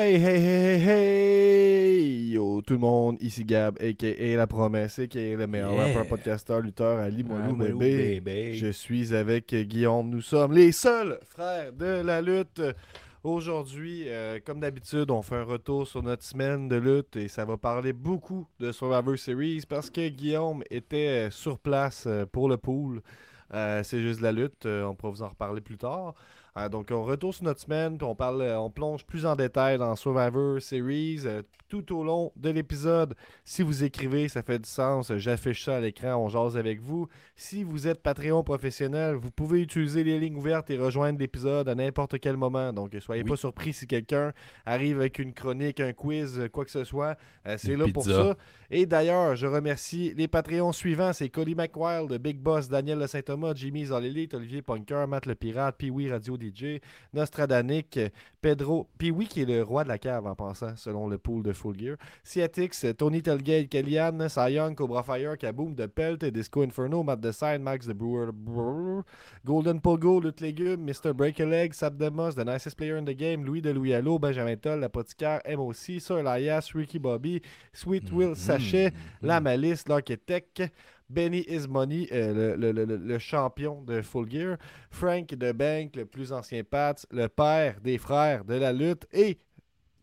Hey, 0.00 0.14
hey, 0.14 0.38
hey, 0.38 0.78
hey, 0.78 2.30
yo, 2.30 2.62
tout 2.62 2.74
le 2.74 2.78
monde, 2.78 3.16
ici 3.20 3.44
Gab, 3.44 3.76
a.k.a. 3.80 4.36
La 4.36 4.46
Promesse, 4.46 5.00
a.k.a. 5.00 5.34
le 5.36 5.46
meilleur 5.48 5.72
Yeah. 5.72 5.86
rappeur, 5.88 6.06
podcasteur, 6.06 6.60
lutteur, 6.60 7.00
Ali 7.00 7.24
Moilou, 7.24 7.56
bébé. 7.56 8.20
bébé. 8.20 8.54
Je 8.54 8.68
suis 8.68 9.12
avec 9.12 9.52
Guillaume, 9.52 10.08
nous 10.08 10.20
sommes 10.20 10.52
les 10.52 10.70
seuls 10.70 11.18
frères 11.28 11.72
de 11.72 12.00
la 12.02 12.22
lutte. 12.22 12.62
Aujourd'hui, 13.24 14.04
euh, 14.06 14.38
comme 14.46 14.60
d'habitude, 14.60 15.10
on 15.10 15.22
fait 15.22 15.34
un 15.34 15.42
retour 15.42 15.88
sur 15.88 16.04
notre 16.04 16.22
semaine 16.22 16.68
de 16.68 16.76
lutte 16.76 17.16
et 17.16 17.26
ça 17.26 17.44
va 17.44 17.56
parler 17.56 17.92
beaucoup 17.92 18.46
de 18.60 18.70
Survivor 18.70 19.18
Series 19.18 19.64
parce 19.68 19.90
que 19.90 20.06
Guillaume 20.08 20.62
était 20.70 21.26
euh, 21.26 21.30
sur 21.32 21.58
place 21.58 22.04
euh, 22.06 22.24
pour 22.24 22.48
le 22.48 22.56
pool. 22.56 23.00
Euh, 23.52 23.82
c'est 23.82 24.00
juste 24.00 24.20
de 24.20 24.24
la 24.24 24.32
lutte, 24.32 24.64
on 24.66 24.94
pourra 24.94 25.10
vous 25.10 25.22
en 25.22 25.28
reparler 25.30 25.60
plus 25.60 25.76
tard. 25.78 26.14
Euh, 26.58 26.68
donc, 26.68 26.88
on 26.90 27.04
retourne 27.04 27.32
sur 27.32 27.44
notre 27.44 27.60
semaine, 27.60 27.96
puis 27.98 28.06
on, 28.06 28.14
parle, 28.14 28.42
euh, 28.42 28.58
on 28.58 28.70
plonge 28.70 29.04
plus 29.04 29.24
en 29.26 29.36
détail 29.36 29.78
dans 29.78 29.94
Survivor 29.96 30.60
Series 30.60 31.20
euh, 31.24 31.42
tout 31.68 31.94
au 31.94 32.02
long 32.02 32.32
de 32.36 32.50
l'épisode. 32.50 33.14
Si 33.44 33.62
vous 33.62 33.84
écrivez, 33.84 34.28
ça 34.28 34.42
fait 34.42 34.58
du 34.58 34.68
sens. 34.68 35.12
J'affiche 35.16 35.64
ça 35.64 35.76
à 35.76 35.80
l'écran, 35.80 36.16
on 36.16 36.28
jase 36.28 36.56
avec 36.56 36.80
vous. 36.80 37.06
Si 37.36 37.62
vous 37.62 37.86
êtes 37.86 38.02
Patreon 38.02 38.42
professionnel, 38.42 39.14
vous 39.14 39.30
pouvez 39.30 39.60
utiliser 39.62 40.02
les 40.02 40.18
lignes 40.18 40.36
ouvertes 40.36 40.70
et 40.70 40.78
rejoindre 40.78 41.18
l'épisode 41.18 41.68
à 41.68 41.74
n'importe 41.74 42.18
quel 42.18 42.36
moment. 42.36 42.72
Donc, 42.72 42.96
soyez 43.00 43.22
Oui. 43.22 43.28
pas 43.28 43.36
surpris 43.36 43.72
si 43.72 43.86
quelqu'un 43.86 44.32
arrive 44.66 44.98
avec 44.98 45.18
une 45.18 45.32
chronique, 45.34 45.78
un 45.80 45.92
quiz, 45.92 46.48
quoi 46.52 46.64
que 46.64 46.70
ce 46.70 46.84
soit. 46.84 47.16
Euh, 47.46 47.56
c'est 47.58 47.76
là 47.76 47.86
pour 47.92 48.04
ça. 48.04 48.36
Et 48.70 48.84
d'ailleurs, 48.84 49.36
je 49.36 49.46
remercie 49.46 50.12
les 50.16 50.28
Patreons 50.28 50.72
suivants. 50.72 51.12
C'est 51.12 51.28
Cody 51.28 51.54
McWild, 51.54 52.12
Big 52.20 52.38
Boss, 52.38 52.68
Daniel 52.68 52.98
Le 52.98 53.06
Saint-Thomas, 53.06 53.52
Jimmy 53.54 53.86
Zolelite, 53.86 54.34
Olivier 54.34 54.62
Punker, 54.62 55.06
Matt 55.08 55.26
Le 55.26 55.34
Pirate, 55.34 55.76
Pee-Wee 55.78 56.10
Radio 56.10 56.36
DJ, 56.50 56.80
Nostradanic, 57.12 57.98
Pedro, 58.40 58.88
Pee-Wee 58.98 59.26
qui 59.26 59.42
est 59.42 59.46
le 59.46 59.62
roi 59.62 59.84
de 59.84 59.88
la 59.88 59.98
cave 59.98 60.26
en 60.26 60.34
passant, 60.34 60.76
selon 60.76 61.08
le 61.08 61.18
pool 61.18 61.42
de 61.42 61.52
Full 61.52 61.78
Gear, 61.78 61.96
Ciatix, 62.24 62.86
Tony 62.96 63.22
Telgate, 63.22 63.68
Kellyanne, 63.68 64.28
Young, 64.48 64.74
Cobra 64.74 65.02
Fire, 65.02 65.36
Kaboom, 65.36 65.74
The 65.74 65.86
Pelt, 65.86 66.24
Disco 66.24 66.62
Inferno, 66.62 67.02
Matt 67.02 67.20
Decide, 67.20 67.60
Max 67.60 67.86
The 67.86 67.94
Brewer, 67.94 68.32
Brewer, 68.32 69.04
Golden 69.44 69.80
Pogo, 69.80 70.20
Lutte 70.20 70.40
Légumes, 70.40 70.84
Mr. 70.84 71.12
Break 71.12 71.40
a 71.40 71.44
Leg, 71.44 71.74
Sap 71.74 71.96
Demos, 71.96 72.34
The 72.34 72.44
Nicest 72.44 72.76
Player 72.76 72.96
in 72.96 73.04
the 73.04 73.14
Game, 73.14 73.44
Louis 73.44 73.60
de 73.60 73.72
Louis 73.72 73.94
Allo, 73.94 74.18
Benjamin 74.18 74.56
Toll, 74.56 74.80
L'Apothicaire, 74.80 75.40
MOC, 75.46 76.00
Sir 76.00 76.20
Elias, 76.20 76.74
Ricky 76.74 76.98
Bobby, 76.98 77.42
Sweet 77.72 78.12
Will 78.12 78.34
Sachet, 78.34 78.92
La 79.22 79.40
Malice, 79.40 79.88
l'Architect, 79.88 80.62
Benny 81.10 81.44
Ismoney, 81.48 82.08
euh, 82.12 82.56
le, 82.56 82.72
le- 82.72 82.84
le- 82.84 82.96
le 82.96 83.18
champion 83.18 83.82
de 83.82 84.02
Full 84.02 84.30
Gear, 84.30 84.56
Frank 84.90 85.28
de 85.28 85.52
Bank, 85.52 85.96
le 85.96 86.04
plus 86.04 86.32
ancien 86.32 86.62
Pats, 86.64 86.94
le 87.10 87.28
père 87.28 87.80
des 87.82 87.98
frères 87.98 88.44
de 88.44 88.54
la 88.54 88.72
lutte 88.72 89.06
et 89.12 89.38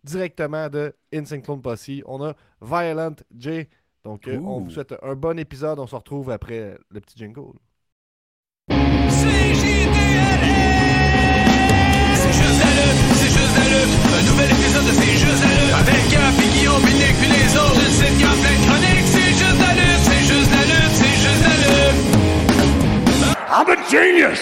directement 0.03 0.69
de 0.69 0.93
Insane 1.13 1.41
Clone 1.41 1.61
Posse, 1.61 1.89
on 2.05 2.23
a 2.23 2.33
Violent 2.61 3.15
J. 3.37 3.67
Donc, 4.03 4.27
euh, 4.27 4.37
on 4.39 4.59
vous 4.61 4.69
souhaite 4.69 4.93
un 5.01 5.15
bon 5.15 5.37
épisode. 5.39 5.79
On 5.79 5.87
se 5.87 5.95
retrouve 5.95 6.29
après 6.29 6.77
le 6.91 6.99
petit 7.01 7.17
jingle. 7.17 7.53
C'est 12.15 12.33
juste 12.33 12.59
la 12.63 12.71
lutte, 12.75 13.01
c'est 13.15 13.27
juste 13.33 13.55
la 13.57 13.65
lutte. 13.69 13.93
Un 14.13 14.23
nouvel 14.31 14.49
épisode 14.51 14.85
de 14.85 14.91
C'est 14.91 15.17
juste 15.17 15.43
la 15.43 15.49
lutte. 15.53 15.73
Avec 15.73 16.09
Gap, 16.11 16.33
puis 16.37 16.47
Guillaume, 16.49 16.81
puis 16.83 16.93
Nick, 16.93 17.15
puis 17.19 17.29
les 17.29 17.49
autres. 17.57 17.81
Une 17.81 17.91
sitcom 17.91 18.37
plein 18.41 18.55
de 18.55 18.94
I'm 23.57 23.69
a 23.69 23.75
genius! 23.89 24.41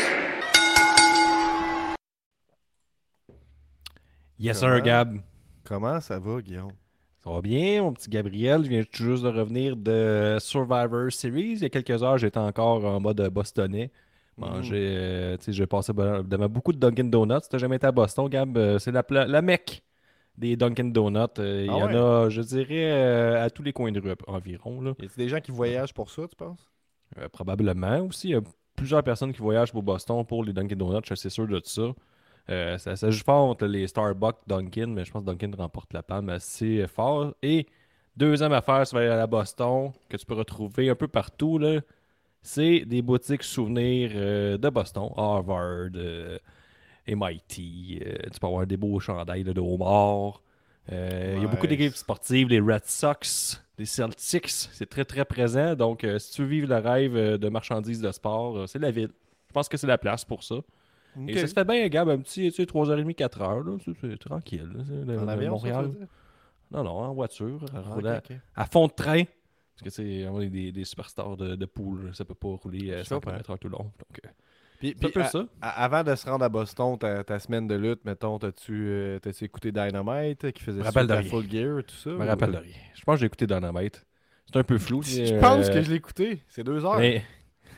Yes, 4.40 4.60
Comment? 4.60 4.74
sir, 4.78 4.82
Gab. 4.82 5.18
Comment 5.64 6.00
ça 6.02 6.18
va, 6.18 6.42
Guillaume? 6.42 6.72
Ça 7.24 7.30
va 7.30 7.42
bien, 7.42 7.84
mon 7.84 7.94
petit 7.94 8.10
Gabriel. 8.10 8.64
Je 8.64 8.70
viens 8.70 8.82
tout 8.84 9.04
juste 9.04 9.24
de 9.24 9.30
revenir 9.30 9.78
de 9.78 10.38
Survivor 10.40 11.12
Series. 11.12 11.52
Il 11.54 11.60
y 11.60 11.66
a 11.66 11.70
quelques 11.70 12.02
heures, 12.02 12.18
j'étais 12.18 12.40
encore 12.40 12.84
en 12.86 13.00
mode 13.00 13.22
bostonais. 13.30 13.92
Manger, 14.36 14.74
euh, 14.98 15.38
tu 15.38 15.44
sais, 15.46 15.54
j'ai 15.54 15.68
passé 15.68 15.94
devant 15.94 16.50
beaucoup 16.50 16.74
de 16.74 16.80
Dunkin' 16.80 17.12
Donuts. 17.12 17.44
Si 17.44 17.50
t'as 17.50 17.60
jamais 17.60 17.76
été 17.76 17.86
à 17.86 17.92
Boston, 17.92 18.28
Gab, 18.28 18.58
euh, 18.58 18.80
c'est 18.80 18.92
la, 18.92 19.04
la 19.28 19.42
mecque 19.44 19.84
des 20.36 20.56
Dunkin' 20.58 20.92
Donuts. 20.92 21.20
Euh, 21.38 21.66
Il 21.68 21.70
Ah 21.70 21.78
y 21.78 21.84
en 21.84 21.94
a, 21.96 22.30
je 22.30 22.42
dirais, 22.42 22.92
euh, 22.92 23.46
à 23.46 23.52
tous 23.52 23.62
les 23.62 23.74
coins 23.74 23.92
de 23.92 24.00
rue 24.00 24.16
environ. 24.26 24.82
Là. 24.82 24.94
Y 25.00 25.06
a 25.06 25.10
des 25.16 25.30
gens 25.30 25.40
qui 25.40 25.52
voyagent 25.52 25.94
pour 25.94 26.10
ça, 26.10 26.24
tu 26.28 26.36
penses? 26.36 26.68
Euh, 27.20 27.30
probablement 27.30 28.00
aussi. 28.00 28.30
Il 28.30 28.32
y 28.32 28.36
a 28.36 28.42
plusieurs 28.76 29.04
personnes 29.04 29.34
qui 29.34 29.40
voyagent 29.42 29.72
pour 29.72 29.84
Boston 29.84 30.26
pour 30.26 30.44
les 30.44 30.54
Dunkin' 30.54 30.76
Donuts, 30.78 31.02
je 31.06 31.16
suis 31.16 31.30
sûr 31.32 31.48
de 31.48 31.62
ça. 31.64 31.94
Euh, 32.50 32.78
ça, 32.78 32.96
ça 32.96 33.10
joue 33.10 33.24
fort 33.24 33.50
entre 33.50 33.66
les 33.66 33.88
Starbucks, 33.88 34.40
Dunkin', 34.48 34.94
mais 34.94 35.06
je 35.06 35.12
pense 35.12 35.24
que 35.24 35.28
Dunkin' 35.32 35.56
remporte 35.56 35.94
la 35.94 36.04
palme 36.04 36.30
assez 36.30 36.86
fort. 36.88 37.34
Et 37.42 37.68
deuxième 38.18 38.52
affaire, 38.54 38.86
ça 38.86 38.98
va 38.98 39.04
aller 39.04 39.22
à 39.22 39.28
Boston, 39.28 39.92
que 40.10 40.18
tu 40.18 40.26
peux 40.26 40.34
retrouver 40.36 40.90
un 40.90 40.96
peu 40.96 41.08
partout, 41.08 41.58
là, 41.58 41.80
c'est 42.44 42.82
des 42.82 43.02
boutiques 43.02 43.44
souvenirs 43.44 44.12
euh, 44.16 44.58
de 44.58 44.70
Boston, 44.70 45.10
Harvard, 45.16 45.92
euh, 45.96 46.38
MIT. 47.08 48.02
euh, 48.06 48.30
tu 48.32 48.40
peux 48.40 48.48
avoir 48.48 48.68
des 48.68 48.78
beaux 48.78 49.00
chandails 49.00 49.44
là, 49.44 49.54
de 49.54 49.62
homard. 49.62 50.42
Euh, 50.92 51.34
Il 51.38 51.42
y 51.42 51.46
a 51.46 51.48
beaucoup 51.48 51.68
d'équipes 51.68 51.96
sportives, 51.96 52.50
les 52.50 52.60
Red 52.60 52.86
Sox, 52.86 53.62
les 53.78 53.86
Celtics, 53.86 54.50
c'est 54.50 54.90
très 54.90 55.06
très 55.06 55.24
présent. 55.26 55.76
Donc, 55.76 56.04
euh, 56.04 56.20
si 56.20 56.34
tu 56.34 56.42
veux 56.42 56.48
vivre 56.48 56.68
le 56.68 56.78
rêve 56.78 57.16
euh, 57.16 57.38
de 57.38 57.50
marchandises 57.50 58.02
de 58.02 58.12
sport, 58.12 58.68
c'est 58.68 58.80
la 58.80 58.92
ville. 58.92 59.10
Je 59.48 59.54
pense 59.54 59.70
que 59.70 59.78
c'est 59.78 59.88
la 59.88 59.98
place 59.98 60.26
pour 60.26 60.44
ça. 60.44 60.56
Et 61.28 61.38
ça 61.38 61.48
se 61.48 61.54
fait 61.54 61.64
bien, 61.64 61.88
Gab, 61.90 62.10
un 62.10 62.18
petit 62.20 62.50
tu 62.52 62.52
sais, 62.52 62.64
3h30, 62.66 63.14
4h. 63.16 63.64
là, 63.66 63.78
c'est- 64.02 64.18
tranquille. 64.18 64.68
là, 65.06 65.22
En 65.22 65.28
avion, 65.28 65.52
Montréal. 65.52 65.92
Non, 66.72 66.84
non, 66.84 66.90
en 66.92 67.14
voiture. 67.14 67.60
Ah, 67.76 67.84
à- 68.56 68.66
fond 68.66 68.88
de 68.88 68.94
train. 68.94 69.24
Parce 69.76 69.84
que 69.84 69.90
c'est 69.92 70.28
on 70.28 70.42
est 70.42 70.50
des, 70.50 70.72
des 70.72 70.86
superstars 70.86 71.38
de, 71.38 71.56
de 71.56 71.66
pool. 71.66 72.10
Ça 72.16 72.26
peut 72.26 72.34
pas 72.34 72.48
rouler 72.50 72.94
à 72.94 72.98
Je 73.04 73.08
100 73.10 73.16
comprends. 73.16 73.32
km/h 73.32 73.58
tout 73.60 73.68
le 73.70 73.72
long. 73.74 73.84
Donc, 73.84 74.22
Puis, 74.92 75.12
puis, 75.12 75.22
à- 75.22 75.28
ça. 75.28 75.46
à- 75.62 75.84
avant 75.86 76.04
de 76.04 76.14
se 76.16 76.26
rendre 76.30 76.44
à 76.44 76.50
Boston, 76.50 76.98
ta, 76.98 77.24
ta 77.24 77.40
semaine 77.40 77.68
de 77.68 77.76
lutte, 77.76 78.04
mettons, 78.06 78.38
t'as-tu 78.40 78.74
euh, 78.90 79.20
écouté 79.42 79.72
Dynamite 79.72 80.52
qui 80.52 80.62
faisait 80.64 80.82
rappelle 80.82 81.08
de. 81.08 81.22
Full 81.22 81.50
Gear, 81.50 81.84
tout 81.84 81.96
ça? 81.96 82.10
Je 82.10 82.16
me 82.16 82.24
ou- 82.24 82.28
rappelle 82.28 82.52
de 82.52 82.58
rien. 82.58 82.74
Je 82.96 83.02
pense 83.04 83.16
que 83.16 83.20
j'ai 83.22 83.26
écouté 83.28 83.48
Dynamite. 83.48 84.06
C'est 84.46 84.60
un 84.60 84.64
peu 84.64 84.78
flou. 84.78 85.02
Je 85.02 85.36
euh, 85.36 85.40
pense 85.40 85.70
que 85.70 85.82
je 85.82 85.90
l'ai 85.90 85.96
écouté? 85.96 86.42
C'est 86.50 86.64
deux 86.64 86.84
heures. 86.86 87.00
mais- 87.00 87.24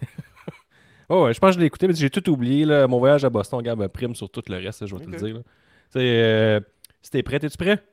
oh, 1.09 1.25
ouais, 1.25 1.33
je 1.33 1.39
pense 1.39 1.51
que 1.51 1.55
je 1.55 1.59
l'ai 1.59 1.67
écouté, 1.67 1.87
mais 1.87 1.93
j'ai 1.93 2.09
tout 2.09 2.27
oublié. 2.29 2.65
Là. 2.65 2.87
Mon 2.87 2.99
voyage 2.99 3.23
à 3.23 3.29
Boston, 3.29 3.61
Gab, 3.61 3.79
me 3.79 3.87
prime 3.87 4.15
sur 4.15 4.29
tout 4.29 4.43
le 4.47 4.55
reste, 4.57 4.81
là, 4.81 4.87
je 4.87 4.95
vais 4.95 5.05
te 5.05 5.09
le 5.09 5.17
dire. 5.17 5.41
euh, 5.97 6.59
si 7.01 7.11
t'es 7.11 7.23
prêt, 7.23 7.37
es-tu 7.41 7.57
prêt? 7.57 7.83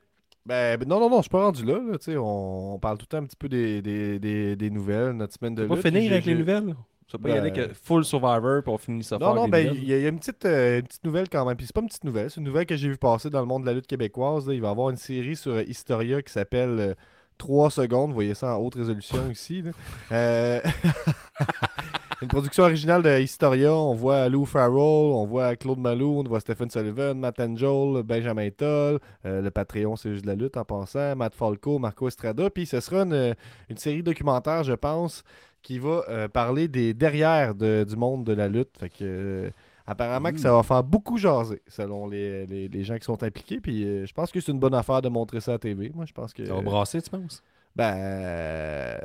Ben, 0.45 0.77
ben 0.77 0.87
non, 0.89 0.99
non, 0.99 1.09
non, 1.09 1.17
je 1.17 1.21
suis 1.23 1.29
pas 1.29 1.43
rendu 1.43 1.63
là. 1.63 1.79
on, 2.19 2.73
on 2.73 2.79
parle 2.79 2.97
tout 2.97 3.05
le 3.09 3.17
temps 3.17 3.23
un 3.23 3.25
petit 3.25 3.37
peu 3.37 3.47
des, 3.47 3.81
des, 3.81 4.19
des, 4.19 4.55
des 4.57 4.69
nouvelles, 4.69 5.11
notre 5.11 5.33
semaine 5.33 5.55
de 5.55 5.61
Tu 5.63 5.69
vas 5.69 5.75
lutte. 5.75 5.85
finir 5.87 6.11
avec 6.11 6.25
les 6.25 6.35
nouvelles? 6.35 6.75
Ça 7.11 7.17
peut 7.17 7.23
pas 7.23 7.29
y 7.29 7.33
Ben- 7.33 7.39
aller 7.41 7.51
que 7.51 7.73
full 7.73 8.03
Survivor, 8.05 8.63
puis 8.63 8.71
on 8.73 8.77
finit 8.77 9.03
ça 9.03 9.17
Non, 9.17 9.33
non, 9.35 9.47
ben, 9.47 9.73
il 9.75 9.83
y, 9.83 9.93
a- 9.93 9.97
il 9.97 10.03
y 10.03 10.05
a 10.05 10.09
une 10.09 10.19
petite, 10.19 10.45
euh, 10.45 10.79
une 10.79 10.87
petite 10.87 11.03
nouvelle 11.03 11.29
quand 11.29 11.45
même. 11.45 11.55
Puis 11.55 11.65
c'est 11.67 11.73
pas 11.75 11.81
une 11.81 11.87
petite 11.87 12.03
nouvelle, 12.03 12.29
c'est 12.31 12.39
une 12.39 12.45
nouvelle 12.47 12.65
que 12.65 12.75
j'ai 12.75 12.89
vu 12.89 12.97
passer 12.97 13.29
dans 13.29 13.39
le 13.41 13.45
monde 13.45 13.61
de 13.63 13.67
la 13.67 13.73
lutte 13.73 13.87
québécoise. 13.87 14.47
là. 14.47 14.53
Il 14.53 14.61
va 14.61 14.69
y 14.69 14.71
avoir 14.71 14.89
une 14.89 14.97
série 14.97 15.35
sur 15.35 15.51
euh, 15.53 15.63
Historia 15.63 16.21
qui 16.21 16.31
s'appelle 16.31 16.79
euh, 16.79 16.93
3 17.37 17.69
secondes. 17.71 18.09
Vous 18.09 18.15
voyez 18.15 18.33
ça 18.35 18.55
en 18.55 18.59
haute 18.61 18.75
résolution 18.75 19.17
ici. 19.31 19.63
Euh, 20.11 20.59
une 22.21 22.27
production 22.29 22.63
originale 22.63 23.03
de 23.03 23.19
Historia. 23.19 23.73
On 23.73 23.93
voit 23.95 24.29
Lou 24.29 24.45
Farrell, 24.45 24.77
on 24.77 25.25
voit 25.25 25.55
Claude 25.55 25.79
Malou, 25.79 26.19
on 26.19 26.23
voit 26.23 26.39
Stephen 26.39 26.69
Sullivan, 26.69 27.15
Matt 27.19 27.39
Angel, 27.39 28.01
Benjamin 28.03 28.49
Toll, 28.49 28.99
euh, 29.25 29.41
le 29.41 29.51
Patreon, 29.51 29.95
c'est 29.95 30.11
juste 30.11 30.23
de 30.23 30.29
la 30.29 30.35
lutte 30.35 30.55
en 30.57 30.63
passant, 30.63 31.15
Matt 31.15 31.35
Falco, 31.35 31.79
Marco 31.79 32.07
Estrada. 32.07 32.49
Puis 32.49 32.65
ce 32.65 32.79
sera 32.79 33.01
une, 33.03 33.35
une 33.69 33.77
série 33.77 34.03
documentaire, 34.03 34.63
je 34.63 34.73
pense, 34.73 35.23
qui 35.63 35.79
va 35.79 36.03
euh, 36.09 36.27
parler 36.27 36.67
des 36.67 36.93
derrière 36.93 37.55
de- 37.55 37.83
du 37.87 37.95
monde 37.95 38.23
de 38.25 38.33
la 38.33 38.47
lutte. 38.47 38.77
Fait 38.77 38.89
que 38.89 38.97
euh, 39.01 39.49
apparemment 39.87 40.31
que 40.31 40.39
ça 40.39 40.51
va 40.53 40.61
faire 40.61 40.83
beaucoup 40.83 41.17
jaser 41.17 41.61
selon 41.67 42.05
les, 42.07 42.45
les- 42.45 42.67
les 42.67 42.83
gens 42.83 42.97
qui 42.97 43.05
sont 43.05 43.23
impliqués. 43.23 43.59
Puis 43.59 43.83
euh, 43.83 44.05
je 44.05 44.13
pense 44.13 44.31
que 44.31 44.39
c'est 44.39 44.51
une 44.51 44.59
bonne 44.59 44.75
affaire 44.75 45.01
de 45.01 45.09
montrer 45.09 45.39
ça 45.41 45.53
à 45.53 45.57
TV. 45.57 45.91
Moi, 45.95 46.05
je 46.05 46.13
pense 46.13 46.31
que. 46.33 46.45
Ça 46.45 46.53
va 46.53 46.61
brasser, 46.61 47.01
tu 47.01 47.09
penses? 47.09 47.41
Ben. 47.75 48.99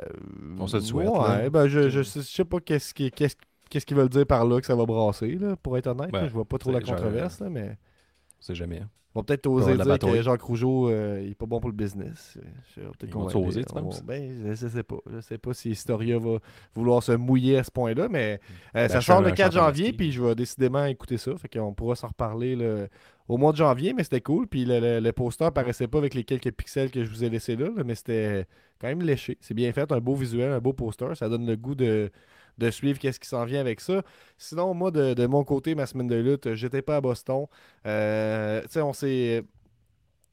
On 0.59 0.67
se 0.67 0.77
le 0.77 0.83
souhaite, 0.83 1.09
Ouais, 1.09 1.49
ben 1.49 1.67
je, 1.67 1.89
je, 1.89 2.03
sais- 2.03 2.21
je 2.21 2.25
sais 2.27 2.45
pas 2.45 2.59
qu'est-ce 2.59 2.93
qui- 2.93 3.09
qu'est-ce 3.11 3.35
qu'est-ce 3.69 3.85
qu'ils 3.85 3.97
veulent 3.97 4.09
dire 4.09 4.25
par 4.25 4.45
là 4.45 4.59
que 4.59 4.65
ça 4.67 4.75
va 4.75 4.85
brasser, 4.85 5.35
là, 5.35 5.55
pour 5.55 5.77
être 5.77 5.87
honnête. 5.87 6.11
Ben, 6.11 6.21
là. 6.21 6.27
je 6.27 6.33
vois 6.33 6.45
pas 6.45 6.57
trop 6.57 6.71
la 6.71 6.81
controverse, 6.81 7.39
là, 7.39 7.49
mais. 7.49 7.77
C'est 8.39 8.55
jamais. 8.55 8.79
hein. 8.79 8.89
Ils 9.11 9.15
vont 9.17 9.23
peut-être 9.23 9.47
oser 9.47 9.75
dire 9.75 9.97
que 9.97 10.21
Jacques 10.21 10.41
Rougeau, 10.43 10.87
euh, 10.89 11.19
il 11.23 11.31
est 11.31 11.35
pas 11.35 11.47
bon 11.47 11.59
pour 11.59 11.71
le 11.71 11.75
business. 11.75 12.37
Je- 12.75 12.81
peut-être 12.81 13.09
qu'on 13.09 13.23
va- 13.25 13.35
oser, 13.39 13.63
tu 13.65 13.71
on- 13.75 13.81
penses? 13.81 14.03
Ben, 14.03 14.31
je, 14.45 14.53
je 14.53 14.67
sais 14.67 14.83
pas. 14.83 14.97
Je 15.11 15.19
sais 15.21 15.39
pas 15.39 15.53
si 15.55 15.71
Historia 15.71 16.19
va 16.19 16.37
vouloir 16.75 17.01
se 17.01 17.13
mouiller 17.13 17.57
à 17.57 17.63
ce 17.63 17.71
point-là, 17.71 18.07
mais 18.07 18.39
euh, 18.75 18.87
ça 18.87 18.93
Ben, 18.95 18.99
je 18.99 19.05
sort 19.05 19.21
le 19.21 19.27
un 19.29 19.31
4 19.31 19.51
champion 19.53 19.65
janvier, 19.65 19.93
puis 19.93 20.11
je 20.11 20.21
vais 20.23 20.35
décidément 20.35 20.85
écouter 20.85 21.17
ça. 21.17 21.35
Fait 21.37 21.47
qu'on 21.49 21.73
pourra 21.73 21.95
s'en 21.95 22.09
reparler 22.09 22.55
au 23.27 23.37
mois 23.37 23.51
de 23.51 23.57
janvier, 23.57 23.93
mais 23.93 24.03
c'était 24.03 24.21
cool. 24.21 24.45
Puis 24.47 24.63
le, 24.65 24.79
le- 24.79 24.99
le 24.99 25.11
poster 25.11 25.51
paraissait 25.51 25.87
pas 25.87 25.97
avec 25.97 26.13
les 26.13 26.23
quelques 26.23 26.51
pixels 26.51 26.91
que 26.91 27.03
je 27.03 27.09
vous 27.09 27.23
ai 27.23 27.29
laissés 27.29 27.55
là, 27.55 27.65
là, 27.75 27.83
mais 27.83 27.95
c'était 27.95 28.45
quand 28.79 28.87
même 28.89 29.01
léché. 29.01 29.39
C'est 29.41 29.55
bien 29.55 29.71
fait, 29.73 29.91
un 29.91 29.99
beau 29.99 30.13
visuel, 30.13 30.51
un 30.51 30.59
beau 30.59 30.73
poster. 30.73 31.07
Ça 31.15 31.29
donne 31.29 31.47
le 31.47 31.55
goût 31.55 31.73
de, 31.75 32.11
de 32.59 32.69
suivre 32.69 32.99
qu'est-ce 32.99 33.19
qui 33.19 33.27
s'en 33.27 33.45
vient 33.45 33.59
avec 33.61 33.81
ça. 33.81 34.03
Sinon, 34.37 34.73
moi, 34.73 34.91
de, 34.91 35.13
de 35.15 35.25
mon 35.25 35.43
côté, 35.43 35.73
ma 35.75 35.85
semaine 35.87 36.07
de 36.07 36.15
lutte, 36.17 36.53
j'étais 36.53 36.81
pas 36.81 36.97
à 36.97 37.01
Boston. 37.01 37.45
Euh, 37.87 38.61
tu 38.63 38.67
sais, 38.71 38.81
on 38.81 38.93
s'est 38.93 39.43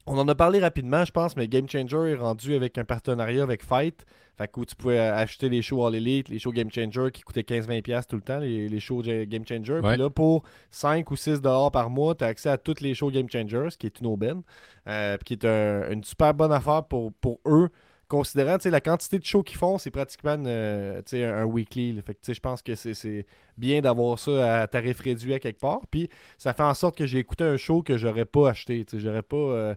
On 0.05 0.17
en 0.17 0.27
a 0.27 0.35
parlé 0.35 0.59
rapidement, 0.59 1.03
je 1.03 1.11
pense, 1.11 1.35
mais 1.35 1.47
Game 1.47 1.67
Changer 1.67 2.11
est 2.11 2.15
rendu 2.15 2.55
avec 2.55 2.77
un 2.77 2.85
partenariat 2.85 3.43
avec 3.43 3.63
Fight. 3.63 4.05
Fait 4.37 4.47
que 4.47 4.59
où 4.59 4.65
tu 4.65 4.75
pouvais 4.75 4.99
acheter 4.99 5.49
les 5.49 5.63
shows 5.63 5.83
All 5.85 5.95
Elite, 5.95 6.29
les 6.29 6.37
shows 6.37 6.51
Game 6.51 6.69
Changer 6.71 7.07
qui 7.11 7.23
coûtaient 7.23 7.41
15-20$ 7.41 8.05
tout 8.07 8.15
le 8.17 8.21
temps, 8.21 8.37
les, 8.37 8.69
les 8.69 8.79
shows 8.79 9.01
Ga- 9.01 9.25
Game 9.25 9.43
Changer. 9.47 9.79
Ouais. 9.79 9.93
Puis 9.93 9.97
là, 9.97 10.09
pour 10.11 10.43
5 10.69 11.09
ou 11.09 11.15
6$ 11.15 11.39
dollars 11.41 11.71
par 11.71 11.89
mois, 11.89 12.13
tu 12.13 12.23
as 12.23 12.27
accès 12.27 12.49
à 12.49 12.57
tous 12.59 12.79
les 12.81 12.93
shows 12.93 13.09
Game 13.09 13.27
Changer, 13.29 13.69
ce 13.71 13.77
qui 13.77 13.87
est 13.87 13.99
une 13.99 14.05
aubaine. 14.05 14.43
Euh, 14.87 15.17
puis 15.17 15.25
qui 15.25 15.33
est 15.33 15.49
un- 15.49 15.89
une 15.91 16.03
super 16.03 16.33
bonne 16.35 16.51
affaire 16.51 16.83
pour, 16.83 17.11
pour 17.13 17.39
eux. 17.47 17.69
Considérant 18.07 18.57
tu 18.57 18.63
sais, 18.63 18.69
la 18.69 18.79
quantité 18.79 19.19
de 19.19 19.25
shows 19.25 19.43
qu'ils 19.43 19.57
font, 19.57 19.77
c'est 19.77 19.91
pratiquement 19.91 20.35
une, 20.35 20.47
euh, 20.47 20.97
tu 20.99 21.17
sais, 21.17 21.25
un, 21.25 21.39
un 21.39 21.43
weekly. 21.45 21.91
là. 21.93 22.01
Fait 22.01 22.13
que 22.13 22.19
tu 22.21 22.27
sais, 22.27 22.33
je 22.33 22.39
pense 22.39 22.61
que 22.61 22.73
c'est- 22.75 22.93
c'est 22.93 23.25
bien 23.57 23.81
d'avoir 23.81 24.17
ça 24.17 24.61
à 24.61 24.67
tarif 24.67 24.99
réduit 25.01 25.33
à 25.33 25.39
quelque 25.39 25.59
part. 25.59 25.81
Puis 25.91 26.09
ça 26.37 26.53
fait 26.53 26.63
en 26.63 26.73
sorte 26.73 26.97
que 26.97 27.05
j'ai 27.05 27.19
écouté 27.19 27.43
un 27.43 27.57
show 27.57 27.81
que 27.83 27.97
j'aurais 27.97 28.23
pas 28.25 28.49
acheté. 28.51 28.85
tu 28.85 28.97
sais, 28.97 29.03
J'aurais 29.03 29.23
pas. 29.23 29.35
euh, 29.35 29.75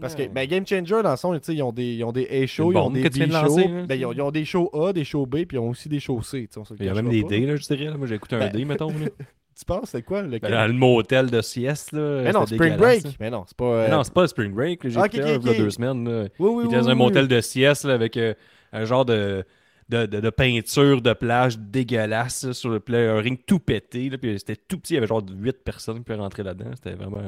parce 0.00 0.14
que 0.16 0.26
ben, 0.26 0.46
Game 0.48 0.66
Changer, 0.66 1.02
dans 1.02 1.10
le 1.12 1.16
son, 1.16 1.32
tu 1.34 1.40
sais, 1.42 1.54
ils 1.54 1.62
ont 1.62 1.72
des, 1.72 1.94
ils 1.94 2.02
ont 2.04 2.10
des 2.12 2.26
A 2.30 2.46
shows, 2.48 2.72
Une 2.72 2.78
ils 2.78 2.80
ont 2.80 2.90
des 2.90 3.02
que 3.02 3.08
tu 3.08 3.18
viens 3.18 3.26
B 3.26 3.30
de 3.30 3.34
shows. 3.36 3.42
lancer, 3.58 3.64
hein. 3.66 3.84
Ben, 3.88 3.94
ils, 3.94 4.06
ont, 4.06 4.12
ils 4.12 4.22
ont 4.22 4.30
des 4.32 4.44
shows 4.44 4.70
A, 4.72 4.92
des 4.92 5.04
shows 5.04 5.26
B, 5.26 5.44
puis 5.44 5.56
ils 5.56 5.58
ont 5.60 5.68
aussi 5.68 5.88
des 5.88 6.00
shows 6.00 6.20
C. 6.22 6.48
Il 6.80 6.86
y 6.86 6.88
a 6.88 6.94
même 6.94 7.08
des 7.10 7.22
là, 7.46 7.54
je 7.56 7.62
dirais. 7.62 7.84
là. 7.90 7.96
Moi, 7.96 8.06
j'ai 8.08 8.16
écouté 8.16 8.36
un 8.36 8.40
Ben, 8.40 8.52
dé, 8.52 8.64
mettons. 8.64 8.88
Tu 9.58 9.64
penses, 9.64 9.90
c'est 9.90 10.02
quoi 10.02 10.22
lequel? 10.22 10.40
Ben, 10.40 10.50
dans 10.52 10.66
le 10.68 10.72
motel 10.72 11.30
de 11.30 11.40
sieste, 11.40 11.90
là. 11.92 12.22
Mais 12.22 12.32
non, 12.32 12.46
Spring 12.46 12.76
Break. 12.76 13.04
Mais 13.18 13.28
non, 13.28 13.44
c'est 13.46 13.56
pas. 13.56 13.64
euh, 13.64 13.84
Mais 13.88 13.90
Non, 13.96 14.04
c'est 14.04 14.12
pas 14.14 14.22
le 14.22 14.28
Spring 14.28 14.52
Break. 14.52 14.88
J'ai 14.88 15.00
Ah, 15.00 15.06
écouté 15.06 15.22
ok, 15.22 15.28
un, 15.28 15.34
ok, 15.34 15.40
il 15.42 15.46
y 15.46 15.48
a 15.48 15.52
ok. 15.52 15.58
deux 15.58 15.70
semaines. 15.70 16.08
là. 16.08 16.28
oui, 16.38 16.48
oui, 16.50 16.62
Il 16.62 16.66
était 16.66 16.76
oui, 16.76 16.82
dans 16.82 16.88
un 16.90 16.94
motel 16.94 17.26
de 17.26 17.40
sieste 17.40 17.84
là, 17.84 17.94
avec 17.94 18.16
euh, 18.16 18.34
un 18.72 18.84
genre 18.84 19.04
de, 19.04 19.44
de, 19.88 20.04
de- 20.06 20.20
de 20.20 20.30
peinture 20.30 21.00
de 21.00 21.12
plage 21.14 21.58
dégueulasse 21.58 22.44
là, 22.44 22.52
sur 22.52 22.68
le 22.70 22.78
pla- 22.80 23.14
un 23.14 23.20
ring 23.20 23.38
tout 23.46 23.58
pété. 23.58 24.10
Là, 24.10 24.18
puis 24.18 24.38
c'était 24.38 24.56
tout 24.56 24.78
petit, 24.78 24.92
il 24.92 24.96
y 24.96 24.98
avait 24.98 25.06
genre 25.06 25.22
8 25.26 25.64
personnes 25.64 25.98
qui 25.98 26.02
pouvaient 26.04 26.18
rentrer 26.18 26.42
là-dedans. 26.42 26.70
C'était 26.74 26.94
vraiment. 26.94 27.22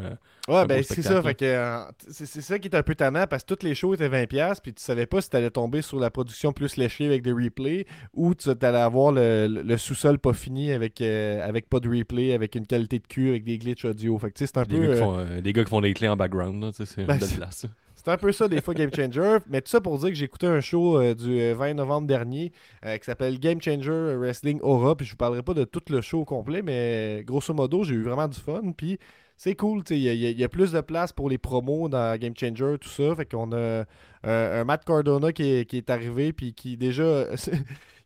Ouais, 0.48 0.66
ben 0.66 0.82
c'est 0.82 1.00
ça. 1.02 1.22
Fait 1.22 1.34
que, 1.34 1.44
euh, 1.44 1.78
c'est 2.08 2.26
c'est 2.26 2.40
ça 2.42 2.58
qui 2.58 2.68
est 2.68 2.74
un 2.76 2.82
peu 2.82 2.94
tannant 2.94 3.26
parce 3.26 3.42
que 3.44 3.48
toutes 3.48 3.62
les 3.62 3.74
shows 3.74 3.94
étaient 3.94 4.08
20$, 4.08 4.60
puis 4.62 4.74
tu 4.74 4.82
savais 4.82 5.06
pas 5.06 5.20
si 5.20 5.30
t'allais 5.30 5.50
tomber 5.50 5.80
sur 5.82 5.98
la 5.98 6.10
production 6.10 6.52
plus 6.52 6.76
léchée 6.76 7.06
avec 7.06 7.22
des 7.22 7.32
replays 7.32 7.86
ou 8.14 8.34
tu 8.34 8.50
allais 8.50 8.78
avoir 8.78 9.12
le, 9.12 9.46
le- 9.48 9.62
le 9.62 9.76
sous-sol 9.78 10.18
pas 10.18 10.32
fini 10.34 10.72
avec, 10.72 11.00
euh, 11.00 11.46
avec 11.46 11.68
pas 11.68 11.80
de 11.80 11.88
replay, 11.88 12.32
avec 12.34 12.54
une 12.56 12.66
qualité 12.66 12.98
de 12.98 13.06
cul, 13.06 13.30
avec 13.30 13.44
des 13.44 13.58
glitches 13.58 13.84
audio. 13.86 14.18
Fait 14.18 14.30
que 14.30 14.38
c'est 14.38 14.56
un 14.58 14.64
peu. 14.64 14.78
gars 14.78 14.88
euh, 14.88 14.96
font, 14.96 15.18
euh, 15.18 15.40
des 15.40 15.52
gars 15.52 15.64
qui 15.64 15.70
font 15.70 15.80
des 15.80 15.94
clés 15.94 16.08
en 16.08 16.16
background. 16.16 16.62
là, 16.62 16.70
C'est 16.74 17.06
Ben, 17.06 17.18
c'est- 17.20 17.36
place. 17.36 17.66
C'est 18.02 18.10
un 18.10 18.16
peu 18.16 18.32
ça 18.32 18.48
des 18.48 18.62
fois 18.62 18.72
Game 18.72 18.90
Changer. 18.94 19.38
Mais 19.50 19.60
tout 19.60 19.68
ça 19.68 19.80
pour 19.82 19.98
dire 19.98 20.08
que 20.08 20.14
j'ai 20.14 20.24
écouté 20.24 20.46
un 20.46 20.60
show 20.60 20.98
euh, 20.98 21.14
du 21.14 21.38
euh, 21.38 21.54
20 21.54 21.74
novembre 21.74 22.06
dernier 22.06 22.50
euh, 22.86 22.96
qui 22.96 23.04
s'appelle 23.04 23.38
Game 23.38 23.60
Changer 23.60 24.16
Wrestling 24.16 24.58
Aura. 24.62 24.96
Puis 24.96 25.04
je 25.04 25.10
vous 25.10 25.18
parlerai 25.18 25.42
pas 25.42 25.52
de 25.52 25.64
tout 25.64 25.82
le 25.90 26.00
show 26.00 26.20
au 26.20 26.24
complet, 26.24 26.62
mais 26.62 27.22
grosso 27.26 27.52
modo, 27.52 27.84
j'ai 27.84 27.96
eu 27.96 28.02
vraiment 28.02 28.26
du 28.26 28.38
fun. 28.38 28.72
Puis 28.74 28.98
c'est 29.36 29.54
cool, 29.54 29.82
il 29.90 29.98
y 29.98 30.44
a 30.44 30.48
plus 30.48 30.72
de 30.72 30.80
place 30.80 31.12
pour 31.12 31.28
les 31.28 31.36
promos 31.36 31.90
dans 31.90 32.18
Game 32.18 32.34
Changer, 32.34 32.76
tout 32.80 32.88
ça. 32.88 33.14
Fait 33.16 33.26
qu'on 33.26 33.52
a 33.52 33.84
un, 34.24 34.60
un 34.60 34.64
Matt 34.64 34.84
Cardona 34.84 35.32
qui 35.32 35.42
est, 35.44 35.64
qui 35.64 35.76
est 35.78 35.90
arrivé, 35.90 36.32
puis 36.32 36.52
qui 36.54 36.76
déjà. 36.76 37.26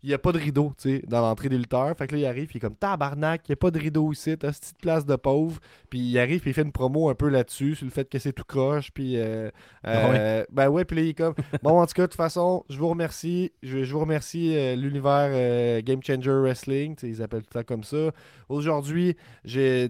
Il 0.02 0.09
n'y 0.09 0.12
a 0.14 0.18
pas 0.18 0.33
de 0.33 0.38
rideau, 0.38 0.75
tu 0.76 0.99
sais, 0.99 1.02
dans 1.09 1.23
l'entrée 1.23 1.49
des 1.49 1.56
lutteurs. 1.56 1.97
Fait 1.97 2.06
que 2.06 2.14
là, 2.14 2.21
il 2.21 2.26
arrive, 2.26 2.50
il 2.52 2.59
est 2.59 2.61
comme 2.61 2.76
tabarnak, 2.76 3.40
il 3.49 3.52
n'y 3.52 3.54
a 3.54 3.56
pas 3.56 3.71
de 3.71 3.78
rideau 3.78 4.12
ici, 4.12 4.37
t'as 4.37 4.52
cette 4.52 4.61
petite 4.64 4.78
place 4.83 5.06
de 5.06 5.16
pauvre. 5.16 5.59
Puis 5.88 5.99
il 5.99 6.18
arrive, 6.18 6.42
puis 6.42 6.50
il 6.50 6.52
fait 6.52 6.61
une 6.61 6.73
promo 6.73 7.09
un 7.09 7.14
peu 7.14 7.30
là-dessus, 7.30 7.75
sur 7.75 7.87
le 7.87 7.90
fait 7.90 8.06
que 8.06 8.18
c'est 8.18 8.35
tout 8.35 8.44
croche. 8.47 8.90
Puis, 8.92 9.14
euh, 9.16 9.49
Ah 9.83 10.11
euh, 10.12 10.44
ben 10.52 10.68
ouais, 10.68 10.85
puis 10.85 10.97
là, 10.99 11.02
il 11.04 11.09
est 11.09 11.14
comme, 11.14 11.33
bon, 11.62 11.80
en 11.80 11.87
tout 11.87 11.94
cas, 11.94 12.02
de 12.02 12.09
toute 12.09 12.18
façon, 12.18 12.66
je 12.68 12.76
vous 12.76 12.90
remercie. 12.90 13.52
Je, 13.62 13.83
je 13.85 13.92
vous 13.94 14.00
remercie 14.00 14.54
euh, 14.54 14.76
l'univers 14.76 15.30
euh, 15.33 15.80
Game 15.83 16.02
Changer 16.02 16.33
Wrestling, 16.38 16.97
tu 16.97 17.06
sais, 17.06 17.09
ils 17.09 17.23
appellent 17.23 17.40
tout 17.40 17.49
le 17.54 17.62
temps 17.62 17.66
comme 17.66 17.85
ça. 17.85 18.11
Aujourd'hui, 18.50 19.16
j'ai, 19.47 19.88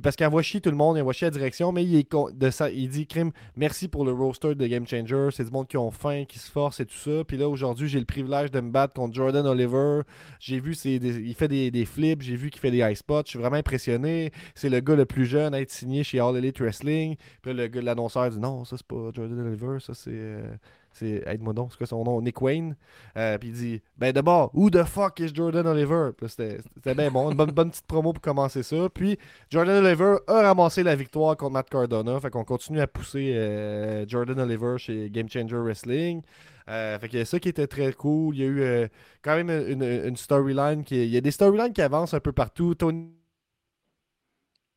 parce 0.00 0.14
qu'il 0.14 0.24
envoie 0.24 0.42
chier 0.42 0.60
tout 0.60 0.70
le 0.70 0.76
monde, 0.76 0.98
il 0.98 1.00
envoie 1.00 1.12
chier 1.12 1.26
la 1.26 1.32
direction, 1.32 1.72
mais 1.72 1.82
il, 1.84 1.96
est 1.96 2.04
con- 2.08 2.30
de 2.32 2.50
ça, 2.50 2.70
il 2.70 2.88
dit, 2.90 3.08
crime, 3.08 3.32
merci 3.56 3.88
pour 3.88 4.04
le 4.04 4.12
roster 4.12 4.54
de 4.54 4.66
Game 4.68 4.86
Changer. 4.86 5.30
C'est 5.32 5.42
du 5.42 5.50
monde 5.50 5.57
qui 5.64 5.76
ont 5.76 5.90
faim, 5.90 6.24
qui 6.28 6.38
se 6.38 6.50
force 6.50 6.80
et 6.80 6.86
tout 6.86 6.96
ça. 6.96 7.24
Puis 7.26 7.36
là, 7.36 7.48
aujourd'hui, 7.48 7.88
j'ai 7.88 7.98
le 7.98 8.04
privilège 8.04 8.50
de 8.50 8.60
me 8.60 8.70
battre 8.70 8.94
contre 8.94 9.14
Jordan 9.14 9.46
Oliver. 9.46 10.02
J'ai 10.40 10.60
vu, 10.60 10.74
des- 10.84 10.98
il 11.20 11.34
fait 11.34 11.48
des, 11.48 11.70
des 11.70 11.84
flips, 11.84 12.22
j'ai 12.22 12.36
vu 12.36 12.50
qu'il 12.50 12.60
fait 12.60 12.70
des 12.70 12.78
high 12.78 12.94
spots. 12.94 13.22
Je 13.26 13.30
suis 13.30 13.38
vraiment 13.38 13.56
impressionné. 13.56 14.32
C'est 14.54 14.68
le 14.68 14.80
gars 14.80 14.94
le 14.96 15.06
plus 15.06 15.26
jeune 15.26 15.54
à 15.54 15.60
être 15.60 15.70
signé 15.70 16.04
chez 16.04 16.20
All 16.20 16.36
Elite 16.36 16.60
Wrestling. 16.60 17.16
Puis 17.42 17.52
là, 17.54 17.62
le 17.64 17.68
gars, 17.68 17.82
l'annonceur 17.82 18.30
dit 18.30 18.38
non, 18.38 18.64
ça 18.64 18.76
c'est 18.76 18.86
pas 18.86 19.10
Jordan 19.14 19.40
Oliver, 19.40 19.78
ça 19.80 19.94
c'est. 19.94 20.10
euh, 20.12 20.42
c'est 20.98 21.22
aide-moi 21.26 21.52
donc, 21.52 21.72
c'est 21.72 21.78
quoi 21.78 21.86
son 21.86 22.04
nom? 22.04 22.20
Nick 22.20 22.40
Wayne? 22.42 22.76
Euh, 23.16 23.38
puis 23.38 23.48
il 23.48 23.54
dit 23.54 23.82
Ben 23.96 24.12
d'abord, 24.12 24.50
who 24.54 24.70
the 24.70 24.84
fuck 24.84 25.20
is 25.20 25.34
Jordan 25.34 25.66
Oliver? 25.66 26.10
C'était, 26.26 26.58
c'était 26.74 26.94
bien 26.94 27.10
bon, 27.10 27.30
une 27.30 27.36
bonne, 27.36 27.50
bonne 27.50 27.70
petite 27.70 27.86
promo 27.86 28.12
pour 28.12 28.22
commencer 28.22 28.62
ça. 28.62 28.88
Puis 28.92 29.18
Jordan 29.50 29.84
Oliver 29.84 30.16
a 30.26 30.42
ramassé 30.42 30.82
la 30.82 30.96
victoire 30.96 31.36
contre 31.36 31.52
Matt 31.52 31.70
Cardona. 31.70 32.20
Fait 32.20 32.30
qu'on 32.30 32.44
continue 32.44 32.80
à 32.80 32.86
pousser 32.86 33.32
euh, 33.34 34.06
Jordan 34.06 34.40
Oliver 34.40 34.76
chez 34.78 35.10
Game 35.10 35.28
Changer 35.28 35.56
Wrestling. 35.56 36.22
Euh, 36.68 36.98
fait 36.98 37.08
que 37.08 37.24
ça 37.24 37.40
qui 37.40 37.48
était 37.48 37.66
très 37.66 37.92
cool. 37.92 38.34
Il 38.36 38.40
y 38.40 38.44
a 38.44 38.46
eu 38.46 38.60
euh, 38.60 38.88
quand 39.22 39.36
même 39.36 39.50
une, 39.50 39.82
une 39.82 40.16
storyline 40.16 40.84
qui. 40.84 40.96
Il 40.96 41.10
y 41.10 41.16
a 41.16 41.20
des 41.20 41.30
storylines 41.30 41.72
qui 41.72 41.82
avancent 41.82 42.14
un 42.14 42.20
peu 42.20 42.32
partout. 42.32 42.74
Tony 42.74 43.10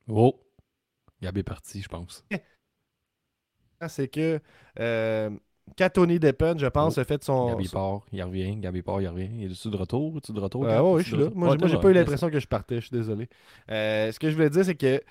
Oh! 0.07 0.39
Gab 1.21 1.37
est 1.37 1.43
parti, 1.43 1.81
je 1.81 1.87
pense. 1.87 2.25
c'est 3.87 4.07
que 4.07 4.39
quand 5.77 5.89
Tony 5.89 6.19
Deppen, 6.19 6.57
je 6.59 6.65
pense, 6.67 6.97
Oh, 6.97 7.01
a 7.01 7.03
fait 7.03 7.23
son. 7.23 7.47
Gab 7.49 7.61
il 7.61 7.67
son- 7.67 7.73
part, 7.77 7.99
il 8.11 8.21
revient. 8.23 8.55
Gab 8.57 8.75
il 8.75 8.83
part, 8.83 9.01
il 9.01 9.07
revient. 9.07 9.29
Il 9.39 9.51
est-tu 9.51 9.69
de 9.69 9.77
retour? 9.77 10.17
Es-tu 10.17 10.33
de 10.33 10.39
retour? 10.39 10.65
Euh, 10.65 10.81
ouais, 10.81 11.01
Es-tu 11.01 11.11
je 11.11 11.15
suis 11.15 11.23
là. 11.25 11.29
Moi, 11.33 11.55
j'ai- 11.67 11.77
pas 11.77 11.89
eu 11.89 11.93
l'impression 11.93 12.29
que 12.29 12.39
je 12.39 12.47
partais, 12.47 12.75
je 12.81 12.87
suis 12.87 12.95
désolé. 12.97 13.27
Euh, 13.69 14.11
ce 14.11 14.19
que 14.19 14.29
je 14.29 14.35
voulais 14.35 14.49
dire, 14.49 14.65
c'est 14.65 14.75
que 14.75 15.01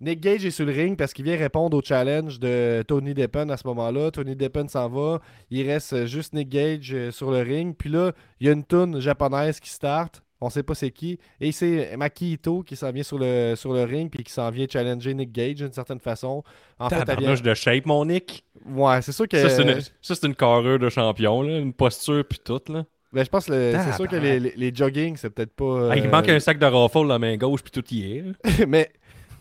Nick 0.00 0.20
Gage 0.20 0.44
est 0.46 0.50
sur 0.50 0.64
le 0.64 0.72
ring 0.72 0.96
parce 0.96 1.12
qu'il 1.12 1.24
vient 1.26 1.36
répondre 1.36 1.76
au 1.76 1.82
challenge 1.82 2.38
de 2.40 2.82
Tony 2.88 3.12
Deppen 3.14 3.50
à 3.50 3.56
ce 3.56 3.66
moment-là. 3.66 4.10
Tony 4.10 4.34
Deppen 4.34 4.66
s'en 4.68 4.88
va. 4.88 5.20
Il 5.50 5.66
reste 5.70 6.06
juste 6.06 6.32
Nick 6.32 6.48
Gage 6.48 6.92
euh, 6.94 7.10
sur 7.10 7.30
le 7.30 7.40
ring. 7.42 7.74
Puis 7.76 7.90
là, 7.90 8.12
il 8.40 8.46
y 8.46 8.50
a 8.50 8.52
une 8.52 8.64
toune 8.64 8.98
japonaise 9.00 9.60
qui 9.60 9.68
start. 9.70 10.22
On 10.42 10.48
sait 10.48 10.62
pas 10.62 10.74
c'est 10.74 10.90
qui. 10.90 11.18
Et 11.40 11.52
c'est 11.52 11.96
Maki 11.96 12.32
Ito 12.32 12.62
qui 12.62 12.74
s'en 12.76 12.90
vient 12.92 13.02
sur 13.02 13.18
le, 13.18 13.54
sur 13.56 13.72
le 13.74 13.84
ring 13.84 14.10
puis 14.10 14.24
qui 14.24 14.32
s'en 14.32 14.50
vient 14.50 14.66
challenger 14.70 15.12
Nick 15.12 15.32
Gage 15.32 15.56
d'une 15.56 15.72
certaine 15.72 16.00
façon. 16.00 16.42
En 16.78 16.88
fait, 16.88 17.04
elle 17.06 17.18
vient... 17.18 17.34
De 17.34 17.54
shape, 17.54 17.84
mon 17.86 18.04
Nick. 18.06 18.44
Ouais, 18.66 19.02
c'est 19.02 19.12
sûr 19.12 19.28
que... 19.28 19.36
Ça, 19.38 19.50
c'est 19.50 19.62
une, 19.62 19.80
ça, 20.00 20.14
c'est 20.14 20.26
une 20.26 20.34
carrure 20.34 20.78
de 20.78 20.88
champion, 20.88 21.42
là. 21.42 21.58
Une 21.58 21.74
posture, 21.74 22.24
puis 22.28 22.38
tout, 22.42 22.60
là. 22.68 22.84
Ben, 23.12 23.24
je 23.24 23.28
pense 23.28 23.46
que 23.46 23.72
c'est 23.72 23.92
sûr 23.96 24.08
que 24.08 24.16
les, 24.16 24.38
les, 24.40 24.52
les 24.56 24.74
jogging, 24.74 25.16
c'est 25.16 25.30
peut-être 25.30 25.52
pas... 25.54 25.90
Ah, 25.90 25.96
il 25.96 26.06
euh, 26.06 26.10
manque 26.10 26.28
un 26.28 26.38
sac 26.40 26.58
de 26.58 26.64
raffle 26.66 26.98
dans 26.98 27.04
la 27.04 27.18
main 27.18 27.36
gauche, 27.36 27.60
puis 27.62 27.72
tout 27.72 27.84
y 27.94 28.18
est. 28.18 28.66
Mais 28.66 28.90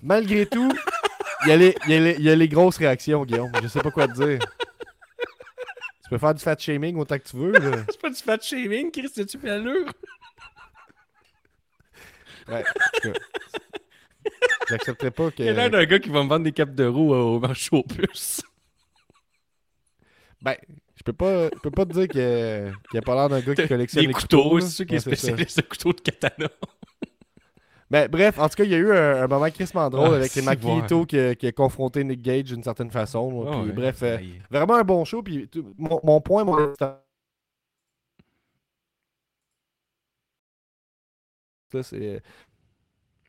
malgré 0.02 0.46
tout, 0.48 0.72
il 1.46 1.50
y, 1.50 1.52
a 1.52 1.56
les- 1.58 1.76
il 1.86 1.92
y 1.92 1.96
a 1.96 2.00
les- 2.00 2.16
il 2.18 2.24
y 2.26 2.30
a 2.30 2.36
les 2.36 2.48
grosses 2.50 2.78
réactions, 2.78 3.24
Guillaume. 3.26 3.52
Je 3.62 3.68
sais 3.68 3.80
pas 3.80 3.92
quoi 3.92 4.08
te 4.08 4.14
dire. 4.14 4.40
Tu 6.04 6.10
peux 6.10 6.18
faire 6.18 6.34
du 6.34 6.42
fat 6.44 6.56
shaming 6.58 6.98
autant 6.98 7.18
que 7.20 7.24
tu 7.30 7.38
veux. 7.38 7.52
là. 7.52 7.78
C'est 7.90 8.02
pas 8.02 8.10
du 8.10 8.16
fat 8.16 8.40
shaming, 8.42 8.90
Chris, 8.92 9.10
c'est-tu 9.14 9.38
l'allure? 9.44 9.86
Ouais. 12.50 12.64
J'accepterais 14.70 15.12
pas 15.12 15.32
que. 15.32 15.42
Il 15.44 15.50
a 15.50 15.54
l'air 15.54 15.70
d'un 15.70 15.86
gars 15.86 16.00
qui 16.00 16.10
va 16.10 16.24
me 16.24 16.30
vendre 16.30 16.44
des 16.44 16.52
capes 16.52 16.76
de 16.76 16.86
roue 16.86 17.14
euh, 17.14 17.18
au 17.20 17.40
marché 17.40 17.70
aux 17.72 17.84
puces. 17.84 18.42
Ben, 20.42 20.56
je 20.96 21.04
peux 21.04 21.14
pas, 21.14 21.46
je 21.54 21.60
peux 21.62 21.72
pas 21.72 21.86
te 21.86 21.94
dire 21.94 22.08
qu'il 22.08 22.98
a 22.98 23.02
pas 23.02 23.16
l'air 23.16 23.30
d'un 23.30 23.42
gars 23.42 23.56
qui 23.56 23.68
collectionne 23.68 24.02
Des 24.04 24.08
les 24.08 24.14
couteaux, 24.14 24.44
couteaux. 24.44 24.60
c'est 24.62 24.70
sûr 24.70 24.86
qu'il 24.86 24.96
est 24.96 25.00
spécialiste 25.00 25.58
de 25.58 25.62
couteaux 25.64 25.94
de 25.94 26.02
katana. 26.02 26.50
Ben, 27.90 28.08
bref, 28.08 28.38
en 28.38 28.48
tout 28.48 28.56
cas, 28.56 28.64
il 28.66 28.70
y 28.70 28.76
a 28.76 28.78
eu 28.78 28.92
un, 28.92 29.24
un 29.24 29.28
moment 29.28 29.50
crissement 29.50 29.90
drôle 29.90 30.10
Ah, 30.14 30.18
avec 30.18 30.36
les. 30.36 30.44
Makito 30.44 31.06
qui, 31.08 31.18
a- 31.18 31.34
qui 31.36 31.48
a 31.48 31.52
confronté 31.52 32.04
Nick 32.04 32.22
Gage 32.22 32.44
d'une 32.44 32.64
certaine 32.64 32.92
façon. 32.92 33.46
Ah 33.48 33.52
Puis, 33.52 33.70
ouais. 33.70 33.74
bref, 33.74 34.00
euh, 34.04 34.18
vraiment 34.52 34.76
un 34.76 34.84
bon 34.84 35.04
show. 35.06 35.24
Puis 35.24 35.48
tout- 35.48 35.74
mon, 35.78 36.00
mon 36.04 36.22
point, 36.22 36.44
mon 36.44 36.72
ça 41.72 41.84
c'est 41.84 42.22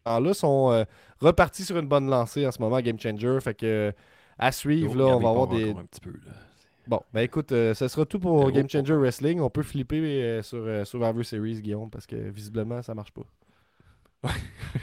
alors 0.04 0.20
là 0.20 0.34
sont 0.34 0.70
euh, 0.72 0.84
repartis 1.20 1.64
sur 1.64 1.76
une 1.78 1.86
bonne 1.88 2.08
lancée 2.08 2.46
en 2.46 2.52
ce 2.52 2.60
moment 2.60 2.80
Game 2.80 2.98
Changer 2.98 3.38
fait 3.40 3.54
que 3.54 3.92
à 4.38 4.52
suivre 4.52 4.96
là 4.96 5.04
on 5.04 5.20
va 5.20 5.28
avoir 5.30 5.46
des 5.48 5.70
encore 5.70 5.80
un 5.82 5.84
petit 5.86 6.00
peu, 6.00 6.10
là. 6.10 6.32
bon 6.86 7.00
ben 7.12 7.20
écoute 7.20 7.52
euh, 7.52 7.74
ça 7.74 7.88
sera 7.88 8.06
tout 8.06 8.18
pour 8.18 8.50
Game 8.50 8.68
Changer 8.68 8.94
Wrestling 8.94 9.40
on 9.40 9.50
peut 9.50 9.62
flipper 9.62 9.98
euh, 10.00 10.42
sur 10.42 10.58
euh, 10.58 10.84
Survivor 10.84 11.24
Series 11.24 11.60
Guillaume 11.60 11.90
parce 11.90 12.06
que 12.06 12.16
visiblement 12.16 12.82
ça 12.82 12.94
marche 12.94 13.12
pas 13.12 13.22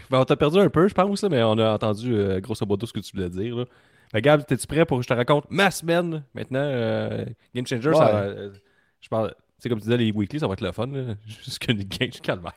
Ben, 0.10 0.20
on 0.20 0.26
t'a 0.26 0.36
perdu 0.36 0.58
un 0.60 0.70
peu, 0.70 0.88
je 0.88 0.94
pense, 0.96 1.22
là, 1.22 1.30
mais 1.30 1.44
on 1.44 1.58
a 1.60 1.74
entendu 1.74 2.14
euh, 2.14 2.40
grosso 2.40 2.66
modo 2.66 2.86
ce 2.88 2.94
que 2.94 3.00
tu 3.00 3.16
voulais 3.16 3.30
dire. 3.30 3.56
Là. 3.56 3.66
Ben, 4.12 4.20
Gab, 4.20 4.44
t'es-tu 4.46 4.66
prêt 4.66 4.84
pour 4.86 4.98
que 4.98 5.04
je 5.04 5.08
te 5.08 5.14
raconte 5.14 5.46
ma 5.52 5.70
semaine? 5.70 6.24
Maintenant? 6.34 6.60
euh, 6.64 7.24
Game 7.54 7.68
Changer, 7.68 7.90
Ouais. 7.90 7.96
ça 7.96 8.06
va, 8.12 8.20
euh, 8.24 8.52
je 9.00 9.08
parle. 9.10 9.36
C'est 9.60 9.70
comme 9.70 9.78
tu 9.78 9.84
disais, 9.86 9.98
les 9.98 10.12
weekly, 10.12 10.40
ça 10.40 10.48
va 10.48 10.54
être 10.54 10.62
le 10.62 10.72
fun. 10.72 10.88
Là. 10.88 11.14
Jusque 11.28 11.68
les 11.68 11.86
games, 11.86 12.10
je 12.14 12.20
calvaire. 12.20 12.52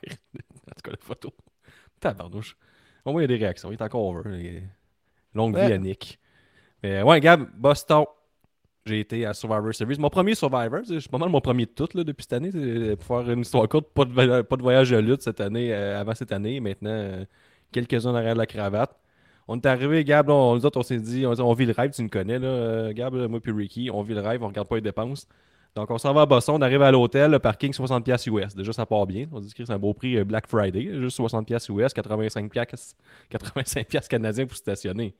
La 0.90 0.96
photo. 1.00 1.32
Tabarnouche. 2.00 2.56
Au 3.04 3.12
moins, 3.12 3.20
il 3.22 3.24
y 3.24 3.32
a 3.32 3.38
des 3.38 3.44
réactions. 3.44 3.70
Il 3.70 3.74
est 3.74 3.82
encore 3.82 4.02
over. 4.04 4.30
Est- 4.38 4.62
Longue 5.34 5.56
vie 5.56 5.72
à 5.72 5.78
Nick. 5.78 6.18
Mais 6.82 7.02
ouais, 7.02 7.20
Gab, 7.20 7.46
Boston. 7.56 8.04
J'ai 8.86 9.00
été 9.00 9.26
à 9.26 9.34
Survivor 9.34 9.72
Series. 9.74 9.96
Mon 9.98 10.08
premier 10.08 10.34
Survivor, 10.34 10.80
c'est 10.86 11.08
pas 11.10 11.18
mal 11.18 11.28
mon 11.28 11.40
premier 11.40 11.66
de 11.66 11.70
tout 11.70 11.88
là, 11.94 12.02
depuis 12.02 12.22
cette 12.22 12.32
année. 12.32 12.50
c'est 12.50 12.96
Pour 12.96 13.06
faire 13.18 13.30
une 13.30 13.40
histoire 13.40 13.68
courte, 13.68 13.88
pas 13.92 14.04
de, 14.06 14.42
pas 14.42 14.56
de 14.56 14.62
voyage 14.62 14.90
de 14.90 14.96
lutte 14.96 15.22
cette 15.22 15.40
année, 15.40 15.72
euh, 15.72 16.00
avant 16.00 16.14
cette 16.14 16.32
année. 16.32 16.60
Maintenant, 16.60 16.90
euh, 16.90 17.24
quelques-uns 17.72 18.12
derrière 18.12 18.34
la 18.34 18.46
cravate. 18.46 18.98
On 19.48 19.56
est 19.56 19.66
arrivé, 19.66 20.02
Gab, 20.04 20.28
là, 20.28 20.34
on, 20.34 20.54
nous 20.56 20.64
autres, 20.64 20.78
on 20.78 20.82
s'est 20.82 20.98
dit, 20.98 21.26
on, 21.26 21.32
on 21.32 21.52
vit 21.52 21.66
le 21.66 21.72
rêve, 21.72 21.90
tu 21.92 22.02
nous 22.02 22.08
connais, 22.08 22.38
là, 22.38 22.48
euh, 22.48 22.92
Gab, 22.92 23.14
moi 23.14 23.40
puis 23.40 23.52
Ricky, 23.52 23.90
on 23.92 24.02
vit 24.02 24.14
le 24.14 24.20
rêve, 24.20 24.42
on 24.42 24.48
regarde 24.48 24.68
pas 24.68 24.76
les 24.76 24.80
dépenses. 24.80 25.26
Donc, 25.76 25.90
on 25.90 25.98
s'en 25.98 26.12
va 26.12 26.22
à 26.22 26.26
Boston, 26.26 26.56
on 26.58 26.62
arrive 26.62 26.82
à 26.82 26.90
l'hôtel, 26.90 27.30
le 27.30 27.38
parking 27.38 27.72
60$ 27.72 28.02
piastres 28.02 28.28
US. 28.28 28.54
Déjà, 28.56 28.72
ça 28.72 28.86
part 28.86 29.06
bien. 29.06 29.26
On 29.32 29.38
dit 29.40 29.52
que 29.54 29.64
c'est 29.64 29.72
un 29.72 29.78
beau 29.78 29.94
prix 29.94 30.16
euh, 30.18 30.24
Black 30.24 30.48
Friday, 30.48 30.88
juste 31.00 31.18
60$ 31.20 31.44
piastres 31.44 31.70
US, 31.70 31.92
85$, 31.94 32.48
piastres- 32.48 32.96
85 33.30 33.86
piastres 33.86 34.08
canadiens 34.08 34.46
pour 34.46 34.56
stationner. 34.56 35.14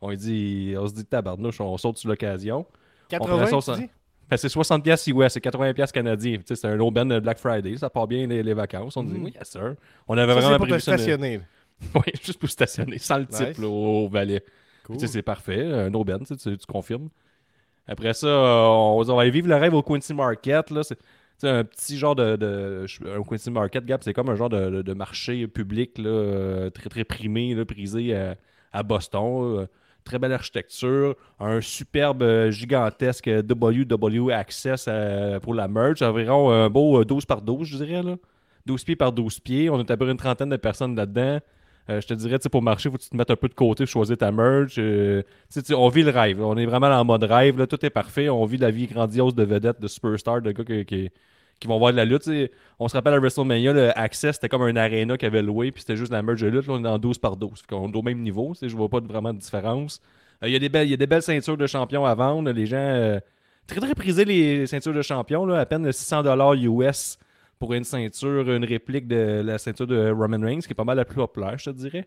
On 0.00 0.12
dit, 0.12 0.74
on 0.76 0.86
se 0.86 0.94
dit, 0.94 1.04
tabarnouche, 1.04 1.60
on 1.60 1.76
saute 1.78 1.96
sur 1.98 2.08
l'occasion. 2.08 2.66
80, 3.08 3.46
ça, 3.46 3.56
tu 3.56 3.62
ça- 3.62 3.76
dis? 3.76 3.88
Ben, 4.28 4.36
c'est 4.36 4.48
60$ 4.48 4.82
piastres 4.82 5.08
US, 5.10 5.32
c'est 5.32 5.40
80$ 5.44 5.74
piastres 5.74 5.94
canadiens. 5.94 6.38
C'est 6.44 6.64
un 6.64 6.80
aubaine 6.80 7.08
de 7.08 7.20
Black 7.20 7.38
Friday, 7.38 7.76
ça 7.76 7.88
part 7.88 8.08
bien 8.08 8.26
les, 8.26 8.42
les 8.42 8.54
vacances. 8.54 8.96
On 8.96 9.04
dit, 9.04 9.16
oui, 9.22 9.32
yes, 9.36 9.50
sir. 9.50 9.74
On 10.08 10.16
avait 10.18 10.34
Ça, 10.34 10.40
vraiment 10.40 10.58
prévu 10.58 10.80
ça. 10.80 10.96
stationner. 10.98 11.40
Oui, 11.94 12.12
juste 12.22 12.38
pour 12.38 12.48
stationner, 12.48 12.98
sans 12.98 13.18
le 13.18 13.26
type 13.26 13.58
là, 13.58 13.66
au 13.68 14.08
valet. 14.08 14.42
Cool. 14.84 14.98
C'est 15.06 15.22
parfait, 15.22 15.60
un 15.72 15.92
aubaine, 15.94 16.24
tu 16.24 16.56
confirmes. 16.68 17.08
Après 17.86 18.14
ça, 18.14 18.26
euh, 18.26 18.66
on, 18.66 19.02
va 19.02 19.28
vivre 19.28 19.48
le 19.48 19.56
rêve 19.56 19.74
au 19.74 19.82
Quincy 19.82 20.14
Market. 20.14 20.70
Là. 20.70 20.82
C'est, 20.82 20.98
un 21.42 21.64
petit 21.64 21.98
genre 21.98 22.14
de. 22.16 22.86
un 23.06 23.22
Quincy 23.22 23.50
Market, 23.50 23.84
Gap, 23.84 24.02
c'est 24.02 24.14
comme 24.14 24.30
un 24.30 24.36
genre 24.36 24.48
de, 24.48 24.94
marché 24.94 25.46
public 25.46 25.98
là, 25.98 26.08
euh, 26.08 26.70
très 26.70 26.88
très 26.88 27.04
primé, 27.04 27.62
prisé 27.64 28.14
à, 28.72 28.82
Boston. 28.82 29.66
très 30.04 30.18
belle 30.18 30.32
architecture. 30.32 31.14
Un 31.38 31.60
superbe, 31.60 32.22
euh, 32.22 32.50
gigantesque 32.50 33.26
WW 33.26 34.30
Access 34.30 34.88
pour 35.42 35.54
la 35.54 35.68
merch. 35.68 36.00
Environ 36.02 36.50
un 36.50 36.70
beau 36.70 37.00
euh, 37.00 37.04
12 37.04 37.26
par 37.26 37.42
12, 37.42 37.68
je 37.68 37.76
dirais. 37.76 38.02
Là. 38.02 38.16
12 38.66 38.84
pieds 38.84 38.96
par 38.96 39.12
12 39.12 39.40
pieds. 39.40 39.68
On 39.68 39.78
est 39.80 39.90
à 39.90 39.96
peu 39.96 40.04
près 40.06 40.12
une 40.12 40.18
trentaine 40.18 40.50
de 40.50 40.56
personnes 40.56 40.96
là-dedans. 40.96 41.40
Euh, 41.90 42.00
je 42.00 42.06
te 42.06 42.14
dirais, 42.14 42.38
pour 42.50 42.62
marcher, 42.62 42.90
faut 42.90 42.96
que 42.96 43.02
tu 43.02 43.10
te 43.10 43.16
mettes 43.16 43.30
un 43.30 43.36
peu 43.36 43.48
de 43.48 43.54
côté 43.54 43.84
choisir 43.84 44.16
ta 44.16 44.32
merch. 44.32 44.76
Euh, 44.78 45.22
on 45.76 45.88
vit 45.88 46.02
le 46.02 46.10
rêve. 46.10 46.40
On 46.42 46.56
est 46.56 46.64
vraiment 46.64 46.86
en 46.88 47.04
mode 47.04 47.24
rêve. 47.24 47.58
Là. 47.58 47.66
Tout 47.66 47.84
est 47.84 47.90
parfait. 47.90 48.28
On 48.30 48.44
vit 48.46 48.56
la 48.56 48.70
vie 48.70 48.86
grandiose 48.86 49.34
de 49.34 49.42
vedettes, 49.44 49.80
de 49.80 49.88
superstars, 49.88 50.40
de 50.40 50.52
gars 50.52 50.64
qui, 50.64 50.84
qui- 50.86 51.66
vont 51.66 51.78
voir 51.78 51.92
de 51.92 51.96
la 51.98 52.04
lutte. 52.06 52.28
On 52.78 52.88
se 52.88 52.94
rappelle 52.96 53.14
à 53.14 53.18
WrestleMania, 53.18 53.72
le 53.72 53.98
Access, 53.98 54.36
c'était 54.36 54.48
comme 54.48 54.62
un 54.62 54.76
arena 54.76 55.16
qui 55.16 55.24
avait 55.26 55.40
loué, 55.42 55.72
puis 55.72 55.80
c'était 55.82 55.96
juste 55.96 56.12
la 56.12 56.22
merch 56.22 56.40
de 56.40 56.48
lutte. 56.48 56.66
Là, 56.66 56.74
on 56.74 56.84
est 56.84 56.88
en 56.88 56.98
12 56.98 57.18
par 57.18 57.36
12. 57.36 57.60
Fait 57.60 57.74
qu'on 57.74 57.90
est 57.92 57.96
au 57.96 58.02
même 58.02 58.20
niveau. 58.20 58.52
Je 58.60 58.74
vois 58.74 58.88
pas 58.88 59.00
vraiment 59.00 59.32
de 59.34 59.38
différence. 59.38 60.00
Euh, 60.42 60.48
Il 60.48 60.52
y, 60.52 60.56
a 60.56 60.58
des 60.58 60.68
belles- 60.70 60.86
il 60.86 60.90
y 60.90 60.94
a 60.94 60.98
des 60.98 61.06
belles 61.06 61.22
ceintures 61.22 61.56
de 61.56 61.66
champion 61.66 62.04
à 62.06 62.14
vendre. 62.14 62.50
Les 62.50 62.66
gens. 62.66 63.18
très, 63.66 63.80
très 63.80 63.94
prisés, 63.94 64.24
les 64.24 64.66
ceintures 64.66 64.92
de 64.94 65.00
champion. 65.02 65.46
Là, 65.46 65.60
à 65.60 65.66
peine 65.66 65.90
600$ 65.90 66.54
US 66.54 67.18
pour 67.64 67.72
une 67.72 67.84
ceinture, 67.84 68.50
une 68.50 68.64
réplique 68.64 69.08
de 69.08 69.40
la 69.42 69.56
ceinture 69.56 69.86
de 69.86 70.10
Roman 70.10 70.38
Reigns, 70.44 70.60
qui 70.60 70.72
est 70.72 70.74
pas 70.74 70.84
mal 70.84 70.98
la 70.98 71.06
plus 71.06 71.16
populaire, 71.16 71.58
je 71.58 71.70
te 71.70 71.70
dirais. 71.70 72.06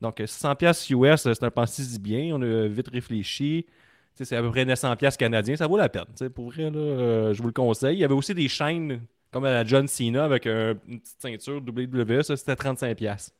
Donc, 0.00 0.20
euh, 0.20 0.26
600$ 0.26 0.56
piastres 0.56 0.90
US, 0.90 1.22
c'est 1.22 1.42
un 1.44 1.50
pensée 1.50 1.98
bien. 2.00 2.34
On 2.34 2.42
a 2.42 2.66
vite 2.66 2.88
réfléchi. 2.88 3.66
C'est 4.14 4.34
à 4.34 4.42
peu 4.42 4.50
près 4.50 4.64
900$ 4.64 4.96
piastres 4.96 5.18
canadiens. 5.18 5.54
Ça 5.54 5.68
vaut 5.68 5.76
la 5.76 5.88
peine. 5.88 6.06
Pour 6.34 6.50
vrai, 6.50 6.70
là, 6.70 6.76
euh, 6.76 7.34
je 7.34 7.40
vous 7.40 7.46
le 7.46 7.52
conseille. 7.52 7.96
Il 7.96 8.00
y 8.00 8.04
avait 8.04 8.14
aussi 8.14 8.34
des 8.34 8.48
chaînes 8.48 9.00
comme 9.30 9.44
à 9.44 9.52
la 9.52 9.64
John 9.64 9.86
Cena 9.86 10.24
avec 10.24 10.44
euh, 10.48 10.74
une 10.88 10.98
petite 10.98 11.20
ceinture 11.22 11.62
WWE. 11.64 12.22
Ça, 12.22 12.36
c'était 12.36 12.54
35$. 12.54 12.96
piastres. 12.96 13.32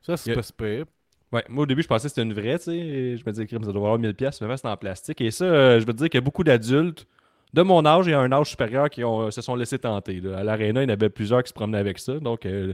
Ça, 0.00 0.16
c'est 0.16 0.32
pas 0.32 0.42
super. 0.42 0.86
Ouais, 1.30 1.44
moi 1.50 1.64
au 1.64 1.66
début, 1.66 1.82
je 1.82 1.88
pensais 1.88 2.04
que 2.04 2.08
c'était 2.08 2.22
une 2.22 2.32
vraie, 2.32 2.58
Je 2.64 3.22
me 3.24 3.30
disais, 3.30 3.46
crime, 3.46 3.64
ça 3.64 3.72
doit 3.72 3.82
valoir 3.82 3.98
1000$, 3.98 4.14
pièces 4.14 4.38
finalement, 4.38 4.56
c'était 4.56 4.68
en 4.68 4.76
plastique. 4.78 5.20
Et 5.20 5.30
ça, 5.30 5.44
euh, 5.44 5.78
je 5.78 5.84
veux 5.84 5.92
te 5.92 5.98
dire 5.98 6.08
qu'il 6.08 6.18
y 6.18 6.22
a 6.22 6.24
beaucoup 6.24 6.44
d'adultes 6.44 7.06
de 7.54 7.62
mon 7.62 7.84
âge 7.84 8.08
et 8.08 8.14
à 8.14 8.20
un 8.20 8.32
âge 8.32 8.50
supérieur 8.50 8.88
qui 8.90 9.04
ont, 9.04 9.30
se 9.30 9.42
sont 9.42 9.54
laissés 9.54 9.78
tenter. 9.78 10.20
là. 10.20 10.38
À 10.38 10.42
l'Arena, 10.44 10.82
il 10.82 10.88
y 10.88 10.90
en 10.90 10.92
avait 10.94 11.10
plusieurs 11.10 11.42
qui 11.42 11.48
se 11.48 11.54
promenaient 11.54 11.78
avec 11.78 11.98
ça. 11.98 12.18
Donc, 12.18 12.46
euh, 12.46 12.72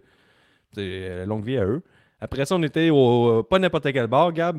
c'est, 0.72 0.82
euh, 0.84 1.26
longue 1.26 1.44
vie 1.44 1.56
à 1.58 1.64
eux. 1.64 1.82
Après 2.20 2.44
ça, 2.46 2.54
on 2.56 2.62
était 2.62 2.90
au. 2.90 3.42
Pas 3.44 3.58
n'importe 3.58 3.92
quel 3.92 4.06
bar, 4.06 4.32
Gab. 4.32 4.58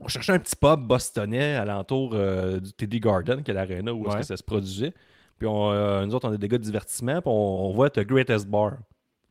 On 0.00 0.08
cherchait 0.08 0.32
un 0.32 0.38
petit 0.38 0.56
pub 0.56 0.80
bostonnais 0.80 1.54
alentour 1.54 2.12
euh, 2.14 2.58
du 2.58 2.72
TD 2.72 3.00
Garden, 3.00 3.42
qui 3.42 3.50
est 3.50 3.54
l'Arena 3.54 3.92
où 3.94 4.06
est-ce 4.08 4.16
que 4.16 4.22
ça 4.24 4.36
se 4.36 4.42
produisait. 4.42 4.92
Puis 5.38 5.46
on, 5.46 5.70
euh, 5.72 6.04
nous 6.04 6.14
autres, 6.14 6.28
on 6.28 6.32
est 6.34 6.38
des 6.38 6.48
gars 6.48 6.58
de 6.58 6.62
divertissement. 6.64 7.20
Puis 7.20 7.30
on, 7.30 7.66
on 7.66 7.72
voit 7.72 7.90
The 7.90 8.00
Greatest 8.00 8.48
Bar. 8.48 8.72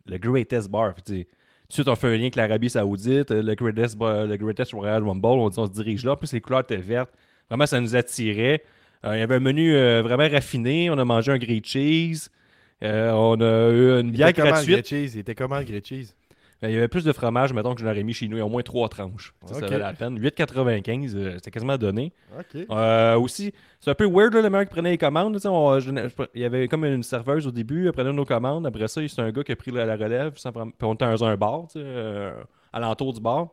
Le 0.06 0.18
Greatest 0.18 0.70
Bar. 0.70 0.94
Puis, 0.96 1.04
tu 1.04 1.14
sais, 1.20 1.24
tout 1.26 1.68
de 1.70 1.74
suite, 1.74 1.88
on 1.90 1.96
fait 1.96 2.08
un 2.08 2.12
lien 2.16 2.22
avec 2.24 2.36
l'Arabie 2.36 2.70
Saoudite, 2.70 3.32
euh, 3.32 3.42
le 3.42 3.56
Greatest, 3.56 3.98
Bar- 3.98 4.26
le 4.26 4.36
Greatest 4.38 4.74
Royal 4.74 5.04
Rumble. 5.04 5.26
On 5.26 5.50
dit, 5.50 5.60
on 5.60 5.66
se 5.66 5.72
dirige 5.72 6.06
là. 6.06 6.14
En 6.14 6.16
plus, 6.18 6.32
les 6.34 6.42
couleurs 6.42 6.62
étaient 6.62 6.78
vertes. 6.78 7.12
Vraiment, 7.50 7.66
ça 7.66 7.80
nous 7.82 7.96
attirait. 7.96 8.64
Euh, 9.06 9.16
il 9.16 9.20
y 9.20 9.22
avait 9.22 9.36
un 9.36 9.40
menu 9.40 9.76
euh, 9.76 10.02
vraiment 10.02 10.28
raffiné. 10.30 10.90
On 10.90 10.98
a 10.98 11.06
mangé 11.06 11.32
un 11.32 11.38
grilled 11.38 11.66
cheese. 11.66 12.30
Euh, 12.84 13.12
on 13.12 13.40
a 13.42 13.70
eu 13.70 14.00
une 14.02 14.12
bière 14.12 14.34
gratuite. 14.34 14.68
grilled 14.70 14.86
cheese? 14.86 15.16
Il 15.16 15.20
était 15.20 15.36
comment 15.36 15.58
le 15.60 15.64
grilled 15.66 15.86
cheese? 15.86 16.14
Ben, 16.62 16.70
il 16.70 16.76
y 16.76 16.78
avait 16.78 16.88
plus 16.88 17.04
de 17.04 17.12
fromage, 17.12 17.52
mettons, 17.52 17.76
que 17.76 17.82
je 17.82 17.86
l'aurais 17.86 18.04
mis 18.04 18.14
chez 18.14 18.30
nous. 18.30 18.38
Il 18.38 18.40
y 18.40 18.42
a 18.42 18.46
au 18.46 18.50
moins 18.50 18.62
trois 18.62 18.88
tranches. 18.88 19.34
Ça, 19.46 19.56
ça 19.56 19.58
Ok. 19.60 19.64
valait 19.66 19.80
la 19.80 19.92
peine. 19.92 20.18
8,95, 20.18 21.14
euh, 21.14 21.34
c'était 21.36 21.52
quasiment 21.52 21.78
donné. 21.78 22.14
OK. 22.40 22.62
Euh, 22.72 23.18
aussi, 23.20 23.54
c'est 23.82 23.90
un 23.92 23.96
peu 23.96 24.06
weird, 24.08 24.34
là, 24.34 24.42
le 24.42 24.50
mec 24.50 24.70
qui 24.70 24.74
prenait 24.76 24.92
les 24.92 24.98
commandes. 24.98 25.34
tu 25.34 25.42
sais, 25.42 25.50
on- 25.50 25.78
je- 25.82 25.90
je- 25.92 26.24
il 26.34 26.42
y 26.42 26.46
avait 26.46 26.70
comme 26.70 26.86
une 26.86 27.04
serveuse 27.04 27.46
au 27.48 27.52
début, 27.52 27.88
elle 27.88 27.92
prenait 27.92 28.14
nos 28.14 28.24
commandes. 28.24 28.66
Après 28.66 28.88
ça, 28.88 29.02
c'est 29.06 29.22
un 29.22 29.32
gars 29.32 29.44
qui 29.44 29.52
a 29.52 29.56
pris 29.58 29.72
la, 29.72 29.86
la 29.86 29.98
relève. 29.98 30.32
sans 30.38 30.54
prendre- 30.54 30.72
Puis 30.78 30.88
on 30.88 30.94
était 30.94 31.04
dans 31.06 31.26
un 31.26 31.36
bar, 31.36 31.66
euh, 31.76 32.32
alentour 32.72 33.12
du 33.12 33.20
bar. 33.20 33.50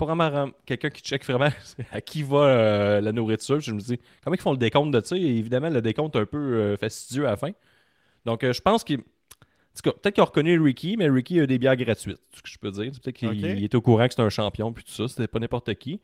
Pas 0.00 0.06
vraiment 0.06 0.50
quelqu'un 0.64 0.88
qui 0.88 1.02
check 1.02 1.22
vraiment 1.26 1.50
à 1.92 2.00
qui 2.00 2.22
va 2.22 2.38
euh, 2.38 3.00
la 3.02 3.12
nourriture. 3.12 3.60
Je 3.60 3.70
me 3.70 3.80
dis, 3.80 4.00
comment 4.24 4.34
ils 4.34 4.40
font 4.40 4.52
le 4.52 4.56
décompte 4.56 4.92
de 4.92 5.00
ça? 5.04 5.14
Et 5.14 5.20
évidemment, 5.20 5.68
le 5.68 5.82
décompte 5.82 6.16
est 6.16 6.20
un 6.20 6.24
peu 6.24 6.38
euh, 6.38 6.76
fastidieux 6.78 7.26
à 7.26 7.32
la 7.32 7.36
fin. 7.36 7.50
Donc, 8.24 8.42
euh, 8.42 8.54
je 8.54 8.62
pense 8.62 8.82
qu'il. 8.82 9.00
en 9.00 9.02
tout 9.02 9.82
cas, 9.82 9.92
Peut-être 9.92 10.14
qu'il 10.14 10.22
a 10.22 10.24
reconnu 10.24 10.58
Ricky, 10.58 10.96
mais 10.96 11.10
Ricky 11.10 11.38
a 11.38 11.46
des 11.46 11.58
bières 11.58 11.76
gratuites, 11.76 12.18
c'est 12.30 12.38
ce 12.38 12.42
que 12.42 12.48
je 12.48 12.58
peux 12.58 12.70
dire. 12.70 12.90
Peut-être 12.92 13.14
qu'il 13.14 13.28
Ok. 13.28 13.34
il 13.36 13.62
était 13.62 13.76
au 13.76 13.82
courant 13.82 14.06
que 14.06 14.14
c'était 14.14 14.22
un 14.22 14.30
champion, 14.30 14.72
puis 14.72 14.84
tout 14.84 14.92
ça. 14.92 15.06
C'était 15.06 15.28
pas 15.28 15.38
n'importe 15.38 15.74
qui. 15.74 16.00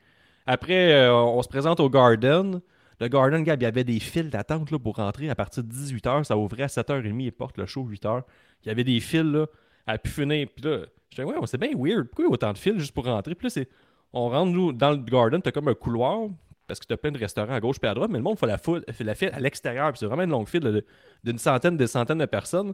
Après, 0.46 1.08
on 1.08 1.42
se 1.42 1.48
présente 1.48 1.80
au 1.80 1.88
Garden. 1.88 2.60
Le 3.00 3.08
Garden, 3.08 3.42
Gab, 3.44 3.62
il 3.62 3.64
y 3.64 3.66
avait 3.66 3.84
des 3.84 3.98
files 3.98 4.28
d'attente 4.28 4.70
là, 4.70 4.78
pour 4.78 4.96
rentrer 4.96 5.30
à 5.30 5.34
partir 5.34 5.64
de 5.64 5.72
18h. 5.72 6.24
Ça 6.24 6.36
ouvrait 6.36 6.64
à 6.64 6.66
7h30 6.66 7.26
et 7.26 7.30
porte 7.30 7.56
le 7.56 7.64
show 7.64 7.82
8h. 7.82 8.22
Il 8.64 8.68
y 8.68 8.70
avait 8.70 8.84
des 8.84 9.00
files 9.00 9.32
là, 9.32 9.46
à 9.86 9.96
pu 9.96 10.10
finir. 10.10 10.48
Puis 10.54 10.64
là, 10.64 10.80
je 11.10 11.22
disais, 11.22 11.24
ouais, 11.24 11.46
c'est 11.46 11.58
bien 11.58 11.70
weird. 11.74 12.08
Pourquoi 12.08 12.24
il 12.24 12.28
y 12.28 12.30
a 12.30 12.32
autant 12.32 12.52
de 12.52 12.58
files 12.58 12.78
juste 12.78 12.92
pour 12.92 13.06
rentrer? 13.06 13.34
Puis 13.34 13.46
là, 13.46 13.50
c'est, 13.50 13.68
on 14.12 14.28
rentre 14.28 14.52
nous, 14.52 14.72
dans 14.72 14.90
le 14.90 14.98
Garden, 14.98 15.40
t'as 15.42 15.52
comme 15.52 15.68
un 15.68 15.74
couloir 15.74 16.28
parce 16.66 16.80
que 16.80 16.86
t'as 16.86 16.96
plein 16.96 17.12
de 17.12 17.18
restaurants 17.18 17.54
à 17.54 17.60
gauche 17.60 17.76
et 17.82 17.86
à 17.86 17.94
droite, 17.94 18.10
mais 18.10 18.18
le 18.18 18.24
monde 18.24 18.38
fait 18.38 18.46
la, 18.46 18.58
foule, 18.58 18.84
fait 18.90 19.04
la 19.04 19.14
file 19.14 19.30
à 19.32 19.40
l'extérieur. 19.40 19.92
Puis 19.92 20.00
c'est 20.00 20.06
vraiment 20.06 20.24
une 20.24 20.30
longue 20.30 20.48
file 20.48 20.82
d'une 21.22 21.38
centaine, 21.38 21.76
des 21.76 21.86
centaines 21.86 22.18
de 22.18 22.26
personnes. 22.26 22.72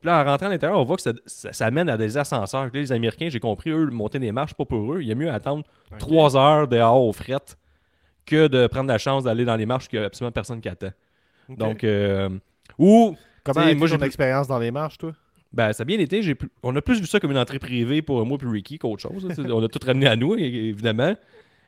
Puis 0.00 0.06
là, 0.06 0.22
en 0.22 0.24
rentrant 0.24 0.46
à 0.46 0.50
l'intérieur, 0.50 0.78
on 0.78 0.84
voit 0.84 0.96
que 0.96 1.02
ça, 1.02 1.12
ça, 1.26 1.52
ça 1.52 1.70
mène 1.70 1.88
à 1.88 1.96
des 1.96 2.16
ascenseurs. 2.16 2.70
Puis 2.70 2.80
là, 2.80 2.82
les 2.82 2.92
Américains, 2.92 3.28
j'ai 3.30 3.40
compris, 3.40 3.70
eux, 3.70 3.86
monter 3.86 4.18
des 4.18 4.32
marches, 4.32 4.54
pas 4.54 4.64
pour 4.64 4.94
eux. 4.94 5.02
Il 5.02 5.08
y 5.08 5.12
a 5.12 5.14
mieux 5.14 5.30
attendre 5.30 5.64
trois 5.98 6.36
heures 6.36 6.68
dehors 6.68 7.02
aux 7.02 7.12
frettes 7.12 7.56
que 8.26 8.46
de 8.46 8.66
prendre 8.66 8.88
la 8.88 8.98
chance 8.98 9.24
d'aller 9.24 9.44
dans 9.44 9.56
les 9.56 9.66
marches 9.66 9.88
qu'il 9.88 9.98
n'y 9.98 10.04
a 10.04 10.06
absolument 10.06 10.32
personne 10.32 10.60
qui 10.60 10.68
attend. 10.68 10.92
Donc, 11.48 11.84
euh, 11.84 12.28
ou, 12.78 13.16
comment 13.42 13.60
a 13.60 13.74
moi, 13.74 13.88
j'ai 13.88 13.98
ton 13.98 14.04
expérience 14.04 14.46
dans 14.46 14.58
les 14.58 14.70
marches, 14.70 14.98
toi? 14.98 15.12
Ben, 15.52 15.72
ça 15.72 15.82
a 15.82 15.84
bien 15.84 15.98
été. 15.98 16.22
J'ai 16.22 16.34
plus- 16.34 16.50
on 16.62 16.74
a 16.76 16.82
plus 16.82 17.00
vu 17.00 17.06
ça 17.06 17.18
comme 17.20 17.30
une 17.32 17.38
entrée 17.38 17.58
privée 17.58 18.02
pour 18.02 18.24
moi 18.24 18.38
et 18.40 18.46
Ricky 18.46 18.78
qu'autre 18.78 19.02
chose. 19.02 19.26
on 19.38 19.62
a 19.62 19.68
tout 19.68 19.80
ramené 19.84 20.06
à 20.06 20.16
nous, 20.16 20.34
évidemment. 20.36 21.14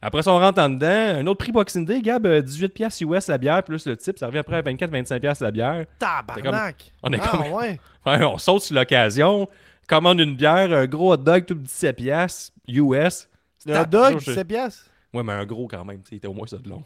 Après 0.05 0.23
ça, 0.23 0.33
on 0.33 0.39
rentre 0.39 0.61
en 0.61 0.69
dedans. 0.69 1.21
Un 1.21 1.27
autre 1.29 1.39
prix 1.39 1.53
Boxing 1.53 1.87
Day, 1.87 2.03
Gab, 2.03 2.27
euh, 2.27 2.43
18$ 2.43 2.69
piastres 2.71 3.03
US 3.03 3.29
la 3.29 3.39
bière, 3.39 3.63
plus 3.63 3.87
le 3.87 3.97
type. 3.97 4.19
Ça 4.19 4.27
revient 4.27 4.39
après 4.39 4.57
à 4.57 4.63
24-25$ 4.63 5.21
piastres 5.21 5.45
la 5.45 5.51
bière. 5.53 5.87
Tabarnak! 5.99 6.93
on 7.05 7.13
est 7.13 7.21
ah, 7.23 7.29
comme- 7.29 7.53
ouais. 7.53 7.79
Ouais, 8.07 8.25
on 8.25 8.37
saute 8.37 8.63
sur 8.63 8.75
l'occasion, 8.75 9.49
commande 9.87 10.19
une 10.19 10.35
bière, 10.35 10.73
un 10.73 10.87
gros 10.87 11.13
hot 11.13 11.19
dog, 11.19 11.47
tout 11.47 11.55
17$ 11.55 11.93
piastres 11.93 12.53
US. 12.67 13.29
Le 13.65 13.79
hot 13.79 13.85
dog, 13.85 14.19
Je- 14.19 14.31
17 14.31 14.49
piastres? 14.49 14.91
Ouais, 15.15 15.23
mais 15.23 15.35
un 15.35 15.47
gros 15.47 15.69
quand 15.69 15.85
même. 15.85 16.01
Il 16.11 16.17
était 16.17 16.27
au 16.27 16.33
moins 16.33 16.49
ça 16.49 16.59
de 16.59 16.69
long. 16.69 16.83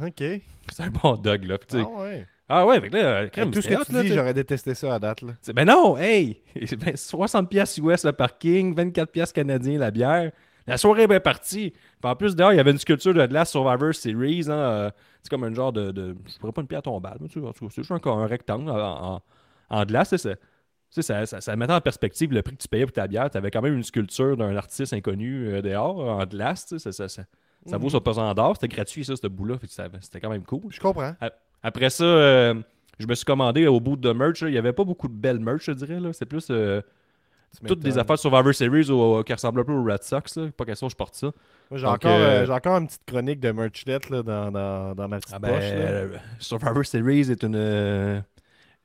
OK. 0.00 0.22
C'est 0.70 0.82
un 0.82 0.90
bon 0.90 1.14
hot 1.14 1.16
dog, 1.16 1.44
là. 1.44 1.58
Ah, 1.72 1.76
ouais. 1.76 2.26
Ah 2.52 2.66
ouais, 2.66 2.76
avec 2.76 2.92
là, 2.92 2.98
euh, 2.98 3.18
Avec 3.20 3.32
crème, 3.32 3.50
tout 3.52 3.62
ce 3.62 3.68
que 3.68 3.74
hot, 3.74 3.84
tu 3.86 3.92
là, 3.92 4.02
dis, 4.02 4.08
j'aurais 4.14 4.34
détesté 4.34 4.74
ça 4.74 4.94
à 4.94 4.98
date, 4.98 5.22
là. 5.22 5.32
Ben 5.54 5.64
non, 5.64 5.96
hey! 5.96 6.42
Ben, 6.54 6.94
60$ 6.94 7.46
piastres 7.46 7.78
US 7.78 8.04
le 8.04 8.12
parking, 8.12 8.74
24$ 8.74 9.06
piastres 9.06 9.34
canadiens 9.34 9.78
la 9.78 9.90
bière. 9.90 10.32
La 10.66 10.76
soirée 10.76 11.02
est 11.02 11.06
bien 11.06 11.20
partie. 11.20 11.70
Puis 11.70 12.10
en 12.10 12.14
plus, 12.16 12.34
dehors, 12.36 12.52
il 12.52 12.56
y 12.56 12.60
avait 12.60 12.70
une 12.72 12.78
sculpture 12.78 13.14
de 13.14 13.24
glace 13.26 13.50
Survivor 13.50 13.94
Series. 13.94 14.44
hein, 14.48 14.52
euh, 14.52 14.90
c'est 15.22 15.30
comme 15.30 15.44
un 15.44 15.54
genre 15.54 15.72
de. 15.72 15.90
de 15.92 16.16
je 16.26 16.38
pourrais 16.38 16.52
pas 16.52 16.60
une 16.60 16.66
pierre 16.66 16.82
tombale, 16.82 17.18
mais 17.20 17.28
tu 17.28 17.40
c'est 17.70 17.82
juste 17.82 17.90
un, 17.92 18.10
un 18.10 18.26
rectangle 18.26 18.70
en, 18.70 19.14
en- 19.14 19.22
en 19.70 19.84
glace. 19.84 20.14
ça, 20.16 21.26
ça, 21.26 21.40
ça 21.40 21.56
mettait 21.56 21.72
en 21.72 21.80
perspective 21.80 22.32
le 22.32 22.42
prix 22.42 22.56
que 22.56 22.62
tu 22.62 22.68
payais 22.68 22.84
pour 22.84 22.92
ta 22.92 23.06
bière. 23.06 23.30
Tu 23.30 23.38
avais 23.38 23.50
quand 23.50 23.62
même 23.62 23.74
une 23.76 23.84
sculpture 23.84 24.36
d'un 24.36 24.56
artiste 24.56 24.92
inconnu 24.92 25.46
euh, 25.48 25.62
dehors, 25.62 25.98
en 25.98 26.24
glace. 26.26 26.66
Ça, 26.78 26.92
ça, 26.92 27.08
ça, 27.08 27.22
ça 27.66 27.76
vaut 27.78 27.90
son 27.90 28.00
pesant 28.00 28.32
d'or. 28.34 28.56
C'était 28.60 28.74
gratuit, 28.74 29.04
ça, 29.04 29.14
ce 29.16 29.26
bout-là. 29.28 29.56
C'était 30.00 30.20
quand 30.20 30.30
même 30.30 30.44
cool. 30.44 30.62
Je 30.70 30.80
comprends. 30.80 31.14
Après 31.62 31.90
ça, 31.90 32.04
euh, 32.04 32.54
je 32.98 33.06
me 33.06 33.14
suis 33.14 33.24
commandé 33.24 33.66
au 33.66 33.80
bout 33.80 33.96
de 33.96 34.12
merch. 34.12 34.42
là. 34.42 34.48
Il 34.48 34.52
n'y 34.52 34.58
avait 34.58 34.72
pas 34.72 34.84
beaucoup 34.84 35.08
de 35.08 35.14
belles 35.14 35.38
merch, 35.40 35.64
je 35.66 35.72
dirais. 35.72 35.98
C'est 36.12 36.26
plus 36.26 36.46
euh, 36.50 36.80
Tu 37.60 37.66
toutes 37.66 37.80
des 37.80 37.98
affaires 37.98 38.18
Survivor 38.18 38.54
Series 38.54 38.90
au- 38.90 39.22
qui 39.24 39.32
ressemblent 39.32 39.60
un 39.60 39.64
peu 39.64 39.72
aux 39.72 39.84
Red 39.84 40.02
Sox. 40.02 40.36
là. 40.36 40.48
Pas 40.56 40.64
question 40.64 40.86
que 40.86 40.92
je 40.92 40.96
porte 40.96 41.14
ça. 41.14 41.30
J'ai 41.72 41.86
encore, 41.86 42.10
euh, 42.12 42.46
encore 42.48 42.78
une 42.78 42.86
petite 42.86 43.04
chronique 43.06 43.40
de 43.40 43.50
merchlet 43.52 43.98
là, 44.10 44.22
dans, 44.22 44.50
dans, 44.50 44.94
dans 44.94 45.08
ma 45.08 45.18
petite 45.18 45.34
Ah 45.34 45.38
ben, 45.38 45.54
poche. 45.54 45.70
là. 45.72 46.18
Survivor 46.38 46.84
Series 46.84 47.30
est 47.30 47.42
une. 47.42 48.22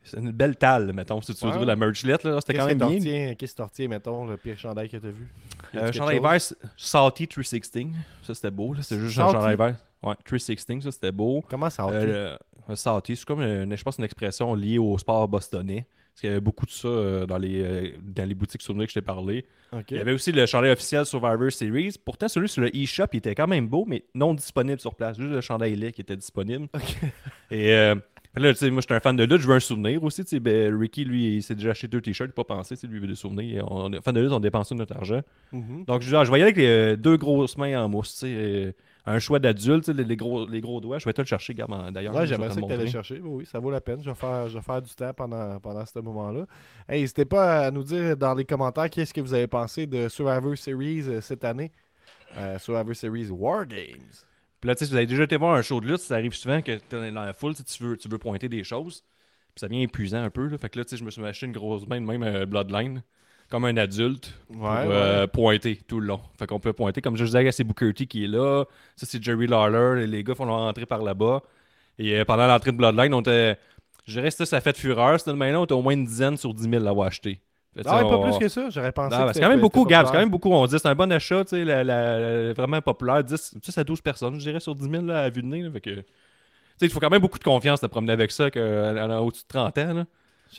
C'est 0.07 0.19
une 0.19 0.31
belle 0.31 0.55
talle, 0.55 0.93
mettons, 0.93 1.19
si 1.19 1.33
tu 1.33 1.47
veux 1.47 1.57
Ouais. 1.57 1.65
la 1.65 1.75
merchlet, 1.75 2.15
là. 2.23 2.39
C'était 2.39 2.53
quand 2.59 2.67
même 2.67 2.77
bien. 2.77 3.33
Qu'est-ce 3.33 3.53
que 3.53 3.57
t'en 3.57 3.65
retiens, 3.65 3.87
mettons, 3.87 4.27
le 4.27 4.37
pire 4.37 4.55
chandail 4.55 4.87
que 4.87 4.97
t'as 4.97 5.07
vu? 5.07 5.27
Y 5.73 5.77
a-tu 5.79 5.87
Euh, 5.87 5.91
chandail 5.93 6.19
vert, 6.19 6.39
c'est 6.39 6.55
Salty 6.77 7.27
316. 7.27 7.87
Ça, 8.21 8.35
c'était 8.35 8.51
beau. 8.51 8.75
C'était 8.81 9.01
juste 9.01 9.17
un 9.17 9.23
Salty? 9.23 9.33
chandail 9.35 9.55
vert. 9.57 9.75
Ouais, 10.03 10.13
316, 10.23 10.83
ça, 10.83 10.91
c'était 10.91 11.11
beau. 11.11 11.43
Comment 11.49 11.71
ça 11.71 11.87
Euh, 11.89 12.37
un 12.67 12.75
c'est 12.75 13.25
comme 13.25 13.41
une, 13.41 13.75
je 13.75 13.83
pense 13.83 13.97
une 13.97 14.03
expression 14.03 14.53
liée 14.55 14.77
au 14.77 14.97
sport 14.97 15.27
bostonais. 15.27 15.85
Parce 16.15 16.21
qu'il 16.21 16.29
y 16.29 16.31
avait 16.31 16.41
beaucoup 16.41 16.65
de 16.65 16.71
ça 16.71 16.87
euh, 16.87 17.25
dans, 17.25 17.37
les, 17.37 17.61
euh, 17.61 17.91
dans 18.01 18.25
les 18.25 18.33
boutiques 18.35 18.61
souvenirs 18.61 18.85
que 18.85 18.91
je 18.91 18.99
t'ai 18.99 19.05
parlé. 19.05 19.45
Il 19.89 19.97
y 19.97 19.99
avait 19.99 20.13
aussi 20.13 20.31
le 20.31 20.45
chandail 20.45 20.71
officiel 20.71 21.05
Survivor 21.05 21.51
Series. 21.51 21.95
Pourtant, 22.05 22.29
celui 22.29 22.47
sur 22.47 22.61
le 22.61 22.73
eShop, 22.73 23.07
il 23.11 23.17
était 23.17 23.35
quand 23.35 23.47
même 23.47 23.67
beau, 23.67 23.83
mais 23.85 24.05
non 24.13 24.33
disponible 24.33 24.79
sur 24.79 24.95
place. 24.95 25.17
Juste 25.17 25.33
le 25.33 25.41
chandail 25.41 25.75
lait 25.75 25.91
qui 25.91 25.99
était 25.99 26.15
disponible. 26.15 26.69
Et 27.51 27.73
euh, 27.73 27.95
là, 28.37 28.53
tu 28.53 28.59
sais, 28.59 28.71
moi, 28.71 28.79
je 28.79 28.85
suis 28.85 28.93
un 28.93 29.01
fan 29.01 29.17
de 29.17 29.25
lutte, 29.25 29.41
je 29.41 29.47
veux 29.47 29.55
un 29.55 29.59
souvenir 29.59 30.01
aussi. 30.05 30.23
tu 30.23 30.29
sais, 30.29 30.39
ben, 30.39 30.73
Ricky, 30.73 31.03
lui, 31.03 31.35
il 31.35 31.43
s'est 31.43 31.55
déjà 31.55 31.71
acheté 31.71 31.89
deux 31.89 31.99
t-shirts, 31.99 32.29
il 32.29 32.39
n'a 32.39 32.43
pas 32.43 32.55
pensé, 32.55 32.75
tu 32.75 32.81
sais, 32.81 32.87
lui, 32.87 32.95
il 32.95 33.01
veut 33.01 33.07
des 33.07 33.15
souvenirs. 33.15 33.69
On, 33.69 33.91
fan 34.01 34.15
de 34.15 34.21
lutte, 34.21 34.31
on 34.31 34.39
dépensé 34.39 34.73
notre 34.73 34.95
argent. 34.95 35.21
Mhm. 35.51 35.83
Donc, 35.83 36.01
je, 36.01 36.09
je 36.09 36.29
voyais 36.29 36.43
avec 36.43 36.55
les 36.55 36.65
euh, 36.65 36.95
deux 36.95 37.17
grosses 37.17 37.57
mains 37.57 37.83
en 37.83 37.89
mousse, 37.89 38.13
tu 38.13 38.19
sais, 38.19 38.33
euh, 38.33 38.71
un 39.07 39.19
choix 39.19 39.39
d'adulte, 39.39 39.87
les, 39.89 40.03
les 40.03 40.15
gros, 40.17 40.47
les 40.47 40.61
gros 40.61 40.81
doigts. 40.81 40.97
Je 40.99 41.05
vais 41.05 41.13
te 41.13 41.21
le 41.21 41.27
chercher, 41.27 41.53
regarde, 41.53 41.73
en- 41.73 41.91
d'ailleurs. 41.91 42.15
Ouais, 42.15 42.25
j'aimerais 42.25 42.49
te 42.49 42.53
ça 42.55 42.59
le 42.59 42.61
que 42.61 42.67
tu 42.67 42.73
allais 42.73 42.83
montrer. 42.85 42.91
chercher. 42.91 43.19
Oui, 43.21 43.45
ça 43.45 43.59
vaut 43.59 43.71
la 43.71 43.81
peine. 43.81 44.01
Je 44.03 44.09
vais 44.09 44.15
faire, 44.15 44.47
je 44.49 44.57
vais 44.57 44.63
faire 44.63 44.81
du 44.81 44.93
temps 44.95 45.13
pendant, 45.13 45.59
pendant 45.59 45.85
ce 45.85 45.99
moment-là. 45.99 46.45
Hey, 46.89 47.01
n'hésitez 47.01 47.25
pas 47.25 47.65
à 47.67 47.71
nous 47.71 47.83
dire 47.83 48.17
dans 48.17 48.33
les 48.33 48.45
commentaires 48.45 48.89
qu'est-ce 48.89 49.13
que 49.13 49.21
vous 49.21 49.33
avez 49.33 49.47
pensé 49.47 49.85
de 49.87 50.09
Survivor 50.09 50.57
Series 50.57 51.01
euh, 51.07 51.21
cette 51.21 51.43
année. 51.43 51.71
Euh, 52.37 52.57
Survivor 52.59 52.95
Series 52.95 53.29
War 53.29 53.65
Games. 53.65 54.11
Puis 54.59 54.67
là, 54.67 54.75
tu 54.75 54.79
sais, 54.79 54.85
si 54.85 54.91
vous 54.91 54.97
avez 54.97 55.05
déjà 55.05 55.23
été 55.23 55.37
voir 55.37 55.55
un 55.55 55.61
show 55.61 55.79
de 55.79 55.87
lutte, 55.87 55.99
ça 55.99 56.15
arrive 56.15 56.33
souvent 56.33 56.61
que 56.61 56.71
tu 56.77 56.95
es 56.95 57.11
dans 57.11 57.23
la 57.23 57.33
foule, 57.33 57.53
tu 57.55 57.83
veux, 57.83 57.97
tu 57.97 58.09
veux 58.09 58.17
pointer 58.17 58.49
des 58.49 58.63
choses. 58.63 59.03
Puis 59.53 59.59
ça 59.61 59.67
devient 59.67 59.83
épuisant 59.83 60.23
un 60.23 60.29
peu. 60.29 60.47
Là. 60.47 60.57
Fait 60.57 60.69
que 60.69 60.79
là, 60.79 60.83
tu 60.85 60.89
sais, 60.91 60.97
je 60.97 61.03
me 61.05 61.11
suis 61.11 61.23
acheté 61.23 61.45
une 61.45 61.51
grosse 61.53 61.87
main 61.87 62.01
de 62.01 62.05
même 62.05 62.23
euh, 62.23 62.45
Bloodline, 62.45 63.03
comme 63.49 63.65
un 63.65 63.77
adulte, 63.77 64.33
Ouais, 64.49 64.57
pour 64.57 64.65
euh, 64.91 65.27
pointer 65.27 65.77
tout 65.87 65.99
le 65.99 66.07
long. 66.07 66.19
Fait 66.37 66.47
qu'on 66.47 66.59
peut 66.59 66.73
pointer, 66.73 67.01
comme 67.01 67.15
je 67.17 67.23
disais, 67.25 67.51
c'est 67.51 67.63
Booker 67.63 67.93
T 67.93 68.05
qui 68.07 68.23
est 68.25 68.27
là. 68.27 68.65
Ça, 68.95 69.05
c'est 69.05 69.21
Jerry 69.23 69.47
Lawler. 69.47 70.01
Les, 70.01 70.07
les 70.07 70.23
gars 70.23 70.35
font 70.35 70.45
leur 70.45 70.55
entrée 70.55 70.85
par 70.85 71.01
là-bas. 71.03 71.41
Et 71.99 72.19
euh, 72.19 72.25
pendant 72.25 72.47
l'entrée 72.47 72.71
de 72.71 72.77
Bloodline, 72.77 73.13
on 73.13 73.21
était. 73.21 73.57
Je 74.07 74.13
dirais 74.13 74.29
que 74.29 74.35
ça, 74.35 74.45
ça 74.45 74.61
fait 74.61 74.75
fureur. 74.77 75.19
Cette 75.19 75.33
main-là, 75.35 75.59
on 75.61 75.63
était 75.65 75.73
au 75.73 75.81
moins 75.81 75.93
une 75.93 76.05
dizaine 76.05 76.37
sur 76.37 76.53
10 76.53 76.63
000 76.69 76.75
à 76.75 76.79
l'avoir 76.79 77.07
acheté. 77.07 77.39
Fait 77.75 77.83
que, 77.83 77.89
Ah, 77.89 78.03
ouais, 78.05 78.09
pas 78.09 78.29
plus 78.29 78.37
que 78.39 78.47
ça. 78.47 78.69
J'aurais 78.69 78.91
pensé. 78.91 79.17
non, 79.17 79.27
c'est 79.33 79.39
quand 79.41 79.49
même 79.49 79.59
beaucoup, 79.61 79.85
Gab. 79.85 80.05
C'est 80.05 80.11
quand 80.11 80.19
même 80.19 80.29
beaucoup. 80.29 80.51
On 80.51 80.65
dit 80.65 80.77
c'est 80.79 80.87
un 80.87 80.95
bon 80.95 81.11
achat, 81.11 81.43
tu 81.43 81.49
sais, 81.57 81.65
la, 81.65 81.83
la- 81.83 82.53
vraiment 82.53 82.81
populaire. 82.81 83.23
10, 83.23 83.55
10 83.61 83.77
à 83.77 83.83
12 83.83 84.01
personnes, 84.01 84.35
je 84.35 84.39
dirais, 84.39 84.59
sur 84.59 84.75
10 84.75 84.89
000 84.89 85.03
là, 85.05 85.23
à 85.23 85.29
vue 85.29 85.41
de 85.41 85.47
nez. 85.47 85.61
là. 85.61 85.71
fait 85.71 85.81
que, 85.81 85.89
tu 85.89 85.95
sais, 86.77 86.85
il 86.85 86.89
faut 86.89 86.99
quand 86.99 87.09
même 87.09 87.21
beaucoup 87.21 87.39
de 87.39 87.43
confiance 87.43 87.81
de 87.81 87.87
promener 87.87 88.13
avec 88.13 88.31
ça 88.31 88.49
qu'à 88.51 88.89
à- 88.89 89.19
au-dessus 89.21 89.43
de 89.43 89.47
30 89.49 89.77
ans. 89.79 89.93
là. 89.93 90.05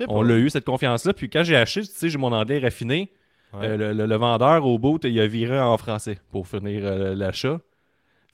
On 0.08 0.22
l'a 0.22 0.36
eu, 0.36 0.50
cette 0.50 0.64
confiance-là. 0.64 1.12
Puis 1.14 1.30
quand 1.30 1.42
j'ai 1.44 1.56
acheté, 1.56 1.82
tu 1.82 1.92
sais, 1.92 2.08
j'ai 2.10 2.18
mon 2.18 2.32
anglais 2.32 2.58
raffiné. 2.58 3.10
Ouais. 3.54 3.66
Euh, 3.66 3.76
le, 3.76 3.92
le- 3.92 4.06
le 4.06 4.16
vendeur 4.16 4.66
au 4.66 4.78
bout, 4.78 5.00
il 5.04 5.18
a 5.20 5.26
viré 5.26 5.58
en 5.58 5.76
français 5.78 6.18
pour 6.30 6.46
finir 6.48 6.82
euh, 6.84 7.14
l'achat. 7.14 7.58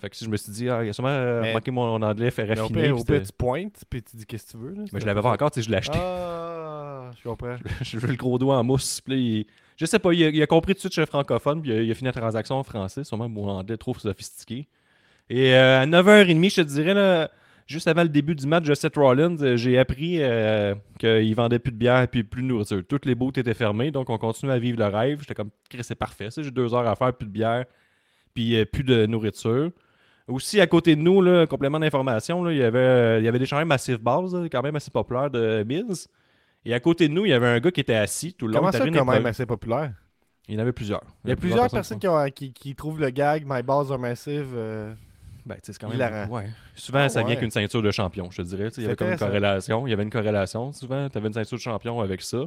Fait 0.00 0.10
que 0.10 0.16
si 0.16 0.24
je 0.24 0.30
me 0.30 0.36
suis 0.36 0.50
dit, 0.50 0.68
ah, 0.68 0.82
il 0.82 0.88
a 0.88 0.92
sûrement 0.92 1.10
euh, 1.10 1.42
Mais- 1.42 1.48
remarqué 1.50 1.70
mon 1.70 2.02
anglais 2.02 2.30
fait 2.32 2.46
Mais 2.46 2.58
au 2.58 2.68
pire, 2.68 2.96
tu 3.22 3.32
pointes, 3.36 3.84
puis 3.88 4.02
tu 4.02 4.16
dis 4.16 4.26
qu'est-ce 4.26 4.46
que 4.46 4.50
tu 4.52 4.56
veux. 4.56 4.74
là? 4.74 4.82
Mais 4.92 5.00
je 5.00 5.06
l'avais 5.06 5.20
pas 5.22 5.30
encore, 5.30 5.50
tu 5.52 5.60
sais, 5.60 5.66
je 5.66 5.70
l'ai 5.70 5.76
acheté. 5.76 5.96
Ah, 6.00 7.10
je 7.16 7.28
comprends. 7.28 7.56
je 7.82 7.98
veux 7.98 8.08
le 8.08 8.16
gros 8.16 8.38
doigt 8.38 8.56
en 8.58 8.64
mousse. 8.64 9.00
Puis 9.00 9.14
il- 9.40 9.46
Je 9.76 9.86
sais 9.86 9.98
pas, 10.00 10.12
il 10.12 10.24
a, 10.24 10.28
il 10.30 10.42
a 10.42 10.46
compris 10.46 10.72
tout 10.74 10.78
de 10.78 10.80
suite 10.80 10.92
que 10.92 10.96
je 10.96 11.02
suis 11.02 11.06
francophone, 11.08 11.62
puis 11.62 11.70
il 11.70 11.76
a, 11.76 11.82
il 11.82 11.90
a 11.90 11.94
fini 11.94 12.06
la 12.08 12.12
transaction 12.12 12.56
en 12.56 12.64
français. 12.64 13.04
Sûrement 13.04 13.28
mon 13.28 13.48
anglais 13.48 13.76
trop 13.76 13.94
sophistiqué. 13.94 14.66
Et 15.30 15.54
à 15.54 15.86
9h30, 15.86 16.50
je 16.50 16.56
te 16.62 16.66
dirais, 16.66 16.94
là, 16.94 17.30
juste 17.66 17.88
avant 17.88 18.02
le 18.02 18.08
début 18.08 18.34
du 18.34 18.46
match 18.46 18.64
de 18.64 18.74
Seth 18.74 18.96
Rollins, 18.96 19.36
euh, 19.42 19.56
j'ai 19.56 19.78
appris 19.78 20.18
euh, 20.20 20.74
qu'il 20.98 21.34
vendait 21.34 21.58
plus 21.58 21.72
de 21.72 21.76
bière 21.76 22.02
et 22.02 22.06
plus 22.06 22.24
de 22.42 22.46
nourriture. 22.46 22.82
Toutes 22.88 23.06
les 23.06 23.14
boutes 23.14 23.38
étaient 23.38 23.54
fermées, 23.54 23.90
donc 23.90 24.10
on 24.10 24.18
continuait 24.18 24.54
à 24.54 24.58
vivre 24.58 24.78
le 24.78 24.86
rêve. 24.86 25.20
J'étais 25.20 25.34
comme, 25.34 25.50
Chris, 25.68 25.82
c'est 25.84 25.94
parfait. 25.94 26.28
J'ai 26.36 26.50
deux 26.50 26.74
heures 26.74 26.86
à 26.86 26.94
faire, 26.96 27.12
plus 27.14 27.26
de 27.26 27.32
bière, 27.32 27.64
puis 28.34 28.56
euh, 28.56 28.64
plus 28.64 28.84
de 28.84 29.06
nourriture. 29.06 29.70
Aussi, 30.28 30.60
à 30.60 30.66
côté 30.66 30.94
de 30.94 31.00
nous, 31.00 31.20
là, 31.20 31.46
complément 31.46 31.80
d'information, 31.80 32.48
il 32.48 32.58
y 32.58 32.62
avait, 32.62 32.78
euh, 32.78 33.18
il 33.18 33.24
y 33.24 33.28
avait 33.28 33.38
des 33.40 33.46
chandails 33.46 33.66
Massive 33.66 33.98
Balls, 33.98 34.32
là, 34.32 34.48
quand 34.48 34.62
même 34.62 34.76
assez 34.76 34.90
populaires 34.90 35.30
de 35.30 35.64
Miz. 35.64 36.08
Et 36.64 36.72
à 36.72 36.78
côté 36.80 37.08
de 37.08 37.12
nous, 37.12 37.26
il 37.26 37.30
y 37.30 37.32
avait 37.32 37.48
un 37.48 37.58
gars 37.58 37.72
qui 37.72 37.80
était 37.80 37.94
assis 37.96 38.32
tout 38.32 38.46
le 38.46 38.52
long. 38.52 38.60
Comment 38.60 38.70
il 38.70 38.78
ça, 38.78 38.88
quand 38.88 39.04
même, 39.04 39.26
assez 39.26 39.46
populaire? 39.46 39.92
Il 40.46 40.54
y 40.54 40.58
en 40.58 40.60
avait 40.60 40.72
plusieurs. 40.72 41.02
Il 41.24 41.30
y 41.30 41.32
a 41.32 41.36
plusieurs 41.36 41.68
personnes 41.70 41.98
qui, 41.98 42.08
ont- 42.08 42.30
qui, 42.30 42.52
qui 42.52 42.74
trouvent 42.76 43.00
le 43.00 43.10
gag 43.10 43.42
My 43.46 43.62
balls 43.62 43.90
are 43.90 43.98
massive. 43.98 44.46
Ben, 45.44 45.56
c'est 45.62 45.76
quand 45.78 45.88
même. 45.88 45.96
Hilarant. 45.96 46.28
Ouais. 46.30 46.46
Souvent, 46.74 47.00
Ah, 47.00 47.08
ça 47.08 47.20
vient 47.20 47.26
ouais. 47.28 47.32
avec 47.32 47.44
une 47.44 47.50
ceinture 47.50 47.82
de 47.82 47.90
champion, 47.90 48.30
je 48.30 48.42
te 48.42 48.46
dirais. 48.46 48.68
Il 48.76 48.82
y 48.82 48.86
avait 48.86 48.96
comme 48.96 49.10
une 49.10 49.18
corrélation. 49.18 49.86
Il 49.86 49.90
y 49.90 49.92
avait 49.92 50.02
une 50.04 50.10
corrélation. 50.10 50.72
Souvent, 50.72 51.08
tu 51.08 51.18
avais 51.18 51.26
une 51.28 51.34
ceinture 51.34 51.56
de 51.58 51.62
champion 51.62 52.00
avec 52.00 52.22
ça. 52.22 52.46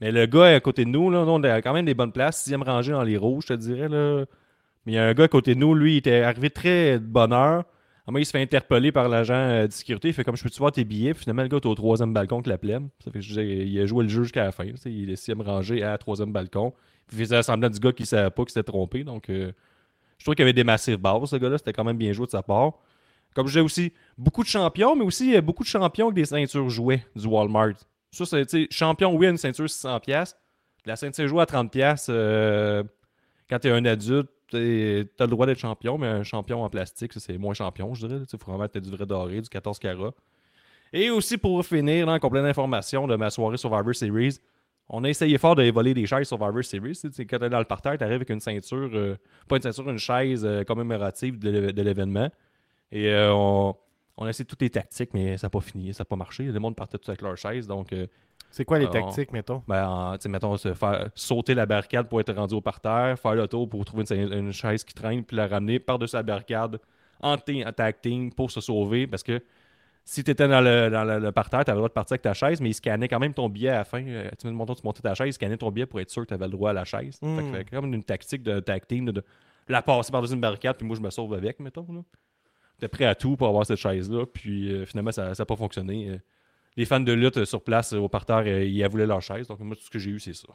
Mais 0.00 0.12
le 0.12 0.26
gars 0.26 0.46
à 0.46 0.60
côté 0.60 0.84
de 0.84 0.90
nous, 0.90 1.10
là, 1.10 1.20
on 1.26 1.42
a 1.42 1.60
quand 1.60 1.72
même 1.74 1.84
des 1.84 1.94
bonnes 1.94 2.12
places. 2.12 2.38
Sixième 2.38 2.62
rangée 2.62 2.92
dans 2.92 3.02
les 3.02 3.16
rouges, 3.16 3.44
je 3.48 3.54
te 3.54 3.58
dirais. 3.58 3.88
Là. 3.88 4.24
Mais 4.86 4.92
il 4.92 4.94
y 4.94 4.98
a 4.98 5.04
un 5.06 5.12
gars 5.12 5.24
à 5.24 5.28
côté 5.28 5.54
de 5.54 5.60
nous, 5.60 5.74
lui, 5.74 5.94
il 5.94 5.96
était 5.98 6.22
arrivé 6.22 6.50
très 6.50 6.98
de 6.98 7.04
bonne 7.04 7.32
heure. 7.32 7.64
Moi, 8.08 8.20
il 8.20 8.26
se 8.26 8.32
fait 8.32 8.42
interpeller 8.42 8.90
par 8.90 9.08
l'agent 9.08 9.34
euh, 9.34 9.66
de 9.68 9.72
sécurité. 9.72 10.08
Il 10.08 10.14
fait 10.14 10.24
comme 10.24 10.36
je 10.36 10.42
peux-tu 10.42 10.58
voir 10.58 10.72
tes 10.72 10.82
billets? 10.82 11.14
Puis 11.14 11.22
finalement, 11.22 11.42
le 11.42 11.48
gars 11.48 11.58
est 11.58 11.66
au 11.66 11.74
troisième 11.76 12.12
balcon 12.12 12.42
que 12.42 12.48
la 12.48 12.58
plaine. 12.58 12.88
Ça 13.04 13.12
fait 13.12 13.20
que 13.20 13.24
je 13.24 13.28
disais, 13.28 13.46
il 13.46 13.80
a 13.80 13.86
joué 13.86 14.02
le 14.02 14.08
jeu 14.10 14.24
jusqu'à 14.24 14.42
la 14.44 14.50
fin. 14.52 14.64
Il 14.84 15.10
est 15.10 15.16
sixième 15.16 15.42
rangé 15.42 15.84
à 15.84 15.96
troisième 15.96 16.32
balcon. 16.32 16.72
Puis 17.06 17.18
il 17.18 17.24
faisait 17.24 17.40
semblant 17.44 17.68
du 17.70 17.78
gars 17.78 17.92
qui 17.92 18.02
ne 18.02 18.06
savait 18.06 18.30
pas 18.30 18.42
qu'il 18.42 18.50
s'était 18.50 18.64
trompé. 18.64 19.04
Donc, 19.04 19.30
euh, 19.30 19.52
je 20.20 20.24
trouve 20.26 20.34
qu'il 20.34 20.42
y 20.42 20.44
avait 20.44 20.52
des 20.52 20.64
massives 20.64 20.98
bases, 20.98 21.30
ce 21.30 21.36
gars-là. 21.36 21.56
C'était 21.56 21.72
quand 21.72 21.82
même 21.82 21.96
bien 21.96 22.12
joué 22.12 22.26
de 22.26 22.30
sa 22.30 22.42
part. 22.42 22.74
Comme 23.34 23.46
je 23.46 23.52
disais 23.52 23.64
aussi, 23.64 23.92
beaucoup 24.18 24.42
de 24.42 24.48
champions, 24.48 24.94
mais 24.94 25.04
aussi 25.04 25.34
euh, 25.34 25.40
beaucoup 25.40 25.62
de 25.62 25.68
champions 25.68 26.08
avec 26.08 26.16
des 26.16 26.26
ceintures 26.26 26.68
jouées 26.68 27.02
du 27.16 27.26
Walmart. 27.26 27.72
Ça, 28.10 28.26
c'est, 28.26 28.70
champion, 28.70 29.14
oui, 29.14 29.28
une 29.28 29.38
ceinture 29.38 29.64
600$. 29.64 30.34
La 30.84 30.96
ceinture 30.96 31.26
jouée 31.26 31.40
à 31.40 31.46
30$, 31.46 32.06
euh, 32.10 32.82
quand 33.48 33.60
tu 33.60 33.68
es 33.68 33.70
un 33.70 33.82
adulte, 33.86 34.28
tu 34.48 34.56
as 34.58 35.24
le 35.24 35.26
droit 35.26 35.46
d'être 35.46 35.58
champion, 35.58 35.96
mais 35.96 36.08
un 36.08 36.22
champion 36.22 36.64
en 36.64 36.68
plastique, 36.68 37.12
c'est 37.16 37.38
moins 37.38 37.54
champion, 37.54 37.94
je 37.94 38.06
dirais. 38.06 38.20
Il 38.30 38.38
faut 38.38 38.50
vraiment 38.50 38.64
être 38.64 38.78
du 38.78 38.90
vrai 38.90 39.06
doré, 39.06 39.40
du 39.40 39.48
14 39.48 39.78
carats. 39.78 40.12
Et 40.92 41.08
aussi, 41.08 41.38
pour 41.38 41.64
finir, 41.64 42.08
en 42.08 42.18
complet 42.18 42.42
d'informations 42.42 43.06
de 43.06 43.16
ma 43.16 43.30
soirée 43.30 43.56
Survivor 43.56 43.94
Series, 43.94 44.38
on 44.92 45.04
a 45.04 45.08
essayé 45.08 45.38
fort 45.38 45.54
de 45.54 45.70
voler 45.70 45.94
des 45.94 46.04
chaises 46.04 46.26
Survivor 46.28 46.62
Series. 46.64 46.98
Tu 47.00 47.12
sais, 47.12 47.24
quand 47.24 47.38
tu 47.38 47.44
es 47.44 47.48
dans 47.48 47.58
le 47.60 47.64
parterre, 47.64 47.96
tu 47.96 48.02
arrives 48.04 48.16
avec 48.16 48.30
une 48.30 48.40
ceinture, 48.40 48.90
euh, 48.92 49.16
pas 49.48 49.56
une 49.56 49.62
ceinture, 49.62 49.88
une 49.88 49.98
chaise 49.98 50.44
euh, 50.44 50.64
commémorative 50.64 51.38
de 51.38 51.70
de 51.70 51.82
l'événement. 51.82 52.28
Et 52.90 53.08
euh, 53.08 53.32
on, 53.32 53.74
on 54.16 54.26
a 54.26 54.30
essayé 54.30 54.44
toutes 54.44 54.60
les 54.62 54.70
tactiques, 54.70 55.14
mais 55.14 55.38
ça 55.38 55.46
n'a 55.46 55.50
pas 55.50 55.60
fini, 55.60 55.94
ça 55.94 56.02
n'a 56.02 56.06
pas 56.06 56.16
marché. 56.16 56.44
Le 56.44 56.58
monde 56.58 56.74
partait 56.74 56.98
tout 56.98 57.08
avec 57.08 57.22
leur 57.22 57.36
chaise. 57.36 57.66
Donc, 57.68 57.94
C'est 58.50 58.64
quoi 58.64 58.80
les 58.80 58.90
tactiques, 58.90 59.32
mettons? 59.32 59.62
ben, 59.68 60.16
mettons, 60.26 60.56
se 60.56 60.74
faire 60.74 61.08
sauter 61.14 61.54
la 61.54 61.66
barricade 61.66 62.08
pour 62.08 62.20
être 62.20 62.34
rendu 62.34 62.54
au 62.56 62.60
parterre, 62.60 63.16
faire 63.18 63.34
le 63.36 63.46
tour 63.46 63.68
pour 63.68 63.84
trouver 63.84 64.04
une, 64.10 64.32
une 64.32 64.52
chaise 64.52 64.82
qui 64.82 64.92
traîne, 64.92 65.24
puis 65.24 65.36
la 65.36 65.46
ramener 65.46 65.78
par-dessus 65.78 66.16
la 66.16 66.24
barricade 66.24 66.80
en, 67.22 67.34
en 67.34 67.72
tag 67.72 68.00
team 68.02 68.32
pour 68.32 68.50
se 68.50 68.60
sauver. 68.60 69.06
Parce 69.06 69.22
que 69.22 69.40
si 70.10 70.24
tu 70.24 70.30
étais 70.32 70.48
dans 70.48 70.60
le, 70.60 70.90
dans 70.90 71.04
le, 71.04 71.18
le 71.20 71.30
parterre, 71.32 71.64
tu 71.64 71.70
avais 71.70 71.76
le 71.76 71.80
droit 71.82 71.88
de 71.88 71.92
partir 71.94 72.14
avec 72.14 72.22
ta 72.22 72.34
chaise, 72.34 72.60
mais 72.60 72.70
il 72.70 72.74
scannait 72.74 73.06
quand 73.08 73.20
même 73.20 73.32
ton 73.32 73.48
billet 73.48 73.68
à 73.68 73.78
la 73.78 73.84
fin. 73.84 74.04
Euh, 74.04 74.28
Tu 74.40 74.46
me 74.48 74.52
montres, 74.52 74.74
tu 74.74 74.82
montais 74.84 75.00
ta 75.02 75.14
chaise, 75.14 75.28
il 75.28 75.32
scannait 75.34 75.56
ton 75.56 75.70
billet 75.70 75.86
pour 75.86 76.00
être 76.00 76.10
sûr 76.10 76.22
que 76.22 76.28
tu 76.28 76.34
avais 76.34 76.46
le 76.46 76.50
droit 76.52 76.70
à 76.70 76.72
la 76.72 76.84
chaise. 76.84 77.18
Mm. 77.22 77.36
Fait 77.36 77.42
que, 77.42 77.56
fait 77.56 77.64
comme 77.76 77.94
une 77.94 78.02
tactique 78.02 78.42
de 78.42 78.58
tag 78.60 78.86
team, 78.86 79.06
de, 79.06 79.12
de 79.12 79.24
la 79.68 79.82
passer 79.82 80.10
par-dessus 80.10 80.34
une 80.34 80.40
barricade, 80.40 80.76
puis 80.76 80.86
moi 80.86 80.96
je 80.96 81.00
me 81.00 81.10
sauve 81.10 81.32
avec, 81.34 81.60
mettons. 81.60 81.86
J'étais 82.74 82.88
prêt 82.88 83.04
à 83.04 83.14
tout 83.14 83.36
pour 83.36 83.46
avoir 83.46 83.64
cette 83.66 83.78
chaise-là, 83.78 84.26
puis 84.26 84.72
euh, 84.72 84.84
finalement 84.86 85.12
ça 85.12 85.32
n'a 85.38 85.46
pas 85.46 85.56
fonctionné. 85.56 86.08
Euh, 86.08 86.18
les 86.76 86.84
fans 86.86 87.00
de 87.00 87.12
lutte 87.12 87.44
sur 87.44 87.62
place 87.62 87.92
au 87.92 88.08
parterre, 88.08 88.46
ils 88.46 88.84
voulaient 88.88 89.06
leur 89.06 89.20
chaise. 89.22 89.46
Donc, 89.48 89.58
moi, 89.60 89.76
tout 89.76 89.82
ce 89.82 89.90
que 89.90 89.98
j'ai 89.98 90.10
eu, 90.12 90.18
c'est 90.20 90.34
ça. 90.34 90.48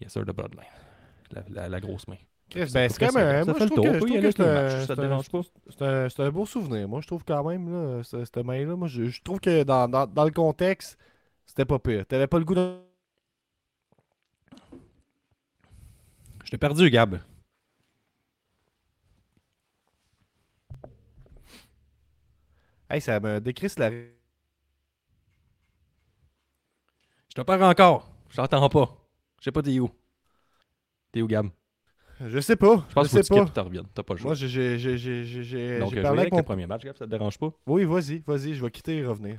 Yes, 0.00 0.12
sir, 0.12 0.24
de 0.24 0.32
Bloodline. 0.32 0.64
La, 1.30 1.42
la- 1.50 1.68
la 1.68 1.80
grosse 1.80 2.06
main. 2.08 2.16
Chris, 2.52 2.66
Ça 2.66 2.70
ben, 2.70 2.88
c'est 2.90 2.98
quand 2.98 3.12
même. 3.12 3.28
ça? 3.28 3.44
Moi, 3.44 3.46
Ça 3.46 3.52
je 3.54 3.56
fait 3.58 3.64
trouve 3.64 3.66
le 3.66 3.80
que, 3.80 4.00
je 4.00 4.04
trouve 4.04 4.34
que 4.34 4.86
ça 4.86 4.94
te 4.94 5.00
dérange 5.00 5.30
pas? 5.30 5.40
c'est 5.70 6.20
un, 6.20 6.30
beau 6.30 6.44
souvenir. 6.46 6.88
Moi, 6.88 7.00
je 7.00 7.06
trouve 7.06 7.24
quand 7.24 7.42
même, 7.48 7.72
là, 7.72 8.02
ce- 8.04 8.24
cette 8.24 8.36
main-là, 8.38 8.76
moi, 8.76 8.88
je, 8.88 9.04
je 9.04 9.22
trouve 9.22 9.40
que 9.40 9.62
dans, 9.62 9.88
dans, 9.88 10.06
dans 10.06 10.24
le 10.24 10.30
contexte, 10.30 10.98
c'était 11.46 11.64
pas 11.64 11.78
pire. 11.78 12.04
T'avais 12.06 12.26
pas 12.26 12.38
le 12.38 12.44
goût 12.44 12.54
de. 12.54 12.76
Je 16.44 16.50
t'ai 16.50 16.58
perdu, 16.58 16.90
Gab. 16.90 17.18
Hey, 22.90 23.00
ça 23.00 23.18
me 23.20 23.40
décrisse 23.40 23.78
la. 23.78 23.90
Je 23.90 24.06
te 27.34 27.40
perds 27.40 27.62
encore. 27.62 28.08
Je 28.30 28.36
t'entends 28.36 28.68
pas. 28.68 28.96
Je 29.40 29.44
sais 29.44 29.52
pas 29.52 29.62
t'es 29.62 29.78
où? 29.80 29.90
T'es 31.12 31.22
où, 31.22 31.26
Gab? 31.28 31.48
Je 32.26 32.38
sais 32.40 32.56
pas. 32.56 32.84
Je 32.88 32.94
pense 32.94 33.08
je 33.10 33.16
que 33.16 33.22
sais 33.22 33.34
tu 33.34 33.40
pas. 33.40 33.50
tu 33.52 33.60
reviennes. 33.60 33.86
T'as 33.94 34.02
pas 34.02 34.14
le 34.14 34.18
choix. 34.20 34.28
Moi, 34.30 34.34
j'ai- 34.34 34.76
Donc, 34.78 34.84
euh, 34.84 35.90
je 35.90 35.94
vais 35.96 36.02
parlé 36.02 36.20
avec 36.20 36.20
avec 36.20 36.30
le 36.32 36.36
mon. 36.36 36.42
premier 36.42 36.66
match, 36.66 36.84
Gab. 36.84 36.96
Ça 36.96 37.04
te 37.04 37.10
dérange 37.10 37.38
pas? 37.38 37.50
Oui, 37.66 37.84
vas-y, 37.84 38.22
vas-y, 38.26 38.54
je 38.54 38.64
vais 38.64 38.70
quitter 38.70 38.98
et 38.98 39.06
revenir. 39.06 39.38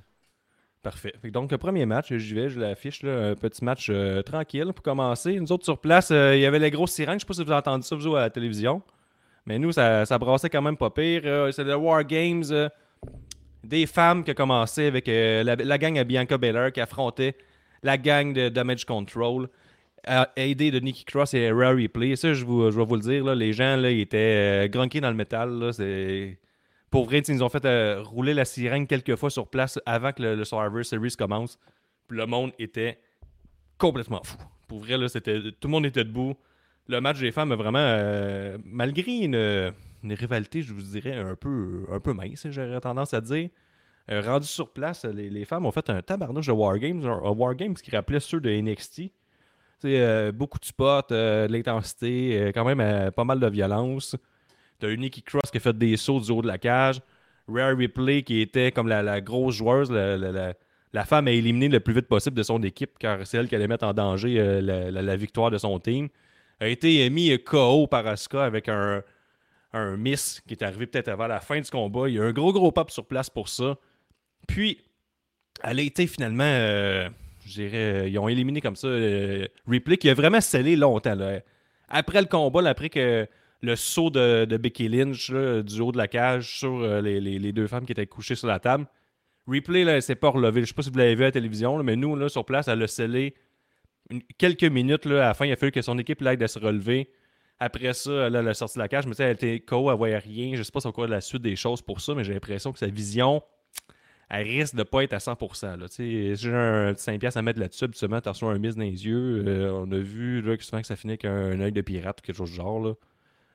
Parfait. 0.81 1.13
Donc, 1.31 1.51
le 1.51 1.57
premier 1.57 1.85
match, 1.85 2.13
j'y 2.13 2.33
vais, 2.33 2.49
je 2.49 2.59
l'affiche, 2.59 3.03
un 3.05 3.35
petit 3.35 3.63
match 3.63 3.87
euh, 3.89 4.21
tranquille 4.21 4.71
pour 4.75 4.83
commencer. 4.83 5.39
Nous 5.39 5.51
autres, 5.51 5.63
sur 5.63 5.77
place, 5.77 6.11
euh, 6.11 6.35
il 6.35 6.41
y 6.41 6.45
avait 6.45 6.59
les 6.59 6.71
grosses 6.71 6.91
sirènes. 6.91 7.15
Je 7.15 7.19
sais 7.19 7.25
pas 7.25 7.33
si 7.33 7.43
vous 7.43 7.49
avez 7.51 7.59
entendu 7.59 7.87
ça, 7.87 7.95
vous, 7.95 8.15
à 8.15 8.21
la 8.21 8.29
télévision. 8.29 8.81
Mais 9.45 9.59
nous, 9.59 9.71
ça, 9.71 10.05
ça 10.05 10.17
brassait 10.17 10.49
quand 10.49 10.61
même 10.61 10.75
pas 10.77 10.89
pire. 10.89 11.21
Euh, 11.25 11.51
c'est 11.51 11.63
le 11.63 11.75
War 11.75 12.03
Games. 12.03 12.43
des 13.63 13.85
femmes 13.85 14.25
qui 14.25 14.31
ont 14.31 14.35
commencé 14.35 14.85
avec 14.87 15.07
la, 15.07 15.55
la 15.55 15.77
gang 15.77 15.97
à 15.97 16.03
Bianca 16.03 16.37
Belair 16.37 16.71
qui 16.73 16.81
affrontait 16.81 17.35
la 17.81 17.97
gang 17.97 18.33
de 18.33 18.49
Damage 18.49 18.83
Control, 18.85 19.47
aidée 20.35 20.71
de 20.71 20.79
Nikki 20.79 21.05
Cross 21.05 21.33
et 21.33 21.51
Rare 21.51 21.75
Replay. 21.75 22.15
Ça, 22.15 22.33
je, 22.33 22.45
vais 22.45 22.83
vous 22.85 22.95
le 22.95 23.01
dire, 23.01 23.23
là, 23.23 23.35
les 23.35 23.53
gens 23.53 23.77
là, 23.77 23.91
ils 23.91 24.01
étaient 24.01 24.67
euh, 24.67 24.99
dans 25.01 25.09
le 25.09 25.15
métal. 25.15 25.71
Pour 26.89 27.05
vrai, 27.05 27.19
ils 27.19 27.43
ont 27.43 27.49
fait 27.49 27.65
euh, 27.65 28.03
rouler 28.03 28.33
la 28.33 28.45
sirène 28.45 28.85
quelques 28.85 29.15
fois 29.15 29.31
sur 29.31 29.47
place 29.47 29.79
avant 29.85 30.11
que 30.11 30.21
le, 30.21 30.45
Survivor 30.45 30.85
Series 30.85 31.15
commence. 31.17 31.57
Le 32.09 32.25
monde 32.25 32.51
était 32.59 32.99
complètement 33.77 34.21
fou. 34.23 34.37
Pour 34.67 34.79
vrai, 34.79 34.97
tout 34.97 35.67
le 35.67 35.69
monde 35.69 35.85
était 35.85 36.03
debout. 36.03 36.35
Le 36.87 36.99
match 36.99 37.19
des 37.19 37.31
femmes 37.31 37.51
a 37.51 37.55
vraiment, 37.55 37.79
euh, 37.79 38.57
malgré 38.65 39.11
une, 39.11 39.73
rivalité, 40.03 40.61
je 40.61 40.73
vous 40.73 40.81
dirais, 40.81 41.15
un 41.15 41.35
peu, 41.35 41.85
un 41.91 41.99
peu 41.99 42.13
mince, 42.13 42.45
j'aurais 42.49 42.79
tendance 42.81 43.13
à 43.13 43.21
dire, 43.21 43.49
euh, 44.11 44.21
rendu 44.21 44.47
sur 44.47 44.69
place, 44.69 45.05
les, 45.05 45.29
les 45.29 45.45
femmes 45.45 45.65
ont 45.65 45.71
fait 45.71 45.89
un 45.89 46.01
tabarnouche 46.01 46.47
de 46.47 46.51
Wargames, 46.51 47.05
un, 47.05 47.23
un 47.23 47.31
Wargames 47.31 47.73
qui 47.73 47.89
rappelait 47.89 48.19
ceux 48.19 48.41
de 48.41 48.49
NXT. 48.49 49.03
Euh, 49.85 50.31
beaucoup 50.31 50.59
de 50.59 50.65
spots, 50.65 51.11
euh, 51.11 51.47
de 51.47 51.53
l'intensité, 51.53 52.39
euh, 52.39 52.51
quand 52.53 52.65
même 52.65 53.11
pas 53.11 53.23
mal 53.23 53.39
de 53.39 53.47
violence. 53.47 54.15
T'as 54.79 54.89
une 54.89 55.01
Nikki 55.01 55.21
Cross 55.21 55.51
qui 55.51 55.57
a 55.57 55.59
fait 55.59 55.77
des 55.77 55.97
sauts 55.97 56.19
du 56.19 56.31
haut 56.31 56.41
de 56.41 56.47
la 56.47 56.57
cage. 56.57 57.01
Rare 57.47 57.75
Ripley 57.75 58.23
qui 58.23 58.41
était 58.41 58.71
comme 58.71 58.87
la, 58.87 59.21
grosse 59.21 59.55
joueuse, 59.55 59.91
la, 59.91 61.05
femme 61.05 61.27
à 61.27 61.31
éliminer 61.31 61.67
le 61.67 61.79
plus 61.79 61.93
vite 61.93 62.07
possible 62.07 62.37
de 62.37 62.43
son 62.43 62.61
équipe 62.63 62.97
car 62.97 63.25
c'est 63.27 63.37
elle 63.37 63.49
qui 63.49 63.55
allait 63.55 63.67
mettre 63.67 63.85
en 63.85 63.93
danger 63.93 64.61
la, 64.61 65.15
victoire 65.15 65.51
de 65.51 65.57
son 65.57 65.79
team. 65.79 66.07
A 66.59 66.67
été 66.67 67.09
mis 67.09 67.37
KO 67.43 67.87
par 67.87 68.07
Asuka 68.07 68.45
avec 68.45 68.69
un, 68.69 69.03
un 69.73 69.97
miss 69.97 70.41
qui 70.47 70.53
est 70.53 70.63
arrivé 70.63 70.87
peut-être 70.87 71.09
avant 71.09 71.27
la 71.27 71.41
fin 71.41 71.59
du 71.59 71.69
combat. 71.69 72.07
Il 72.07 72.15
y 72.15 72.19
a 72.19 72.23
un 72.23 72.31
gros 72.31 72.53
gros 72.53 72.71
pop 72.71 72.89
sur 72.89 73.05
place 73.05 73.29
pour 73.29 73.49
ça. 73.49 73.75
Puis, 74.47 74.79
elle 75.63 75.79
a 75.79 75.81
été 75.81 76.07
finalement, 76.07 77.09
je 77.45 77.53
dirais, 77.53 78.03
euh, 78.03 78.07
ils 78.07 78.17
ont 78.19 78.27
éliminé 78.27 78.61
comme 78.61 78.75
ça 78.75 78.87
euh, 78.87 79.47
Ripley 79.67 79.97
qui 79.97 80.09
a 80.09 80.13
vraiment 80.13 80.41
scellé 80.41 80.75
longtemps. 80.75 81.15
là. 81.15 81.39
Après 81.89 82.21
le 82.21 82.27
combat, 82.27 82.67
après 82.69 82.89
que 82.89 83.27
le 83.61 83.75
saut 83.75 84.09
de, 84.09 84.45
de 84.45 84.57
Becky 84.57 84.87
Lynch 84.89 85.31
du 85.31 85.81
haut 85.81 85.91
de 85.91 85.97
la 85.97 86.07
cage 86.07 86.57
sur 86.59 86.81
euh, 86.81 87.01
les, 87.01 87.19
les- 87.21 87.51
deux 87.53 87.67
femmes 87.67 87.85
qui 87.85 87.91
étaient 87.93 88.07
couchées 88.07 88.35
sur 88.35 88.47
la 88.47 88.59
table, 88.59 88.85
Ripley, 89.47 89.83
là, 89.83 89.93
elle 89.95 90.01
s'est 90.01 90.15
pas 90.15 90.29
relevée. 90.29 90.61
Je 90.61 90.67
sais 90.67 90.73
pas 90.73 90.81
si 90.83 90.89
vous 90.89 90.97
l'avez 90.97 91.15
vu 91.15 91.23
à 91.23 91.27
la 91.27 91.31
télévision, 91.31 91.81
mais 91.83 91.95
nous, 91.95 92.15
là, 92.15 92.29
sur 92.29 92.45
place, 92.45 92.67
elle 92.67 92.81
a 92.81 92.87
scellé 92.87 93.35
quelques 94.37 94.63
minutes 94.63 95.05
là, 95.05 95.25
à 95.25 95.27
la 95.29 95.33
fin. 95.33 95.45
Il 95.45 95.51
a 95.51 95.55
fallu 95.55 95.71
que 95.71 95.81
son 95.81 95.97
équipe 95.99 96.21
l'aide 96.21 96.41
à 96.43 96.47
se 96.47 96.59
relever. 96.59 97.09
Après 97.59 97.93
ça, 97.93 98.29
là, 98.29 98.39
elle 98.39 98.47
a 98.47 98.53
sorti 98.53 98.75
de 98.77 98.81
la 98.83 98.87
cage, 98.87 99.05
mais 99.05 99.15
elle 99.19 99.31
était 99.33 99.59
KO, 99.59 99.89
elle 99.91 99.97
voyait 99.97 100.17
rien. 100.17 100.55
Je 100.55 100.63
sais 100.63 100.71
pas 100.71 100.79
c'est 100.79 100.91
quoi 100.91 101.07
la 101.07 101.21
suite 101.21 101.41
des 101.41 101.55
choses 101.55 101.81
pour 101.81 102.01
ça, 102.01 102.13
mais 102.15 102.23
j'ai 102.23 102.33
l'impression 102.33 102.71
que 102.73 102.79
sa 102.79 102.87
vision, 102.87 103.41
elle 104.35 104.47
risque 104.47 104.73
de 104.73 104.81
pas 104.81 105.03
être 105.03 105.13
à 105.13 105.19
100%. 105.19 105.79
Là. 105.79 105.85
Si 105.87 106.35
j'ai 106.35 106.51
un 106.51 106.91
petit 106.95 107.03
5$ 107.03 107.19
piastres 107.19 107.37
à 107.37 107.43
mettre 107.43 107.59
là-dessus, 107.59 107.83
habituellement, 107.83 108.19
tu 108.19 108.29
reçois 108.29 108.51
un 108.51 108.57
mise 108.57 108.75
dans 108.75 108.81
les 108.81 109.05
yeux. 109.05 109.43
Euh, 109.47 109.71
on 109.71 109.91
a 109.91 109.99
vu 109.99 110.41
là, 110.41 110.57
que 110.57 110.63
souvent 110.63 110.81
que 110.81 110.87
ça 110.87 110.95
finit 110.95 111.13
avec 111.13 111.25
un, 111.25 111.59
œil 111.61 111.71
de 111.71 111.81
pirate 111.81 112.19
ou 112.19 112.25
quelque 112.25 112.37
chose 112.37 112.49
du 112.49 112.55
genre. 112.55 112.83
Là. 112.83 112.93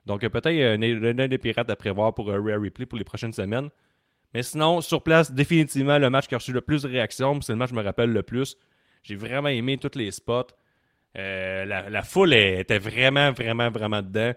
Donc, 0.06 0.22
euh, 0.22 0.28
peut-être 0.28 0.46
un, 0.46 0.80
œil- 0.80 1.04
un 1.04 1.18
œil 1.18 1.28
de 1.28 1.36
pirate 1.36 1.68
à 1.68 1.74
prévoir 1.74 2.14
pour 2.14 2.30
un 2.32 2.40
Rare 2.40 2.62
Replay 2.62 2.86
pour 2.86 2.96
les 2.96 3.04
prochaines 3.04 3.32
semaines. 3.32 3.70
Mais 4.34 4.44
sinon, 4.44 4.80
sur 4.80 5.02
place, 5.02 5.32
définitivement, 5.32 5.98
le 5.98 6.10
match 6.10 6.28
qui 6.28 6.36
a 6.36 6.38
reçu 6.38 6.52
le 6.52 6.60
plus 6.60 6.82
de 6.82 6.88
réactions, 6.88 7.40
c'est 7.40 7.52
le 7.52 7.58
match 7.58 7.70
que 7.70 7.74
je 7.74 7.80
me 7.80 7.84
rappelle 7.84 8.12
le 8.12 8.22
plus. 8.22 8.56
J'ai 9.02 9.16
vraiment 9.16 9.48
aimé 9.48 9.78
tous 9.78 9.98
les 9.98 10.12
spots. 10.12 10.46
Euh, 11.16 11.64
la, 11.64 12.02
foule 12.02 12.34
était 12.34 12.78
vraiment, 12.78 13.32
vraiment, 13.32 13.68
vraiment 13.68 14.00
dedans. 14.00 14.32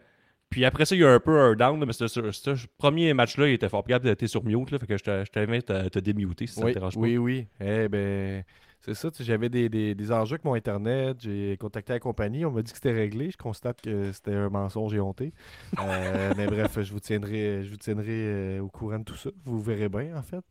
Puis 0.52 0.66
après 0.66 0.86
ça, 0.86 0.96
il 0.96 1.02
y 1.02 1.06
a 1.06 1.12
un 1.12 1.20
peu 1.20 1.40
un 1.40 1.56
down, 1.56 1.80
là, 1.80 1.86
mais 1.88 1.94
ce, 1.94 2.68
premier 2.78 3.14
match-là, 3.14 3.48
il 3.48 3.54
était 3.54 3.70
fort 3.70 3.84
capable 3.84 4.06
d'être 4.06 4.28
sur 4.28 4.44
mute, 4.44 4.70
là, 4.70 4.78
fait 4.78 4.86
que 4.86 4.98
je 4.98 5.04
te- 5.04 5.24
je 5.26 5.32
t'invite 5.32 5.72
à 5.72 5.90
te 5.90 5.98
démuter 5.98 6.46
si 6.46 6.56
ça 6.56 6.66
oui, 6.66 6.74
te 6.74 6.78
dérange 6.78 6.94
pas. 6.96 7.00
oui, 7.00 7.18
oui. 7.18 7.48
Eh 7.62 7.88
ben, 7.88 8.44
c'est 8.82 8.94
ça. 8.96 9.10
J'avais 9.20 9.48
des, 9.50 9.70
des- 9.70 9.96
des 9.96 10.12
enjeux 10.12 10.34
avec 10.34 10.44
mon 10.44 10.54
Internet. 10.56 11.18
J'ai 11.22 11.56
contacté 11.58 11.94
la 11.94 12.00
compagnie. 12.00 12.46
On 12.46 12.52
m'a 12.52 12.62
dit 12.64 12.72
que 12.72 12.78
c'était 12.78 12.92
réglé. 12.92 13.32
Je 13.32 13.38
constate 13.38 13.80
que 13.82 14.12
c'était 14.12 14.34
un 14.34 14.50
mensonge 14.50 14.94
et 14.94 15.00
honté. 15.00 15.34
Euh, 15.80 16.34
mais 16.38 16.48
bref, 16.48 16.80
je 16.82 16.92
vous 16.92 17.00
tiendrai, 17.00 17.64
je 17.64 17.70
vous 17.70 17.78
tiendrai 17.78 18.08
euh, 18.10 18.60
au 18.60 18.68
courant 18.70 19.00
de 19.00 19.04
tout 19.06 19.16
ça. 19.16 19.30
Vous 19.46 19.62
verrez 19.62 19.88
bien, 19.88 20.18
en 20.18 20.22
fait. 20.24 20.44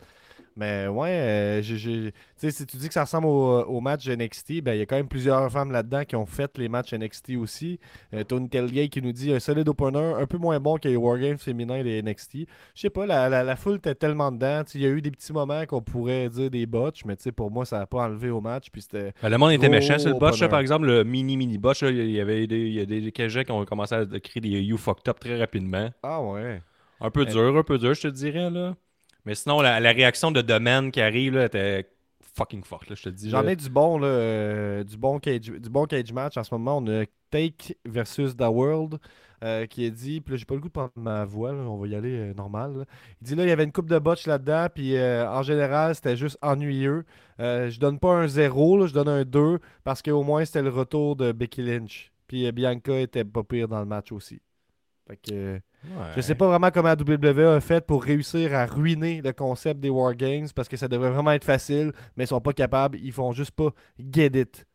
Mais 0.60 0.86
ouais, 0.88 1.08
euh, 1.08 1.62
j'ai- 1.62 1.78
j'ai- 1.78 2.12
tu 2.12 2.18
sais, 2.36 2.50
si 2.50 2.66
tu 2.66 2.76
dis 2.76 2.86
que 2.88 2.92
ça 2.92 3.04
ressemble 3.04 3.26
au, 3.26 3.62
au 3.64 3.80
match 3.80 4.06
NXT, 4.06 4.60
ben, 4.60 4.74
il 4.74 4.78
y 4.80 4.82
a 4.82 4.86
quand 4.86 4.96
même 4.96 5.08
plusieurs 5.08 5.50
femmes 5.50 5.72
là-dedans 5.72 6.04
qui 6.04 6.16
ont 6.16 6.26
fait 6.26 6.58
les 6.58 6.68
matchs 6.68 6.92
NXT 6.92 7.36
aussi. 7.38 7.80
Euh, 8.12 8.24
Tony 8.24 8.50
Telgate 8.50 8.90
qui 8.90 9.00
nous 9.00 9.12
dit 9.12 9.32
un 9.32 9.40
solide 9.40 9.66
opener, 9.70 10.12
un 10.20 10.26
peu 10.26 10.36
moins 10.36 10.60
bon 10.60 10.76
que 10.76 10.86
les 10.86 10.96
Wargames 10.96 11.38
féminins 11.38 11.82
des 11.82 12.02
NXT. 12.02 12.46
Je 12.74 12.80
sais 12.82 12.90
pas, 12.90 13.06
la, 13.06 13.30
la, 13.30 13.42
la 13.42 13.56
foule 13.56 13.76
était 13.76 13.94
tellement 13.94 14.30
dedans. 14.30 14.62
Il 14.74 14.82
y 14.82 14.86
a 14.86 14.90
eu 14.90 15.00
des 15.00 15.10
petits 15.10 15.32
moments 15.32 15.64
qu'on 15.64 15.80
pourrait 15.80 16.28
dire 16.28 16.50
des 16.50 16.66
botches, 16.66 17.06
mais 17.06 17.16
tu 17.16 17.22
sais, 17.22 17.32
pour 17.32 17.50
moi, 17.50 17.64
ça 17.64 17.78
n'a 17.78 17.86
pas 17.86 18.02
enlevé 18.04 18.28
au 18.28 18.42
match. 18.42 18.66
Puis 18.70 18.82
c'était. 18.82 19.14
Ben, 19.22 19.30
le 19.30 19.38
monde 19.38 19.52
était 19.52 19.68
méchant 19.70 19.98
sur 19.98 20.10
le 20.10 20.18
botch, 20.18 20.40
là, 20.42 20.48
par 20.50 20.60
exemple, 20.60 20.86
le 20.88 21.04
mini-mini 21.04 21.56
botch, 21.56 21.80
il 21.82 22.10
y 22.10 22.20
avait 22.20 22.46
des, 22.46 22.58
il 22.60 22.74
y 22.74 22.80
a 22.80 22.84
des 22.84 23.10
KG 23.12 23.44
qui 23.46 23.52
ont 23.52 23.64
commencé 23.64 23.94
à 23.94 24.04
créer 24.04 24.42
des 24.42 24.48
You 24.60 24.76
fucked 24.76 25.08
up 25.08 25.18
très 25.20 25.38
rapidement. 25.38 25.88
Ah 26.02 26.20
ouais. 26.22 26.60
Un 27.00 27.10
peu 27.10 27.22
Euh, 27.22 27.24
dur, 27.24 27.56
un 27.56 27.62
peu 27.62 27.78
dur, 27.78 27.94
je 27.94 28.02
te 28.02 28.08
dirais. 28.08 28.50
là. 28.50 28.74
Mais 29.24 29.34
sinon, 29.34 29.60
la, 29.60 29.80
la 29.80 29.92
réaction 29.92 30.30
de 30.30 30.40
Domaine 30.40 30.90
qui 30.90 31.00
arrive 31.00 31.34
là, 31.34 31.46
était 31.46 31.88
fucking 32.34 32.64
forte, 32.64 32.88
là, 32.88 32.94
je 32.96 33.02
te 33.02 33.08
dis. 33.08 33.30
J'en 33.30 33.46
ai 33.46 33.56
du 33.56 33.68
bon, 33.68 33.98
là, 33.98 34.06
euh, 34.06 34.84
du, 34.84 34.96
bon 34.96 35.18
cage, 35.18 35.40
du 35.40 35.68
bon 35.68 35.86
cage 35.86 36.12
match 36.12 36.36
en 36.36 36.44
ce 36.44 36.54
moment. 36.54 36.78
On 36.78 36.86
a 36.86 37.04
Take 37.30 37.76
versus 37.84 38.36
The 38.36 38.42
World 38.42 38.98
euh, 39.42 39.66
qui 39.66 39.84
est 39.84 39.90
dit. 39.90 40.20
Puis 40.20 40.32
là, 40.32 40.36
j'ai 40.36 40.44
pas 40.44 40.54
le 40.54 40.60
goût 40.60 40.68
de 40.68 40.72
prendre 40.72 40.92
ma 40.96 41.24
voix, 41.24 41.52
là, 41.52 41.60
on 41.60 41.78
va 41.78 41.86
y 41.86 41.94
aller 41.94 42.14
euh, 42.14 42.34
normal. 42.34 42.78
là. 42.78 42.84
Il 43.22 43.26
dit 43.26 43.34
là, 43.34 43.44
il 43.44 43.48
y 43.48 43.52
avait 43.52 43.64
une 43.64 43.72
coupe 43.72 43.88
de 43.88 43.98
botch 43.98 44.26
là-dedans. 44.26 44.66
Puis 44.74 44.96
euh, 44.96 45.28
en 45.30 45.42
général, 45.42 45.94
c'était 45.94 46.16
juste 46.16 46.38
ennuyeux. 46.42 47.04
Je 47.38 47.78
donne 47.78 47.98
pas 47.98 48.12
un 48.12 48.26
0, 48.26 48.78
là, 48.78 48.86
je 48.86 48.92
donne 48.92 49.08
un 49.08 49.24
2 49.24 49.58
parce 49.82 50.02
qu'au 50.02 50.22
moins, 50.22 50.44
c'était 50.44 50.60
le 50.60 50.68
retour 50.68 51.16
de 51.16 51.32
Becky 51.32 51.62
Lynch. 51.62 52.12
Puis 52.26 52.50
Bianca 52.52 53.00
était 53.00 53.24
pas 53.24 53.42
pire 53.42 53.66
dans 53.66 53.80
le 53.80 53.86
match 53.86 54.12
aussi. 54.12 54.42
Fait 55.08 55.16
que. 55.16 55.60
Euh, 55.84 55.98
Ouais. 55.98 56.12
Je 56.16 56.20
sais 56.20 56.34
pas 56.34 56.46
vraiment 56.46 56.70
comment 56.70 56.88
la 56.88 56.94
WWE 56.96 57.56
a 57.56 57.60
fait 57.60 57.86
pour 57.86 58.04
réussir 58.04 58.54
à 58.54 58.66
ruiner 58.66 59.22
le 59.22 59.32
concept 59.32 59.80
des 59.80 59.88
Wargames 59.90 60.48
parce 60.54 60.68
que 60.68 60.76
ça 60.76 60.88
devrait 60.88 61.10
vraiment 61.10 61.32
être 61.32 61.44
facile, 61.44 61.92
mais 62.16 62.24
ils 62.24 62.26
sont 62.26 62.40
pas 62.40 62.52
capables, 62.52 62.98
ils 63.02 63.12
font 63.12 63.32
juste 63.32 63.52
pas 63.52 63.70
get 63.98 64.30
it. 64.34 64.66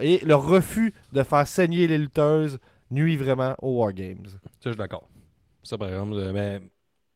Et 0.00 0.18
le 0.24 0.34
refus 0.34 0.92
de 1.12 1.22
faire 1.22 1.46
saigner 1.46 1.86
les 1.86 1.98
lutteuses 1.98 2.58
nuit 2.90 3.16
vraiment 3.16 3.54
aux 3.62 3.78
Wargames. 3.78 4.26
Ça, 4.26 4.38
je 4.64 4.70
suis 4.70 4.76
d'accord. 4.76 5.08
Ça, 5.62 5.78
par 5.78 5.88
exemple. 5.88 6.14
euh, 6.14 6.32
Mais, 6.32 6.60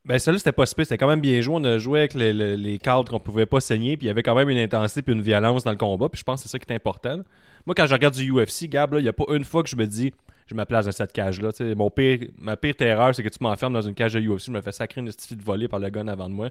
ben, 0.04 0.18
celui-là, 0.18 0.38
c'était 0.38 0.52
pas. 0.52 0.66
C'était 0.66 0.98
quand 0.98 1.08
même 1.08 1.20
bien 1.20 1.40
joué. 1.40 1.54
On 1.56 1.64
a 1.64 1.78
joué 1.78 2.00
avec 2.00 2.14
les, 2.14 2.32
les- 2.32 2.56
les 2.56 2.78
cadres 2.78 3.10
qu'on 3.10 3.20
pouvait 3.20 3.46
pas 3.46 3.60
saigner. 3.60 3.96
Puis 3.96 4.06
il 4.06 4.08
y 4.08 4.10
avait 4.10 4.22
quand 4.22 4.34
même 4.34 4.48
une 4.48 4.58
intensité 4.58 5.02
puis 5.02 5.12
une 5.14 5.22
violence 5.22 5.64
dans 5.64 5.70
le 5.72 5.76
combat. 5.76 6.08
Puis 6.08 6.18
je 6.20 6.24
pense 6.24 6.42
que 6.42 6.48
c'est 6.48 6.52
ça 6.52 6.58
qui 6.58 6.70
est 6.72 6.74
important. 6.76 7.20
Moi, 7.66 7.74
quand 7.74 7.86
je 7.86 7.92
regarde 7.92 8.14
du 8.14 8.30
UFC, 8.32 8.68
Gab, 8.68 8.94
il 8.94 9.02
n'y 9.02 9.08
a 9.08 9.12
pas 9.12 9.24
une 9.28 9.44
fois 9.44 9.62
que 9.62 9.68
je 9.68 9.76
me 9.76 9.86
dis, 9.86 10.12
je 10.46 10.54
me 10.54 10.64
place 10.64 10.86
dans 10.86 10.92
cette 10.92 11.12
cage-là. 11.12 11.50
Mon 11.76 11.90
pire, 11.90 12.20
ma 12.38 12.56
pire 12.56 12.74
terreur, 12.74 13.14
c'est 13.14 13.22
que 13.22 13.28
tu 13.28 13.38
m'enfermes 13.40 13.72
dans 13.72 13.82
une 13.82 13.94
cage 13.94 14.14
de 14.14 14.20
UFC. 14.20 14.46
Je 14.46 14.50
me 14.52 14.60
fais 14.60 14.72
sacrer 14.72 15.00
une 15.00 15.06
petite 15.08 15.38
de 15.38 15.42
volée 15.42 15.68
par 15.68 15.80
le 15.80 15.90
gun 15.90 16.08
avant 16.08 16.28
de 16.28 16.34
moi. 16.34 16.50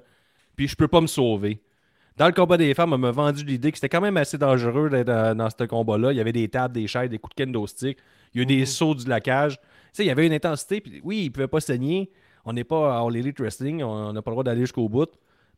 Puis 0.56 0.68
je 0.68 0.76
peux 0.76 0.88
pas 0.88 1.00
me 1.00 1.06
sauver. 1.06 1.60
Dans 2.16 2.26
le 2.26 2.32
combat 2.32 2.56
des 2.56 2.74
femmes, 2.74 2.92
on 2.92 2.98
m'a 2.98 3.10
vendu 3.10 3.44
l'idée 3.44 3.72
que 3.72 3.78
c'était 3.78 3.88
quand 3.88 4.02
même 4.02 4.18
assez 4.18 4.36
dangereux 4.36 4.90
d'être 4.90 5.06
dans, 5.06 5.36
dans 5.36 5.48
ce 5.48 5.64
combat-là. 5.64 6.12
Il 6.12 6.16
y 6.16 6.20
avait 6.20 6.32
des 6.32 6.48
tables, 6.48 6.74
des 6.74 6.86
chaises, 6.86 7.08
des 7.08 7.18
coups 7.18 7.34
de 7.36 7.44
kendo 7.44 7.66
stick. 7.66 7.98
Il 8.34 8.38
y 8.38 8.40
a 8.40 8.42
eu 8.42 8.46
des 8.46 8.66
sauts 8.66 8.94
de 8.94 9.08
la 9.08 9.20
cage. 9.20 9.58
Il 9.98 10.04
y 10.04 10.10
avait 10.10 10.26
une 10.26 10.32
intensité. 10.32 10.80
Puis 10.80 11.00
oui, 11.04 11.24
il 11.24 11.30
pouvait 11.30 11.48
pas 11.48 11.60
saigner. 11.60 12.10
On 12.44 12.52
n'est 12.52 12.64
pas 12.64 13.02
en 13.02 13.10
Elite 13.12 13.40
Wrestling. 13.40 13.82
On 13.82 14.12
n'a 14.12 14.20
pas 14.20 14.30
le 14.30 14.34
droit 14.34 14.44
d'aller 14.44 14.62
jusqu'au 14.62 14.88
bout. 14.88 15.08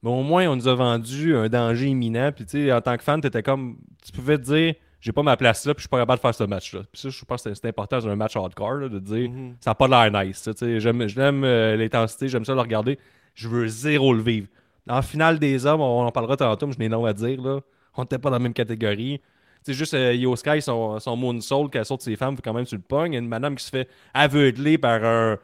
Mais 0.02 0.10
au 0.10 0.22
moins, 0.22 0.46
on 0.48 0.56
nous 0.56 0.68
a 0.68 0.74
vendu 0.74 1.34
un 1.34 1.48
danger 1.48 1.86
imminent. 1.86 2.30
Puis 2.30 2.44
tu 2.44 2.66
sais, 2.66 2.72
en 2.72 2.80
tant 2.80 2.96
que 2.96 3.02
fan, 3.02 3.20
étais 3.24 3.42
comme. 3.42 3.78
Tu 4.04 4.12
pouvais 4.12 4.38
te 4.38 4.42
dire, 4.42 4.74
j'ai 5.04 5.12
pas 5.12 5.22
ma 5.22 5.36
place 5.36 5.66
là, 5.66 5.74
puis 5.74 5.80
je 5.80 5.82
suis 5.82 5.88
pas 5.90 5.98
capable 5.98 6.16
de 6.18 6.20
faire 6.22 6.34
ce 6.34 6.44
match-là. 6.44 6.80
Puis 6.90 7.02
ça, 7.02 7.08
je 7.10 7.24
pense 7.24 7.42
que 7.42 7.52
c'est- 7.54 7.68
important 7.68 7.98
dans 7.98 8.08
un 8.08 8.16
match 8.16 8.36
hardcore, 8.36 8.74
là, 8.74 8.88
de 8.88 8.98
dire, 8.98 9.30
Mhm. 9.30 9.56
ça 9.60 9.70
n'a 9.70 9.74
pas 9.74 9.86
l'air 9.86 10.24
nice. 10.24 10.48
J'aime 10.78 11.44
euh, 11.44 11.76
l'intensité, 11.76 12.28
j'aime 12.28 12.44
ça 12.44 12.54
le 12.54 12.60
regarder. 12.60 12.98
Je 13.34 13.48
veux 13.48 13.66
zéro 13.68 14.14
le 14.14 14.22
vivre. 14.22 14.46
En 14.88 15.02
finale 15.02 15.38
des 15.38 15.66
hommes, 15.66 15.80
on 15.82 16.04
en 16.06 16.10
parlera 16.12 16.36
tantôt, 16.36 16.66
mais 16.66 16.72
je 16.72 16.78
n'ai 16.78 16.88
non 16.88 17.04
à 17.04 17.12
dire. 17.12 17.40
Là. 17.42 17.60
On 17.96 18.02
n'était 18.02 18.18
pas 18.18 18.30
dans 18.30 18.36
la 18.36 18.42
même 18.42 18.52
catégorie. 18.54 19.20
C'est 19.62 19.72
juste 19.74 19.94
euh, 19.94 20.12
Yo 20.14 20.36
Sky, 20.36 20.60
son, 20.60 20.98
son 21.00 21.16
moonsault, 21.16 21.68
qu'elle 21.68 21.84
saute 21.84 22.02
ses 22.02 22.16
femmes, 22.16 22.36
fait 22.36 22.42
quand 22.42 22.52
même 22.52 22.66
sur 22.66 22.76
le 22.76 22.82
pong. 22.82 23.08
Il 23.08 23.14
y 23.14 23.16
a 23.16 23.20
une 23.20 23.28
madame 23.28 23.54
qui 23.56 23.64
se 23.64 23.70
fait 23.70 23.88
aveugler 24.12 24.76
par 24.78 25.02
un, 25.04 25.38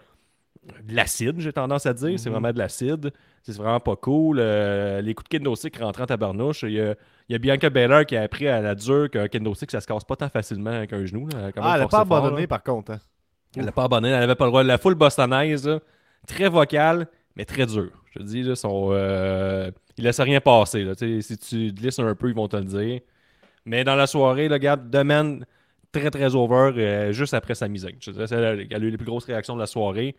de 0.86 0.94
l'acide, 0.94 1.40
j'ai 1.40 1.52
tendance 1.52 1.86
à 1.86 1.92
dire. 1.94 2.18
C'est 2.18 2.28
Mhm. 2.28 2.34
vraiment 2.34 2.52
de 2.52 2.58
l'acide. 2.58 3.12
C'est 3.42 3.56
vraiment 3.56 3.80
pas 3.80 3.96
cool. 3.96 4.38
Euh, 4.40 5.00
les 5.00 5.14
coups 5.14 5.28
de 5.30 5.38
kendo 5.38 5.54
stick 5.56 5.78
rentrant 5.78 6.04
à 6.04 6.06
tabarnouche. 6.06 6.62
Il 6.64 6.72
y 6.72 6.80
a, 6.80 6.94
il 7.28 7.32
y 7.32 7.34
a 7.34 7.38
Bianca 7.38 7.70
Belair 7.70 8.04
qui 8.06 8.16
a 8.16 8.22
appris 8.22 8.48
à 8.48 8.60
la 8.60 8.74
dure 8.74 9.08
qu'un 9.10 9.28
kendo 9.28 9.54
stick, 9.54 9.70
ça 9.70 9.80
se 9.80 9.86
casse 9.86 10.04
pas 10.04 10.16
tant 10.16 10.28
facilement 10.28 10.70
avec 10.70 10.92
un 10.92 11.04
genou. 11.06 11.26
là. 11.28 11.50
Ah, 11.56 11.72
elle 11.76 11.82
a 11.82 11.88
forcé 11.88 11.96
pas 11.96 12.00
abandonné 12.02 12.46
par 12.46 12.62
contre. 12.62 12.92
hein. 12.92 12.98
Elle 13.56 13.64
n'a 13.64 13.72
pas 13.72 13.84
abandonné, 13.84 14.12
elle 14.14 14.22
avait 14.22 14.34
pas 14.34 14.44
le 14.44 14.50
droit. 14.50 14.62
La 14.62 14.78
foule 14.78 14.94
bostonaise, 14.94 15.66
là, 15.66 15.80
très 16.26 16.48
vocale, 16.48 17.08
mais 17.34 17.44
très 17.44 17.66
dure. 17.66 17.90
Je 18.12 18.18
te 18.18 18.24
dis, 18.24 18.42
là, 18.42 18.54
sont, 18.54 18.90
euh, 18.92 19.70
ils 19.96 20.04
laissent 20.04 20.20
rien 20.20 20.40
passer. 20.40 20.84
Là, 20.84 20.92
si 20.96 21.38
tu 21.38 21.72
glisses 21.72 21.98
un 21.98 22.14
peu, 22.14 22.28
ils 22.28 22.34
vont 22.34 22.46
te 22.48 22.56
le 22.56 22.64
dire. 22.64 23.00
Mais 23.64 23.84
dans 23.84 23.94
la 23.96 24.06
soirée, 24.06 24.48
le 24.48 24.58
gars, 24.58 24.76
Domaine, 24.76 25.44
très 25.92 26.10
très 26.10 26.34
over, 26.34 26.72
euh, 26.76 27.12
juste 27.12 27.34
après 27.34 27.54
sa 27.54 27.66
mise. 27.68 27.86
Elle 27.86 28.44
a 28.72 28.78
eu 28.78 28.90
les 28.90 28.96
plus 28.96 29.06
grosses 29.06 29.24
réactions 29.26 29.54
de 29.54 29.60
la 29.60 29.66
soirée. 29.66 30.14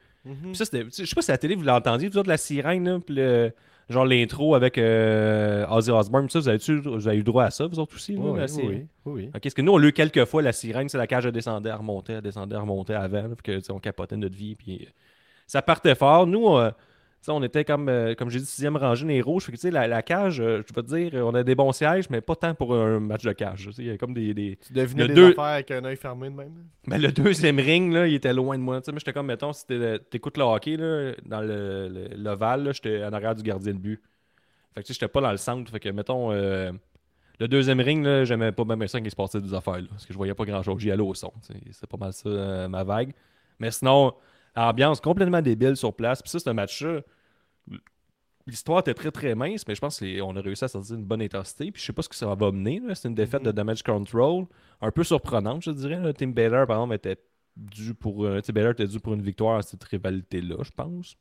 Ça, 0.54 0.66
c'était, 0.66 0.86
je 0.86 1.06
sais 1.06 1.16
pas 1.16 1.22
si 1.22 1.32
à 1.32 1.34
la 1.34 1.38
télé, 1.38 1.56
vous 1.56 1.64
l'entendiez, 1.64 2.10
vous 2.10 2.18
autres, 2.18 2.30
la 2.30 2.38
sirène, 2.38 2.88
là, 2.88 3.00
puis 3.00 3.16
le, 3.16 3.52
genre 3.90 4.06
l'intro 4.06 4.56
avec 4.56 4.78
euh, 4.78 5.66
Ozzy 5.70 5.92
Osbourne, 5.92 6.30
ça, 6.30 6.40
vous 6.40 6.50
avez, 6.50 6.58
vous 6.58 7.08
avez 7.08 7.18
eu 7.18 7.24
droit 7.24 7.46
à 7.46 7.52
ça, 7.52 7.66
vous 7.68 7.80
autres 7.80 7.96
aussi? 7.96 8.16
Oui, 8.16 8.40
oui, 8.64 8.86
oui, 9.06 9.30
parce 9.32 9.54
que 9.54 9.62
nous, 9.62 9.72
on 9.72 9.78
l'a 9.78 9.88
eu 9.88 9.94
quelques 9.94 10.26
fois, 10.26 10.42
la 10.42 10.54
sirène, 10.54 10.90
c'est 10.90 10.98
la 10.98 11.08
cage, 11.08 11.26
elle 11.26 11.32
descendait, 11.32 11.70
elle 11.70 11.76
remontait, 11.76 12.14
elle 12.14 12.22
descendait, 12.22 12.56
elle 12.56 12.62
remontait 12.62 12.94
avant, 12.94 13.24
là, 13.24 13.36
puis 13.36 13.62
que, 13.62 13.72
on 13.72 13.80
capotait 13.80 14.18
notre 14.18 14.36
vie, 14.36 14.56
puis 14.56 14.88
ça 15.48 15.62
partait 15.62 15.96
fort. 15.96 16.28
Nous, 16.28 16.56
euh, 16.56 16.72
on 17.28 17.44
était 17.44 17.64
comme, 17.66 17.88
euh, 17.90 18.16
comme 18.16 18.30
j'ai 18.30 18.40
dit, 18.40 18.46
sixième 18.46 18.76
rangée 18.78 19.06
les 19.06 19.22
rouges, 19.22 19.44
fait 19.46 19.52
que, 19.52 19.68
la, 19.68 19.88
la 19.88 20.02
cage, 20.02 20.40
euh, 20.40 20.64
je 20.68 20.74
vais 20.74 20.82
te 20.82 20.88
dire, 20.88 21.26
on 21.26 21.34
a 21.36 21.44
des 21.44 21.54
bons 21.56 21.72
sièges, 21.72 22.10
mais 22.10 22.20
pas 22.22 22.36
tant 22.36 22.56
pour 22.56 22.74
un 22.76 23.00
match 23.00 23.24
de 23.24 23.32
cage. 23.34 23.70
Il 23.78 23.86
y 23.86 23.90
a 23.92 23.98
comme 23.98 24.14
des- 24.14 24.34
des, 24.34 24.58
Tu 24.66 24.74
devinais 24.74 25.04
Le 25.04 25.08
les 25.10 25.14
deux- 25.14 25.30
affaires 25.32 25.44
avec 25.44 25.72
un 25.72 25.86
œil 25.86 25.98
fermé 25.98 26.30
de 26.30 26.36
même. 26.36 26.54
mais 26.88 26.98
le 26.98 27.12
deuxième 27.12 27.60
ring, 27.60 27.94
là, 27.94 28.08
il 28.08 28.16
était 28.16 28.34
loin 28.34 28.58
de 28.58 28.64
moi. 28.64 28.80
Tu 28.82 28.86
sais, 28.86 28.92
moi, 28.92 29.00
j'étais 29.00 29.14
comme, 29.14 29.28
mettons, 29.28 29.54
si 29.54 29.66
t'es- 29.68 30.00
t'écoutes 30.00 30.38
le 30.38 30.44
hockey, 30.44 30.78
là, 30.78 31.12
dans 31.26 31.42
le- 31.42 31.90
le- 31.90 32.16
l'ovale, 32.18 32.64
là, 32.64 32.72
j'étais 32.72 33.04
en 33.04 33.14
arrière 33.14 33.36
du 33.36 33.44
gardien 33.44 33.74
de 33.74 33.78
but. 33.80 34.02
Fait 34.74 34.82
que, 34.84 34.92
j'étais 34.94 35.08
pas 35.08 35.22
dans 35.22 35.32
le 35.32 35.38
centre. 35.38 35.70
Fait 35.72 35.80
que, 35.80 35.90
mettons, 35.90 36.32
euh, 36.32 36.72
le 37.40 37.48
deuxième 37.48 37.80
ring, 37.82 38.04
là, 38.04 38.24
j'aimais 38.24 38.52
pas 38.52 38.64
même 38.66 38.88
ça 38.88 39.00
qu'il 39.02 39.12
se 39.12 39.16
passait 39.16 39.42
des 39.42 39.54
affaires, 39.54 39.78
là, 39.80 39.88
parce 39.90 40.06
que 40.06 40.14
je 40.14 40.18
voyais 40.18 40.34
pas 40.34 40.46
grand-chose. 40.46 40.80
J'y 40.80 40.90
allais 40.92 41.02
au 41.04 41.14
son. 41.14 41.32
C'est 41.72 41.88
pas 41.88 41.98
mal 41.98 42.14
ça, 42.14 42.68
ma 42.68 42.84
vague. 42.84 43.12
Mais 43.60 43.70
sinon, 43.70 44.14
ambiance 44.56 45.00
complètement 45.02 45.42
débile 45.42 45.76
sur 45.76 45.94
place. 45.94 46.22
Puis 46.22 46.30
ça, 46.30 46.40
c'est 46.40 46.50
un 46.50 46.54
match-là. 46.54 47.02
L'histoire 48.48 48.80
était 48.80 48.94
très 48.96 49.12
très 49.12 49.36
mince, 49.36 49.68
mais 49.68 49.76
je 49.76 49.80
pense 49.82 50.00
qu'on 50.00 50.36
a 50.36 50.42
réussi 50.42 50.64
à 50.66 50.68
sortir 50.68 50.96
une 50.96 51.06
bonne 51.06 51.22
intensité. 51.22 51.72
Puis 51.72 51.80
je 51.82 51.86
sais 51.88 51.94
pas 51.94 52.02
ce 52.02 52.10
que 52.10 52.16
ça 52.16 52.34
va 52.34 52.52
mener. 52.52 52.82
C'est 52.96 53.08
une 53.08 53.16
défaite 53.16 53.44
de 53.44 53.52
damage 53.52 53.84
control. 53.84 54.46
Un 54.82 54.92
peu 54.92 55.04
surprenante, 55.04 55.64
je 55.64 55.72
dirais. 55.72 56.00
là. 56.00 56.12
Tim 56.12 56.30
Baylor, 56.30 56.66
par 56.66 56.78
exemple, 56.78 56.96
était 56.96 57.18
dû 57.56 57.94
pour. 57.94 58.26
euh, 58.26 58.42
Baylor 58.54 58.72
était 58.72 58.88
dû 58.88 59.00
pour 59.00 59.14
une 59.14 59.22
victoire 59.22 59.58
à 59.58 59.62
cette 59.62 59.84
rivalité-là, 59.84 60.56
je 60.64 60.72
pense. 60.72 61.16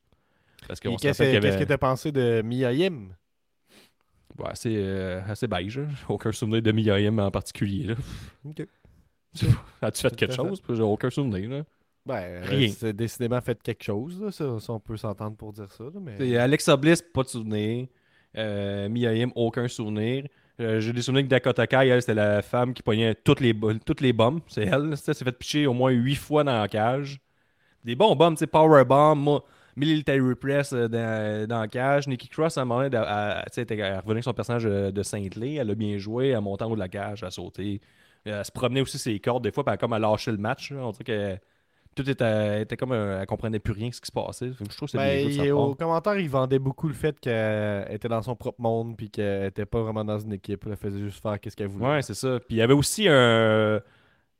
Parce 0.66 0.80
qu'on 0.80 0.96
Qu'est-ce 0.96 1.22
qu'il 1.22 1.36
avait- 1.36 1.58
que 1.58 1.64
t'as 1.64 1.78
pensé 1.78 2.10
de 2.10 2.40
Mia 2.42 2.72
Yim? 2.72 3.10
Ouais, 4.38 4.48
assez, 4.48 4.74
euh, 4.76 5.20
assez 5.26 5.46
beige. 5.46 5.80
Aucun 6.08 6.32
souvenir 6.32 6.62
de 6.62 6.72
Miyayim 6.72 7.18
en 7.18 7.30
particulier. 7.30 7.84
là. 7.84 7.94
As-tu 9.82 10.02
fait 10.02 10.16
quelque 10.16 10.34
chose? 10.34 10.62
J'ai 10.68 10.82
aucun 10.82 11.10
souvenir. 11.10 11.50
Là. 11.50 11.64
Ben, 12.06 12.42
Rien. 12.44 12.68
euh, 12.68 12.72
c'est 12.76 12.92
décidément 12.96 13.40
fait 13.40 13.60
quelque 13.62 13.82
chose, 13.84 14.20
là, 14.20 14.30
ça, 14.30 14.58
ça, 14.58 14.72
on 14.72 14.80
peut 14.80 14.96
s'entendre 14.96 15.36
pour 15.36 15.52
dire 15.52 15.70
ça. 15.70 15.84
là, 15.84 15.90
mais... 16.00 16.14
C'est 16.18 16.36
Alexa 16.36 16.76
Bliss, 16.76 17.02
pas 17.02 17.22
de 17.22 17.28
souvenir. 17.28 17.86
Euh, 18.36 18.88
Miyayim, 18.88 19.30
aucun 19.34 19.68
souvenir. 19.68 20.24
Euh, 20.60 20.80
J'ai 20.80 20.92
des 20.92 21.02
souvenirs 21.02 21.24
que 21.24 21.28
Dakota 21.28 21.66
Kai, 21.66 21.88
elle, 21.88 22.00
c'était 22.00 22.14
la 22.14 22.42
femme 22.42 22.74
qui 22.74 22.82
pognait 22.82 23.14
toutes 23.14 23.40
les, 23.40 23.54
toutes 23.84 24.00
les 24.00 24.12
bombes. 24.12 24.40
C'est 24.48 24.64
elle. 24.64 24.88
Elle 24.92 24.96
s'est 24.96 25.14
fait 25.24 25.32
pitcher 25.32 25.66
au 25.66 25.72
moins 25.74 25.90
huit 25.90 26.14
fois 26.16 26.44
dans 26.44 26.60
la 26.60 26.68
cage. 26.68 27.20
Des 27.84 27.94
bons 27.96 28.14
bombes, 28.14 28.34
tu 28.34 28.40
sais, 28.40 28.46
Power 28.46 28.84
Bomb, 28.84 29.18
moi, 29.20 29.44
Military 29.76 30.34
Press 30.34 30.72
euh, 30.72 30.86
dans, 30.88 31.48
dans 31.48 31.60
la 31.60 31.68
cage. 31.68 32.06
Nikki 32.08 32.28
Cross, 32.28 32.58
à 32.58 32.62
un 32.62 32.64
moment 32.66 32.82
donné, 32.88 32.96
elle, 32.96 33.02
revenait 33.02 34.10
avec 34.12 34.24
son 34.24 34.34
personnage 34.34 34.66
euh, 34.66 34.90
de 34.90 35.02
Saint-Lé. 35.02 35.54
Elle 35.54 35.70
a 35.70 35.74
bien 35.74 35.96
joué, 35.98 36.28
elle 36.28 36.40
montait 36.40 36.64
en 36.64 36.70
haut 36.70 36.74
de 36.74 36.80
la 36.80 36.88
cage, 36.88 37.20
elle 37.22 37.28
a 37.28 37.30
sauté. 37.30 37.80
Elle 38.24 38.44
se 38.44 38.52
promenait 38.52 38.82
aussi 38.82 38.98
ses 38.98 39.18
cordes 39.18 39.42
des 39.44 39.50
fois, 39.52 39.64
puis 39.64 39.70
elle 39.70 39.74
a 39.74 39.78
comme 39.78 39.94
elle 39.94 40.02
lâché 40.02 40.30
le 40.30 40.36
match. 40.36 40.72
là. 40.72 40.80
On 40.86 40.90
dirait 40.90 41.04
que 41.04 41.38
tout 42.02 42.08
était, 42.10 42.62
était 42.62 42.76
comme. 42.76 42.92
euh, 42.92 43.20
elle 43.20 43.26
comprenait 43.26 43.58
plus 43.58 43.72
rien 43.72 43.90
ce 43.92 44.00
qui 44.00 44.06
se 44.06 44.12
passait. 44.12 44.48
Je 44.52 44.54
trouve 44.76 44.86
que 44.86 44.86
c'est 44.88 44.98
Ben, 44.98 45.28
bien 45.28 45.44
il- 45.44 45.52
au 45.52 45.74
commentaire, 45.74 46.18
il 46.18 46.28
vendait 46.28 46.58
beaucoup 46.58 46.88
le 46.88 46.94
fait 46.94 47.18
qu'elle 47.20 47.86
était 47.90 48.08
dans 48.08 48.22
son 48.22 48.34
propre 48.36 48.60
monde 48.60 48.96
puis 48.96 49.10
qu'elle 49.10 49.46
était 49.46 49.66
pas 49.66 49.82
vraiment 49.82 50.04
dans 50.04 50.18
une 50.18 50.32
équipe. 50.32 50.64
Elle 50.68 50.76
faisait 50.76 50.98
juste 51.00 51.22
faire 51.22 51.36
ce 51.44 51.54
qu'elle 51.56 51.68
voulait. 51.68 51.86
Ouais, 51.86 52.02
c'est 52.02 52.14
ça. 52.14 52.38
Puis 52.40 52.56
il 52.56 52.58
y 52.58 52.62
avait 52.62 52.74
aussi 52.74 53.06
un. 53.08 53.80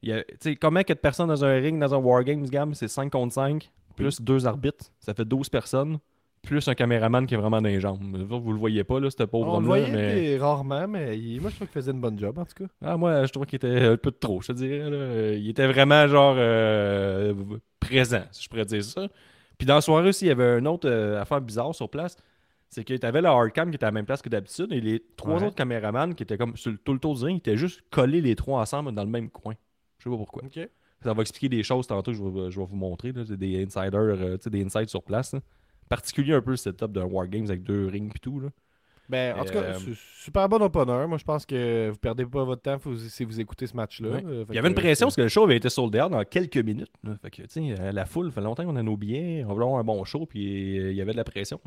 il 0.02 0.08
y 0.08 0.12
a- 0.12 0.22
Tu 0.24 0.36
sais, 0.40 0.56
combien 0.56 0.82
de 0.86 0.94
personnes 0.94 1.28
dans 1.28 1.44
un 1.44 1.54
ring, 1.54 1.78
dans 1.80 1.94
un 1.94 1.98
Wargames, 1.98 2.46
Gam 2.46 2.74
C'est 2.74 2.88
5 2.88 3.10
contre 3.10 3.34
5, 3.34 3.70
plus 3.96 4.20
deux 4.20 4.46
arbitres. 4.46 4.86
Ça 4.98 5.12
fait 5.14 5.24
12 5.24 5.48
personnes, 5.48 5.98
plus 6.42 6.66
un 6.68 6.74
caméraman 6.74 7.26
qui 7.26 7.34
est 7.34 7.36
vraiment 7.36 7.60
dans 7.60 7.68
les 7.68 7.80
jambes. 7.80 8.00
Vous, 8.28 8.52
le 8.52 8.58
voyez 8.58 8.82
pas, 8.84 8.98
là, 8.98 9.10
ce 9.10 9.22
pauvre 9.24 9.48
On 9.48 9.50
le 9.52 9.56
homme-là. 9.68 9.68
voyait 9.68 9.92
Mais... 9.92 10.38
rarement, 10.38 10.88
mais 10.88 11.18
il- 11.18 11.40
moi 11.40 11.50
je 11.50 11.56
trouve 11.56 11.68
qu'il 11.68 11.74
faisait 11.80 11.92
une 11.92 12.00
bonne 12.00 12.18
job 12.18 12.38
en 12.38 12.44
tout 12.44 12.64
cas. 12.64 12.70
Ah, 12.82 12.96
moi, 12.96 13.24
je 13.26 13.32
trouve 13.32 13.46
qu'il 13.46 13.56
était 13.56 13.78
un 13.86 13.96
peu 13.96 14.10
de 14.10 14.16
trop, 14.16 14.40
je 14.40 14.48
te 14.48 14.52
dirais. 14.52 14.88
là. 14.90 15.32
Il 15.34 15.48
était 15.48 15.66
vraiment, 15.66 16.06
genre, 16.08 16.34
euh, 16.38 17.34
présent, 17.78 18.22
si 18.32 18.44
je 18.44 18.48
pourrais 18.48 18.64
dire 18.64 18.82
ça. 18.82 19.06
Puis 19.58 19.66
dans 19.66 19.74
la 19.74 19.80
soirée 19.82 20.08
aussi, 20.08 20.24
il 20.24 20.28
y 20.28 20.30
avait 20.30 20.58
une 20.58 20.66
autre 20.66 20.88
euh, 20.88 21.20
affaire 21.20 21.40
bizarre 21.40 21.74
sur 21.74 21.88
place. 21.90 22.16
C'est 22.70 22.84
que 22.84 22.94
tu 22.94 23.04
avais 23.06 23.20
le 23.20 23.28
hardcam 23.28 23.68
qui 23.70 23.74
était 23.74 23.84
à 23.84 23.88
la 23.88 23.92
même 23.92 24.06
place 24.06 24.22
que 24.22 24.28
d'habitude 24.28 24.72
et 24.72 24.80
les 24.80 25.02
trois 25.16 25.38
Ouais. 25.40 25.46
autres 25.48 25.56
caméramans 25.56 26.14
qui 26.14 26.22
étaient 26.22 26.38
comme 26.38 26.56
sur 26.56 26.70
le- 26.70 26.78
tout 26.78 26.92
le 26.92 26.98
tour 27.00 27.14
du 27.18 27.24
ring, 27.24 27.36
ils 27.36 27.38
étaient 27.50 27.56
juste 27.58 27.82
collés 27.90 28.20
les 28.20 28.36
trois 28.36 28.60
ensemble 28.60 28.92
dans 28.92 29.04
le 29.04 29.10
même 29.10 29.28
coin. 29.28 29.54
Je 29.98 30.04
sais 30.04 30.10
pas 30.10 30.16
pourquoi. 30.16 30.42
Ça 31.02 31.12
va 31.12 31.20
expliquer 31.22 31.48
des 31.48 31.62
choses 31.62 31.86
tantôt, 31.86 32.12
je 32.12 32.22
vais, 32.22 32.50
je 32.50 32.60
vais 32.60 32.66
vous 32.66 32.76
montrer. 32.76 33.12
là. 33.12 33.22
C'est 33.26 33.36
des 33.36 33.62
insiders, 33.62 33.94
euh, 33.94 34.36
des 34.46 34.64
insides 34.64 34.88
sur 34.88 35.02
place. 35.02 35.32
là. 35.34 35.40
Particulier 35.90 36.32
un 36.32 36.40
peu 36.40 36.52
le 36.52 36.56
setup 36.56 36.90
d'un 36.92 37.04
Wargames 37.04 37.44
avec 37.44 37.62
deux 37.62 37.86
rings 37.88 38.10
et 38.14 38.18
tout. 38.18 38.40
Là. 38.40 38.48
Ben, 39.10 39.36
en 39.36 39.44
tout 39.44 39.52
cas, 39.52 39.60
Euh, 39.62 39.74
su- 39.74 39.96
super 39.96 40.48
bon 40.48 40.62
opener. 40.62 41.04
Moi 41.08 41.18
je 41.18 41.24
pense 41.24 41.44
que 41.44 41.90
vous 41.90 41.98
perdez 41.98 42.24
pas 42.24 42.44
votre 42.44 42.62
temps 42.62 42.78
si 43.08 43.24
vous 43.24 43.40
écoutez 43.40 43.66
ce 43.66 43.74
match-là. 43.74 44.08
Ouais. 44.08 44.22
Euh, 44.24 44.44
Il 44.50 44.54
y 44.54 44.58
avait 44.58 44.68
une 44.68 44.74
pression 44.76 45.06
parce 45.06 45.16
que 45.16 45.22
le 45.22 45.28
show 45.28 45.42
avait 45.42 45.56
été 45.56 45.68
sold 45.68 45.96
out 45.96 46.12
dans 46.12 46.24
quelques 46.24 46.58
minutes. 46.58 46.92
là. 47.02 47.16
Fait 47.20 47.30
que, 47.30 47.42
euh, 47.42 47.90
la 47.92 48.06
foule, 48.06 48.30
fait 48.30 48.40
longtemps 48.40 48.64
qu'on 48.64 48.76
a 48.76 48.82
nos 48.84 48.96
billets, 48.96 49.42
on 49.44 49.52
voulait 49.52 49.64
avoir 49.66 49.80
un 49.80 49.84
bon 49.84 50.04
show, 50.04 50.26
puis 50.26 50.78
euh, 50.78 50.92
il 50.92 50.96
y 50.96 51.00
avait 51.00 51.10
de 51.10 51.16
la 51.16 51.24
pression. 51.24 51.60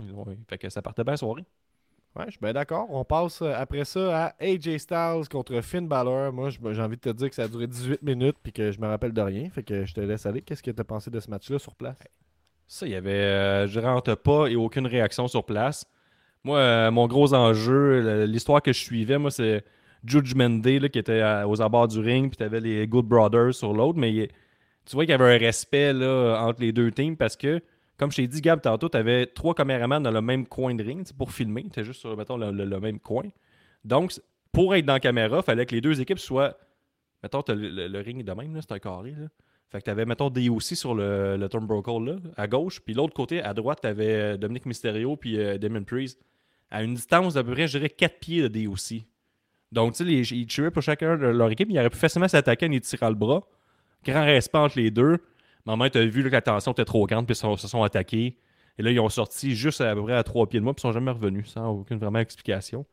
Fait 0.48 0.58
que 0.58 0.70
ça 0.70 0.82
partait 0.82 1.04
bien 1.04 1.14
la 1.14 1.18
soirée. 1.18 1.44
Ouais, 2.16 2.26
je 2.28 2.32
suis 2.32 2.40
bien 2.40 2.54
d'accord. 2.54 2.88
On 2.92 3.04
passe 3.04 3.42
après 3.42 3.84
ça 3.86 4.28
à 4.28 4.36
AJ 4.40 4.78
Styles 4.78 5.28
contre 5.30 5.60
Finn 5.62 5.86
Balor. 5.88 6.32
Moi, 6.32 6.50
j'ai 6.50 6.82
envie 6.82 6.96
de 6.96 7.02
te 7.02 7.10
dire 7.10 7.28
que 7.28 7.36
ça 7.36 7.44
a 7.44 7.48
duré 7.50 7.68
18 7.68 8.04
minutes 8.04 8.38
puis 8.42 8.54
que 8.54 8.72
je 8.72 8.80
me 8.80 8.88
rappelle 8.88 9.12
de 9.14 9.22
rien. 9.22 9.50
Fait 9.50 9.64
que 9.64 9.84
je 9.84 9.94
te 9.96 10.00
laisse 10.00 10.26
aller. 10.28 10.42
Qu'est-ce 10.44 10.62
que 10.64 10.72
tu 10.72 10.80
as 10.80 10.84
pensé 10.86 11.10
de 11.12 11.20
ce 11.20 11.30
match-là 11.30 11.58
sur 11.60 11.76
place? 11.76 11.98
Ça, 12.74 12.88
il 12.88 12.92
y 12.92 12.96
avait, 12.96 13.12
euh, 13.12 13.68
je 13.68 13.80
rentre 13.80 14.16
pas 14.16 14.48
et 14.48 14.56
aucune 14.56 14.88
réaction 14.88 15.28
sur 15.28 15.46
place. 15.46 15.86
Moi, 16.44 16.58
euh, 16.58 16.90
mon 16.90 17.06
gros 17.06 17.36
enjeu, 17.36 18.26
l'histoire 18.26 18.64
que 18.64 18.74
je 18.74 18.80
suivais, 18.80 19.20
moi, 19.20 19.30
c'est 19.30 19.64
Judgment 20.04 20.50
Day 20.50 20.80
là, 20.80 20.90
qui 20.90 20.98
était 20.98 21.22
aux 21.46 21.62
abords 21.62 21.88
du 21.88 22.00
ring, 22.00 22.32
puis 22.32 22.38
tu 22.38 22.44
avais 22.44 22.60
les 22.60 22.88
Good 22.88 23.06
Brothers 23.06 23.54
sur 23.54 23.74
l'autre, 23.74 24.00
mais 24.00 24.28
tu 24.86 24.96
vois 24.96 25.04
qu'il 25.04 25.12
y 25.12 25.14
avait 25.14 25.36
un 25.36 25.38
respect 25.38 25.94
là, 25.94 26.42
entre 26.48 26.62
les 26.62 26.72
deux 26.72 26.90
teams 26.90 27.16
parce 27.16 27.36
que, 27.36 27.62
comme 27.96 28.10
je 28.10 28.16
t'ai 28.16 28.28
dit, 28.28 28.42
Gab, 28.42 28.60
tantôt, 28.60 28.90
tu 28.90 28.98
avais 28.98 29.28
trois 29.28 29.54
caméramans 29.54 30.02
dans 30.02 30.10
le 30.10 30.22
même 30.22 30.48
coin 30.48 30.74
de 30.74 30.84
ring 30.84 31.08
pour 31.16 31.32
filmer. 31.32 31.68
Tu 31.72 31.86
juste 31.86 32.00
sur, 32.00 32.18
mettons, 32.18 32.38
le, 32.38 32.80
même 32.80 33.00
coin. 33.00 33.26
Donc, 33.86 34.20
pour 34.52 34.74
être 34.74 34.88
dans 34.88 34.94
la 34.94 35.00
caméra, 35.00 35.38
il 35.38 35.44
fallait 35.44 35.68
que 35.68 35.76
les 35.76 35.82
deux 35.82 36.02
équipes 36.02 36.18
soient. 36.18 36.58
Mettons, 37.22 37.44
le, 37.50 37.88
le- 37.88 38.00
ring 38.00 38.20
est 38.20 38.24
de 38.24 38.34
même, 38.34 38.60
c'est 38.60 38.72
un 38.72 38.80
carré. 38.80 39.12
Là. 39.12 39.28
Fait 39.74 39.80
que 39.80 39.86
t'avais, 39.86 40.06
mettons, 40.06 40.30
DOC 40.30 40.62
sur 40.62 40.94
le, 40.94 41.36
le 41.36 41.50
turnbuckle 41.50 42.06
là, 42.06 42.16
à 42.38 42.46
gauche, 42.46 42.80
puis 42.80 42.94
l'autre 42.94 43.16
côté, 43.16 43.42
à 43.42 43.56
droite, 43.56 43.80
t'avais 43.82 44.14
euh, 44.14 44.38
Dominic 44.38 44.68
Mysterio 44.68 45.16
puis 45.18 45.40
euh, 45.40 45.58
Damon 45.58 45.84
Priest. 45.84 46.20
À 46.70 46.84
une 46.84 46.94
distance 46.94 47.34
d'à 47.34 47.44
peu 47.44 47.54
près, 47.54 47.68
je 47.68 47.80
dirais, 47.80 47.90
4 47.90 48.20
pieds 48.20 48.48
de 48.48 48.48
DOC. 48.50 49.02
Donc, 49.72 49.96
tu 49.96 50.06
sais, 50.06 50.36
ils 50.36 50.50
cheeraient 50.50 50.70
pour 50.70 50.84
chacun 50.84 51.18
de 51.18 51.26
leur 51.26 51.50
équipe. 51.50 51.70
Ils 51.72 51.80
auraient 51.80 51.90
pu 51.90 51.98
facilement 51.98 52.28
s'attaquer 52.28 52.68
en 52.68 52.70
les 52.70 52.82
tirant 52.82 53.10
le 53.10 53.16
bras. 53.16 53.42
Grand 54.06 54.24
respect 54.26 54.60
entre 54.60 54.78
les 54.78 54.92
deux. 54.92 55.18
Mais 55.66 55.74
en 55.74 55.78
même 55.78 55.90
temps, 55.90 56.00
t'as 56.00 56.06
vu 56.06 56.22
là, 56.22 56.30
que 56.30 56.36
la 56.36 56.42
tension 56.44 56.72
était 56.72 56.86
trop 56.86 57.08
grande, 57.08 57.26
puis 57.26 57.36
ils 57.36 57.58
se 57.58 57.68
sont 57.68 57.82
attaqués. 57.82 58.38
Et 58.78 58.84
là, 58.84 58.92
ils 58.92 59.00
ont 59.00 59.10
sorti 59.10 59.56
juste 59.56 59.82
à, 59.82 59.96
peu 59.96 60.04
près 60.04 60.14
à 60.14 60.24
3 60.24 60.48
pieds 60.50 60.60
de 60.60 60.64
moi, 60.64 60.76
puis 60.76 60.82
ils 60.82 60.88
sont 60.88 60.92
jamais 60.92 61.12
revenus, 61.12 61.48
sans 61.48 61.70
aucune 61.70 61.98
vraiment 61.98 62.20
explication. 62.20 62.86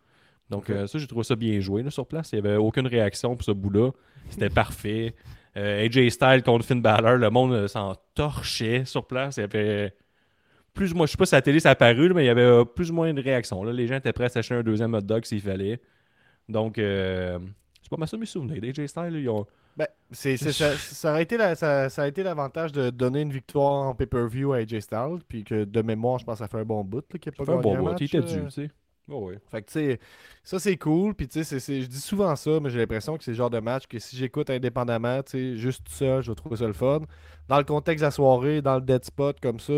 Donc, 0.49 0.71
euh, 0.71 0.87
ça, 0.87 0.99
j'ai 0.99 1.07
trouvé 1.07 1.25
ça 1.25 1.37
bien 1.37 1.61
joué 1.61 1.83
là, 1.83 1.91
sur 1.91 2.07
place. 2.07 2.33
Il 2.33 2.41
n'y 2.41 2.49
avait 2.49 2.57
aucune 2.57 2.87
réaction 2.87 3.37
pour 3.37 3.45
ce 3.45 3.53
bout-là. 3.53 3.91
C'était 4.31 4.49
parfait. 4.49 5.15
Euh, 5.57 5.85
AJ 5.85 6.11
Styles 6.11 6.43
contre 6.45 6.65
Finn 6.65 6.81
Balor, 6.81 7.17
le 7.17 7.29
monde 7.31 7.53
euh, 7.53 7.69
s'en 7.69 7.95
torchait 8.15 8.85
sur 8.85 9.07
place. 9.07 9.37
Il 9.37 9.41
y 9.41 9.45
avait 9.45 9.95
plus 10.75 10.93
ou 10.93 10.97
moins, 10.97 11.07
je 11.07 11.13
sais 11.13 11.17
pas 11.19 11.27
si 11.27 11.35
la 11.35 11.43
télé 11.43 11.59
ça 11.59 11.71
a 11.73 11.93
là, 11.93 12.15
mais 12.15 12.23
il 12.23 12.27
y 12.27 12.31
avait 12.31 12.43
euh, 12.43 12.65
plus 12.65 12.91
ou 12.91 12.95
moins 12.95 13.13
de 13.13 13.21
réaction. 13.21 13.65
Là. 13.65 13.73
Les 13.73 13.87
gens 13.89 13.97
étaient 13.97 14.13
prêts 14.13 14.27
à 14.27 14.29
s'acheter 14.29 14.55
un 14.55 14.63
deuxième 14.63 14.95
hot 14.95 15.01
dog 15.01 15.25
s'il 15.25 15.41
fallait. 15.41 15.81
Donc, 16.49 16.75
c'est 16.77 17.39
pas 17.91 17.97
mal 17.97 18.09
ça 18.09 18.17
mes 18.17 18.27
souvenirs. 18.27 18.63
AJ 18.63 18.87
Styles, 18.87 19.15
ils 19.17 19.29
ont. 19.29 19.47
Ben, 19.77 19.87
c'est, 20.11 20.37
c'est- 20.37 20.53
ça, 20.53 20.73
ça 20.77 21.13
aurait 21.13 21.23
été 21.23 21.37
la- 21.37 21.55
ça, 21.55 21.89
ça 21.89 22.03
a 22.03 22.09
été 22.09 22.23
l'avantage 22.23 22.73
de 22.73 22.91
donner 22.91 23.23
une 23.23 23.33
victoire 23.33 23.87
en 23.89 23.95
pay-per-view 23.95 24.53
à 24.53 24.59
AJ 24.59 24.81
Styles. 24.81 25.19
Puis 25.29 25.45
que 25.45 25.65
de 25.65 25.83
mémoire, 25.83 26.19
je 26.19 26.25
pense 26.25 26.35
que 26.39 26.45
ça 26.45 26.49
fait 26.49 26.59
un 26.59 26.65
bon 26.65 26.85
bout 26.85 27.05
là, 27.13 27.19
qu'il 27.19 27.33
n'a 27.33 27.37
pas 27.37 27.45
fait 27.45 27.59
un 27.59 27.61
bon 27.61 27.77
bout. 27.77 27.85
match, 27.85 27.99
Il 28.01 28.05
était 28.05 28.21
dû, 28.21 28.45
tu 28.45 28.51
sais. 28.51 28.71
Oh. 29.11 29.31
Fait 29.51 29.63
que, 29.63 29.67
tu 29.67 29.73
sais, 29.73 30.01
ça, 30.45 30.59
c'est 30.59 30.77
cool. 30.77 31.15
Puis, 31.15 31.27
tu 31.29 31.43
sais, 31.45 31.59
je 31.81 31.87
dis 31.87 32.01
souvent 32.01 32.35
ça, 32.37 32.61
mais 32.61 32.71
j'ai 32.71 32.79
l'impression 32.79 33.17
que 33.19 33.25
c'est 33.25 33.33
le 33.33 33.37
genre 33.37 33.51
de 33.51 33.59
match 33.61 33.87
que 33.87 33.99
si 33.99 34.17
j'écoute 34.17 34.51
indépendamment, 34.51 35.23
tu 35.23 35.31
sais, 35.33 35.57
juste 35.57 35.87
ça, 35.89 36.21
je 36.21 36.31
vais 36.31 36.35
trouver 36.35 36.57
ça 36.57 36.67
le 36.67 36.73
fun. 36.73 37.01
Dans 37.49 37.59
le 37.59 37.65
contexte 37.65 38.03
de 38.03 38.07
la 38.07 38.11
soirée, 38.13 38.63
dans 38.63 38.77
le 38.77 38.83
dead 38.83 39.05
spot, 39.05 39.39
comme 39.41 39.59
ça, 39.59 39.73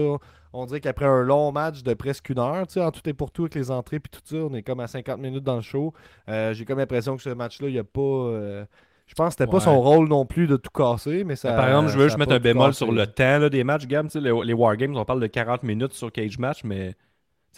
on 0.52 0.66
dirait 0.66 0.80
qu'après 0.80 1.06
un 1.06 1.22
long 1.22 1.50
match 1.52 1.82
de 1.82 1.94
presque 1.94 2.28
une 2.28 2.38
heure, 2.38 2.66
tu 2.66 2.74
sais, 2.74 2.80
en 2.82 2.90
tout 2.90 3.00
et 3.08 3.14
pour 3.14 3.30
tout 3.30 3.42
avec 3.44 3.54
les 3.54 3.70
entrées 3.70 4.00
puis 4.00 4.10
tout 4.10 4.20
ça, 4.24 4.36
on 4.36 4.52
est 4.54 4.62
comme 4.62 4.80
à 4.80 4.86
50 4.86 5.18
minutes 5.18 5.44
dans 5.44 5.56
le 5.56 5.62
show. 5.62 5.94
Euh, 6.28 6.52
j'ai 6.52 6.64
comme 6.66 6.78
l'impression 6.78 7.16
que 7.16 7.22
ce 7.22 7.30
match-là, 7.30 7.68
il 7.68 7.72
n'y 7.72 7.78
a 7.78 7.84
pas. 7.84 8.00
euh, 8.00 8.64
je 9.06 9.14
pense 9.14 9.28
que 9.28 9.32
c'était 9.40 9.46
pas 9.50 9.56
Ouais. 9.58 9.60
son 9.64 9.80
rôle 9.80 10.08
non 10.08 10.24
plus 10.26 10.46
de 10.46 10.56
tout 10.56 10.70
casser, 10.70 11.24
mais 11.24 11.36
ça. 11.36 11.52
Par 11.54 11.66
exemple, 11.68 11.88
je 11.88 11.98
veux 11.98 12.04
juste 12.04 12.18
mettre 12.18 12.32
un 12.32 12.38
bémol 12.38 12.72
sur 12.74 12.92
le 12.92 13.06
temps 13.06 13.38
là, 13.38 13.48
des 13.48 13.64
matchs, 13.64 13.86
Gab. 13.86 14.08
Les, 14.14 14.32
les 14.44 14.52
Wargames, 14.52 14.96
on 14.96 15.04
parle 15.04 15.20
de 15.20 15.26
40 15.26 15.62
minutes 15.64 15.92
sur 15.94 16.12
Cage 16.12 16.38
Match, 16.38 16.64
mais 16.64 16.94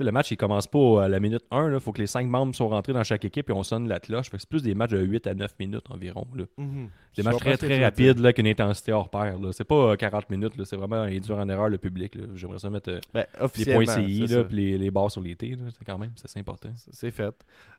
le 0.01 0.11
match, 0.13 0.31
il 0.31 0.37
commence 0.37 0.67
pas 0.67 1.05
à 1.05 1.09
la 1.09 1.21
minute 1.21 1.45
1. 1.51 1.73
Il 1.75 1.81
faut 1.81 1.93
que 1.93 2.01
les 2.01 2.07
5 2.07 2.27
membres 2.27 2.55
soient 2.55 2.69
rentrés 2.69 2.93
dans 2.93 3.05
chaque 3.05 3.25
équipe 3.25 3.51
et 3.51 3.53
on 3.53 3.63
sonne 3.63 3.87
la 3.89 4.01
cloche. 4.01 4.27
C'est 4.33 4.49
plus 4.49 4.63
des 4.63 4.75
matchs 4.75 4.91
de 4.91 5.01
8 5.01 5.27
à 5.27 5.35
9 5.35 5.53
minutes 5.61 5.85
environ. 5.91 6.27
Là. 6.35 6.45
Mhm. 6.57 6.89
Des 7.17 7.23
Je 7.23 7.29
matchs 7.29 7.37
très 7.39 7.57
très 7.57 7.85
rapides 7.85 8.19
là, 8.19 8.27
avec 8.27 8.39
une 8.39 8.49
intensité 8.49 8.93
hors 8.93 9.09
pair. 9.09 9.37
C'est 9.53 9.65
pas 9.65 9.93
euh, 9.93 9.97
40 9.97 10.31
minutes. 10.31 10.57
là. 10.57 10.65
C'est 10.65 10.77
vraiment 10.77 10.97
induire 11.03 11.39
en 11.39 11.49
erreur 11.49 11.69
le 11.69 11.79
public. 11.79 12.17
J'aimerais 12.35 12.59
ça 12.59 12.71
mettre 12.71 12.91
euh, 12.91 13.01
Ben, 13.13 13.25
les 13.57 13.73
points 13.73 13.87
CI 13.87 14.27
là, 14.27 14.43
puis 14.45 14.57
les, 14.57 14.79
les 14.79 14.91
barres 14.91 15.11
sur 15.13 15.21
les 15.21 15.37
T. 15.37 15.57
quand 15.87 15.99
même, 15.99 16.11
c'est 16.17 16.41
important. 16.41 16.71
C'est 16.91 17.11
fait. 17.13 17.35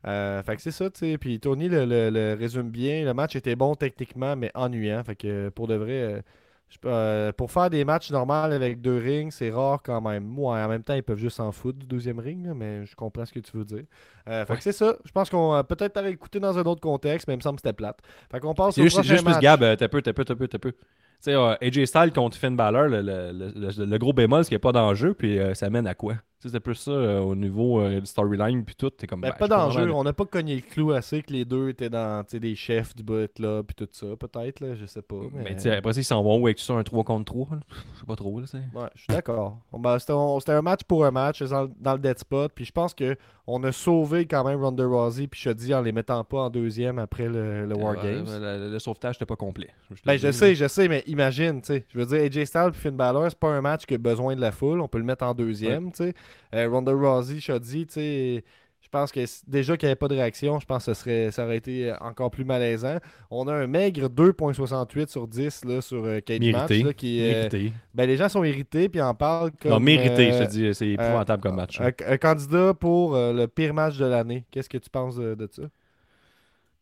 Euh, 0.07 0.41
fait 0.43 0.55
que 0.55 0.61
c'est 0.61 0.71
ça, 0.71 0.89
tu 0.89 0.99
sais. 0.99 1.17
Puis 1.17 1.39
Tony 1.39 1.67
le, 1.67 1.85
le- 1.85 2.09
le 2.09 2.37
résume 2.39 2.69
bien. 2.69 3.03
Le 3.03 3.13
match 3.13 3.35
était 3.35 3.55
bon 3.55 3.75
techniquement, 3.75 4.35
mais 4.35 4.51
ennuyant. 4.55 5.03
Fait 5.03 5.15
que 5.15 5.49
pour 5.49 5.67
de 5.67 5.75
vrai, 5.75 5.91
euh, 6.01 6.21
je 6.69 6.77
euh, 6.85 7.31
pour 7.31 7.51
faire 7.51 7.69
des 7.69 7.85
matchs 7.85 8.11
normaux 8.11 8.33
avec 8.33 8.81
deux 8.81 8.97
rings, 8.97 9.31
c'est 9.31 9.51
rare 9.51 9.81
quand 9.83 10.01
même. 10.01 10.23
Moi, 10.23 10.57
en 10.57 10.67
même 10.67 10.83
temps, 10.83 10.93
ils 10.95 11.03
peuvent 11.03 11.17
juste 11.19 11.37
s'en 11.37 11.51
foutre 11.51 11.79
du 11.79 11.85
deuxième 11.85 12.19
ring, 12.19 12.45
là, 12.45 12.53
mais 12.53 12.85
je 12.85 12.95
comprends 12.95 13.25
ce 13.25 13.31
que 13.33 13.39
tu 13.39 13.55
veux 13.55 13.65
dire. 13.65 13.83
Euh, 14.27 14.45
fait 14.45 14.55
que 14.57 14.63
c'est 14.63 14.71
ça. 14.71 14.95
Je 15.05 15.11
pense 15.11 15.29
qu'on 15.29 15.53
euh, 15.55 15.63
peut-être 15.63 15.93
t'aurait 15.93 16.11
écouté 16.11 16.39
dans 16.39 16.57
un 16.57 16.63
autre 16.63 16.81
contexte, 16.81 17.27
mais 17.27 17.35
il 17.35 17.37
me 17.37 17.41
semble 17.41 17.57
que 17.57 17.61
c'était 17.61 17.73
plate. 17.73 17.99
Fait 18.31 18.39
qu'on 18.39 18.53
passe 18.53 18.77
au 18.77 18.83
juste, 18.83 18.95
prochain 18.97 19.13
juste 19.13 19.23
plus. 19.25 19.39
Gab, 19.39 19.59
t'as 19.77 19.87
peu, 19.87 20.01
t'as 20.01 20.13
peu, 20.13 20.25
t'as 20.25 20.35
peu, 20.35 20.47
t'as 20.47 20.57
peu. 20.59 20.71
Tu 20.71 21.31
sais, 21.31 21.33
AJ 21.33 21.85
Styles 21.85 22.11
contre 22.13 22.37
Finn 22.37 22.55
Balor, 22.55 22.87
le, 22.87 23.01
le- 23.01 23.31
le- 23.31 23.53
le- 23.77 23.85
le 23.85 23.97
gros 23.97 24.13
bémol, 24.13 24.43
c'est 24.43 24.49
qu'il 24.49 24.55
n'y 24.55 24.59
a 24.61 24.67
pas 24.67 24.71
d'enjeu, 24.73 25.13
puis 25.13 25.39
ça 25.53 25.69
mène 25.69 25.87
à 25.87 25.95
quoi? 25.95 26.15
C'est 26.47 26.59
plus 26.59 26.75
ça 26.75 26.91
euh, 26.91 27.19
au 27.19 27.35
niveau 27.35 27.79
euh, 27.79 27.99
du 27.99 28.05
storyline, 28.05 28.63
puis 28.63 28.75
tout. 28.75 28.89
T'es 28.89 29.07
comme. 29.07 29.21
Ben, 29.21 29.29
ben, 29.31 29.37
pas 29.37 29.47
d'enjeu. 29.47 29.91
On 29.91 30.03
n'a 30.03 30.13
pas 30.13 30.25
cogné 30.25 30.55
le 30.55 30.61
clou 30.61 30.91
assez 30.91 31.21
que 31.21 31.33
les 31.33 31.45
deux 31.45 31.69
étaient 31.69 31.89
dans 31.89 32.23
des 32.31 32.55
chefs 32.55 32.95
du 32.95 33.03
bout 33.03 33.39
là, 33.39 33.63
puis 33.63 33.75
tout 33.75 33.87
ça, 33.91 34.07
peut-être, 34.17 34.59
là, 34.59 34.75
je 34.75 34.85
sais 34.85 35.01
pas. 35.01 35.15
Mais, 35.33 35.57
sais, 35.57 35.75
après 35.75 35.93
ils 35.93 36.03
s'en 36.03 36.21
vont 36.23 36.37
où 36.37 36.47
avec 36.47 36.59
ça, 36.59 36.73
un 36.73 36.83
3 36.83 37.03
contre 37.03 37.25
3? 37.25 37.47
là? 37.51 37.59
Je 37.93 37.99
sais 37.99 38.05
pas 38.05 38.15
trop, 38.15 38.39
là, 38.39 38.45
c'est. 38.47 38.57
Ouais, 38.57 38.89
je 38.95 39.01
suis 39.01 39.13
d'accord. 39.13 39.59
Bon, 39.71 39.79
ben, 39.79 39.97
c'était 39.99 40.51
un 40.51 40.61
match 40.61 40.81
pour 40.87 41.05
un 41.05 41.11
match 41.11 41.41
dans, 41.43 41.67
dans 41.79 41.93
le 41.93 41.99
dead 41.99 42.19
spot. 42.19 42.51
Puis 42.53 42.65
je 42.65 42.71
pense 42.71 42.93
que 42.93 43.17
on 43.47 43.63
a 43.63 43.71
sauvé 43.71 44.25
quand 44.25 44.43
même 44.43 44.59
Ronda 44.63 44.85
Rousey 44.85 45.27
puis 45.27 45.39
Shoddy 45.39 45.73
en 45.73 45.81
les 45.81 45.91
mettant 45.91 46.23
pas 46.23 46.39
en 46.39 46.49
deuxième 46.49 46.97
après 46.99 47.27
le, 47.27 47.65
le 47.67 47.75
War 47.75 47.95
Euh, 47.97 48.01
Games. 48.03 48.25
le, 48.27 48.65
le- 48.65 48.71
le 48.71 48.79
sauvetage 48.79 49.15
n'était 49.15 49.25
pas 49.27 49.35
complet. 49.35 49.69
Ben, 50.05 50.17
je 50.17 50.27
dis, 50.27 50.33
sais, 50.33 50.55
je 50.55 50.67
sais, 50.67 50.87
mais 50.87 51.03
imagine, 51.05 51.61
tu 51.61 51.67
sais. 51.67 51.85
Je 51.93 51.99
veux 51.99 52.05
dire, 52.05 52.21
AJ 52.23 52.45
Styles 52.45 52.69
puis 52.71 52.81
Finn 52.81 52.95
Balor, 52.97 53.25
c'est 53.29 53.37
pas 53.39 53.49
un 53.49 53.61
match 53.61 53.85
qui 53.85 53.93
a 53.93 53.97
besoin 53.99 54.35
de 54.35 54.41
la 54.41 54.51
foule. 54.51 54.81
On 54.81 54.87
peut 54.87 54.97
le 54.97 55.03
mettre 55.03 55.23
en 55.25 55.33
deuxième, 55.35 55.91
tu 55.91 56.05
sais. 56.05 56.13
Euh, 56.55 56.67
Ronda 56.69 56.91
Rousey, 56.91 57.39
Shoddy, 57.39 57.85
tu 57.85 57.93
sais. 57.93 58.43
Je 58.85 58.89
pense 58.91 59.11
que 59.11 59.19
déjà 59.49 59.75
qu'il 59.75 59.87
n'y 59.87 59.89
avait 59.91 59.95
pas 59.97 60.07
de 60.07 60.13
réaction, 60.13 60.59
je 60.59 60.65
pense 60.67 60.85
que 60.85 60.93
ce 60.93 61.01
serait, 61.01 61.31
ça 61.31 61.43
aurait 61.43 61.57
été 61.57 61.91
encore 62.01 62.29
plus 62.29 62.45
malaisant. 62.45 62.97
On 63.31 63.47
a 63.47 63.53
un 63.53 63.65
maigre 63.65 64.07
2.68 64.09 65.07
sur 65.09 65.27
10 65.27 65.65
là, 65.65 65.81
sur 65.81 66.05
euh, 66.05 66.19
Cage 66.21 66.39
Match. 66.39 66.69
Là, 66.71 66.93
qui, 66.93 67.19
Mérité. 67.19 67.73
ben, 67.95 68.05
les 68.07 68.15
gens 68.15 68.29
sont 68.29 68.43
irrités 68.43 68.87
puis 68.87 69.01
en 69.01 69.15
parlent 69.15 69.51
comme. 69.59 69.71
non, 69.71 69.79
mérité, 69.79 70.31
euh, 70.31 70.39
je 70.39 70.43
te 70.45 70.49
dis. 70.51 70.75
C'est 70.75 70.89
épouvantable 70.89 71.41
comme 71.41 71.55
match. 71.55 71.81
un, 71.81 71.89
un 72.07 72.17
candidat 72.17 72.73
pour 72.75 73.15
euh, 73.15 73.33
le 73.33 73.47
pire 73.47 73.73
match 73.73 73.97
de 73.97 74.05
l'année. 74.05 74.45
Qu'est-ce 74.51 74.69
que 74.69 74.77
tu 74.77 74.89
penses 74.91 75.15
de, 75.15 75.33
de 75.33 75.49
ça? 75.51 75.63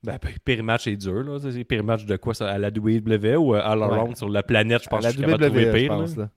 Ben, 0.03 0.19
pire 0.43 0.61
match 0.63 0.85
est 0.87 0.97
dur, 0.97 1.23
là. 1.23 1.39
C'est 1.39 1.63
pire 1.63 1.83
match 1.85 2.05
de 2.05 2.17
quoi 2.17 2.33
ça, 2.33 2.49
À 2.49 2.57
la 2.57 2.67
WWE 2.67 3.37
ou 3.37 3.55
euh, 3.55 3.61
all 3.63 3.79
Ouais. 3.79 3.85
around 3.85 4.17
sur 4.17 4.27
la 4.27 4.43
planète, 4.43 4.83
je 4.83 4.89
pense 4.89 5.05
À 5.05 5.07
que 5.09 5.13
je 5.15 5.19
suis 5.19 5.25
capable 5.25 5.43
de 5.43 5.47
trouver 5.47 5.65
WWE, 5.65 5.71
je 5.71 5.79
pire. 5.81 5.91
là. 5.93 5.97
pense. 5.99 6.17
là. 6.17 6.29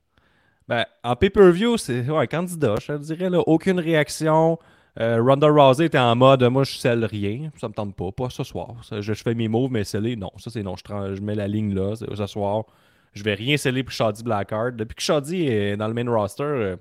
Ben, 0.68 0.84
en 1.02 1.16
pay-per-view, 1.16 1.76
c'est 1.76 2.08
ouais, 2.08 2.26
candidat, 2.28 2.76
je 2.80 2.86
te 2.92 2.98
dirais. 2.98 3.30
Là, 3.30 3.40
aucune 3.46 3.80
réaction. 3.80 4.58
Euh, 4.98 5.20
Ronda 5.22 5.48
Rousey 5.48 5.86
était 5.86 5.98
en 5.98 6.16
mode 6.16 6.42
moi, 6.44 6.64
je 6.64 6.72
scelle 6.76 7.04
rien. 7.04 7.50
Ça 7.58 7.68
me 7.68 7.74
tente 7.74 7.94
pas. 7.94 8.10
Pas 8.12 8.30
ce 8.30 8.42
soir. 8.44 8.68
Ça, 8.82 9.00
je, 9.00 9.12
je 9.12 9.22
fais 9.22 9.34
mes 9.34 9.48
moves, 9.48 9.70
mais 9.70 9.84
sceller, 9.84 10.16
non. 10.16 10.30
Ça, 10.38 10.50
c'est 10.50 10.62
non. 10.62 10.74
Je, 10.76 11.20
mets 11.20 11.34
la 11.34 11.46
ligne 11.48 11.74
là. 11.74 11.94
Ce 11.96 12.26
soir, 12.26 12.64
je 13.12 13.22
vais 13.22 13.34
rien 13.34 13.56
sceller 13.58 13.82
pour 13.82 13.92
Shady 13.92 14.22
Blackheart. 14.22 14.76
Depuis 14.76 14.94
que 14.94 15.02
Shady 15.02 15.46
est 15.46 15.76
dans 15.76 15.88
le 15.88 15.94
main 15.94 16.10
roster, 16.10 16.42
euh, 16.44 16.76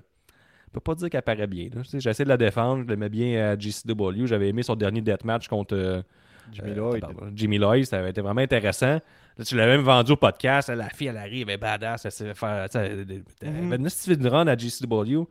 je 0.68 0.72
peux 0.72 0.80
pas 0.80 0.94
dire 0.94 1.10
qu'elle 1.10 1.22
paraît 1.22 1.46
bien. 1.46 1.68
J'essaie 1.94 2.24
de 2.24 2.28
la 2.30 2.36
défendre. 2.38 2.84
Je 2.84 2.88
l'aimais 2.88 3.10
bien 3.10 3.50
à 3.52 3.58
GCW. 3.58 4.26
J'avais 4.26 4.48
aimé 4.48 4.62
son 4.62 4.76
dernier 4.76 5.02
deathmatch 5.02 5.48
contre. 5.48 5.74
euh, 5.76 6.00
Jimmy 6.52 6.70
euh, 6.70 6.74
Lloyd. 6.76 7.00
pardon, 7.00 7.20
Jimmy 7.34 7.58
Lloyd, 7.58 7.84
ça 7.86 7.98
avait 7.98 8.10
été 8.10 8.20
vraiment 8.20 8.40
intéressant. 8.40 9.00
Là, 9.38 9.44
tu 9.44 9.56
l'as 9.56 9.66
même 9.66 9.80
vendu 9.82 10.12
au 10.12 10.16
podcast. 10.16 10.68
La 10.70 10.88
fille, 10.88 11.08
elle 11.08 11.16
arrive, 11.18 11.48
elle 11.48 11.56
est 11.56 11.58
badass. 11.58 12.04
Elle 12.06 12.12
s'est 12.12 12.24
fait 12.28 12.34
faire. 12.34 12.66
Elle 12.74 13.22
Mhm. 13.42 13.88
une 14.08 14.26
run 14.28 14.46
à 14.46 14.56
GCW. 14.56 15.26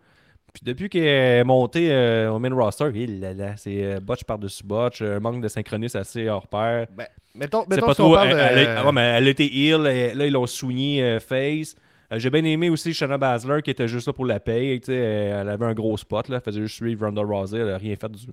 Puis 0.56 0.64
depuis 0.64 0.90
qu'elle 0.90 1.04
est 1.04 1.44
montée 1.44 1.92
euh, 1.92 2.32
au 2.32 2.40
main 2.40 2.54
roster, 2.56 2.90
il 2.96 3.20
là, 3.20 3.34
là, 3.34 3.58
c'est 3.58 3.84
euh, 3.84 4.00
botch 4.00 4.24
par-dessus 4.24 4.64
botch, 4.64 5.02
un 5.02 5.20
manque 5.20 5.42
de 5.42 5.48
synchronisme 5.50 5.98
assez 5.98 6.28
hors 6.30 6.48
pair. 6.48 6.88
Ben, 6.96 7.06
mettons, 7.36 7.64
C'est 7.70 7.76
mettons 7.76 7.86
pas 7.88 7.94
si 7.94 8.02
on 8.02 8.12
parle 8.14 8.30
Elle, 8.30 8.36
de- 8.36 8.40
elle 8.62 8.68
ah 8.78 8.86
ouais, 8.86 8.92
mais 8.94 9.02
elle 9.02 9.28
été 9.28 9.46
heal. 9.54 9.82
Là, 9.82 10.26
ils 10.26 10.32
l'ont 10.34 10.48
soigné 10.48 11.04
euh, 11.04 11.20
face. 11.20 11.76
Euh, 12.12 12.20
J'ai 12.20 12.30
bien 12.30 12.44
aimé 12.46 12.70
aussi 12.70 12.94
Shanna 12.94 13.18
Basler 13.18 13.62
qui 13.62 13.70
était 13.72 13.88
juste 13.88 14.08
là 14.08 14.14
pour 14.14 14.26
la 14.26 14.40
paye. 14.40 14.82
Elle 14.88 15.50
avait 15.50 15.66
un 15.66 15.74
gros 15.74 15.98
spot. 15.98 16.30
Là. 16.30 16.38
Elle 16.38 16.42
faisait 16.44 16.62
juste 16.62 16.76
suivre 16.76 17.06
Ronda 17.06 17.22
Rousey. 17.22 17.60
Elle 17.60 17.70
a 17.72 17.78
rien 17.78 17.96
fait 17.96 18.10
du. 18.12 18.26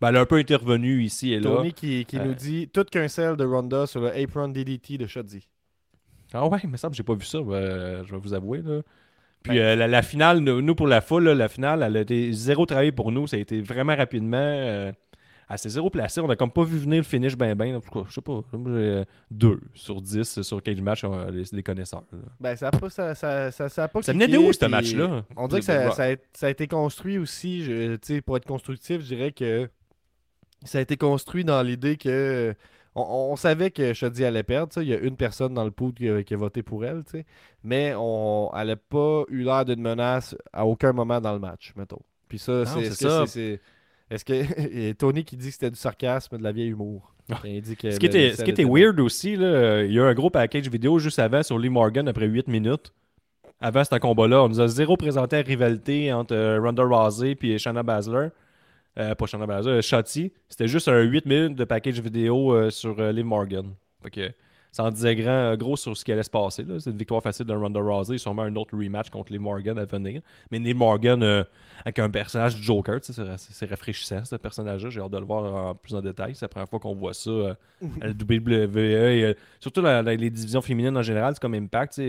Ben, 0.00 0.10
elle 0.10 0.16
a 0.16 0.20
un 0.20 0.26
peu 0.26 0.36
intervenu 0.36 1.02
ici 1.02 1.32
et 1.32 1.40
là. 1.40 1.50
Tony 1.56 1.72
qui, 1.72 2.04
qui 2.04 2.18
Euh, 2.18 2.24
nous 2.24 2.34
dit 2.34 2.68
tout 2.72 2.84
qu'un 2.84 3.08
sel 3.08 3.34
de 3.36 3.44
Ronda 3.44 3.86
sur 3.88 4.00
le 4.00 4.16
apron 4.16 4.46
DDT 4.48 4.96
de 4.96 5.06
Shoddy. 5.08 5.48
Ah 6.32 6.46
ouais, 6.46 6.60
semble 6.76 6.92
que 6.92 6.96
j'ai 6.96 7.02
pas 7.02 7.14
vu 7.14 7.24
ça, 7.24 7.38
euh, 7.38 8.04
je 8.04 8.12
vais 8.12 8.20
vous 8.20 8.32
avouer. 8.34 8.60
Là. 8.62 8.82
Puis 9.42 9.58
euh, 9.58 9.76
la, 9.76 9.86
la 9.86 10.02
finale, 10.02 10.40
nous, 10.40 10.74
pour 10.74 10.86
la 10.88 11.00
foule, 11.00 11.24
là, 11.24 11.34
la 11.34 11.48
finale, 11.48 11.82
elle 11.82 11.96
a 11.96 12.00
été 12.00 12.32
zéro 12.32 12.66
travail 12.66 12.92
pour 12.92 13.12
nous. 13.12 13.26
Ça 13.26 13.36
a 13.36 13.40
été 13.40 13.60
vraiment 13.60 13.94
rapidement. 13.96 14.36
euh, 14.38 14.92
elle 15.50 15.58
s'est 15.58 15.70
zéro 15.70 15.88
placée. 15.88 16.20
On 16.20 16.28
a 16.28 16.36
comme 16.36 16.50
pas 16.50 16.64
vu 16.64 16.76
venir 16.76 16.98
le 16.98 17.04
finish 17.04 17.34
ben 17.34 17.54
ben. 17.54 17.76
En 17.76 17.80
tout 17.80 17.88
cas, 17.90 18.06
je 18.08 18.12
sais 18.14 18.20
pas. 18.20 18.42
moi, 18.52 18.70
j'ai, 18.72 18.84
euh, 18.88 19.04
2 19.30 19.60
sur 19.72 20.02
10 20.02 20.42
sur 20.42 20.62
Cage 20.62 20.80
Match, 20.82 21.04
les, 21.32 21.44
les 21.52 21.62
connaisseurs. 21.62 22.02
là. 22.12 22.18
Ben, 22.38 22.54
ça 22.56 22.68
a 22.68 22.70
pas, 22.70 22.90
ça, 22.90 23.14
ça, 23.14 23.50
ça, 23.50 23.68
ça 23.70 23.84
a 23.84 23.88
pas 23.88 24.02
Ça 24.02 24.12
venait 24.12 24.28
de 24.28 24.36
où, 24.36 24.52
ce 24.52 24.66
match-là? 24.66 25.24
On 25.36 25.48
dirait 25.48 25.60
que 25.60 25.64
ça, 25.66 25.90
a, 26.04 26.16
ça 26.34 26.46
a 26.48 26.50
été 26.50 26.66
construit 26.66 27.16
aussi, 27.16 27.64
je- 27.64 28.20
pour 28.20 28.36
être 28.36 28.44
constructif, 28.46 29.00
je 29.00 29.06
dirais 29.06 29.32
que 29.32 29.70
ça 30.64 30.78
a 30.78 30.80
été 30.82 30.96
construit 30.98 31.44
dans 31.44 31.62
l'idée 31.62 31.96
que 31.96 32.54
on, 32.98 33.32
on 33.32 33.36
savait 33.36 33.70
que 33.70 33.92
Shoddy 33.92 34.24
allait 34.24 34.42
perdre. 34.42 34.72
Il 34.82 34.88
y 34.88 34.94
a 34.94 34.98
une 34.98 35.16
personne 35.16 35.54
dans 35.54 35.64
le 35.64 35.70
pool 35.70 35.92
qui 35.94 36.08
a, 36.08 36.22
qui 36.22 36.34
a 36.34 36.36
voté 36.36 36.62
pour 36.62 36.84
elle, 36.84 37.02
mais 37.64 37.94
on, 37.96 38.50
elle 38.56 38.68
n'a 38.68 38.76
pas 38.76 39.24
eu 39.28 39.42
l'air 39.42 39.64
d'une 39.64 39.80
menace 39.80 40.36
à 40.52 40.66
aucun 40.66 40.92
moment 40.92 41.20
dans 41.20 41.32
le 41.32 41.38
match, 41.38 41.72
mettons. 41.76 42.00
Puis 42.28 42.38
ça, 42.38 42.64
c'est 42.66 42.90
c'est- 42.90 43.26
c'est- 43.26 43.60
Est-ce 44.10 44.24
que 44.24 44.32
et 44.90 44.94
Tony 44.94 45.24
qui 45.24 45.36
dit 45.36 45.46
que 45.48 45.52
c'était 45.52 45.70
du 45.70 45.78
sarcasme, 45.78 46.38
de 46.38 46.42
la 46.42 46.52
vieille 46.52 46.70
humour. 46.70 47.14
Ah. 47.30 47.38
Quand 47.42 47.48
il 47.48 47.60
dit 47.60 47.76
que 47.76 47.90
Ce 47.90 47.98
qui 47.98 48.06
était, 48.06 48.32
ce 48.34 48.42
qui 48.42 48.64
weird 48.64 48.98
aussi, 49.00 49.36
là, 49.36 49.82
il 49.84 49.92
y 49.92 49.98
a 49.98 50.02
eu 50.02 50.06
un 50.06 50.14
gros 50.14 50.30
package 50.30 50.68
vidéo 50.68 50.98
juste 50.98 51.18
avant 51.18 51.42
sur 51.42 51.58
Lee 51.58 51.68
Morgan 51.68 52.08
après 52.08 52.26
8 52.26 52.48
minutes. 52.48 52.92
Avant 53.60 53.82
ce 53.84 53.98
combat-là, 53.98 54.44
on 54.44 54.48
nous 54.48 54.60
a 54.60 54.68
zéro 54.68 54.96
présenté 54.96 55.36
la 55.36 55.42
rivalité 55.42 56.12
entre 56.12 56.32
euh, 56.34 56.60
Ronda 56.60 56.84
Rousey 56.84 57.36
et 57.42 57.58
Shanna 57.58 57.82
Baszler. 57.82 58.28
Euh, 58.98 59.14
pas 59.14 59.26
Shanna 59.26 59.46
Baszler, 59.46 59.72
euh, 59.72 59.82
Shotzi. 59.82 60.32
C'était 60.48 60.68
juste 60.68 60.88
un 60.88 61.00
8 61.00 61.26
minutes 61.26 61.54
de 61.56 61.64
package 61.64 62.00
vidéo 62.00 62.52
euh, 62.52 62.70
sur 62.70 62.98
euh, 62.98 63.12
Liv 63.12 63.24
Morgan. 63.24 63.74
Ça 64.70 64.84
en 64.84 64.90
disait 64.90 65.14
grand, 65.14 65.30
euh, 65.30 65.56
gros 65.56 65.76
sur 65.76 65.96
ce 65.96 66.04
qui 66.04 66.12
allait 66.12 66.22
se 66.22 66.30
passer. 66.30 66.64
C'est 66.80 66.90
une 66.90 66.96
victoire 66.96 67.22
facile 67.22 67.46
de 67.46 67.54
Ronda 67.54 67.80
Rousey. 67.80 68.18
Sûrement 68.18 68.42
un 68.42 68.56
autre 68.56 68.76
rematch 68.76 69.08
contre 69.10 69.32
Liv 69.32 69.40
Morgan 69.40 69.78
à 69.78 69.84
venir. 69.84 70.20
Mais 70.50 70.58
Liv 70.58 70.76
Morgan 70.76 71.22
avec 71.84 71.98
un 71.98 72.10
personnage 72.10 72.56
Joker, 72.56 72.98
c'est 73.02 73.66
rafraîchissant 73.66 74.24
ce 74.24 74.36
personnage-là. 74.36 74.90
J'ai 74.90 75.00
hâte 75.00 75.12
de 75.12 75.18
le 75.18 75.24
voir 75.24 75.70
en 75.70 75.74
plus 75.74 75.94
en 75.94 76.00
détail. 76.00 76.34
C'est 76.34 76.44
la 76.44 76.48
première 76.48 76.68
fois 76.68 76.80
qu'on 76.80 76.94
voit 76.94 77.14
ça 77.14 77.56
à 78.00 78.06
la 78.06 78.12
WWE. 78.12 78.78
et, 78.78 79.36
surtout 79.60 79.82
les 79.82 80.30
divisions 80.30 80.60
féminines 80.60 80.96
en 80.96 81.02
général, 81.02 81.34
c'est 81.34 81.40
comme 81.40 81.54
Impact. 81.54 82.00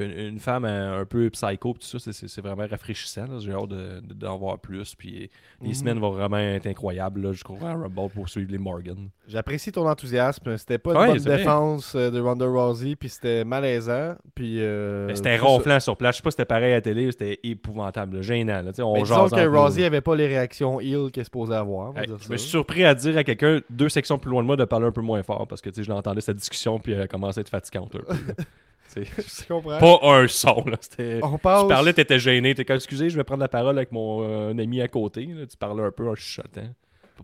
Une, 0.00 0.10
une 0.10 0.38
femme 0.40 0.64
euh, 0.64 1.02
un 1.02 1.04
peu 1.04 1.30
psycho, 1.30 1.72
tout 1.74 1.98
ça, 1.98 1.98
c'est- 2.12 2.40
vraiment 2.40 2.66
rafraîchissant. 2.68 3.38
J'ai 3.38 3.52
hâte 3.52 3.68
de- 3.68 4.00
de- 4.00 4.14
d'en 4.14 4.36
voir 4.36 4.58
plus. 4.58 4.94
Puis 4.96 5.30
les 5.62 5.68
Mhm. 5.68 5.74
semaines 5.74 5.98
vont 6.00 6.10
vraiment 6.10 6.38
être 6.38 6.66
incroyables 6.66 7.30
jusqu'au 7.32 7.54
Rumble 7.54 8.10
pour 8.12 8.28
suivre 8.28 8.50
les 8.50 8.58
Morgan. 8.58 9.08
J'apprécie 9.28 9.70
ton 9.70 9.88
enthousiasme. 9.88 10.56
C'était 10.56 10.78
pas 10.78 10.90
une 11.06 11.12
bonne 11.12 11.18
vrai. 11.20 11.36
défense 11.38 11.94
euh, 11.94 12.10
de 12.10 12.18
Ronda 12.20 12.44
Rousey, 12.46 12.96
puis 12.96 13.08
c'était 13.08 13.44
malaisant. 13.44 14.16
Puis 14.34 14.56
euh, 14.60 15.06
Mais 15.06 15.14
c'était 15.14 15.38
ronflant 15.38 15.78
sur 15.78 15.96
place. 15.96 16.16
Je 16.16 16.18
sais 16.18 16.22
pas 16.24 16.30
si 16.30 16.34
c'était 16.38 16.44
pareil 16.44 16.72
à 16.72 16.76
la 16.76 16.80
télé, 16.80 17.10
c'était 17.12 17.38
épouvantable, 17.44 18.16
là, 18.16 18.22
gênant. 18.22 18.62
là. 18.62 18.72
On 18.84 18.94
Mais 18.94 19.02
disons 19.02 19.28
que. 19.28 19.46
Rousey 19.46 19.84
avait 19.84 20.00
pas 20.00 20.16
les 20.16 20.26
réactions 20.26 20.80
heel 20.80 21.10
qu'elle 21.12 21.20
est 21.20 21.24
supposée 21.24 21.54
avoir. 21.54 21.92
je 22.04 22.32
me 22.32 22.36
suis 22.36 22.50
surpris 22.50 22.84
à 22.84 22.94
dire 22.94 23.16
à 23.16 23.22
quelqu'un 23.22 23.60
deux 23.70 23.88
sections 23.88 24.18
plus 24.18 24.30
loin 24.30 24.42
de 24.42 24.46
moi 24.48 24.56
de 24.56 24.64
parler 24.64 24.86
un 24.86 24.92
peu 24.92 25.02
moins 25.02 25.22
fort 25.22 25.46
parce 25.46 25.60
que 25.60 25.70
je 25.72 25.88
l'entendais 25.88 26.20
cette 26.20 26.36
discussion 26.38 26.80
puis 26.80 26.92
elle 26.92 27.06
commençait 27.06 27.38
à 27.38 27.42
être 27.42 27.48
fatigante 27.48 27.96
Je 29.18 29.48
comprends. 29.48 29.78
pas 29.78 29.98
un 30.02 30.28
son. 30.28 30.64
Là. 30.66 30.76
C'était- 30.80 31.20
On 31.22 31.38
passe, 31.38 31.62
Tu 31.62 31.68
parlais, 31.68 31.92
t'étais 31.92 32.18
gêné. 32.18 32.54
T'es 32.54 32.64
comme, 32.64 32.76
excusez, 32.76 33.10
je 33.10 33.16
vais 33.16 33.24
prendre 33.24 33.40
la 33.42 33.48
parole 33.48 33.76
avec 33.76 33.90
mon 33.92 34.22
euh, 34.22 34.50
ami 34.50 34.80
à 34.80 34.88
côté. 34.88 35.26
là. 35.26 35.46
Tu 35.46 35.56
parlais 35.56 35.82
un 35.82 35.90
peu 35.90 36.08
en 36.08 36.14
chuchotant. 36.14 36.68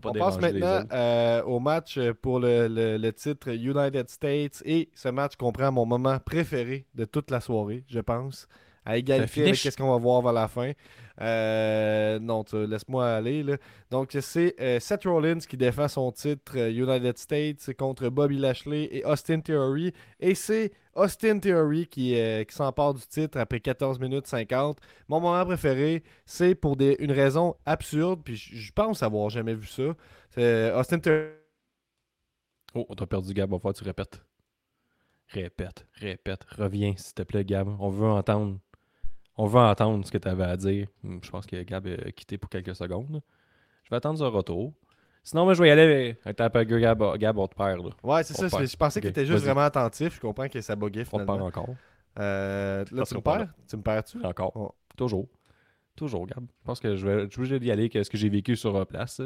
On 0.03 0.13
passe 0.13 0.39
maintenant 0.39 0.83
euh, 0.93 1.43
au 1.43 1.59
match 1.59 1.99
pour 2.21 2.39
le, 2.39 2.67
le- 2.69 2.97
le 2.97 3.13
titre 3.13 3.49
United 3.49 4.09
States. 4.09 4.61
Et 4.65 4.89
ce 4.95 5.09
match 5.09 5.35
comprend 5.35 5.71
mon 5.71 5.85
moment 5.85 6.17
préféré 6.19 6.85
de 6.95 7.05
toute 7.05 7.29
la 7.29 7.41
soirée, 7.41 7.83
je 7.89 7.99
pense. 7.99 8.47
à 8.85 8.97
égalité 8.97 9.41
avec 9.43 9.55
ce 9.57 9.77
qu'on 9.77 9.91
va 9.91 9.97
voir 9.97 10.21
vers 10.21 10.33
la 10.33 10.47
fin. 10.47 10.71
Euh, 11.19 12.19
non, 12.19 12.43
tu- 12.43 12.65
laisse-moi 12.65 13.07
aller. 13.15 13.43
là. 13.43 13.57
Donc, 13.91 14.15
c'est 14.21 14.55
euh, 14.59 14.79
Seth 14.79 15.03
Rollins 15.03 15.39
qui 15.39 15.57
défend 15.57 15.87
son 15.87 16.11
titre 16.11 16.57
United 16.57 17.17
States 17.17 17.73
contre 17.77 18.09
Bobby 18.09 18.37
Lashley 18.37 18.89
et 18.91 19.05
Austin 19.05 19.39
Theory. 19.41 19.93
Et 20.19 20.35
c'est 20.35 20.71
Austin 20.95 21.39
Theory 21.39 21.87
qui, 21.87 22.13
qui 22.47 22.55
s'empare 22.55 22.93
du 22.93 23.01
titre 23.07 23.39
après 23.39 23.59
14 23.59 23.99
minutes 23.99 24.27
50. 24.27 24.79
Mon 25.07 25.19
moment 25.19 25.45
préféré, 25.45 26.03
c'est 26.25 26.55
pour 26.55 26.75
des, 26.75 26.95
une 26.99 27.11
raison 27.11 27.55
absurde, 27.65 28.21
puis 28.23 28.35
je 28.35 28.71
pense 28.73 29.03
avoir 29.03 29.29
jamais 29.29 29.53
vu 29.55 29.67
ça. 29.67 29.83
C'est 30.31 30.71
Austin 30.73 30.99
Theory. 30.99 31.29
Oh, 32.75 32.85
on 32.89 32.95
t'a 32.95 33.05
perdu, 33.07 33.33
Gab. 33.33 33.49
Va 33.51 33.57
falloir 33.59 33.73
que 33.73 33.79
tu 33.79 33.85
répètes. 33.85 34.21
Répète, 35.29 35.85
répète. 35.93 36.43
Reviens, 36.57 36.93
s'il 36.97 37.13
te 37.13 37.23
plaît, 37.23 37.45
Gab. 37.45 37.67
On 37.79 37.89
veut 37.89 38.07
entendre. 38.07 38.59
On 39.37 39.47
veut 39.47 39.59
entendre 39.59 40.05
ce 40.05 40.11
que 40.11 40.17
tu 40.19 40.27
avais 40.27 40.43
à 40.45 40.57
dire. 40.57 40.87
Hum, 41.03 41.19
Je 41.23 41.31
pense 41.31 41.45
que 41.47 41.61
Gab 41.63 41.87
a 41.87 42.11
quitté 42.11 42.37
pour 42.37 42.49
quelques 42.49 42.75
secondes. 42.75 43.21
Je 43.85 43.89
vais 43.91 43.97
attendre 43.97 44.19
son 44.19 44.31
retour. 44.31 44.73
Sinon, 45.23 45.43
moi, 45.45 45.53
je 45.53 45.61
vais 45.61 45.67
y 45.67 45.71
aller 45.71 46.17
avec 46.25 46.39
un 46.41 46.49
peu 46.49 46.63
Gab, 46.63 47.17
Gab, 47.17 47.37
on 47.37 47.47
te 47.47 47.55
perd. 47.55 47.85
Là. 47.85 47.91
Ouais, 48.03 48.23
c'est 48.23 48.33
ça. 48.33 48.47
Je 48.47 48.75
pensais 48.75 48.99
Ok, 48.99 49.01
qu'il 49.01 49.09
était 49.09 49.25
juste 49.25 49.43
vraiment 49.43 49.61
attentif. 49.61 50.15
Je 50.15 50.19
comprends 50.19 50.47
que 50.47 50.61
ça 50.61 50.75
buguait 50.75 51.01
On 51.01 51.03
te 51.03 51.09
finalement. 51.23 51.35
perd 51.35 51.41
encore. 51.47 51.75
Euh, 52.19 52.83
là, 52.91 53.03
tu 53.03 53.15
me 53.15 53.21
perds? 53.21 53.47
Tu 53.69 53.77
me 53.77 53.81
perds-tu? 53.81 54.17
Encore. 54.25 54.51
Oh. 54.55 54.71
Toujours. 54.97 55.27
Toujours, 55.95 56.25
Gab. 56.25 56.39
Je 56.43 56.65
pense 56.65 56.79
que 56.79 56.95
je 56.95 57.07
vais, 57.07 57.27
je 57.29 57.41
vais 57.41 57.65
y 57.65 57.71
aller 57.71 57.89
avec 57.93 58.05
ce 58.05 58.09
que 58.09 58.17
j'ai 58.17 58.29
vécu 58.29 58.55
sur 58.55 58.75
euh, 58.75 58.85
place. 58.85 59.21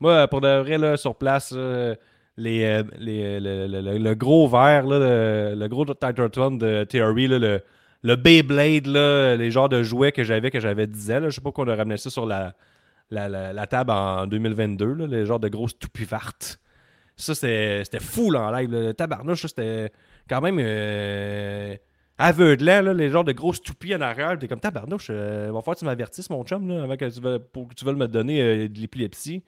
Moi, 0.00 0.26
pour 0.28 0.40
de 0.40 0.48
vrai, 0.60 0.78
là, 0.78 0.96
sur 0.96 1.14
place, 1.14 1.52
euh, 1.54 1.94
les, 2.36 2.64
euh, 2.64 2.82
les- 2.98 3.38
le, 3.40 3.66
le- 3.66 3.80
le- 3.82 3.98
le 3.98 4.14
gros 4.14 4.48
verre, 4.48 4.86
là, 4.86 5.54
le 5.54 5.68
gros 5.68 5.84
Titan 5.84 6.50
de 6.52 6.84
Theory, 6.84 7.26
là, 7.28 7.38
le, 7.38 7.60
le 8.02 8.16
Beyblade, 8.16 8.86
là, 8.86 9.36
les 9.36 9.50
genres 9.50 9.68
de 9.68 9.82
jouets 9.82 10.12
que 10.12 10.24
j'avais, 10.24 10.50
que 10.50 10.58
j'avais 10.60 10.86
10 10.86 11.10
ans. 11.10 11.20
là, 11.20 11.28
je 11.28 11.34
sais 11.34 11.40
pas 11.42 11.52
qu'on 11.52 11.68
a 11.68 11.76
ramené 11.76 11.98
ça 11.98 12.08
sur 12.08 12.24
la, 12.24 12.54
la, 13.10 13.28
la- 13.28 13.66
table 13.66 13.90
en 13.90 14.26
2022, 14.26 14.94
là, 14.94 15.06
les 15.06 15.26
genres 15.26 15.40
de 15.40 15.48
grosses 15.48 15.78
toupivartes. 15.78 16.58
Ça, 17.16 17.34
c'était 17.34 18.00
fou 18.00 18.30
là, 18.30 18.42
en 18.42 18.50
live. 18.52 18.70
Le 18.70 18.94
tabarnouche, 18.94 19.42
c'était 19.46 19.92
quand 20.28 20.40
même 20.40 20.58
euh, 20.60 21.76
aveuglant, 22.18 22.82
là, 22.82 22.94
les 22.94 23.10
genres 23.10 23.24
de 23.24 23.32
grosses 23.32 23.60
toupies 23.62 23.94
en 23.94 24.00
arrière. 24.00 24.38
T'es 24.38 24.48
comme 24.48 24.60
tabarnouche, 24.60 25.08
euh, 25.10 25.50
va 25.52 25.60
falloir 25.60 25.74
que 25.74 25.80
tu 25.80 25.84
m'avertisses, 25.84 26.30
mon 26.30 26.44
chum, 26.44 26.68
là, 26.68 26.82
avant 26.84 26.96
que 26.96 27.10
tu 27.10 27.20
veux, 27.20 27.38
pour 27.38 27.68
que 27.68 27.74
tu 27.74 27.84
veuilles 27.84 27.96
me 27.96 28.08
donner 28.08 28.40
euh, 28.40 28.68
de 28.68 28.78
l'épilepsie. 28.78 29.42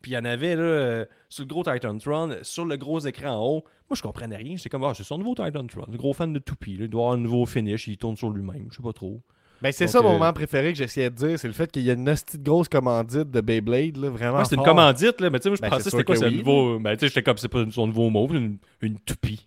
Puis 0.00 0.12
il 0.12 0.14
y 0.14 0.18
en 0.18 0.24
avait 0.24 0.56
là, 0.56 1.04
sur 1.28 1.44
le 1.44 1.48
gros 1.48 1.62
Titan 1.62 1.98
Tron, 1.98 2.36
sur 2.42 2.64
le 2.64 2.76
gros 2.78 3.00
écran 3.00 3.32
en 3.32 3.44
haut. 3.46 3.64
Moi, 3.90 3.96
je 3.96 4.02
comprenais 4.02 4.36
rien. 4.36 4.56
J'étais 4.56 4.70
comme, 4.70 4.84
ah, 4.84 4.94
c'est 4.94 5.02
son 5.04 5.18
nouveau 5.18 5.34
Titan 5.34 5.66
Tron. 5.66 5.84
Le 5.90 5.98
gros 5.98 6.14
fan 6.14 6.32
de 6.32 6.38
toupie. 6.38 6.76
Il 6.80 6.88
doit 6.88 7.02
avoir 7.02 7.14
un 7.14 7.20
nouveau 7.20 7.44
finish. 7.44 7.86
Il 7.86 7.98
tourne 7.98 8.16
sur 8.16 8.30
lui-même. 8.30 8.68
Je 8.70 8.76
sais 8.76 8.82
pas 8.82 8.94
trop. 8.94 9.20
Ben, 9.62 9.72
c'est 9.72 9.86
ça 9.86 10.00
mon 10.00 10.10
euh, 10.10 10.12
moment 10.14 10.32
préféré 10.32 10.72
que 10.72 10.78
j'essayais 10.78 11.10
de 11.10 11.14
dire, 11.16 11.38
c'est 11.38 11.48
le 11.48 11.52
fait 11.54 11.70
qu'il 11.70 11.82
y 11.82 11.90
a 11.90 11.94
une 11.94 12.08
hostie 12.08 12.38
de 12.38 12.44
grosse 12.44 12.68
commandite 12.68 13.30
de 13.30 13.40
Beyblade, 13.40 13.96
là, 13.96 14.08
vraiment. 14.08 14.42
C'était 14.44 14.56
une 14.56 14.62
commandite, 14.62 15.20
là, 15.20 15.30
mais 15.30 15.38
tu 15.38 15.44
sais, 15.44 15.48
moi, 15.50 15.56
je 15.56 15.62
Ben, 15.62 15.68
pensais 15.70 15.82
c'est 15.84 15.90
que 15.90 15.96
c'était 15.98 16.04
quoi, 16.04 16.14
que 16.14 16.20
c'est 16.20 16.26
un 16.26 16.30
oui, 16.30 16.38
nouveau. 16.38 16.78
Ben, 16.78 16.94
tu 16.96 17.00
sais, 17.00 17.08
j'étais 17.08 17.22
comme, 17.22 17.36
c'est 17.36 17.48
pas 17.48 17.64
son 17.70 17.86
nouveau 17.86 18.08
mot, 18.10 18.26
une, 18.32 18.56
une 18.80 18.98
toupie. 19.00 19.46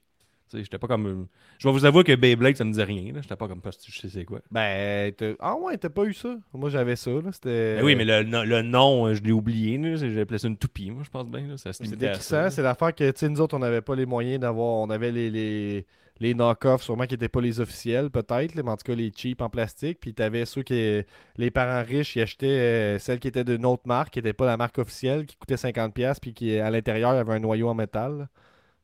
Tu 0.52 0.58
sais, 0.60 0.64
j'étais 0.64 0.78
pas 0.78 0.88
comme. 0.88 1.08
euh, 1.08 1.26
Je 1.58 1.68
vais 1.68 1.74
vous 1.74 1.84
avouer 1.86 2.04
que 2.04 2.14
Beyblade, 2.14 2.56
ça 2.58 2.64
me 2.64 2.70
disait 2.72 2.84
rien, 2.84 3.12
là. 3.12 3.22
J'étais 3.24 3.36
pas 3.36 3.48
comme, 3.48 3.60
pas, 3.62 3.72
je 3.72 4.00
sais 4.00 4.08
c'est 4.10 4.24
quoi. 4.24 4.40
Ben, 4.52 5.12
ah 5.40 5.56
ouais, 5.56 5.78
t'as 5.80 5.90
pas 5.90 6.04
eu 6.04 6.14
ça? 6.14 6.36
Moi, 6.54 6.70
j'avais 6.70 6.96
ça, 6.96 7.10
là. 7.10 7.32
C'était. 7.32 7.78
Ben 7.78 7.84
oui, 7.84 7.96
mais 7.96 8.06
le, 8.06 8.22
le 8.46 8.62
nom, 8.62 9.08
euh, 9.08 9.16
je 9.16 9.24
l'ai 9.24 9.32
oublié, 9.32 9.80
là. 9.80 9.98
C'est- 9.98 10.12
J'ai 10.12 10.22
appelé 10.22 10.38
ça 10.38 10.48
une 10.48 10.58
toupie, 10.58 10.92
moi, 10.92 11.02
je 11.04 11.10
pense 11.10 11.26
bien, 11.28 11.42
là. 11.48 11.58
Ça 11.58 11.74
se 11.74 11.84
C'est. 11.84 12.50
C'est 12.52 12.62
l'affaire 12.62 12.94
que, 12.94 13.10
tu 13.10 13.18
sais, 13.20 13.30
nous 13.30 13.42
autres, 13.42 13.56
on 13.56 13.60
n'avait 13.60 13.82
pas 13.82 13.96
les 13.96 14.06
moyens 14.06 14.40
d'avoir. 14.42 14.76
On 14.76 14.90
avait 14.92 15.12
les, 15.12 15.32
les, 15.32 15.86
les 16.20 16.34
knock-offs, 16.34 16.84
sûrement 16.84 17.06
qui 17.06 17.14
n'étaient 17.16 17.28
pas 17.30 17.42
les 17.42 17.60
officiels, 17.60 18.10
peut-être, 18.10 18.56
mais 18.56 18.70
en 18.70 18.78
tout 18.78 18.84
cas, 18.86 18.96
les 18.96 19.12
cheap 19.16 19.42
en 19.42 19.50
plastique. 19.50 20.00
Puis 20.00 20.14
t'avais 20.14 20.46
ceux 20.46 20.64
qui. 20.64 21.02
Les 21.38 21.52
parents 21.52 21.84
riches, 21.86 22.16
ils 22.16 22.22
achetaient 22.22 22.48
euh, 22.48 23.00
celles 23.00 23.20
qui 23.20 23.28
étaient 23.28 23.44
d'une 23.44 23.66
autre 23.66 23.84
marque, 23.86 24.14
qui 24.14 24.20
n'était 24.20 24.34
pas 24.34 24.46
la 24.46 24.58
marque 24.58 24.78
officielle, 24.78 25.26
qui 25.26 25.36
coûtait 25.36 25.56
50$, 25.56 26.20
puis 26.22 26.34
qui, 26.34 26.58
à 26.60 26.70
l'intérieur, 26.70 27.14
il 27.14 27.18
y 27.18 27.20
avait 27.20 27.34
un 27.34 27.40
noyau 27.40 27.68
en 27.70 27.74
métal. 27.76 28.30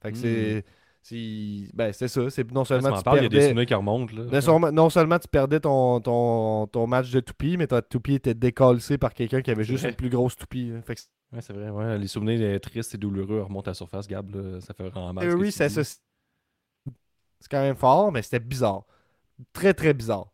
Fait 0.02 0.12
que 0.12 0.18
Hmm. 0.18 0.22
c'est. 0.22 0.64
Ben, 1.74 1.94
c'est 1.94 2.08
ça. 2.08 2.30
C'est 2.30 2.52
non 2.52 2.64
Tu 2.64 2.68
seulement 2.70 2.90
m'en 2.90 2.98
tu 2.98 3.04
parles, 3.04 3.20
il 3.20 3.24
y 3.24 3.26
a 3.26 3.54
des 3.56 3.66
qui 3.66 3.74
remontent, 3.74 4.14
là. 4.16 4.24
Non 4.32 4.42
seulement, 4.42 4.72
non 4.72 4.90
seulement 4.90 5.18
tu 5.18 5.28
perdais 5.28 5.60
ton, 5.60 6.00
ton, 6.02 6.68
ton 6.68 6.88
match 6.88 7.10
de 7.12 7.20
toupie, 7.20 7.58
mais 7.58 7.68
ta 7.68 7.82
toupie 7.82 8.16
était 8.16 8.34
décalcée 8.34 8.98
par 8.98 9.14
quelqu'un 9.14 9.42
qui 9.42 9.50
avait 9.52 9.64
juste 9.64 9.86
une 9.86 9.94
plus 9.94 10.10
grosse 10.10 10.36
toupie. 10.36 10.70
là. 10.72 10.82
Fait 10.82 10.96
que 10.96 11.02
Ouais, 11.32 11.42
c'est 11.42 11.54
vrai, 11.54 11.70
ouais. 11.70 11.98
Les 12.00 12.08
souvenirs 12.08 12.40
euh, 12.42 12.58
tristes 12.58 12.96
et 12.96 12.98
douloureux 12.98 13.42
remontent 13.44 13.68
à 13.68 13.72
la 13.72 13.76
surface, 13.76 14.08
Gab, 14.08 14.34
là. 14.36 14.60
Ça 14.62 14.74
fait 14.74 14.90
vraiment 14.90 15.14
mal. 15.14 15.24
que 15.26 15.30
Theory, 15.30 15.52
tu 15.52 15.58
c'est 17.40 17.50
quand 17.50 17.62
même 17.62 17.76
fort, 17.76 18.12
mais 18.12 18.22
c'était 18.22 18.40
bizarre. 18.40 18.84
Très, 19.54 19.74
très 19.74 19.94
bizarre. 19.94 20.28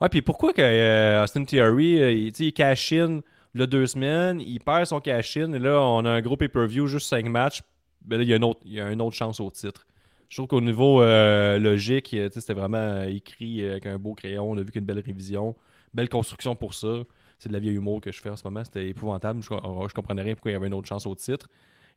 Ouais, 0.00 0.08
puis 0.08 0.22
pourquoi 0.22 0.52
que 0.52 0.62
euh, 0.62 1.22
Austin 1.22 1.44
Theory, 1.44 2.02
euh, 2.02 2.12
il, 2.12 2.32
il 2.38 2.52
cash 2.52 2.92
in 2.92 3.20
deux 3.64 3.86
semaines, 3.86 4.40
il 4.40 4.60
perd 4.60 4.84
son 4.84 5.00
cash 5.00 5.38
in, 5.38 5.54
et 5.54 5.58
là, 5.58 5.80
on 5.80 6.04
a 6.04 6.10
un 6.10 6.20
gros 6.20 6.36
pay-per-view, 6.36 6.86
juste 6.86 7.08
cinq 7.08 7.26
matchs, 7.26 7.62
ben 8.02 8.18
là, 8.18 8.24
il 8.24 8.28
y 8.28 8.34
a 8.34 8.36
une 8.36 8.44
autre, 8.44 8.60
il 8.66 8.74
y 8.74 8.80
a 8.80 8.92
une 8.92 9.00
autre 9.00 9.16
chance 9.16 9.40
au 9.40 9.50
titre. 9.50 9.86
Je 10.28 10.36
trouve 10.36 10.48
qu'au 10.48 10.60
niveau 10.60 11.00
euh, 11.00 11.58
logique, 11.58 12.12
euh, 12.12 12.28
c'était 12.32 12.52
vraiment 12.52 13.04
écrit 13.04 13.64
avec 13.64 13.86
un 13.86 13.98
beau 13.98 14.14
crayon, 14.14 14.50
on 14.50 14.58
a 14.58 14.62
vu 14.62 14.72
qu'une 14.72 14.84
belle 14.84 14.98
révision, 14.98 15.56
belle 15.94 16.08
construction 16.10 16.54
pour 16.54 16.74
ça. 16.74 17.04
C'est 17.38 17.48
de 17.48 17.54
la 17.54 17.60
vieille 17.60 17.76
humour 17.76 18.00
que 18.00 18.12
je 18.12 18.20
fais 18.20 18.30
en 18.30 18.36
ce 18.36 18.44
moment, 18.44 18.64
c'était 18.64 18.88
épouvantable, 18.88 19.42
je 19.42 19.94
comprenais 19.94 20.22
rien 20.22 20.34
pourquoi 20.34 20.50
il 20.50 20.54
y 20.54 20.56
avait 20.56 20.66
une 20.66 20.74
autre 20.74 20.88
chance 20.88 21.06
au 21.06 21.14
titre. 21.14 21.48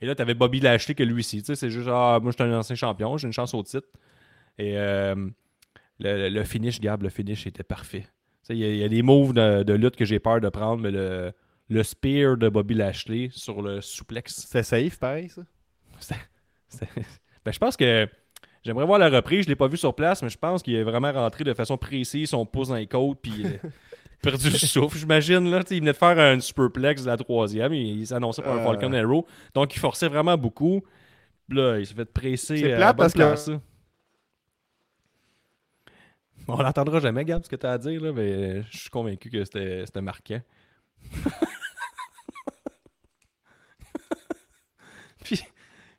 Et 0.02 0.06
là, 0.06 0.16
tu 0.16 0.22
avais 0.22 0.34
Bobby 0.34 0.60
Lashley 0.60 0.96
que 0.96 1.04
lui 1.04 1.20
aussi, 1.20 1.40
tu 1.40 1.46
sais, 1.48 1.56
c'est 1.56 1.70
juste, 1.70 1.90
ah, 1.92 2.20
moi, 2.22 2.32
je 2.32 2.36
suis 2.42 2.44
un 2.52 2.58
ancien 2.58 2.76
champion, 2.76 3.18
j'ai 3.18 3.28
une 3.28 3.34
chance 3.34 3.54
au 3.54 3.62
titre. 3.64 3.88
Et 4.58 4.78
euh, 4.78 5.16
le, 6.00 6.30
le 6.30 6.44
finish, 6.44 6.80
Gab, 6.80 7.04
le 7.04 7.10
finish 7.10 7.46
était 7.48 7.64
parfait. 7.64 8.08
Il 8.50 8.58
y, 8.58 8.64
a- 8.66 8.70
il 8.70 8.78
y 8.78 8.84
a 8.84 8.90
des 8.90 9.02
moves 9.04 9.34
de, 9.34 9.64
de 9.64 9.74
lutte 9.74 9.96
que 9.96 10.06
j'ai 10.06 10.20
peur 10.20 10.40
de 10.42 10.50
prendre, 10.50 10.82
mais 10.82 10.92
le, 10.92 11.32
le 11.70 11.84
spear 11.84 12.36
de 12.38 12.50
Bobby 12.50 12.74
Lashley 12.76 13.30
sur 13.32 13.62
le 13.62 13.82
souplex, 13.82 14.34
C'était 14.36 14.64
safe, 14.64 14.98
pareil, 14.98 15.30
ça? 15.30 15.42
c'est- 16.00 16.16
ben, 17.46 17.52
je 17.52 17.60
pense 17.60 17.76
que 17.78 18.08
j'aimerais 18.64 18.86
voir 18.86 19.00
la 19.00 19.10
reprise. 19.10 19.44
Je 19.46 19.50
l'ai 19.50 19.56
pas 19.56 19.68
vu 19.68 19.78
sur 19.78 19.94
place, 19.96 20.22
mais 20.24 20.30
je 20.30 20.38
pense 20.38 20.64
qu'il 20.64 20.76
est 20.76 20.84
vraiment 20.84 21.12
rentré 21.12 21.44
de 21.44 21.54
façon 21.54 21.78
précise, 21.78 22.30
son 22.30 22.46
pouce 22.46 22.70
dans 22.70 22.76
les 22.76 22.88
côtes, 22.88 23.20
puis 23.22 23.44
euh, 23.46 23.58
perdu 24.22 24.50
le 24.50 24.58
souffle, 24.58 24.98
j'imagine. 24.98 25.50
Là, 25.50 25.62
il 25.72 25.80
venait 25.80 25.92
de 25.94 25.98
faire 25.98 26.18
un 26.20 26.40
superplex 26.40 27.04
de 27.04 27.08
la 27.08 27.18
troisième, 27.18 27.74
il, 27.74 28.00
il 28.02 28.08
s'annonçait 28.08 28.42
pour 28.42 28.52
un 28.52 28.58
Euh. 28.60 28.64
Falcon 28.64 28.94
Arrow, 28.94 29.26
donc 29.54 29.76
il 29.76 29.80
forçait 29.80 30.08
vraiment 30.08 30.38
beaucoup. 30.38 30.82
Là, 31.50 31.80
il 31.80 31.86
s'est 31.88 31.94
fait 31.96 32.06
presser 32.06 32.58
C'est 32.58 32.74
euh, 32.74 32.78
bonne 32.88 32.96
parce 32.96 33.14
que- 33.14 33.20
là. 33.52 33.60
On 36.48 36.58
l'entendra 36.62 37.00
jamais, 37.00 37.26
Gab, 37.26 37.44
ce 37.44 37.50
que 37.50 37.56
tu 37.56 37.66
as 37.68 37.72
à 37.74 37.78
dire, 37.78 38.02
là, 38.02 38.12
mais 38.12 38.64
je 38.72 38.78
suis 38.80 38.90
convaincu 38.90 39.30
que 39.30 39.44
c'était 39.46 39.84
c'était 39.86 40.02
marquant. 40.02 40.42
puis, 45.24 45.42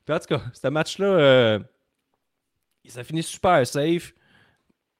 puis 0.04 0.14
en 0.14 0.18
tout 0.18 0.26
cas, 0.26 0.42
ce 0.52 0.68
match-là, 0.68 1.06
euh, 1.06 1.58
ça 2.88 3.04
finit 3.04 3.22
super 3.22 3.64
safe. 3.66 4.12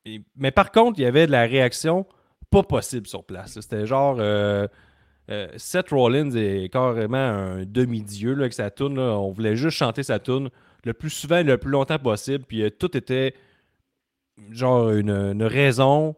Et- 0.05 0.23
mais 0.37 0.51
par 0.53 0.71
contre, 0.71 0.99
il 0.99 1.03
y 1.03 1.07
avait 1.07 1.27
de 1.27 1.33
la 1.33 1.43
réaction 1.43 2.07
pas 2.51 2.63
possible 2.63 3.07
sur 3.07 3.25
place. 3.25 3.59
C'était 3.61 3.87
genre. 3.87 4.17
euh, 4.19 4.67
euh, 5.31 5.49
Seth 5.57 5.91
Rollins 5.91 6.31
est 6.33 6.73
carrément 6.73 7.17
un 7.17 7.65
demi-dieu 7.65 8.33
avec 8.33 8.53
sa 8.53 8.71
tune. 8.71 8.99
On 8.99 9.31
voulait 9.31 9.57
juste 9.57 9.77
chanter 9.77 10.03
sa 10.03 10.19
tune 10.19 10.51
le 10.85 10.93
plus 10.93 11.11
souvent 11.11 11.43
le 11.43 11.57
plus 11.59 11.71
longtemps 11.71 11.99
possible. 11.99 12.45
Puis 12.47 12.63
euh, 12.63 12.71
tout 12.71 12.97
était 12.97 13.35
genre 14.51 14.91
une, 14.91 15.43
raison 15.43 16.17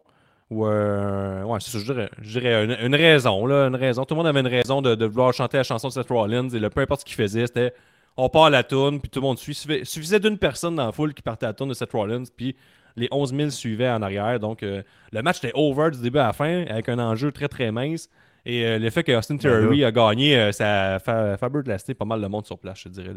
ou 0.49 0.65
un- 0.65 1.43
ouais, 1.43 1.59
je 1.59 1.77
dirais, 1.83 2.09
je 2.21 2.39
dirais 2.39 2.65
une, 2.65 2.95
raison, 2.95 3.45
là, 3.45 3.67
une 3.67 3.75
raison. 3.75 4.05
Tout 4.05 4.15
le 4.15 4.19
monde 4.19 4.27
avait 4.27 4.39
une 4.39 4.47
raison 4.47 4.81
de, 4.81 5.05
vouloir 5.05 5.33
chanter 5.33 5.57
la 5.57 5.63
chanson 5.63 5.89
de 5.89 5.93
Seth 5.93 6.09
Rollins 6.09 6.49
et 6.49 6.59
le, 6.59 6.69
peu 6.69 6.81
importe 6.81 7.01
ce 7.01 7.05
qu'il 7.05 7.15
faisait, 7.15 7.47
c'était 7.47 7.73
on 8.15 8.29
part 8.29 8.45
à 8.45 8.49
la 8.51 8.63
tourne, 8.63 8.99
puis 8.99 9.09
tout 9.09 9.19
le 9.19 9.25
monde 9.25 9.39
suit. 9.39 9.55
Suffisait 9.55 10.19
d'une 10.19 10.37
personne 10.37 10.75
dans 10.75 10.85
la 10.85 10.91
foule 10.91 11.13
qui 11.13 11.23
partait 11.23 11.47
à 11.47 11.49
la 11.49 11.53
tourne 11.53 11.69
de 11.69 11.73
Seth 11.73 11.91
Rollins, 11.91 12.23
puis 12.35 12.55
les 12.95 13.07
11 13.11 13.33
000 13.35 13.49
suivaient 13.49 13.89
en 13.89 14.01
arrière. 14.01 14.39
Donc 14.39 14.63
euh, 14.63 14.83
le 15.11 15.21
match 15.21 15.37
était 15.39 15.51
over 15.55 15.91
du 15.91 16.01
début 16.01 16.19
à 16.19 16.27
la 16.27 16.33
fin 16.33 16.65
avec 16.67 16.89
un 16.89 16.99
enjeu 16.99 17.31
très 17.31 17.47
très 17.47 17.71
mince. 17.71 18.09
Et 18.45 18.65
euh, 18.65 18.77
le 18.79 18.89
fait 18.89 19.03
que 19.03 19.11
Austin 19.13 19.37
Theory 19.37 19.85
a 19.85 19.91
gagné, 19.91 20.37
euh, 20.37 20.51
ça 20.51 20.95
a 20.95 20.99
fa- 20.99 21.37
fabulousé 21.37 21.93
pas 21.93 22.03
mal 22.05 22.19
le 22.21 22.27
monde 22.27 22.45
sur 22.45 22.59
place, 22.59 22.79
je 22.81 22.89
dirais. 22.89 23.13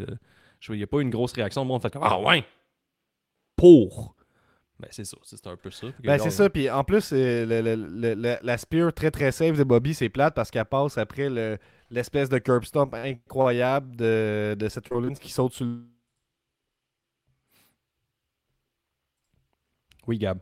Je- 0.60 0.72
Il 0.72 0.76
n'y 0.76 0.82
a 0.84 0.86
pas 0.86 0.98
eu 0.98 1.02
une 1.02 1.10
grosse 1.10 1.32
réaction. 1.32 1.62
Le 1.62 1.68
monde 1.68 1.82
fait 1.82 1.92
comme 1.92 2.02
Ah 2.04 2.20
ouais! 2.20 2.44
Pour! 3.56 4.14
Ben 4.78 4.88
c'est 4.90 5.04
ça, 5.06 5.16
c'est 5.22 5.46
un 5.46 5.56
peu 5.56 5.70
ça. 5.70 5.86
Ben, 6.04 6.18
c'est 6.18 6.30
ça. 6.30 6.50
Puis 6.50 6.68
en 6.68 6.84
plus, 6.84 7.10
le- 7.12 7.44
le- 7.46 7.62
le- 7.62 8.14
le- 8.14 8.36
la 8.42 8.58
spear 8.58 8.92
très 8.92 9.10
très 9.10 9.32
safe 9.32 9.56
de 9.56 9.64
Bobby, 9.64 9.94
c'est 9.94 10.10
plate 10.10 10.34
parce 10.34 10.50
qu'elle 10.50 10.66
passe 10.66 10.98
après 10.98 11.30
le- 11.30 11.56
l'espèce 11.90 12.28
de 12.28 12.36
curb 12.38 12.62
stomp 12.64 12.92
incroyable 12.94 13.96
de, 13.96 14.54
de 14.58 14.68
Seth 14.68 14.88
Rollins 14.90 15.14
qui 15.14 15.32
saute 15.32 15.52
sur 15.54 15.64
le. 15.64 15.80
Oui, 20.06 20.18
Gab. 20.18 20.38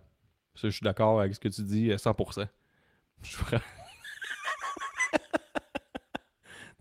Je 0.56 0.68
suis 0.68 0.84
d'accord 0.84 1.20
avec 1.20 1.34
ce 1.34 1.40
que 1.40 1.48
tu 1.48 1.62
dis 1.62 1.92
à 1.92 1.96
100%. 1.96 2.46
Je 3.22 3.28
suis 3.28 3.38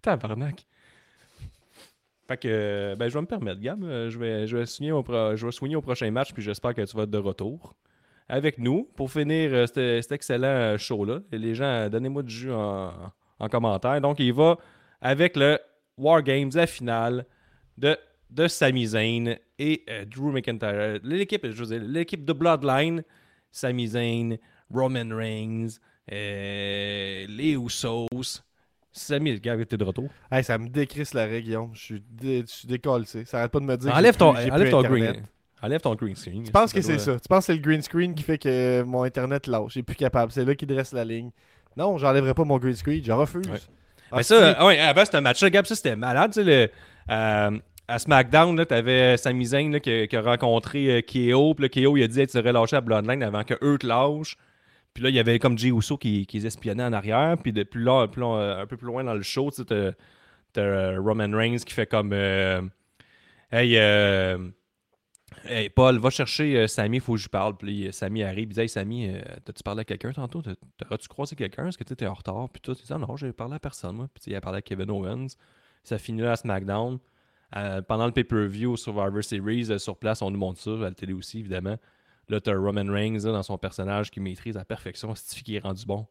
Tabarnak. 0.01 0.65
Fait 2.27 2.37
que, 2.37 2.47
euh, 2.49 2.95
ben, 2.95 3.09
je 3.09 3.13
vais 3.13 3.21
me 3.21 3.25
permettre, 3.27 3.59
Gab. 3.61 3.83
Euh, 3.83 4.09
Je 4.09 4.17
vais, 4.17 4.47
je 4.47 4.57
vais, 4.57 4.91
au 4.91 5.03
pro- 5.03 5.33
au 5.75 5.81
prochain 5.81 6.09
match, 6.11 6.33
puis 6.33 6.41
j'espère 6.43 6.73
que 6.73 6.81
tu 6.81 6.95
vas 6.95 7.03
être 7.03 7.09
de 7.09 7.17
retour. 7.17 7.75
avec 8.29 8.57
nous 8.57 8.89
pour 8.95 9.11
finir 9.11 9.51
euh, 9.53 9.65
cet, 10.01 10.11
excellent 10.11 10.47
euh, 10.47 10.77
show-là. 10.77 11.19
Les 11.31 11.55
gens, 11.55 11.65
euh, 11.65 11.89
donnez-moi 11.89 12.23
du 12.23 12.33
jus 12.33 12.51
en, 12.53 12.93
en 13.39 13.49
commentaire. 13.49 13.99
Donc, 14.01 14.19
il 14.19 14.33
va 14.33 14.57
avec 15.01 15.35
le 15.35 15.59
War 15.97 16.23
Games, 16.23 16.49
la 16.53 16.65
finale 16.65 17.25
de, 17.77 17.97
de 18.33 18.47
Sami 18.47 18.87
Zayn 18.87 19.37
et 19.59 19.83
euh, 19.89 20.05
Drew 20.05 20.31
McIntyre. 20.31 20.99
L'équipe, 21.03 21.45
je 21.45 21.63
veux 21.63 21.77
dire, 21.77 21.87
l'équipe 21.87 22.25
de 22.25 22.33
Bloodline, 22.33 23.03
Sami 23.51 23.87
Zayn, 23.87 24.37
Roman 24.73 25.15
Reigns, 25.15 25.77
euh, 26.11 27.25
les 27.29 27.53
Usos. 27.53 28.41
Sami, 28.91 29.39
gars, 29.39 29.57
t'es 29.65 29.77
de 29.77 29.83
retour. 29.83 30.09
Hey, 30.31 30.43
ça 30.43 30.57
me 30.57 30.67
décrisse 30.67 31.13
la 31.13 31.25
règle, 31.25 31.45
Guillaume. 31.45 31.71
Je 31.73 31.81
suis, 31.81 32.03
dé... 32.09 32.43
je 32.47 32.51
suis 32.51 32.67
décollé. 32.67 33.05
Ça 33.05 33.39
arrête 33.39 33.51
pas 33.51 33.59
de 33.59 33.65
me 33.65 33.75
dire. 33.75 33.93
Enlève 33.93 34.15
ton, 34.15 34.33
plus- 34.33 34.51
enlève 34.51 34.69
ton 34.69 34.81
green. 34.83 35.23
Enlève 35.61 35.81
ton 35.81 35.95
green 35.95 36.15
screen. 36.15 36.43
Tu 36.43 36.51
penses 36.51 36.73
que 36.73 36.81
c'est 36.81 36.99
ça? 36.99 37.13
Tu 37.19 37.27
penses 37.27 37.47
que 37.47 37.53
c'est 37.53 37.55
le 37.55 37.61
green 37.61 37.81
screen 37.81 38.13
qui 38.13 38.21
fait 38.23 38.37
que 38.37 38.83
mon 38.83 39.03
Internet 39.03 39.47
lâche? 39.47 39.73
J'ai 39.73 39.83
plus 39.83 39.95
capable. 39.95 40.31
C'est 40.31 40.45
là 40.45 40.53
qui 40.55 40.65
dresse 40.65 40.91
la 40.91 41.05
ligne. 41.05 41.31
Non, 41.77 41.97
j'enlèverai 41.97 42.33
pas 42.33 42.43
mon 42.43 42.57
green 42.57 42.75
screen. 42.75 43.03
Je 43.03 43.11
refuse. 43.11 43.47
Ouais. 43.47 43.59
Ah, 44.11 44.17
Mais 44.17 44.23
ça, 44.23 44.65
ouais, 44.65 44.79
avant 44.79 45.05
ce 45.05 45.17
match-là, 45.17 45.49
Gab, 45.49 45.65
ça 45.65 45.75
c'était 45.75 45.95
malade. 45.95 46.31
Tu 46.33 46.43
sais, 46.43 46.43
le, 46.43 46.69
euh, 47.09 47.59
à 47.87 47.99
SmackDown, 47.99 48.55
là, 48.55 48.65
t'avais 48.65 49.17
Sami 49.17 49.45
Zayn 49.45 49.71
là, 49.71 49.79
qui, 49.79 50.15
a 50.15 50.21
rencontré 50.21 50.97
euh, 50.97 51.01
KO. 51.01 51.53
Puis 51.53 51.69
KO, 51.69 51.97
il 51.97 52.03
a 52.03 52.07
dit 52.07 52.25
tu 52.25 52.31
serais 52.31 52.53
lâché 52.53 52.75
à 52.75 52.81
Bloodline 52.81 53.23
avant 53.23 53.43
que 53.43 53.55
eux 53.61 53.77
te 53.77 53.85
lâchent. 53.87 54.37
Puis 54.93 55.03
là, 55.03 55.09
il 55.09 55.15
y 55.15 55.19
avait 55.19 55.39
comme 55.39 55.57
Jey 55.57 55.69
Uso 55.69 55.97
qui, 55.97 56.25
qui 56.25 56.37
les 56.37 56.47
espionnait 56.47 56.83
en 56.83 56.93
arrière. 56.93 57.37
Puis 57.41 57.51
de 57.51 57.63
plus 57.63 57.83
là, 57.83 58.07
euh, 58.17 58.61
un 58.61 58.65
peu 58.67 58.77
plus 58.77 58.87
loin 58.87 59.03
dans 59.03 59.15
le 59.15 59.23
show, 59.23 59.49
tu 59.51 59.65
t'as, 59.65 59.93
euh, 60.57 60.99
Roman 60.99 61.31
Reigns 61.31 61.57
qui 61.57 61.73
fait 61.73 61.87
comme 61.87 62.11
euh, 62.13 62.61
Hey, 63.55 63.77
euh, 63.77 64.49
hey, 65.45 65.69
Paul, 65.69 65.99
va 65.99 66.09
chercher 66.09 66.57
euh, 66.57 66.67
Sami, 66.67 66.97
il 66.97 67.01
faut 67.01 67.13
que 67.13 67.19
je 67.19 67.29
parle. 67.29 67.55
Puis 67.55 67.87
Sami 67.93 68.23
arrive, 68.23 68.49
il 68.49 68.53
dit 68.55 68.61
Hey, 68.61 68.67
Sami, 68.67 69.09
euh, 69.09 69.21
t'as-tu 69.45 69.61
parlé 69.61 69.81
à 69.81 69.83
quelqu'un 69.83 70.11
tantôt? 70.11 70.41
T'auras-tu 70.77 71.07
croisé 71.07 71.35
quelqu'un? 71.35 71.67
Est-ce 71.67 71.77
que 71.77 71.83
tu 71.83 71.93
étais 71.93 72.07
en 72.07 72.15
retard? 72.15 72.49
Puis 72.49 72.61
tout, 72.61 72.73
il 72.73 72.83
dit 72.83 72.91
Ah 72.91 72.97
Non, 72.97 73.15
j'ai 73.15 73.31
parlé 73.31 73.53
à 73.53 73.59
personne, 73.59 73.95
moi. 73.95 74.07
Puis 74.11 74.23
tu 74.23 74.29
il 74.31 74.35
a 74.35 74.41
parlé 74.41 74.57
à 74.57 74.61
Kevin 74.63 74.89
Owens. 74.89 75.27
Ça 75.83 75.99
finit 75.99 76.21
là 76.23 76.31
à 76.31 76.35
SmackDown. 76.35 76.97
Euh, 77.55 77.81
pendant 77.83 78.05
le 78.07 78.11
pay-per-view 78.11 78.77
Survivor 78.77 79.23
Series, 79.23 79.67
euh, 79.71 79.77
sur 79.77 79.95
place, 79.97 80.21
on 80.21 80.31
nous 80.31 80.39
montre 80.39 80.59
ça, 80.59 80.71
à 80.71 80.75
la 80.77 80.91
télé 80.91 81.13
aussi, 81.13 81.39
évidemment. 81.39 81.77
Là, 82.29 82.39
t'as 82.41 82.55
Roman 82.55 82.85
Reigns 82.91 83.19
là, 83.25 83.31
dans 83.31 83.43
son 83.43 83.57
personnage 83.57 84.09
qui 84.09 84.19
maîtrise 84.19 84.55
à 84.55 84.61
la 84.61 84.65
perfection, 84.65 85.13
c'est 85.15 85.41
qui 85.43 85.55
est 85.55 85.59
rendu 85.59 85.85
bon? 85.85 86.07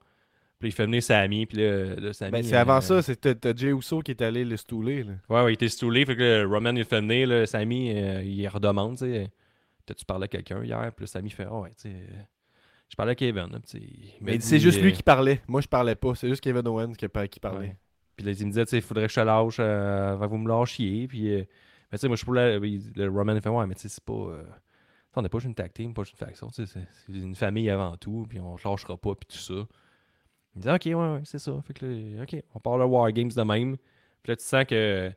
Puis 0.61 0.69
il 0.69 0.73
fait 0.73 0.85
venir 0.85 1.03
Sami, 1.03 1.47
puis 1.47 1.59
là, 1.59 1.97
là, 1.97 2.13
Sami, 2.13 2.31
Ben, 2.31 2.43
c'est 2.45 2.55
euh, 2.55 2.61
avant 2.61 2.81
ça, 2.81 3.03
c'est 3.03 3.17
t'as- 3.21 3.35
t'as 3.35 3.53
Jey 3.57 3.73
Uso 3.73 4.01
qui 4.01 4.13
est 4.13 4.23
allé 4.23 4.45
le 4.45 4.57
stouler. 4.57 5.03
là. 5.03 5.15
Ouais, 5.29 5.43
ouais, 5.43 5.51
il 5.51 5.55
était 5.55 5.69
stoulé. 5.69 6.05
Fait 6.07 6.15
que 6.15 6.45
Roman, 6.45 6.71
il 6.71 6.79
le 6.79 6.85
fait 6.85 7.01
venir. 7.01 7.27
Là, 7.27 7.47
Sami, 7.47 7.91
euh, 7.97 8.23
il 8.23 8.47
redemande, 8.47 8.97
tu 8.99 9.05
sais. 9.07 9.29
T'as-tu 9.85 10.05
parlé 10.05 10.27
à 10.27 10.29
quelqu'un 10.29 10.63
hier? 10.63 10.93
Puis 10.95 11.09
Sami 11.09 11.31
fait, 11.31 11.47
ah 11.51 11.59
ouais, 11.59 11.71
tu 11.71 11.89
sais. 11.89 11.89
euh, 11.89 12.23
Je 12.89 12.95
parlais 12.95 13.13
à 13.13 13.15
Kevin. 13.17 13.49
là, 13.51 13.59
Mais 14.21 14.39
c'est 14.39 14.61
juste 14.61 14.79
euh, 14.79 14.83
lui 14.83 14.93
qui 14.93 15.03
parlait. 15.03 15.41
Moi, 15.49 15.61
je 15.63 15.67
parlais 15.67 15.97
pas. 15.97 16.15
C'est 16.15 16.29
juste 16.29 16.43
Kevin 16.45 16.69
Owens 16.69 16.93
qui, 16.93 17.09
qui 17.29 17.41
parlait. 17.41 17.59
Ouais. 17.69 17.77
Puis 18.17 18.27
là, 18.27 18.33
il 18.33 18.47
me 18.47 18.53
disait, 18.53 18.65
il 18.77 18.83
faudrait 18.83 19.07
que 19.07 19.13
je 19.13 19.21
te 19.21 19.25
lâche 19.25 19.57
euh, 19.61 20.17
vous 20.17 20.39
me 20.39 20.49
lâchiez. 20.49 21.09
Puis, 21.09 21.35
euh, 21.35 21.45
mais 21.91 21.99
tu 21.99 22.03
sais, 22.03 22.09
moi, 22.09 22.17
je 22.17 22.19
suis 22.19 22.25
pour 22.27 22.35
Le 22.35 23.09
Roman, 23.09 23.35
il 23.35 23.41
fait, 23.41 23.49
ouais, 23.49 23.67
mais 23.67 23.75
tu 23.75 23.83
sais, 23.83 23.89
c'est 23.89 24.05
pas. 24.05 24.13
euh, 24.13 24.45
on 25.15 25.23
n'est 25.23 25.29
pas 25.29 25.39
juste 25.39 25.49
une 25.49 25.55
tag 25.55 25.73
team, 25.73 25.93
pas 25.93 26.03
une 26.03 26.17
faction. 26.17 26.49
c'est 26.51 26.67
une 27.09 27.35
famille 27.35 27.69
avant 27.71 27.97
tout. 27.97 28.27
Puis 28.29 28.41
on 28.41 28.55
ne 28.55 28.59
lâchera 28.65 28.97
pas. 28.97 29.15
Puis 29.15 29.27
tout 29.37 29.43
ça. 29.43 29.67
Il 30.55 30.59
me 30.59 30.63
dit, 30.63 30.69
ok, 30.69 30.99
ouais, 30.99 31.15
ouais, 31.15 31.21
c'est 31.25 31.39
ça. 31.39 31.61
Fait 31.67 31.75
que 31.75 31.87
là, 31.87 32.23
ok, 32.23 32.37
on 32.55 32.61
parle 32.61 32.81
de 32.81 32.85
War 32.87 33.11
Games 33.13 33.31
de 33.31 33.43
même. 33.43 33.77
Puis 34.23 34.31
là, 34.31 34.37
tu 34.37 34.45
sens 34.45 34.65
que. 34.65 35.13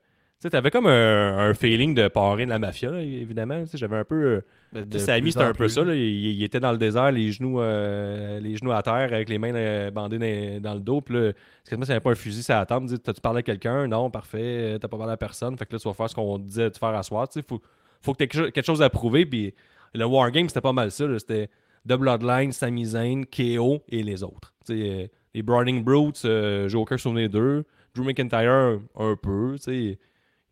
Tu 0.45 0.49
sais, 0.49 0.51
t'avais 0.51 0.69
comme 0.69 0.85
un, 0.85 1.37
un 1.39 1.53
feeling 1.55 1.95
de 1.95 2.07
parrain 2.07 2.43
de 2.45 2.49
la 2.51 2.59
mafia, 2.59 2.91
là, 2.91 3.01
évidemment. 3.01 3.63
Tu 3.63 3.71
sais, 3.71 3.77
J'avais 3.79 3.95
un 3.97 4.03
peu. 4.03 4.15
euh, 4.23 4.41
Ben, 4.73 4.83
tu 4.83 4.89
plus 4.89 4.99
c'était 4.99 5.41
un 5.41 5.47
peu 5.47 5.53
plus. 5.53 5.69
ça. 5.69 5.83
là. 5.83 5.95
Il, 5.95 6.01
il 6.03 6.43
était 6.43 6.59
dans 6.59 6.71
le 6.71 6.77
désert, 6.77 7.11
les 7.11 7.31
genoux, 7.31 7.59
euh, 7.59 8.39
les 8.39 8.55
genoux 8.55 8.71
à 8.71 8.83
terre, 8.83 9.11
avec 9.11 9.27
les 9.27 9.39
mains 9.39 9.55
euh, 9.55 9.89
bandées 9.89 10.19
dans, 10.59 10.69
dans 10.69 10.73
le 10.75 10.81
dos. 10.81 11.01
Puis 11.01 11.15
là, 11.15 11.31
c'est 11.63 11.83
ça, 11.83 11.93
avait 11.93 11.99
pas 11.99 12.11
un 12.11 12.15
fusil 12.15 12.45
table. 12.45 12.85
Il 12.85 12.89
dit 12.89 12.99
T'as-tu 12.99 13.21
parlé 13.21 13.39
à 13.39 13.41
quelqu'un? 13.41 13.87
Non, 13.87 14.11
parfait. 14.11 14.77
T'as 14.79 14.87
pas 14.87 14.97
parlé 14.97 15.13
à 15.13 15.17
personne. 15.17 15.57
Fait 15.57 15.65
que 15.65 15.73
là, 15.73 15.79
tu 15.79 15.87
vas 15.87 15.95
faire 15.95 16.09
ce 16.11 16.13
qu'on 16.13 16.37
disait 16.37 16.69
de 16.69 16.77
faire 16.77 16.89
à 16.89 17.01
soir. 17.01 17.27
Tu 17.27 17.39
sais, 17.39 17.45
faut, 17.47 17.59
faut 18.03 18.13
que 18.13 18.23
tu 18.23 18.39
aies 18.39 18.51
quelque 18.51 18.65
chose 18.65 18.83
à 18.83 18.89
prouver. 18.91 19.25
Puis 19.25 19.51
le 19.95 20.05
Wargame, 20.05 20.47
c'était 20.47 20.61
pas 20.61 20.73
mal 20.73 20.91
ça. 20.91 21.05
C'était 21.17 21.49
The 21.89 21.93
Bloodline, 21.93 22.51
Sami 22.51 22.85
Zayn, 22.85 23.23
KO 23.25 23.81
et 23.89 24.03
les 24.03 24.21
autres. 24.21 24.53
Tu 24.67 24.77
sais, 24.79 25.11
les 25.33 25.41
Browning 25.41 25.83
Brutes, 25.83 26.21
euh, 26.25 26.69
aucun 26.75 26.97
souvenir 26.97 27.31
d'eux. 27.31 27.63
Drew 27.95 28.03
McIntyre, 28.03 28.79
un 28.95 29.15
peu. 29.15 29.55
Tu 29.55 29.63
sais, 29.63 29.99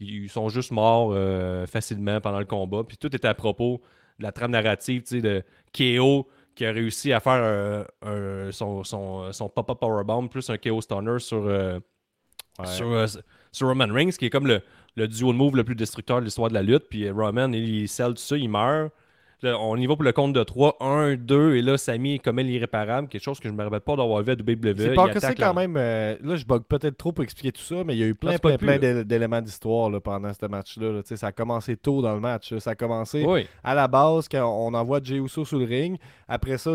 ils 0.04 0.30
sont 0.30 0.49
juste 0.49 0.72
morts 0.72 1.12
euh, 1.14 1.66
facilement 1.66 2.22
pendant 2.22 2.39
le 2.39 2.45
combat. 2.45 2.84
Puis 2.84 2.97
tout 2.97 3.14
était 3.16 3.28
à 3.28 3.34
propos 3.34 3.82
de 4.20 4.24
la 4.24 4.32
trame 4.32 4.51
narrative 4.51 5.04
de 5.22 5.43
KO 5.76 6.28
qui 6.56 6.66
a 6.66 6.72
réussi 6.72 7.12
à 7.14 7.20
faire 7.20 7.86
euh, 8.06 8.51
son, 8.51 8.84
son, 8.84 9.32
son 9.32 9.49
pop-up 9.49 9.80
powerbomb 9.80 10.28
plus 10.28 10.49
un 10.49 10.58
KO 10.58 10.82
stunner 10.82 11.20
sur, 11.20 11.45
euh, 11.47 11.80
sur, 13.51 13.68
Roman 13.68 13.88
Reigns, 13.91 14.12
qui 14.12 14.26
est 14.26 14.30
comme 14.30 14.47
le, 14.47 14.62
le 14.95 15.08
duo 15.08 15.34
de 15.34 15.38
move 15.38 15.56
le 15.56 15.64
plus 15.64 15.76
destructeur 15.76 16.20
de 16.20 16.26
l'histoire 16.26 16.49
de 16.49 16.54
la 16.54 16.62
lutte. 16.62 16.88
Puis 16.89 17.10
Roman, 17.10 17.51
il, 17.51 17.82
il 17.82 17.88
scelle 17.89 18.14
tout 18.14 18.22
ça, 18.22 18.38
il 18.38 18.49
meurt. 18.49 18.91
Là, 19.44 19.60
on 19.60 19.76
y 19.78 19.86
va 19.86 19.96
pour 19.96 20.04
le 20.06 20.12
compte 20.14 20.34
de 20.34 20.41
3, 20.41 20.78
1, 20.80 21.16
2, 21.16 21.56
et 21.56 21.62
là, 21.62 21.78
Sami 21.78 22.20
commet 22.20 22.44
l'irréparable, 22.44 23.10
quelque 23.10 23.22
chose 23.22 23.39
que 23.39 23.50
je 23.50 23.54
ne 23.54 23.58
me 23.58 23.64
rappelle 23.64 23.82
pas 23.82 23.96
d'avoir 23.98 24.24
vu 24.24 24.32
à 24.32 24.36
WWE. 24.36 24.74
C'est 24.78 24.94
pas 24.96 25.10
que 25.10 25.20
c'est 25.20 25.36
quand 25.36 25.54
même. 25.54 25.76
euh, 25.78 26.16
là, 26.24 26.36
je 26.38 26.46
bug 26.46 26.64
peut-être 26.64 26.98
trop 26.98 27.12
pour 27.12 27.24
expliquer 27.24 27.52
tout 27.52 27.62
ça, 27.62 27.84
mais 27.86 27.94
il 27.96 28.00
y 28.00 28.04
a 28.04 28.08
eu 28.08 28.16
plein, 28.16 28.32
plein, 28.58 28.78
d'éléments 29.04 29.41
d'histoire 29.41 29.91
pendant 30.02 30.32
ce 30.34 30.46
match-là. 30.46 31.02
Ça 31.04 31.28
a 31.28 31.32
commencé 31.34 31.76
tôt 31.76 32.02
dans 32.02 32.14
le 32.14 32.22
match. 32.22 32.58
Ça 32.60 32.72
a 32.72 32.76
commencé 32.76 33.24
Oui, 33.28 33.46
à 33.64 33.76
la 33.76 33.88
base 33.88 34.28
quand 34.30 34.46
on 34.48 34.74
envoie 34.74 35.02
Jey 35.04 35.18
Uso 35.18 35.44
sous 35.44 35.60
le 35.60 35.66
ring. 35.66 35.98
Après 36.28 36.58
ça, 36.58 36.72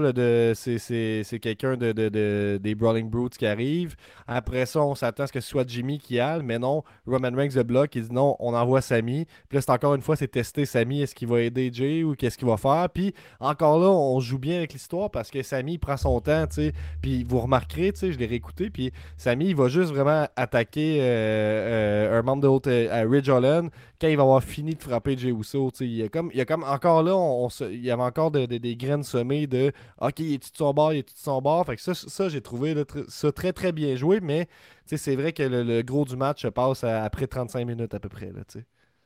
c'est- 0.55 1.39
quelqu'un 1.41 1.77
de, 1.77 1.93
de- 1.93 2.09
de- 2.11 2.59
des 2.63 2.75
Brawling 2.75 3.09
Brutes 3.09 3.37
qui 3.39 3.47
arrive. 3.47 3.97
Après 4.27 4.67
ça, 4.67 4.83
on 4.83 4.95
s'attend 4.95 5.23
à 5.23 5.27
ce 5.27 5.33
que 5.33 5.41
ce 5.41 5.49
soit 5.49 5.67
Jimmy 5.67 5.99
qui 5.99 6.21
aille, 6.21 6.43
mais 6.45 6.59
non, 6.59 6.83
Roman 7.07 7.31
Reigns 7.35 7.55
le 7.55 7.63
bloque. 7.63 7.95
Il 7.97 8.03
dit 8.09 8.13
non, 8.15 8.37
on 8.41 8.55
envoie 8.55 8.81
Sami. 8.83 9.25
Puis 9.49 9.57
là, 9.57 9.63
c'est 9.63 9.71
encore 9.71 9.95
une 9.95 10.03
fois, 10.03 10.17
c'est 10.17 10.29
tester 10.29 10.67
Sami. 10.67 11.01
Est-ce 11.03 11.15
qu'il 11.15 11.29
va 11.29 11.41
aider 11.41 11.71
Jay 11.73 12.05
ou 12.05 12.15
qu'est-ce 12.15 12.37
qu'il 12.37 12.47
va 12.47 12.58
faire? 12.59 12.89
Puis 12.91 13.15
encore 13.41 13.79
là, 13.81 13.89
on 13.89 14.21
joue 14.21 14.39
bien 14.39 14.59
avec 14.59 14.73
l'histoire 14.75 15.11
parce 15.11 15.31
que 15.31 15.43
Sami 15.43 15.75
il 15.75 15.79
prend 15.79 15.97
son 15.97 16.21
temps, 16.21 16.47
tu 16.47 16.55
sais. 16.57 16.73
Puis 17.01 17.25
vous 17.25 17.41
remarquerez, 17.41 17.93
tu 17.93 18.01
sais, 18.01 18.13
je 18.13 18.19
l'ai 18.19 18.27
réécouté. 18.27 18.69
Puis 18.71 18.93
Sami, 19.17 19.47
il 19.49 19.57
va 19.57 19.69
juste 19.69 19.91
vraiment 19.91 20.27
attaquer 20.37 20.99
euh, 21.01 21.05
euh, 21.05 22.19
un 22.19 22.23
membre 22.23 22.43
de 22.43 22.49
haute 22.49 22.67
à 22.67 23.03
Ridge 23.03 23.29
Holland 23.29 23.71
quand 24.01 24.09
il 24.09 24.17
va 24.17 24.23
avoir 24.23 24.43
fini 24.43 24.75
de 24.75 24.83
frapper 24.83 25.17
Jey 25.17 25.31
Uso. 25.31 25.71
tu 25.71 25.79
sais. 25.79 25.85
Il 25.87 25.95
y 25.97 26.03
a 26.03 26.09
comme, 26.09 26.31
a 26.37 26.45
comme 26.45 26.65
encore 26.65 27.03
là, 27.03 27.49
il 27.71 27.85
y 27.85 27.91
avait 27.91 28.03
encore 28.03 28.31
de- 28.31 28.47
de- 28.47 28.59
des 28.59 28.77
graines 28.77 29.03
semées 29.03 29.47
de 29.47 29.73
OK, 30.01 30.21
il 30.21 30.35
est 30.35 30.39
tout 30.43 30.51
son 30.55 30.73
bord, 30.73 30.93
il 30.93 30.99
est 30.99 31.03
tout 31.09 31.15
de 31.15 31.19
son 31.19 31.41
bord? 31.41 31.65
Fait 31.67 31.77
que 31.77 31.83
ça, 31.83 31.95
ça 31.95 32.29
j'ai 32.29 32.41
trouvé 32.41 32.75
ça 33.09 33.33
très 33.33 33.53
très 33.53 33.73
bien 33.73 33.97
joué, 33.97 34.21
mais 34.21 34.49
c'est 34.87 35.17
vrai 35.17 35.33
que 35.33 35.43
le, 35.43 35.83
gros 35.83 36.05
du 36.05 36.17
match 36.17 36.43
se 36.43 36.49
passe 36.49 36.85
après 36.85 37.27
35 37.27 37.65
minutes 37.67 37.95
à 37.95 38.01
peu 38.01 38.09
près. 38.09 38.29
Tu 38.49 38.61
sais. 38.61 38.65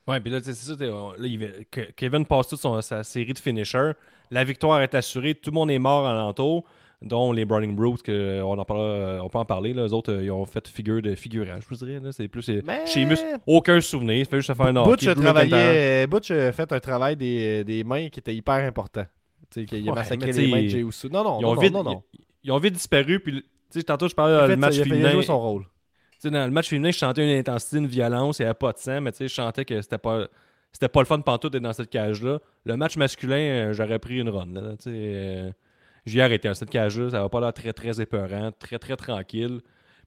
Ouais, 0.08 0.18
puis 0.20 0.32
là, 0.32 0.40
tu 0.40 0.46
sais, 0.46 0.54
c'est 0.54 0.74
ça. 0.76 0.84
là, 0.84 1.12
il 1.18 1.64
Kevin 1.96 2.26
passe 2.26 2.48
toute 2.48 2.60
son- 2.60 2.80
sa 2.82 3.04
série 3.04 3.32
de 3.32 3.38
finishers. 3.38 3.92
La 4.30 4.44
victoire 4.44 4.80
est 4.82 4.94
assurée. 4.94 5.34
Tout 5.34 5.50
le 5.50 5.54
monde 5.54 5.70
est 5.70 5.78
mort 5.78 6.06
alentour, 6.06 6.64
dont 7.02 7.32
les 7.32 7.44
Browning 7.44 7.76
Brutes, 7.76 8.02
que 8.02 8.42
on, 8.42 8.58
en 8.58 8.64
parlera- 8.64 9.22
on 9.24 9.28
peut 9.28 9.38
en 9.38 9.44
parler. 9.44 9.72
Les 9.74 9.92
autres, 9.92 10.12
euh, 10.12 10.24
ils 10.24 10.30
ont 10.30 10.44
fait 10.46 10.66
figure 10.66 11.00
de 11.02 11.14
figurant, 11.14 11.58
je 11.60 11.66
vous 11.68 11.84
dirais. 11.84 12.00
C'est 12.12 12.26
plus. 12.28 12.42
c'est- 12.42 12.62
Mais- 12.64 12.86
Sheamus, 12.86 13.16
aucun 13.46 13.80
souvenir. 13.80 14.16
Il 14.16 14.26
fait 14.26 14.38
juste 14.38 14.52
faire 14.54 14.66
un 14.66 14.72
Butch, 14.84 15.06
a 15.06 15.14
Butch 16.08 16.30
a 16.30 16.52
fait 16.52 16.72
un 16.72 16.80
travail 16.80 17.16
des, 17.16 17.62
des 17.64 17.84
mains 17.84 18.08
qui 18.08 18.18
était 18.20 18.34
hyper 18.34 18.54
important. 18.54 19.04
Qu'il 19.50 19.66
a 19.88 19.90
Ouais, 19.90 19.96
massacré 19.96 20.32
les 20.32 20.48
mains 20.50 20.62
de 20.62 20.68
Jey 20.68 20.78
Uso. 20.80 21.08
Non, 21.10 21.22
non, 21.22 21.38
Ils 21.40 21.44
ont, 21.44 21.54
non, 21.54 21.60
vite, 21.60 21.72
non, 21.74 21.82
non. 21.84 22.02
Ils, 22.14 22.20
ils 22.44 22.52
ont 22.52 22.58
vite 22.58 22.72
disparu. 22.72 23.20
Puis, 23.20 23.42
tu 23.42 23.44
sais, 23.68 23.82
tantôt, 23.82 24.08
je 24.08 24.14
parlais 24.14 24.32
Il 24.46 24.48
le 24.48 24.56
match 24.56 24.76
il 24.76 24.80
a 24.92 24.96
il 24.96 25.12
joué 25.12 25.22
son 25.22 25.38
rôle. 25.38 25.64
Tu 26.22 26.30
dans 26.30 26.44
le 26.46 26.52
match 26.52 26.68
féminin, 26.68 26.90
je 26.92 26.98
chantais 26.98 27.24
une 27.30 27.36
intensité, 27.38 27.78
une 27.78 27.86
violence, 27.86 28.38
il 28.38 28.42
n'y 28.42 28.46
avait 28.46 28.54
pas 28.54 28.72
de 28.72 28.78
sang, 28.78 29.00
mais 29.00 29.12
tu 29.12 29.18
je 29.28 29.34
chantais 29.34 29.64
que 29.64 29.80
c'était 29.82 29.98
pas. 29.98 30.28
C'était 30.72 30.88
pas 30.88 31.00
le 31.00 31.06
fun 31.06 31.20
pantoute 31.20 31.52
d'être 31.52 31.62
dans 31.62 31.72
cette 31.74 31.90
cage-là. 31.90 32.40
Le 32.64 32.76
match 32.76 32.96
masculin, 32.96 33.36
euh, 33.36 33.72
j'aurais 33.74 33.98
pris 33.98 34.18
une 34.20 34.30
run. 34.30 34.46
Là, 34.54 34.76
tu 34.78 34.88
euh, 34.88 35.50
J'ai 36.06 36.22
arrêté 36.22 36.48
dans 36.48 36.54
cette 36.54 36.70
cage-là. 36.70 37.10
Ça 37.10 37.20
va 37.20 37.28
pas 37.28 37.40
l'air 37.40 37.52
très, 37.52 37.72
très 37.74 38.00
épeurant, 38.00 38.52
très, 38.58 38.78
très 38.78 38.96
tranquille. 38.96 39.60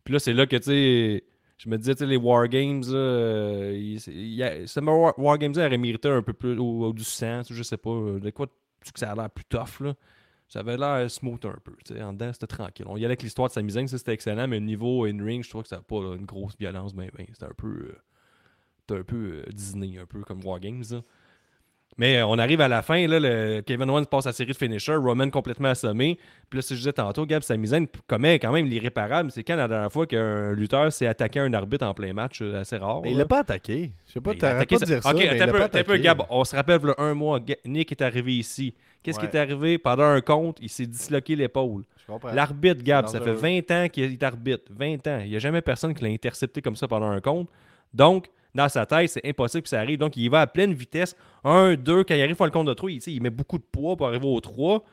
Puis 0.03 0.13
là, 0.13 0.19
c'est 0.19 0.33
là 0.33 0.47
que, 0.47 0.55
tu 0.57 1.23
je 1.57 1.69
me 1.69 1.77
disais, 1.77 1.93
tu 1.95 1.99
sais, 1.99 2.05
les 2.07 2.17
Wargames, 2.17 2.83
euh, 2.89 3.73
il- 3.77 3.99
ce 4.67 4.79
War, 4.79 5.13
aurait 5.65 5.77
mérité 5.77 6.09
un 6.09 6.21
peu 6.23 6.33
plus 6.33 6.57
ou, 6.57 6.85
ou 6.85 6.93
du 6.93 7.03
tu 7.43 7.47
sais, 7.49 7.53
je 7.53 7.63
sais 7.63 7.77
pas. 7.77 7.89
euh, 7.91 8.19
De 8.19 8.29
quoi 8.31 8.47
que 8.47 8.99
ça 8.99 9.11
a 9.11 9.15
l'air 9.15 9.29
plus 9.29 9.45
tough, 9.45 9.79
là. 9.81 9.93
Ça 10.47 10.59
avait 10.59 10.77
l'air 10.77 11.09
smooth 11.09 11.43
un 11.45 11.57
peu. 11.63 11.75
tu 11.83 11.93
sais, 11.95 12.01
En 12.03 12.13
dedans, 12.13 12.31
c'était 12.33 12.47
tranquille. 12.47 12.85
On 12.87 12.95
y 12.97 12.99
allait 12.99 13.07
avec 13.07 13.23
l'histoire 13.23 13.49
de 13.49 13.53
sa 13.53 13.61
ça 13.87 13.97
c'était 13.97 14.13
excellent, 14.13 14.47
mais 14.47 14.57
au 14.57 14.61
niveau 14.61 15.05
in-ring, 15.05 15.43
je 15.43 15.49
trouve 15.49 15.63
que 15.63 15.69
ça 15.69 15.77
n'a 15.77 15.81
pas 15.81 15.97
une 16.15 16.25
grosse 16.25 16.55
violence. 16.57 16.93
Ben, 16.93 17.09
ben, 17.17 17.25
c'était 17.33 17.45
un 17.45 17.53
peu. 17.57 17.67
euh, 17.67 17.95
un 18.99 19.03
peu 19.03 19.43
euh, 19.47 19.51
Disney, 19.51 19.97
un 19.97 20.05
peu 20.05 20.21
comme 20.23 20.43
Wargames. 20.43 20.83
là. 20.91 21.01
Mais 21.97 22.21
on 22.23 22.37
arrive 22.37 22.59
à 22.59 22.67
la 22.67 22.81
fin, 22.81 23.07
là, 23.07 23.19
le 23.21 23.61
Kevin 23.61 23.89
Owens 23.89 24.03
passe 24.03 24.25
à 24.25 24.29
la 24.29 24.33
série 24.33 24.51
de 24.51 24.57
finisher, 24.57 24.95
Roman 24.95 25.29
complètement 25.29 25.69
assommé. 25.69 26.19
Puis 26.49 26.57
là, 26.57 26.61
si 26.61 26.73
je 26.73 26.79
disais 26.79 26.93
tantôt, 26.93 27.25
Gab 27.25 27.41
Samizaine 27.41 27.87
commet 28.05 28.37
quand 28.37 28.51
même 28.51 28.65
l'irréparable. 28.65 29.31
C'est 29.31 29.45
quand 29.45 29.55
la 29.55 29.69
dernière 29.69 29.91
fois 29.91 30.05
qu'un 30.05 30.51
lutteur 30.51 30.91
s'est 30.91 31.07
attaqué 31.07 31.39
à 31.39 31.43
un 31.43 31.53
arbitre 31.53 31.85
en 31.85 31.93
plein 31.93 32.11
match, 32.11 32.39
c'est 32.39 32.53
assez 32.53 32.77
rare. 32.77 32.99
Mais 33.01 33.11
il 33.11 33.17
l'a 33.17 33.25
pas 33.25 33.39
attaqué. 33.39 33.91
Je 34.07 34.11
sais 34.11 34.19
pas, 34.19 34.33
t'arrêtes 34.35 34.69
pas 34.69 34.77
de 34.77 34.85
dire 34.85 35.01
ça. 35.01 35.09
Ok, 35.09 35.21
peu, 35.21 35.61
un 35.61 35.83
peu. 35.83 35.97
Gab. 35.97 36.23
On 36.29 36.43
se 36.43 36.55
rappelle, 36.55 36.81
là, 36.83 36.95
un 36.97 37.13
mois, 37.13 37.39
Nick 37.63 37.93
est 37.93 38.01
arrivé 38.01 38.35
ici. 38.35 38.73
Qu'est-ce 39.01 39.19
qui 39.19 39.25
est 39.25 39.35
arrivé? 39.35 39.77
Pendant 39.77 40.03
un 40.03 40.19
compte, 40.19 40.57
il 40.61 40.69
s'est 40.69 40.87
disloqué 40.87 41.37
l'épaule. 41.37 41.83
Je 42.01 42.11
comprends. 42.11 42.33
L'arbitre, 42.33 42.83
Gab, 42.83 43.07
ça 43.07 43.19
fait 43.19 43.33
dangereux. 43.33 43.61
20 43.67 43.71
ans 43.71 43.87
qu'il 43.87 44.11
est 44.11 44.23
arbitre. 44.23 44.63
20 44.69 45.07
ans. 45.07 45.19
Il 45.23 45.29
n'y 45.29 45.35
a 45.37 45.39
jamais 45.39 45.61
personne 45.61 45.93
qui 45.93 46.03
l'a 46.03 46.09
intercepté 46.09 46.61
comme 46.61 46.75
ça 46.75 46.89
pendant 46.89 47.09
un 47.09 47.21
compte. 47.21 47.47
Donc, 47.93 48.25
dans 48.55 48.69
sa 48.69 48.85
tête, 48.85 49.09
c'est 49.09 49.25
impossible 49.27 49.63
que 49.63 49.69
ça 49.69 49.79
arrive. 49.79 49.99
Donc, 49.99 50.15
il 50.17 50.29
va 50.29 50.41
à 50.41 50.47
pleine 50.47 50.73
vitesse. 50.73 51.15
1, 51.43 51.75
2, 51.75 52.03
quand 52.05 52.15
il 52.15 52.21
arrive 52.21 52.41
à 52.41 52.45
le 52.45 52.51
compte 52.51 52.67
de 52.67 52.73
3, 52.73 52.89
il, 52.89 53.21
met 53.21 53.29
beaucoup 53.29 53.57
de 53.57 53.63
poids 53.63 53.95
pour 53.95 54.07
arriver 54.07 54.25
au 54.27 54.39
3. 54.39 54.83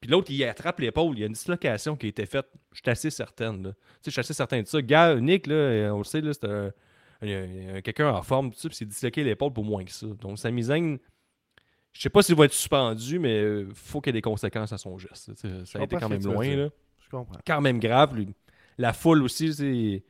Puis 0.00 0.08
l'autre, 0.10 0.30
il 0.30 0.44
attrape 0.44 0.78
l'épaule. 0.78 1.16
Il 1.16 1.20
y 1.20 1.22
a 1.24 1.26
une 1.26 1.32
dislocation 1.32 1.96
qui 1.96 2.06
a 2.06 2.08
été 2.10 2.24
faite. 2.24 2.46
Je 2.72 2.78
suis 2.80 2.90
assez 2.90 3.10
certaine. 3.10 3.74
Je 4.06 4.10
suis 4.10 4.20
assez 4.20 4.32
certain 4.32 4.62
de 4.62 4.66
ça. 4.66 4.80
Gars, 4.80 5.16
Nick, 5.16 5.48
là, 5.48 5.54
euh, 5.54 5.90
on 5.90 5.98
le 5.98 6.04
sait, 6.04 6.22
c'est 6.32 6.44
un, 6.44 6.70
un- 7.22 7.76
un- 7.76 7.80
quelqu'un 7.80 8.10
en 8.12 8.22
forme, 8.22 8.50
puis 8.52 8.60
il 8.64 8.72
s'est 8.74 8.84
disloqué 8.86 9.24
l'épaule 9.24 9.52
pour 9.52 9.64
moins 9.64 9.84
que 9.84 9.90
ça. 9.90 10.06
Donc, 10.06 10.38
Sami 10.38 10.62
Zayn, 10.62 10.98
je 11.92 12.00
sais 12.00 12.10
pas 12.10 12.22
s'il 12.22 12.36
va 12.36 12.44
être 12.44 12.52
suspendu, 12.52 13.18
mais 13.18 13.62
il 13.62 13.74
faut 13.74 14.00
qu'il 14.00 14.10
y 14.10 14.16
ait 14.16 14.18
des 14.18 14.22
conséquences 14.22 14.72
à 14.72 14.78
son 14.78 14.96
geste. 14.98 15.32
Ça 15.64 15.80
a 15.80 15.82
été 15.82 15.96
quand 15.96 16.08
même 16.08 16.22
loin. 16.22 16.46
Là 16.54 16.68
Je 17.04 17.08
comprends. 17.10 17.38
quand 17.44 17.60
même 17.60 17.80
grave. 17.80 18.14
lui. 18.14 18.28
La 18.78 18.92
foule 18.92 19.24
aussi, 19.24 19.52
c'est. 19.52 20.04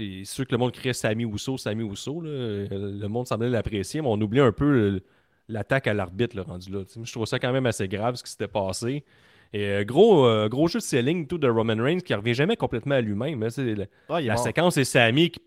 C'est 0.00 0.24
sûr 0.24 0.46
que 0.46 0.52
le 0.52 0.58
monde 0.58 0.72
criait 0.72 0.92
Sami 0.94 1.24
Ousso, 1.24 1.58
Sami 1.58 1.82
Ousso. 1.82 2.20
Le 2.22 3.06
monde 3.06 3.26
semblait 3.26 3.50
l'apprécier, 3.50 4.00
mais 4.00 4.08
on 4.08 4.20
oublie 4.20 4.40
un 4.40 4.52
peu 4.52 5.00
l'attaque 5.48 5.86
à 5.86 5.94
l'arbitre 5.94 6.40
rendu 6.40 6.70
là. 6.72 6.80
Je 7.02 7.12
trouve 7.12 7.26
ça 7.26 7.38
quand 7.38 7.52
même 7.52 7.66
assez 7.66 7.86
grave 7.88 8.14
ce 8.16 8.22
qui 8.22 8.30
s'était 8.30 8.48
passé. 8.48 9.04
Et 9.52 9.64
euh, 9.66 9.84
gros, 9.84 10.26
euh, 10.26 10.48
gros 10.48 10.68
jeu 10.68 10.78
de 10.78 10.84
selling 10.84 11.26
tout 11.26 11.36
de 11.36 11.48
Roman 11.48 11.74
Reigns 11.76 11.98
qui 11.98 12.14
revient 12.14 12.34
jamais 12.34 12.54
complètement 12.56 12.94
à 12.94 13.00
lui-même. 13.00 13.42
hein. 13.42 13.50
C'est 13.50 13.74
La, 13.74 13.84
Ah, 14.08 14.22
est 14.22 14.26
la 14.26 14.36
séquence, 14.36 14.74
c'est 14.74 14.84
Sami 14.84 15.30
qui, 15.30 15.40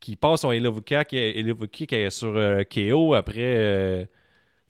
qui 0.00 0.16
passe 0.16 0.42
son 0.42 0.52
Elbow 0.52 0.82
Kick, 0.82 1.14
euh, 1.14 2.10
sur 2.10 2.36
euh, 2.36 2.62
KO 2.64 3.14
après 3.14 3.34
euh, 3.56 4.04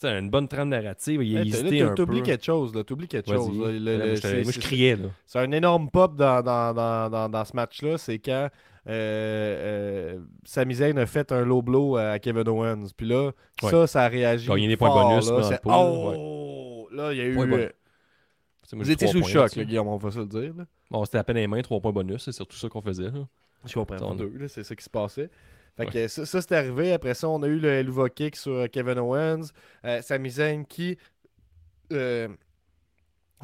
une 0.05 0.31
bonne 0.31 0.47
trame 0.47 0.69
narrative. 0.69 1.23
Il 1.25 1.39
Hey. 1.39 1.51
T'oublies 1.97 2.23
quelque 2.23 2.45
chose, 2.45 2.73
là. 2.73 2.85
T'oublies 2.85 3.09
quelque 3.09 3.29
chose. 3.33 3.49
là. 3.59 3.73
Le- 3.73 3.97
Là, 3.99 4.43
moi, 4.45 4.53
je 4.53 4.61
criais. 4.61 4.97
C'est 5.27 5.41
un 5.41 5.51
énorme 5.51 5.91
pop 5.91 6.15
dans, 6.15 6.41
dans, 6.41 6.73
dans, 7.11 7.29
dans 7.29 7.45
ce 7.45 7.57
match-là. 7.57 7.99
C'est 7.99 8.21
quand 8.21 8.49
euh, 8.89 10.15
euh, 10.17 10.19
Sami 10.45 10.75
Zayn 10.77 10.97
a 10.99 11.07
fait 11.07 11.31
un 11.33 11.45
low 11.45 11.63
blow 11.63 11.97
à 11.97 12.19
Kevin 12.19 12.49
Owens. 12.49 12.87
Puis 12.97 13.07
là, 13.07 13.33
Ouais. 13.63 13.71
ça, 13.71 13.87
ça 13.87 14.03
a 14.05 14.09
réagi. 14.09 14.49
Gagner 14.49 14.69
des 14.69 14.77
points 14.77 14.91
bonus 14.91 15.31
là. 15.31 15.61
Oh! 15.67 16.89
Là, 16.93 17.13
il 17.13 17.19
y 17.19 17.21
a 17.21 17.25
eu. 17.25 17.39
Euh, 17.39 17.47
moi, 17.47 17.59
Vous 18.73 18.91
étiez 18.91 19.09
trois 19.09 19.23
sous 19.23 19.29
choc, 19.29 19.57
là, 19.57 19.65
Guillaume, 19.65 19.89
on 19.89 19.97
va 19.97 20.11
se 20.11 20.19
le 20.19 20.27
dire. 20.27 20.53
Là. 20.57 20.65
Bon, 20.91 21.05
c'était 21.05 21.19
à 21.19 21.25
peine 21.25 21.37
les 21.37 21.47
mains, 21.47 21.61
3 21.63 21.81
points 21.81 21.93
bonus, 21.93 22.25
c'est 22.25 22.33
surtout 22.33 22.57
ça 22.57 22.69
qu'on 22.69 22.83
faisait. 22.83 23.11
là. 23.11 23.27
Je 23.65 23.75
comprends. 23.75 24.15
Deux, 24.15 24.49
c'est 24.49 24.65
ça 24.65 24.75
qui 24.75 24.85
se 24.85 24.91
passait. 24.91 25.31
Fait 25.77 25.87
que 25.87 26.09
ça, 26.09 26.27
ça, 26.27 26.41
c'est 26.43 26.53
arrivé. 26.57 26.93
Après 26.93 27.15
ça, 27.15 27.29
on 27.29 27.43
a 27.43 27.47
eu 27.47 27.59
le 27.59 27.69
Elva 27.69 28.09
Kick 28.09 28.35
sur 28.37 28.53
euh, 28.53 28.67
Kevin 28.67 28.99
Owens. 28.99 29.53
Euh, 29.85 30.03
Sami 30.03 30.31
Zayn 30.31 30.65
qui. 30.65 30.97
euh, 31.93 32.29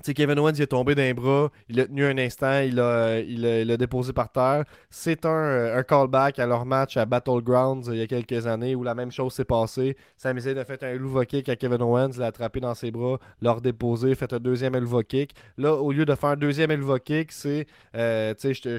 sais, 0.02 0.14
Kevin 0.14 0.38
Owens 0.38 0.52
il 0.56 0.62
est 0.62 0.66
tombé 0.66 0.94
d'un 0.94 1.12
bras, 1.14 1.50
il 1.68 1.76
l'a 1.76 1.86
tenu 1.86 2.04
un 2.04 2.18
instant, 2.18 2.60
il 2.60 2.74
l'a 2.74 3.20
il 3.20 3.76
déposé 3.76 4.12
par 4.12 4.30
terre. 4.30 4.64
C'est 4.90 5.24
un, 5.24 5.28
euh, 5.30 5.78
un 5.78 5.82
callback 5.82 6.38
à 6.38 6.46
leur 6.46 6.64
match 6.66 6.96
à 6.96 7.04
Battlegrounds 7.06 7.88
euh, 7.88 7.94
il 7.94 7.98
y 7.98 8.02
a 8.02 8.06
quelques 8.06 8.46
années 8.46 8.74
où 8.74 8.82
la 8.82 8.94
même 8.94 9.10
chose 9.12 9.32
s'est 9.34 9.44
passée. 9.44 9.96
Sami 10.16 10.40
Zayn 10.40 10.58
a 10.58 10.64
fait 10.64 10.82
un 10.82 10.88
Elva 10.88 11.24
Kick 11.24 11.48
à 11.48 11.56
Kevin 11.56 11.82
Owens, 11.82 12.10
l'a 12.18 12.26
attrapé 12.26 12.60
dans 12.60 12.74
ses 12.74 12.90
bras, 12.90 13.18
l'a 13.40 13.52
redéposé, 13.52 14.14
fait 14.14 14.32
un 14.32 14.40
deuxième 14.40 14.74
Elva 14.74 15.02
Kick. 15.02 15.34
Là, 15.58 15.74
au 15.74 15.92
lieu 15.92 16.04
de 16.04 16.14
faire 16.14 16.30
un 16.30 16.36
deuxième 16.36 16.70
Elva 16.70 16.98
Kick, 16.98 17.30
c'est, 17.32 17.66
euh, 17.94 18.34
tu 18.34 18.54
sais, 18.54 18.78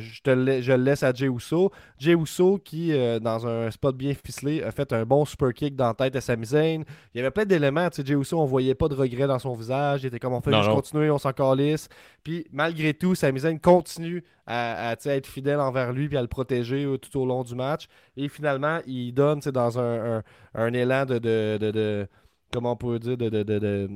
je 0.00 0.30
le- 0.30 0.76
laisse 0.76 1.02
à 1.02 1.12
Jey 1.12 1.26
Uso. 1.28 1.70
Jey 1.98 2.12
Uso 2.14 2.58
qui, 2.58 2.92
dans 3.20 3.46
un 3.46 3.70
spot 3.70 3.96
bien 3.96 4.12
ficelé, 4.14 4.62
a 4.62 4.70
fait 4.70 4.92
un 4.92 5.04
bon 5.04 5.24
super 5.24 5.52
kick 5.52 5.76
dans 5.76 5.88
la 5.88 5.94
tête 5.94 6.16
à 6.16 6.20
Sami 6.20 6.46
Zayn. 6.46 6.82
Il 7.14 7.18
y 7.18 7.20
avait 7.20 7.30
plein 7.30 7.44
d'éléments. 7.44 7.88
Tu 7.90 7.96
sais, 8.02 8.06
Jey 8.06 8.14
Uso, 8.14 8.38
on 8.40 8.44
voyait 8.46 8.74
pas 8.74 8.88
de 8.88 8.94
regret 8.94 9.26
dans 9.26 9.38
son 9.38 9.54
visage. 9.54 10.02
Il 10.02 10.06
était 10.06 10.18
comme 10.18 10.34
on 10.34 10.40
fait 10.42 10.50
Non, 10.50 10.58
juste 10.58 10.68
non. 10.70 10.74
continuer, 10.76 11.10
on 11.10 11.18
s'en 11.18 11.32
calisse. 11.32 11.88
Puis 12.22 12.46
malgré 12.52 12.92
tout, 12.94 13.14
Sami 13.14 13.40
Zayn 13.40 13.58
continue 13.58 14.22
à, 14.46 14.94
être 15.06 15.26
fidèle 15.26 15.60
envers 15.60 15.92
lui 15.92 16.08
puis 16.08 16.16
à 16.18 16.22
le 16.22 16.28
protéger 16.28 16.84
euh, 16.84 16.98
tout 16.98 17.18
au 17.20 17.24
long 17.26 17.42
du 17.44 17.54
match. 17.54 17.86
Et 18.16 18.28
finalement, 18.28 18.80
il 18.86 19.12
donne 19.12 19.40
dans 19.40 19.78
un, 19.78 20.18
un- 20.18 20.22
un 20.54 20.72
élan 20.74 21.06
de, 21.06 21.18
de, 21.18 21.58
de- 21.60 21.70
de- 21.70 22.08
comment 22.52 22.72
on 22.72 22.76
peut 22.76 22.98
dire, 22.98 23.16
de, 23.16 23.28
de, 23.30 23.42
de- 23.42 23.88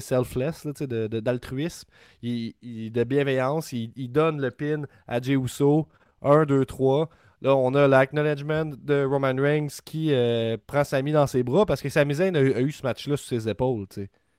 selfless, 0.00 0.66
d'altruisme, 0.66 1.88
il, 2.22 2.54
il- 2.62 2.90
de 2.92 3.04
bienveillance. 3.04 3.72
Il, 3.72 3.92
il 3.96 4.10
donne 4.10 4.40
le 4.40 4.50
pin 4.50 4.82
à 5.06 5.20
Jey 5.20 5.34
Uso. 5.34 5.86
1, 6.22 6.44
2, 6.44 6.64
3. 6.66 7.08
Là, 7.42 7.56
on 7.56 7.72
a 7.74 7.88
l'acknowledgement 7.88 8.66
de 8.66 9.02
Roman 9.04 9.34
Reigns 9.38 9.68
qui 9.86 10.12
euh, 10.12 10.58
prend 10.66 10.84
Sami 10.84 11.12
dans 11.12 11.26
ses 11.26 11.42
bras 11.42 11.64
parce 11.64 11.80
que 11.80 11.88
Sami 11.88 12.12
Zayn 12.14 12.34
a, 12.36 12.40
eu- 12.40 12.52
a 12.52 12.60
eu 12.60 12.70
ce 12.70 12.82
match-là 12.82 13.16
sur 13.16 13.26
ses 13.26 13.48
épaules. 13.48 13.86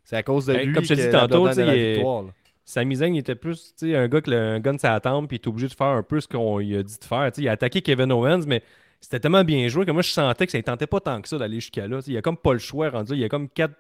C'est 0.04 0.18
à 0.18 0.24
cause 0.24 0.46
de 0.46 0.54
Ben, 0.54 0.68
lui 0.68 0.74
comme 0.74 0.84
je 0.84 0.90
te 0.90 0.94
dis 0.94 1.10
tantôt, 1.10 1.46
la 1.46 1.54
il 3.16 3.20
était 3.20 3.36
plus 3.36 3.74
un 3.82 4.08
gars 4.08 4.22
que 4.22 4.30
le 4.30 4.38
un 4.38 4.60
gun 4.60 4.78
ça 4.78 4.94
attend 4.94 5.26
puis 5.26 5.38
il 5.38 5.42
est 5.42 5.48
obligé 5.48 5.68
de 5.68 5.74
faire 5.74 5.88
un 5.88 6.04
peu 6.04 6.20
ce 6.22 6.28
qu'on 6.28 6.60
lui 6.60 6.76
a 6.78 6.84
dit 6.84 6.98
de 7.00 7.04
faire. 7.04 7.32
Il 7.38 7.48
a 7.48 7.52
attaqué 7.54 7.82
Kevin 7.82 8.12
Owens, 8.12 8.44
mais 8.48 8.62
c'était 9.00 9.20
tellement 9.20 9.44
bien 9.44 9.68
joué 9.68 9.86
que 9.86 9.92
moi 9.92 10.02
je 10.02 10.10
sentais 10.12 10.46
que 10.46 10.52
ça 10.52 10.58
ne 10.58 10.64
tentait 10.64 10.88
pas 10.88 11.00
tant 11.00 11.22
que 11.22 11.28
ça 11.28 11.38
d'aller 11.38 11.60
jusqu'à 11.60 11.88
là. 11.88 11.98
Tu 11.98 12.06
sais, 12.06 12.12
il 12.12 12.18
a 12.18 12.22
comme 12.22 12.38
pas 12.38 12.54
le 12.54 12.60
choix 12.60 12.90
rendu. 12.90 13.14
Il 13.14 13.20
y 13.20 13.24
a 13.24 13.30
comme 13.30 13.50
quatre 13.50 13.76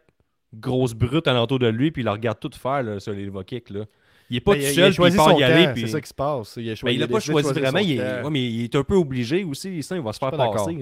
grosses 0.54 0.94
brutes 0.94 1.28
alentour 1.28 1.60
de 1.60 1.68
lui 1.68 1.92
puis 1.92 2.02
il 2.02 2.06
la 2.06 2.14
regarde 2.14 2.40
tout 2.40 2.52
faire 2.54 2.84
là, 2.84 3.00
sur 3.00 3.14
les 3.14 3.30
kicks, 3.46 3.70
là. 3.70 3.86
Il 4.30 4.38
est 4.38 4.42
pas 4.42 4.54
Ben, 4.54 4.62
tout 4.62 4.68
seul 4.74 4.94
puis 4.94 5.04
il 5.10 5.16
part 5.18 5.30
son 5.32 5.40
y 5.40 5.44
aller. 5.44 5.74
puis- 5.74 5.82
C'est 5.82 5.88
ça 5.90 6.02
qui 6.02 6.08
se 6.08 6.14
passe. 6.14 6.54
Il 6.58 6.70
a, 6.70 6.74
Ben, 6.84 6.92
il 6.92 7.04
a 7.04 7.08
pas 7.08 7.20
choisi 7.20 7.52
vraiment. 7.52 7.80
Il 7.80 8.00
est, 8.00 8.22
ouais, 8.24 8.30
mais 8.30 8.44
il 8.50 8.64
est 8.64 8.76
un 8.76 8.84
peu 8.84 8.96
obligé 8.96 9.44
aussi. 9.44 9.84
Sinon, 9.84 10.00
il 10.00 10.04
va 10.06 10.14
se 10.14 10.20
faire 10.20 10.32
passer. 10.32 10.78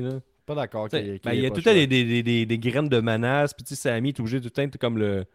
Pas 0.49 0.55
d'accord. 0.55 0.89
Qu'il- 0.89 1.03
qu'il 1.03 1.19
ben, 1.23 1.33
il 1.33 1.41
y 1.41 1.45
a 1.45 1.49
tout 1.51 1.57
le 1.57 1.61
temps 1.63 1.73
des, 1.73 1.85
des, 1.87 2.23
des, 2.23 2.45
des 2.45 2.57
graines 2.57 2.89
de 2.89 2.99
menace. 2.99 3.53
Puis, 3.53 3.63
tu 3.63 3.75
sais, 3.75 3.81
est 4.09 4.19
obligé 4.19 4.39
tout 4.39 4.45
le 4.45 4.49
temps, 4.69 4.77
comme 4.79 4.97
le, 4.97 5.25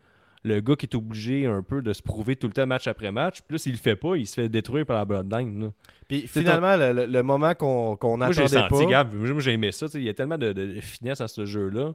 le 0.43 0.61
gars 0.61 0.75
qui 0.75 0.87
est 0.87 0.95
obligé 0.97 1.47
un 1.47 1.63
peu 1.63 1.83
de 1.83 1.93
se 1.93 2.03
prouver 2.03 2.35
tout 2.37 2.49
le 2.49 2.53
temps 2.53 2.67
match 2.67 2.87
après 2.89 3.13
match. 3.13 3.41
Puis 3.43 3.55
là, 3.55 3.59
s'il 3.59 3.73
le 3.73 3.79
fait 3.79 3.95
pas, 3.97 4.17
il 4.17 4.27
se 4.27 4.35
fait 4.35 4.49
détruire 4.49 4.85
par 4.85 4.97
la 4.99 5.05
Bloodline. 5.05 5.71
Puis 6.09 6.27
finalement, 6.27 6.77
le, 6.77 6.93
le- 6.93 7.07
le 7.07 7.23
moment 7.23 7.55
qu'on 7.55 7.97
qu'on 7.97 8.17
Moi, 8.17 8.33
j'ai 8.33 8.43
n'attendait 8.43 8.69
senti, 8.69 8.85
pas. 8.87 8.91
Gab, 8.91 9.15
moi, 9.15 9.41
j'ai 9.41 9.53
aimé 9.53 9.71
ça. 9.71 9.87
Il 9.95 10.03
y 10.03 10.09
a 10.09 10.15
tellement 10.15 10.37
de, 10.37 10.53
finesse 10.81 11.21
à 11.21 11.29
ce 11.29 11.47
jeu-là. 11.47 11.93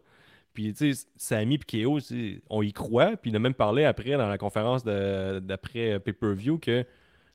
Puis, 0.53 0.73
tu 0.73 0.93
sais, 0.93 1.05
Sami 1.17 1.55
et 1.55 1.57
sais, 2.15 2.41
on 2.49 2.63
y 2.63 2.71
croit. 2.73 3.17
Puis, 3.17 3.31
il 3.31 3.35
a 3.35 3.39
même 3.39 3.53
parlé 3.53 3.83
après 3.83 4.11
dans 4.11 4.27
la 4.29 4.37
conférence 4.37 4.83
de- 4.85 5.39
d'après 5.39 5.99
pay-per-view 5.99 6.57
que. 6.57 6.85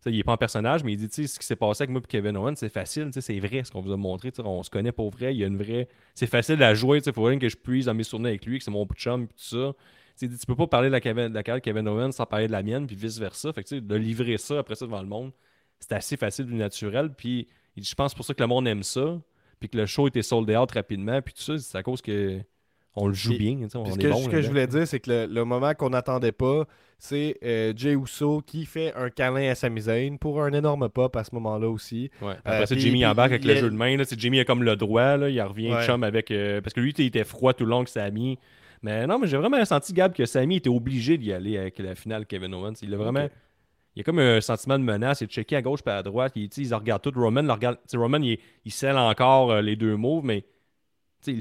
Il 0.06 0.16
n'est 0.16 0.22
pas 0.22 0.32
en 0.32 0.36
personnage, 0.36 0.84
mais 0.84 0.92
il 0.92 0.96
dit 0.96 1.28
ce 1.28 1.38
qui 1.38 1.46
s'est 1.46 1.56
passé 1.56 1.82
avec 1.82 1.90
moi 1.90 2.00
et 2.04 2.06
Kevin 2.06 2.36
Owens, 2.36 2.56
c'est 2.56 2.68
facile, 2.68 3.10
c'est 3.12 3.38
vrai 3.38 3.64
ce 3.64 3.70
qu'on 3.70 3.80
vous 3.80 3.92
a 3.92 3.96
montré. 3.96 4.30
On 4.38 4.62
se 4.62 4.70
connaît 4.70 4.92
pour 4.92 5.10
vrai, 5.10 5.34
il 5.34 5.38
y 5.38 5.44
a 5.44 5.46
une 5.46 5.56
vraie. 5.56 5.88
C'est 6.14 6.26
facile 6.26 6.62
à 6.62 6.74
jouer, 6.74 7.00
il 7.04 7.12
faut 7.12 7.30
que 7.38 7.48
je 7.48 7.56
puise 7.56 7.86
dans 7.86 7.94
mes 7.94 8.04
souvenirs 8.04 8.28
avec 8.28 8.44
lui, 8.44 8.58
que 8.58 8.64
c'est 8.64 8.70
mon 8.70 8.86
chum 8.86 9.24
et 9.24 9.26
tout 9.26 9.32
ça. 9.36 9.74
Tu 10.18 10.28
sais, 10.28 10.38
tu 10.38 10.46
peux 10.46 10.54
pas 10.54 10.66
parler 10.66 10.88
de 10.88 10.92
la, 10.92 11.00
Kevin- 11.00 11.28
de 11.32 11.40
carrière 11.40 11.60
de 11.60 11.64
Kevin 11.64 11.88
Owens 11.88 12.12
sans 12.12 12.26
parler 12.26 12.46
de 12.46 12.52
la 12.52 12.62
mienne, 12.62 12.86
puis 12.86 12.94
vice-versa. 12.96 13.52
Fait 13.52 13.64
que, 13.64 13.74
de 13.80 13.94
livrer 13.96 14.38
ça 14.38 14.58
après 14.58 14.74
ça 14.76 14.86
devant 14.86 15.02
le 15.02 15.08
monde, 15.08 15.32
c'est 15.80 15.92
assez 15.92 16.16
facile 16.16 16.46
du 16.46 16.54
naturel. 16.54 17.10
Puis 17.16 17.48
je 17.76 17.94
pense 17.94 18.14
pour 18.14 18.24
ça 18.24 18.34
que 18.34 18.42
le 18.42 18.46
monde 18.46 18.68
aime 18.68 18.82
ça, 18.82 19.20
puis 19.58 19.68
que 19.68 19.76
le 19.76 19.86
show 19.86 20.06
était 20.06 20.22
sold 20.22 20.48
out 20.50 20.70
rapidement, 20.72 21.20
puis 21.22 21.34
tout 21.34 21.42
ça, 21.42 21.58
c'est 21.58 21.78
à 21.78 21.82
cause 21.82 22.00
que 22.02 22.40
on 22.96 23.08
le 23.08 23.14
joue 23.14 23.36
bien. 23.36 23.58
On 23.74 23.84
ce 23.86 23.94
est 23.98 24.02
que, 24.02 24.08
bon 24.08 24.16
ce 24.22 24.28
que 24.28 24.40
je 24.42 24.48
voulais 24.48 24.66
dire, 24.66 24.86
c'est 24.86 25.00
que 25.00 25.10
le, 25.10 25.26
le 25.26 25.44
moment 25.44 25.74
qu'on 25.74 25.90
n'attendait 25.90 26.32
pas, 26.32 26.64
c'est 26.98 27.36
euh, 27.44 27.72
Jey 27.76 27.92
Uso 27.94 28.40
qui 28.46 28.64
fait 28.66 28.94
un 28.94 29.10
câlin 29.10 29.50
à 29.50 29.54
Sami 29.54 29.80
Zayn 29.82 30.16
pour 30.16 30.40
un 30.42 30.52
énorme 30.52 30.88
pop 30.88 31.14
à 31.16 31.24
ce 31.24 31.34
moment-là 31.34 31.68
aussi. 31.68 32.10
Ouais. 32.22 32.32
Après 32.44 32.62
Euh, 32.62 32.66
ça, 32.66 32.74
puis- 32.74 32.82
Jimmy 32.84 33.04
embarque 33.04 33.32
avec 33.32 33.44
il 33.44 33.48
le 33.48 33.54
est- 33.54 33.60
jeu 33.60 33.70
de 33.70 33.76
main. 33.76 33.96
Là. 33.96 34.04
C'est 34.04 34.18
Jimmy 34.18 34.40
a 34.40 34.44
comme 34.44 34.62
le 34.62 34.76
droit. 34.76 35.16
Là. 35.16 35.28
Il 35.28 35.40
revient 35.42 35.72
Ouais. 35.74 35.84
chum 35.86 36.02
avec. 36.04 36.30
euh, 36.30 36.60
parce 36.60 36.72
que 36.72 36.80
lui, 36.80 36.94
il 36.96 37.06
était 37.06 37.24
froid 37.24 37.52
tout 37.52 37.64
le 37.64 37.70
long 37.70 37.84
que 37.84 37.90
Samy. 37.90 38.38
Mais 38.82 39.06
non, 39.06 39.18
mais 39.18 39.26
j'ai 39.26 39.36
vraiment 39.38 39.62
senti, 39.64 39.92
Gab, 39.92 40.12
que 40.12 40.24
Samy 40.26 40.56
était 40.56 40.68
obligé 40.68 41.18
d'y 41.18 41.32
aller 41.32 41.58
avec 41.58 41.78
la 41.78 41.94
finale 41.94 42.26
Kevin 42.26 42.54
Owens. 42.54 42.74
Il 42.82 42.92
a 42.94 42.96
vraiment. 42.96 43.28
Il 43.96 43.98
y 43.98 44.00
a 44.00 44.04
comme 44.04 44.18
un 44.18 44.40
sentiment 44.40 44.78
de 44.78 44.84
menace. 44.84 45.20
Il 45.20 45.24
est 45.24 45.28
checké 45.28 45.56
à 45.56 45.62
gauche 45.62 45.80
et 45.86 45.90
à 45.90 46.02
droite. 46.02 46.32
Il, 46.36 46.48
ils 46.56 46.74
regardent 46.74 47.02
tout. 47.02 47.12
Roman, 47.14 47.42
le 47.42 47.52
regarde, 47.52 47.78
Roman 47.94 48.18
il, 48.22 48.38
il 48.64 48.72
scelle 48.72 48.98
encore 48.98 49.52
euh, 49.52 49.62
les 49.62 49.76
deux 49.76 49.96
moves, 49.96 50.24
mais 50.24 50.42
tu 51.22 51.40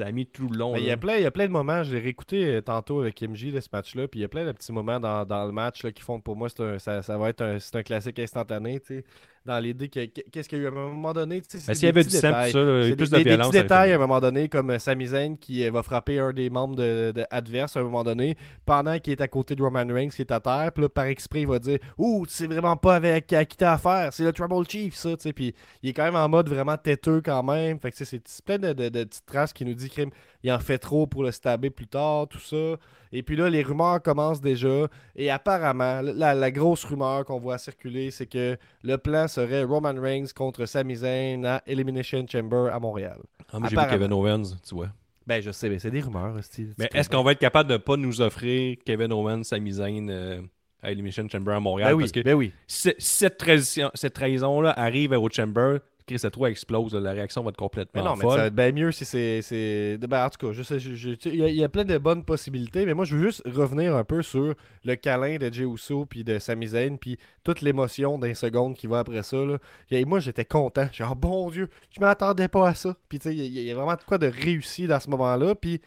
il 0.00 0.04
fixe 0.06 0.10
Samy 0.14 0.26
tout 0.26 0.48
le 0.48 0.58
long. 0.58 0.76
Il 0.76 0.84
y, 0.84 0.90
a 0.90 0.96
plein, 0.96 1.16
il 1.16 1.22
y 1.22 1.26
a 1.26 1.30
plein 1.30 1.46
de 1.46 1.52
moments, 1.52 1.82
je 1.84 1.94
l'ai 1.94 2.00
réécouté 2.00 2.56
euh, 2.56 2.60
tantôt 2.62 3.00
avec 3.00 3.20
MJ 3.22 3.52
de 3.52 3.60
ce 3.60 3.68
match-là, 3.72 4.08
puis 4.08 4.20
il 4.20 4.22
y 4.22 4.24
a 4.24 4.28
plein 4.28 4.44
de 4.44 4.52
petits 4.52 4.72
moments 4.72 5.00
dans, 5.00 5.24
dans 5.24 5.44
le 5.46 5.52
match 5.52 5.82
là, 5.82 5.92
qui 5.92 6.02
font 6.02 6.18
que 6.18 6.24
pour 6.24 6.36
moi, 6.36 6.48
un- 6.58 6.78
ça, 6.78 7.02
ça 7.02 7.18
va 7.18 7.28
être 7.30 7.42
un, 7.42 7.58
c'est 7.58 7.76
un 7.76 7.82
classique 7.82 8.18
instantané. 8.18 8.80
tu 8.80 8.86
sais. 8.98 9.04
Dans 9.46 9.58
l'idée 9.58 9.90
que 9.90 10.06
que- 10.06 10.22
qu'est-ce 10.32 10.48
qu'il 10.48 10.56
y 10.56 10.60
a 10.62 10.64
eu? 10.64 10.66
À 10.68 10.70
un 10.70 10.72
moment 10.88 11.12
donné. 11.12 11.42
des 11.42 11.58
s'il 11.58 11.84
y 11.84 11.86
avait 11.88 12.02
du 12.02 12.08
simple, 12.08 12.50
ça, 12.50 12.96
plus 12.96 13.10
des, 13.10 13.18
de 13.18 13.22
des 13.24 13.24
violence. 13.24 13.50
petits 13.50 13.60
détails 13.62 13.92
à 13.92 13.96
un 13.96 13.98
moment 13.98 14.18
donné, 14.18 14.48
comme 14.48 14.70
euh, 14.70 14.78
Sami 14.78 15.06
Zayn 15.08 15.36
qui 15.36 15.66
euh, 15.66 15.70
va 15.70 15.82
frapper 15.82 16.18
un 16.18 16.32
des 16.32 16.48
membres 16.48 16.76
de, 16.76 17.12
de 17.14 17.26
adverse 17.30 17.76
à 17.76 17.80
un 17.80 17.82
moment 17.82 18.04
donné, 18.04 18.38
pendant 18.64 18.98
qu'il 18.98 19.12
est 19.12 19.20
à 19.20 19.28
côté 19.28 19.54
de 19.54 19.62
Roman 19.62 19.84
Reigns 19.86 20.08
qui 20.08 20.22
est 20.22 20.32
à 20.32 20.40
terre. 20.40 20.70
Puis 20.72 20.82
là, 20.84 20.88
par 20.88 21.04
exprès, 21.04 21.42
il 21.42 21.46
va 21.46 21.58
dire 21.58 21.78
Ouh, 21.98 22.24
c'est 22.26 22.46
vraiment 22.46 22.76
pas 22.78 22.96
avec 22.96 23.30
à 23.34 23.44
qui 23.44 23.58
t'as 23.58 23.74
affaire, 23.74 24.14
c'est 24.14 24.24
le 24.24 24.32
Trouble 24.32 24.66
Chief, 24.66 24.94
ça. 24.94 25.10
tu 25.14 25.22
sais. 25.24 25.32
Puis 25.34 25.54
il 25.82 25.90
est 25.90 25.92
quand 25.92 26.04
même 26.04 26.16
en 26.16 26.28
mode 26.28 26.48
vraiment 26.48 26.78
têteux 26.78 27.20
quand 27.22 27.42
même. 27.42 27.78
Fait 27.80 27.90
que 27.92 28.02
c'est 28.02 28.22
plein 28.46 28.58
de, 28.58 28.72
de- 28.72 28.88
de 28.88 29.04
petites 29.04 29.26
traces 29.26 29.52
qui 29.52 29.66
nous 29.66 29.74
dit 29.74 29.90
crime. 29.90 30.10
Il 30.44 30.52
en 30.52 30.58
fait 30.60 30.78
trop 30.78 31.06
pour 31.06 31.22
le 31.24 31.32
stabber 31.32 31.70
plus 31.70 31.86
tard, 31.88 32.28
tout 32.28 32.38
ça. 32.38 32.76
Et 33.12 33.22
puis 33.22 33.34
là, 33.34 33.48
les 33.48 33.62
rumeurs 33.62 34.02
commencent 34.02 34.40
déjà. 34.42 34.88
Et 35.16 35.30
apparemment, 35.30 36.00
la, 36.02 36.34
la 36.34 36.50
grosse 36.50 36.84
rumeur 36.84 37.24
qu'on 37.24 37.38
voit 37.40 37.56
circuler, 37.58 38.10
c'est 38.10 38.26
que 38.26 38.56
le 38.82 38.98
plan 38.98 39.26
serait 39.26 39.62
Roman 39.64 39.94
Reigns 39.96 40.26
contre 40.36 40.66
Sami 40.66 40.96
Zayn 40.96 41.44
à 41.46 41.62
Elimination 41.66 42.26
Chamber 42.30 42.68
à 42.72 42.78
Montréal. 42.78 43.18
Ah, 43.52 43.58
moi, 43.58 43.68
j'ai 43.70 43.76
vu. 43.76 43.82
Kevin 43.88 44.12
Owens, 44.12 44.56
tu 44.68 44.74
vois. 44.74 44.88
Ben, 45.26 45.40
je 45.40 45.50
sais, 45.50 45.70
mais 45.70 45.78
c'est 45.78 45.90
des 45.90 46.00
rumeurs. 46.02 46.34
hostie. 46.36 46.68
Mais 46.76 46.90
est-ce 46.92 47.08
qu'on 47.08 47.22
va 47.22 47.32
être 47.32 47.38
capable 47.38 47.70
de 47.70 47.74
ne 47.74 47.78
pas 47.78 47.96
nous 47.96 48.20
offrir 48.20 48.76
Kevin 48.84 49.12
Owens, 49.12 49.44
Sami 49.44 49.72
Zayn 49.72 50.10
euh, 50.10 50.42
à 50.82 50.90
Elimination 50.90 51.26
Chamber 51.26 51.52
à 51.54 51.60
Montréal? 51.60 51.90
Ben 51.92 51.94
oui, 51.96 52.02
Parce 52.02 52.12
que 52.12 52.20
ben 52.20 52.34
oui. 52.34 52.52
cette, 52.66 53.38
trahison, 53.38 53.90
cette 53.94 54.12
trahison-là 54.12 54.74
arrive 54.78 55.12
au 55.12 55.28
Chamber, 55.30 55.78
Chris, 56.06 56.18
cette 56.18 56.34
toi 56.34 56.50
explose, 56.50 56.94
la 56.94 57.12
réaction 57.12 57.42
va 57.42 57.48
être 57.48 57.56
complètement 57.56 58.02
Mais 58.02 58.06
non, 58.08 58.14
mais 58.16 58.22
folle. 58.22 58.30
ça 58.32 58.36
va 58.42 58.46
être 58.48 58.54
bien 58.54 58.72
mieux 58.72 58.92
si 58.92 59.06
c'est. 59.06 59.40
c'est- 59.40 59.96
Ben, 60.06 60.26
en 60.26 60.28
tout 60.28 60.46
cas, 60.46 60.52
je 60.52 60.62
sais, 60.62 60.76
il 60.76 61.36
y, 61.36 61.42
a- 61.42 61.48
il 61.48 61.56
y 61.56 61.64
a 61.64 61.68
plein 61.70 61.84
de 61.84 61.96
bonnes 61.96 62.24
possibilités, 62.24 62.84
mais 62.84 62.92
moi, 62.92 63.06
je 63.06 63.16
veux 63.16 63.22
juste 63.24 63.42
revenir 63.46 63.96
un 63.96 64.04
peu 64.04 64.20
sur 64.22 64.54
le 64.84 64.94
câlin 64.96 65.36
de 65.38 65.50
Jey 65.50 65.64
Uso 65.64 66.04
puis 66.04 66.22
de 66.22 66.38
Sami 66.38 66.66
Zayn, 66.68 66.98
puis 66.98 67.16
toute 67.42 67.62
l'émotion 67.62 68.18
d'un 68.18 68.34
seconde 68.34 68.74
qui 68.76 68.86
va 68.86 68.98
après 68.98 69.22
ça. 69.22 69.38
Là. 69.38 69.56
Et 69.90 70.04
moi, 70.04 70.20
j'étais 70.20 70.44
content. 70.44 70.88
J'ai 70.92 71.04
oh 71.10 71.14
bon 71.14 71.48
Dieu, 71.50 71.70
je 71.90 72.00
m'attendais 72.00 72.48
pas 72.48 72.68
à 72.68 72.74
ça. 72.74 72.94
Puis, 73.08 73.18
tu 73.18 73.30
sais, 73.30 73.34
il 73.34 73.40
y, 73.40 73.58
a- 73.58 73.62
il 73.62 73.66
y 73.68 73.70
a 73.70 73.74
vraiment 73.74 73.94
de 73.96 74.02
quoi 74.06 74.18
de 74.18 74.26
réussi 74.26 74.86
dans 74.86 75.00
ce 75.00 75.08
moment-là. 75.08 75.54
Puis, 75.54 75.80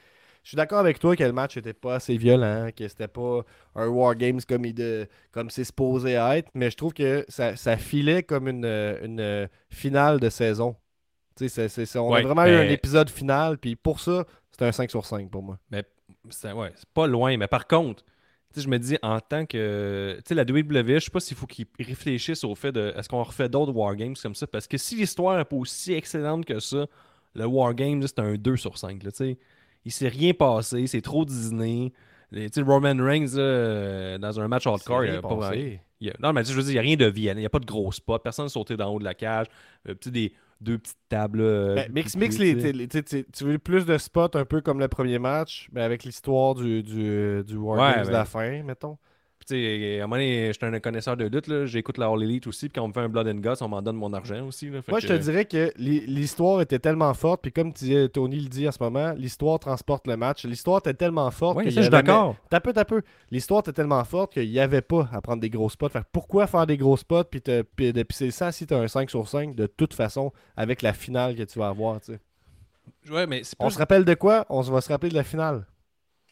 je 0.47 0.51
suis 0.51 0.55
d'accord 0.55 0.79
avec 0.79 0.97
toi 0.97 1.13
que 1.13 1.25
le 1.25 1.33
match 1.33 1.57
n'était 1.57 1.73
pas 1.73 1.95
assez 1.95 2.15
violent, 2.15 2.69
que 2.73 2.87
c'était 2.87 3.09
pas 3.09 3.41
un 3.75 3.87
War 3.89 4.15
Games 4.15 4.39
comme, 4.47 4.63
il 4.63 4.73
de, 4.73 5.05
comme 5.33 5.49
c'est 5.49 5.65
supposé 5.65 6.13
être, 6.13 6.49
mais 6.53 6.71
je 6.71 6.77
trouve 6.77 6.93
que 6.93 7.25
ça, 7.27 7.57
ça 7.57 7.75
filait 7.75 8.23
comme 8.23 8.47
une, 8.47 8.63
une 8.63 9.49
finale 9.69 10.21
de 10.21 10.29
saison. 10.29 10.77
Tu 11.35 11.49
sais, 11.49 11.49
c'est- 11.49 11.67
c'est- 11.67 11.85
c'est- 11.85 11.99
on 11.99 12.09
Ouais, 12.11 12.21
a 12.21 12.23
vraiment 12.23 12.45
eu 12.45 12.55
un 12.55 12.69
épisode 12.69 13.09
final, 13.09 13.57
puis 13.57 13.75
pour 13.75 13.99
ça, 13.99 14.23
c'est 14.51 14.61
un 14.63 14.71
5 14.71 14.89
sur 14.89 15.05
5 15.05 15.29
pour 15.29 15.43
moi. 15.43 15.59
Mais 15.69 15.83
c'est 16.29 16.53
ouais, 16.53 16.71
c'est 16.77 16.87
pas 16.93 17.07
loin. 17.07 17.35
Mais 17.35 17.47
par 17.49 17.67
contre, 17.67 18.05
je 18.55 18.69
me 18.69 18.79
dis 18.79 18.97
en 19.01 19.19
tant 19.19 19.45
que. 19.45 20.15
Tu 20.19 20.29
sais, 20.29 20.33
la 20.33 20.45
WWE, 20.45 20.93
je 20.93 20.99
sais 20.99 21.11
pas 21.11 21.19
s'il 21.19 21.35
faut 21.35 21.45
qu'ils 21.45 21.67
réfléchissent 21.77 22.45
au 22.45 22.55
fait 22.55 22.71
de. 22.71 22.93
Est-ce 22.95 23.09
qu'on 23.09 23.21
refait 23.21 23.49
d'autres 23.49 23.73
Wargames 23.73 24.15
comme 24.15 24.33
ça? 24.33 24.47
Parce 24.47 24.65
que 24.65 24.77
si 24.77 24.95
l'histoire 24.95 25.37
n'est 25.37 25.43
pas 25.43 25.57
aussi 25.57 25.91
excellente 25.91 26.45
que 26.45 26.57
ça, 26.61 26.85
le 27.35 27.45
Wargame, 27.45 28.01
c'est 28.03 28.19
un 28.19 28.35
2 28.35 28.55
sur 28.55 28.77
5. 28.77 29.03
Là. 29.03 29.11
Il 29.87 29.91
s'est 29.91 30.07
rien 30.09 30.33
passé, 30.33 30.85
c'est 30.87 31.01
trop 31.01 31.25
Disney. 31.25 31.91
Les- 32.31 32.49
tu 32.49 32.59
sais, 32.61 32.65
Roman 32.67 32.95
Reigns, 33.03 33.35
là, 33.35 33.41
euh, 33.41 34.17
dans 34.17 34.39
un 34.39 34.47
match 34.47 34.67
hardcore, 34.67 35.05
il 35.05 35.13
y 35.13 35.15
a 35.15 35.21
pas 35.21 35.33
vraiment- 35.33 35.53
il 36.01 36.07
y 36.07 36.09
a- 36.09 36.15
non, 36.21 36.33
mais 36.33 36.41
tu 36.41 36.47
sais, 36.47 36.53
je 36.53 36.57
veux 36.57 36.63
dire, 36.63 36.71
il 36.71 36.75
n'y 36.75 36.79
a 36.79 36.81
rien 36.81 36.95
de 36.97 37.05
violent. 37.11 37.37
Il 37.37 37.41
n'y 37.41 37.45
a 37.45 37.49
pas 37.49 37.59
de 37.59 37.65
gros 37.65 37.91
spots. 37.91 38.19
Personne 38.19 38.49
sauté 38.49 38.75
d'en 38.77 38.89
haut 38.93 38.99
de 38.99 39.03
la 39.05 39.13
cage. 39.13 39.47
Euh, 39.87 39.95
des 40.07 40.33
deux 40.59 40.77
petites 40.77 40.97
tables. 41.07 41.41
là, 41.41 41.75
Ben, 41.75 41.91
mix, 41.93 42.15
mix 42.17 42.37
les, 42.37 42.53
tu 42.55 42.61
sais. 42.61 42.67
t'sais, 42.67 42.71
les- 42.73 42.87
t'sais, 42.87 43.03
t'sais, 43.03 43.25
tu 43.33 43.43
veux 43.45 43.57
plus 43.59 43.85
de 43.85 43.97
spots 43.97 44.35
un 44.35 44.43
peu 44.45 44.59
comme 44.61 44.79
le 44.79 44.87
premier 44.89 45.19
match, 45.19 45.69
mais 45.71 45.81
avec 45.81 46.03
l'histoire 46.03 46.55
du, 46.55 46.83
du, 46.83 47.43
du 47.45 47.55
War 47.55 47.77
Ouais, 47.79 47.93
Games 47.95 48.01
de 48.01 48.07
ben- 48.07 48.13
la 48.17 48.25
fin, 48.25 48.63
mettons. 48.63 48.97
Puis, 49.47 49.55
tu 49.55 49.55
sais, 49.55 49.99
à 49.99 50.03
un 50.03 50.07
moment 50.07 50.15
donné, 50.17 50.47
je 50.47 50.51
suis 50.53 50.65
un 50.75 50.79
connaisseur 50.79 51.15
de 51.15 51.25
lutte, 51.25 51.47
là. 51.47 51.65
j'écoute 51.65 51.97
la 51.97 52.07
All 52.07 52.21
Elite 52.21 52.47
aussi, 52.47 52.67
puis 52.69 52.73
quand 52.79 52.83
on 52.85 52.89
me 52.89 52.93
fait 52.93 52.99
un 52.99 53.09
Blood 53.09 53.27
and 53.27 53.35
Guts, 53.35 53.61
on 53.61 53.67
m'en 53.69 53.81
donne 53.81 53.95
mon 53.95 54.11
argent 54.13 54.45
aussi. 54.45 54.69
Là. 54.69 54.81
Moi, 54.87 54.99
que- 54.99 55.07
je 55.07 55.13
te 55.13 55.17
dirais 55.17 55.45
que 55.45 55.71
l'hi- 55.77 56.05
l'histoire 56.05 56.61
était 56.61 56.79
tellement 56.79 57.13
forte, 57.13 57.41
puis 57.41 57.51
comme 57.51 57.71
tu 57.73 57.85
disais, 57.85 58.09
Tony 58.09 58.39
le 58.39 58.49
dit 58.49 58.67
en 58.67 58.71
ce 58.71 58.81
moment, 58.83 59.13
l'histoire 59.15 59.59
transporte 59.59 60.05
le 60.07 60.17
match. 60.17 60.43
L'histoire 60.45 60.79
était 60.79 60.93
tellement 60.93 61.31
forte 61.31 61.55
ça, 61.63 61.69
y 61.69 61.71
je 61.71 61.81
suis 61.81 61.89
d'accord. 62.05 62.35
T'as 62.49 62.59
peu, 62.59 62.73
t'as 62.73 62.85
peu. 62.85 63.01
L'histoire 63.31 63.61
était 63.61 63.73
tellement 63.73 64.03
forte 64.03 64.33
qu'il 64.33 64.49
n'y 64.49 64.59
avait 64.59 64.81
pas 64.81 65.07
à 65.13 65.21
prendre 65.21 65.41
des 65.41 65.49
gros 65.49 65.69
spots. 65.69 65.89
Fait 65.89 66.03
pourquoi 66.11 66.47
faire 66.47 66.67
des 66.67 66.77
gros 66.77 66.97
spots 66.97 67.23
puis 67.25 67.41
te 67.41 67.61
puis 67.61 67.93
de 67.93 68.03
pisser 68.03 68.31
ça 68.31 68.51
si 68.51 68.67
t'as 68.67 68.77
un 68.79 68.87
5 68.87 69.09
sur 69.09 69.27
5 69.27 69.55
de 69.55 69.65
toute 69.67 69.93
façon 69.93 70.31
avec 70.55 70.81
la 70.81 70.93
finale 70.93 71.35
que 71.35 71.43
tu 71.43 71.57
vas 71.59 71.69
avoir, 71.69 71.99
tu 72.01 72.13
sais? 72.13 72.19
Ouais, 73.09 73.27
mais 73.27 73.43
c'est 73.43 73.55
On 73.59 73.69
se 73.69 73.77
rappelle 73.77 74.03
de 74.05 74.13
quoi? 74.13 74.45
On 74.49 74.61
va 74.61 74.81
se 74.81 74.89
rappeler 74.89 75.09
de 75.09 75.15
la 75.15 75.23
finale. 75.23 75.65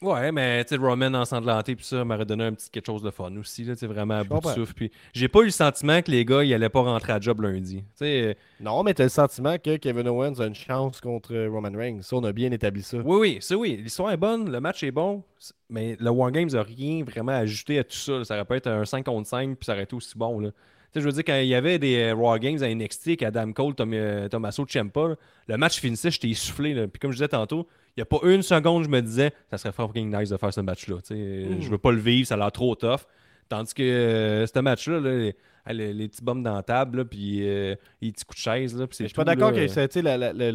Ouais, 0.01 0.31
mais 0.31 0.63
tu 0.65 0.75
sais, 0.75 0.81
Roman 0.81 1.13
ensanglanté, 1.13 1.75
puis 1.75 1.85
ça 1.85 2.03
m'aurait 2.03 2.25
donné 2.25 2.43
un 2.43 2.53
petit 2.53 2.69
quelque 2.69 2.85
chose 2.85 3.01
de 3.01 3.11
fun 3.11 3.35
aussi, 3.37 3.63
là, 3.63 3.75
tu 3.75 3.87
vraiment 3.87 4.15
à 4.15 4.23
bout 4.23 4.39
de 4.39 4.47
souffle. 4.53 4.73
Puis 4.73 4.91
j'ai 5.13 5.27
pas 5.29 5.39
eu 5.39 5.45
le 5.45 5.49
sentiment 5.51 6.01
que 6.01 6.11
les 6.11 6.25
gars, 6.25 6.43
ils 6.43 6.53
allaient 6.53 6.69
pas 6.69 6.81
rentrer 6.81 7.13
à 7.13 7.19
job 7.19 7.39
lundi. 7.41 7.83
Euh, 8.01 8.33
Non, 8.59 8.83
mais 8.83 8.93
t'as 8.93 9.03
le 9.03 9.09
sentiment 9.09 9.57
que 9.57 9.77
Kevin 9.77 10.07
Owens 10.09 10.39
a 10.39 10.45
une 10.47 10.55
chance 10.55 10.99
contre 10.99 11.33
Roman 11.47 11.71
Reigns. 11.75 12.01
Ça, 12.01 12.17
on 12.17 12.23
a 12.25 12.33
bien 12.33 12.51
établi 12.51 12.83
ça. 12.83 12.97
oui, 12.97 13.17
oui, 13.19 13.37
c'est 13.39 13.55
oui. 13.55 13.77
L'histoire 13.81 14.11
est 14.11 14.17
bonne, 14.17 14.51
le 14.51 14.59
match 14.59 14.83
est 14.83 14.91
bon, 14.91 15.23
mais 15.69 15.95
le 15.99 16.09
Wargames 16.09 16.53
a 16.55 16.61
rien 16.63 17.03
vraiment 17.03 17.31
ajouté 17.31 17.79
à 17.79 17.83
tout 17.83 17.95
ça. 17.95 18.17
là. 18.19 18.25
Ça 18.25 18.35
aurait 18.35 18.45
pu 18.45 18.53
être 18.55 18.67
un 18.67 18.83
5 18.85 19.05
contre 19.05 19.29
5, 19.29 19.57
puis 19.57 19.65
ça 19.65 19.73
aurait 19.73 19.83
été 19.83 19.95
aussi 19.95 20.17
bon. 20.17 20.39
Là. 20.39 20.49
Je 20.95 21.05
veux 21.05 21.11
dire, 21.11 21.23
quand 21.25 21.37
il 21.39 21.47
y 21.47 21.55
avait 21.55 21.77
des 21.79 21.97
euh, 21.97 22.13
Wargames 22.15 22.63
à 22.63 22.73
NXT, 22.73 23.07
avec 23.09 23.23
Adam 23.23 23.51
Cole, 23.51 23.75
Tom, 23.75 23.91
euh, 23.93 24.27
Tommaso 24.29 24.65
Ciampa, 24.65 25.15
le 25.47 25.57
match 25.57 25.79
finissait, 25.79 26.11
j'étais 26.11 26.29
essoufflé. 26.29 26.73
là. 26.73 26.87
Puis 26.87 26.99
comme 26.99 27.11
je 27.11 27.17
disais 27.17 27.27
tantôt, 27.27 27.67
il 27.95 27.99
n'y 27.99 28.03
a 28.03 28.05
pas 28.05 28.19
une 28.23 28.41
seconde, 28.41 28.83
je 28.83 28.89
me 28.89 29.01
disais, 29.01 29.31
ça 29.51 29.57
serait 29.57 29.71
fucking 29.73 30.15
nice 30.15 30.29
de 30.29 30.37
faire 30.37 30.53
ce 30.53 30.61
match-là. 30.61 30.97
Tu 31.05 31.15
sais, 31.15 31.15
Mm. 31.15 31.61
Je 31.61 31.69
veux 31.69 31.77
pas 31.77 31.91
le 31.91 31.99
vivre, 31.99 32.27
ça 32.27 32.35
a 32.35 32.37
l'air 32.37 32.51
trop 32.51 32.75
tough. 32.75 33.01
Tandis 33.49 33.73
que 33.73 33.83
euh, 33.83 34.47
ce 34.47 34.59
match-là, 34.59 34.99
là, 34.99 35.31
les, 35.73 35.93
les- 35.93 36.07
petits 36.07 36.23
bums 36.23 36.43
dans 36.43 36.55
la 36.55 36.63
table, 36.63 36.99
là, 36.99 37.05
puis 37.05 37.39
euh, 37.47 37.75
les 38.01 38.11
petits 38.11 38.25
coups 38.25 38.37
de 38.37 38.41
chaise, 38.43 38.77
là, 38.77 38.87
puis 38.87 38.95
c'est 38.97 39.03
Je 39.05 39.07
suis 39.09 39.15
pas 39.15 39.23
d'accord 39.23 39.51
que 39.51 39.67
la, 40.01 40.17
la, 40.17 40.51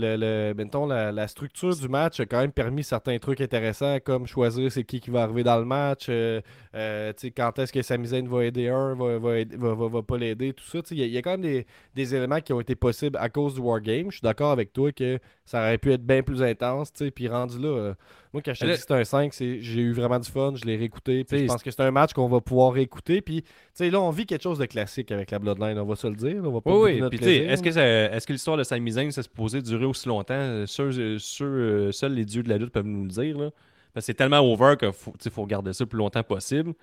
la- 0.87 1.13
la- 1.13 1.29
structure 1.29 1.75
du 1.77 1.89
match 1.89 2.21
a 2.21 2.27
quand 2.27 2.41
même 2.41 2.53
permis 2.53 2.85
certains 2.85 3.19
trucs 3.19 3.41
intéressants, 3.41 3.99
comme 4.05 4.27
choisir 4.27 4.71
c'est 4.71 4.85
qui 4.85 5.01
qui 5.01 5.11
va 5.11 5.23
arriver 5.25 5.43
dans 5.43 5.59
le 5.59 5.65
match, 5.65 6.07
euh, 6.09 6.41
euh, 6.75 7.13
quand 7.37 7.59
est-ce 7.59 7.73
que 7.73 7.83
Sami 7.83 8.09
Zayn 8.09 8.27
va 8.29 8.45
aider 8.45 8.69
un, 8.69 8.95
va, 8.95 9.19
va, 9.19 9.39
aider- 9.39 9.57
va, 9.57 9.75
va- 9.75 10.03
pas 10.03 10.17
l'aider, 10.19 10.53
tout 10.53 10.65
ça. 10.65 10.83
tu 10.83 10.89
sais, 10.91 10.95
Il 10.95 11.01
y, 11.01 11.03
a- 11.03 11.07
il 11.07 11.13
y 11.13 11.19
a 11.19 11.23
quand 11.23 11.33
même 11.33 11.41
des, 11.43 11.67
des 11.95 12.15
éléments 12.15 12.41
qui 12.41 12.53
ont 12.53 12.61
été 12.61 12.75
possibles 12.75 13.17
à 13.21 13.29
cause 13.29 13.55
du 13.55 13.61
Wargame. 13.61 14.07
Je 14.11 14.17
suis 14.17 14.23
d'accord 14.23 14.51
avec 14.53 14.73
toi 14.73 14.93
que 14.93 15.19
ça 15.51 15.63
aurait 15.63 15.79
pu 15.79 15.93
être 15.93 16.07
bien 16.07 16.23
plus 16.23 16.45
intense, 16.45 16.93
tu 16.93 17.07
sais, 17.07 17.11
puis 17.11 17.27
rendu 17.27 17.59
là. 17.59 17.67
euh, 17.69 17.95
moi, 18.33 18.41
quand 18.41 18.55
je 18.55 18.61
te 18.61 18.67
dis 18.67 18.71
que 18.75 18.79
c'est 18.79 18.93
un 18.93 19.03
5, 19.03 19.35
c'est- 19.35 19.61
j'ai 19.61 19.81
eu 19.81 19.93
vraiment 19.93 20.21
du 20.21 20.31
fun, 20.31 20.53
je 20.55 20.65
l'ai 20.65 20.77
réécouté. 20.77 21.25
puis 21.25 21.41
Je 21.41 21.47
pense 21.47 21.61
que 21.65 21.73
c'est 21.73 21.83
un 21.83 21.91
match 21.91 22.13
qu'on 22.13 22.29
va 22.29 22.41
pouvoir 22.41 22.73
réécouter. 22.73 23.21
Puis, 23.21 23.43
tu 23.43 23.49
sais, 23.75 23.91
là, 23.91 24.01
on 24.01 24.11
vit 24.11 24.27
quelque 24.27 24.45
chose 24.45 24.61
de 24.61 24.67
classique 24.67 25.11
avec 25.11 25.33
la 25.33 25.41
Bloodline, 25.41 25.77
on 25.81 25.85
va 25.85 25.97
se 25.97 26.07
le 26.07 26.15
dire. 26.15 26.41
On 26.45 26.53
va 26.53 26.61
pas 26.61 26.71
Oui, 26.73 26.93
oui. 26.93 27.01
notre 27.01 27.11
Puis, 27.11 27.19
tu 27.19 27.25
sais, 27.25 27.31
plaisir, 27.39 27.51
est-ce 27.51 27.63
que, 27.65 27.69
est-ce 28.17 28.27
que 28.29 28.33
l'histoire 28.33 28.57
de 28.59 28.63
Sami 28.63 28.93
Zayn, 28.93 29.11
ça 29.11 29.25
se 29.25 29.29
posait 29.29 29.61
durer 29.61 29.87
aussi 29.87 30.07
longtemps? 30.07 30.35
Euh, 30.35 30.67
euh, 30.79 31.91
seuls 31.91 32.15
les 32.15 32.25
dieux 32.25 32.45
de 32.45 32.49
la 32.49 32.57
lutte 32.59 32.71
peuvent 32.71 32.87
nous 32.87 33.03
le 33.03 33.11
dire. 33.11 33.37
Là. 33.37 33.51
Parce 33.93 34.05
que 34.07 34.13
c'est 34.13 34.15
tellement 34.15 34.39
over 34.39 34.77
qu'il 34.79 34.93
faut, 34.93 35.13
faut 35.33 35.47
garder 35.47 35.73
ça 35.73 35.83
le 35.83 35.89
plus 35.89 35.99
longtemps 35.99 36.23
possible. 36.23 36.75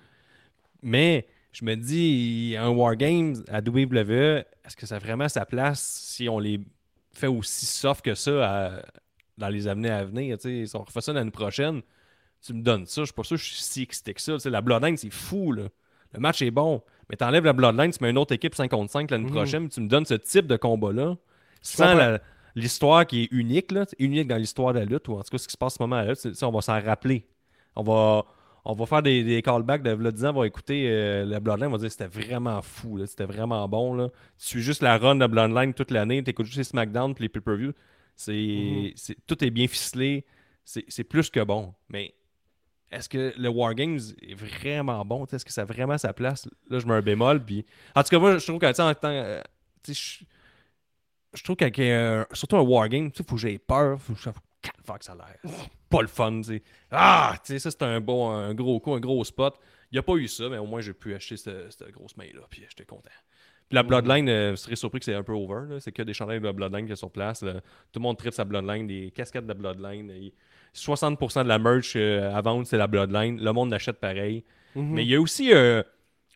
Mais 0.82 1.26
je 1.52 1.64
me 1.64 1.74
dis, 1.74 2.54
un 2.58 2.68
Wargames 2.68 3.36
à 3.48 3.62
WWE, 3.62 4.44
est-ce 4.66 4.76
que 4.76 4.84
ça 4.86 4.96
a 4.96 4.98
vraiment 4.98 5.28
sa 5.28 5.46
place 5.46 5.80
si 5.80 6.28
on 6.28 6.38
les 6.38 6.60
fait 7.12 7.26
aussi 7.26 7.66
soft 7.66 8.04
que 8.04 8.14
ça 8.14 8.50
à- 8.76 8.82
dans 9.36 9.48
les 9.48 9.66
années 9.68 9.90
à 9.90 10.04
venir? 10.04 10.36
Si 10.40 10.64
on 10.74 10.82
refait 10.82 11.00
ça 11.00 11.12
l'année 11.12 11.30
prochaine, 11.30 11.82
tu 12.44 12.54
me 12.54 12.62
donnes 12.62 12.86
ça. 12.86 13.02
Je 13.02 13.06
suis 13.06 13.14
pas 13.14 13.24
sûr 13.24 13.36
que 13.36 13.42
je 13.42 13.48
suis 13.48 13.62
si 13.62 13.82
excité 13.82 14.14
que 14.14 14.20
ça. 14.20 14.36
La 14.50 14.60
Bloodline, 14.60 14.96
c'est 14.96 15.10
fou. 15.10 15.52
Là. 15.52 15.64
Le 16.12 16.20
match 16.20 16.42
est 16.42 16.50
bon. 16.50 16.82
Mais 17.10 17.16
t'enlèves 17.16 17.44
la 17.44 17.52
Bloodline, 17.52 17.90
tu 17.90 17.98
mets 18.02 18.10
une 18.10 18.18
autre 18.18 18.34
équipe 18.34 18.54
5 18.54 18.70
contre 18.70 18.92
5 18.92 19.10
l'année 19.10 19.24
Mhm. 19.24 19.30
prochaine, 19.32 19.68
tu 19.68 19.80
me 19.80 19.88
donnes 19.88 20.04
ce 20.04 20.14
type 20.14 20.46
de 20.46 20.56
combat-là, 20.56 21.16
sans 21.62 22.18
l'histoire 22.54 23.06
qui 23.06 23.22
est 23.24 23.28
unique, 23.32 23.72
là, 23.72 23.86
unique 23.98 24.28
dans 24.28 24.36
l'histoire 24.36 24.74
de 24.74 24.80
la 24.80 24.84
lutte, 24.84 25.08
ou 25.08 25.14
en 25.14 25.22
tout 25.22 25.30
cas 25.30 25.38
ce 25.38 25.46
qui 25.46 25.52
se 25.52 25.56
passe 25.58 25.74
à 25.74 25.76
ce 25.78 25.82
moment-là, 25.84 26.14
c'est- 26.14 26.34
ça, 26.34 26.46
on 26.48 26.50
va 26.52 26.60
s'en 26.60 26.80
rappeler. 26.80 27.24
On 27.76 27.82
va, 27.82 28.24
on 28.70 28.74
va 28.74 28.84
faire 28.86 29.02
des, 29.02 29.24
des 29.24 29.40
callbacks 29.40 29.82
de 29.82 29.90
là, 29.90 30.10
10 30.12 30.24
ans, 30.26 30.30
on 30.36 30.40
va 30.40 30.46
écouter 30.46 30.88
euh, 30.90 31.24
la 31.24 31.40
Bloodline, 31.40 31.68
on 31.68 31.72
va 31.72 31.78
dire 31.78 31.90
c'était 31.90 32.06
vraiment 32.06 32.60
fou, 32.60 33.04
c'était 33.06 33.24
vraiment 33.24 33.66
bon. 33.66 33.94
Là. 33.94 34.08
Tu 34.38 34.46
suis 34.46 34.60
juste 34.62 34.82
la 34.82 34.98
run 34.98 35.16
de 35.16 35.26
Bloodline 35.26 35.72
toute 35.72 35.90
l'année, 35.90 36.22
tu 36.22 36.30
écoutes 36.30 36.46
juste 36.46 36.58
les 36.58 36.64
SmackDown 36.64 37.14
puis 37.14 37.22
les 37.24 37.28
pay-per-view. 37.30 37.72
C'est, 38.14 38.32
Mhm. 38.32 39.14
tout 39.26 39.42
est 39.42 39.50
bien 39.50 39.66
ficelé, 39.68 40.26
c'est, 40.64 41.04
plus 41.04 41.30
que 41.30 41.40
bon. 41.42 41.72
Mais 41.88 42.14
est-ce 42.90 43.08
que 43.08 43.32
le 43.38 43.48
Wargames 43.48 44.00
est 44.20 44.34
vraiment 44.34 45.02
bon? 45.04 45.24
Est-ce 45.24 45.44
que 45.46 45.52
ça 45.52 45.62
a 45.62 45.64
vraiment 45.64 45.96
sa 45.96 46.12
place? 46.12 46.46
Là, 46.68 46.78
je 46.78 46.86
mets 46.86 46.94
un 46.94 47.00
bémol. 47.02 47.42
Puis... 47.42 47.64
En 47.94 48.02
tout 48.02 48.10
cas, 48.10 48.18
moi, 48.18 48.36
je 48.36 48.44
trouve 48.46 48.58
que, 48.58 48.66
tu 48.66 48.74
sais, 48.74 48.82
en 48.82 48.92
tant. 48.94 49.08
euh, 49.08 49.40
tu 49.82 49.94
sais, 49.94 50.26
je, 51.32 51.42
trouve 51.42 51.56
qu'avec 51.56 51.78
un- 51.78 52.26
surtout 52.32 52.56
un 52.56 52.62
Wargame, 52.62 53.06
il 53.16 53.24
faut 53.24 53.34
que 53.34 53.40
j'ai 53.40 53.58
peur. 53.58 54.00
Faut 54.00 54.12
que 54.14 54.30
ça 55.00 55.12
a 55.12 55.14
l'air 55.16 55.38
pas 55.88 56.02
le 56.02 56.08
fun. 56.08 56.40
tu 56.40 56.44
sais. 56.44 56.62
Ah, 56.90 57.34
tu 57.44 57.52
sais, 57.52 57.58
ça, 57.58 57.70
c'est 57.70 57.82
un 57.82 58.00
bon, 58.00 58.30
un 58.30 58.54
gros 58.54 58.80
coup, 58.80 58.92
un 58.94 59.00
gros 59.00 59.24
spot. 59.24 59.54
Il 59.90 59.94
n'y 59.94 59.98
a 59.98 60.02
pas 60.02 60.14
eu 60.14 60.28
ça, 60.28 60.48
mais 60.48 60.58
au 60.58 60.66
moins, 60.66 60.80
j'ai 60.80 60.92
pu 60.92 61.14
acheter 61.14 61.36
cette, 61.36 61.72
cette 61.72 61.90
grosse 61.92 62.16
main-là. 62.16 62.42
Puis 62.50 62.64
j'étais 62.68 62.84
content. 62.84 63.10
Puis 63.68 63.74
la 63.74 63.82
Bloodline, 63.82 64.28
euh, 64.28 64.50
vous 64.50 64.56
serez 64.56 64.76
surpris 64.76 64.98
que 64.98 65.04
c'est 65.04 65.14
un 65.14 65.22
peu 65.22 65.32
over. 65.32 65.78
C'est 65.80 65.92
que 65.92 66.02
des 66.02 66.14
chandails 66.14 66.40
de 66.40 66.44
la 66.44 66.52
Bloodline 66.52 66.86
qui 66.86 66.90
sont 66.90 66.96
sur 66.96 67.10
place. 67.10 67.42
là. 67.42 67.54
Tout 67.92 67.98
le 67.98 68.02
monde 68.02 68.16
tripe 68.16 68.32
sa 68.32 68.44
Bloodline, 68.44 68.86
des 68.86 69.10
casquettes 69.10 69.44
de 69.44 69.48
la 69.48 69.54
Bloodline. 69.54 70.10
Et 70.10 70.34
60% 70.74 71.44
de 71.44 71.48
la 71.48 71.58
merch 71.58 71.94
euh, 71.96 72.32
à 72.34 72.40
vendre, 72.40 72.66
c'est 72.66 72.78
la 72.78 72.86
Bloodline. 72.86 73.42
Le 73.42 73.52
monde 73.52 73.70
l'achète 73.70 73.98
pareil. 73.98 74.44
Mhm. 74.74 74.94
Mais 74.94 75.04
il 75.04 75.10
y 75.10 75.14
a 75.14 75.20
aussi 75.20 75.52
euh, 75.52 75.82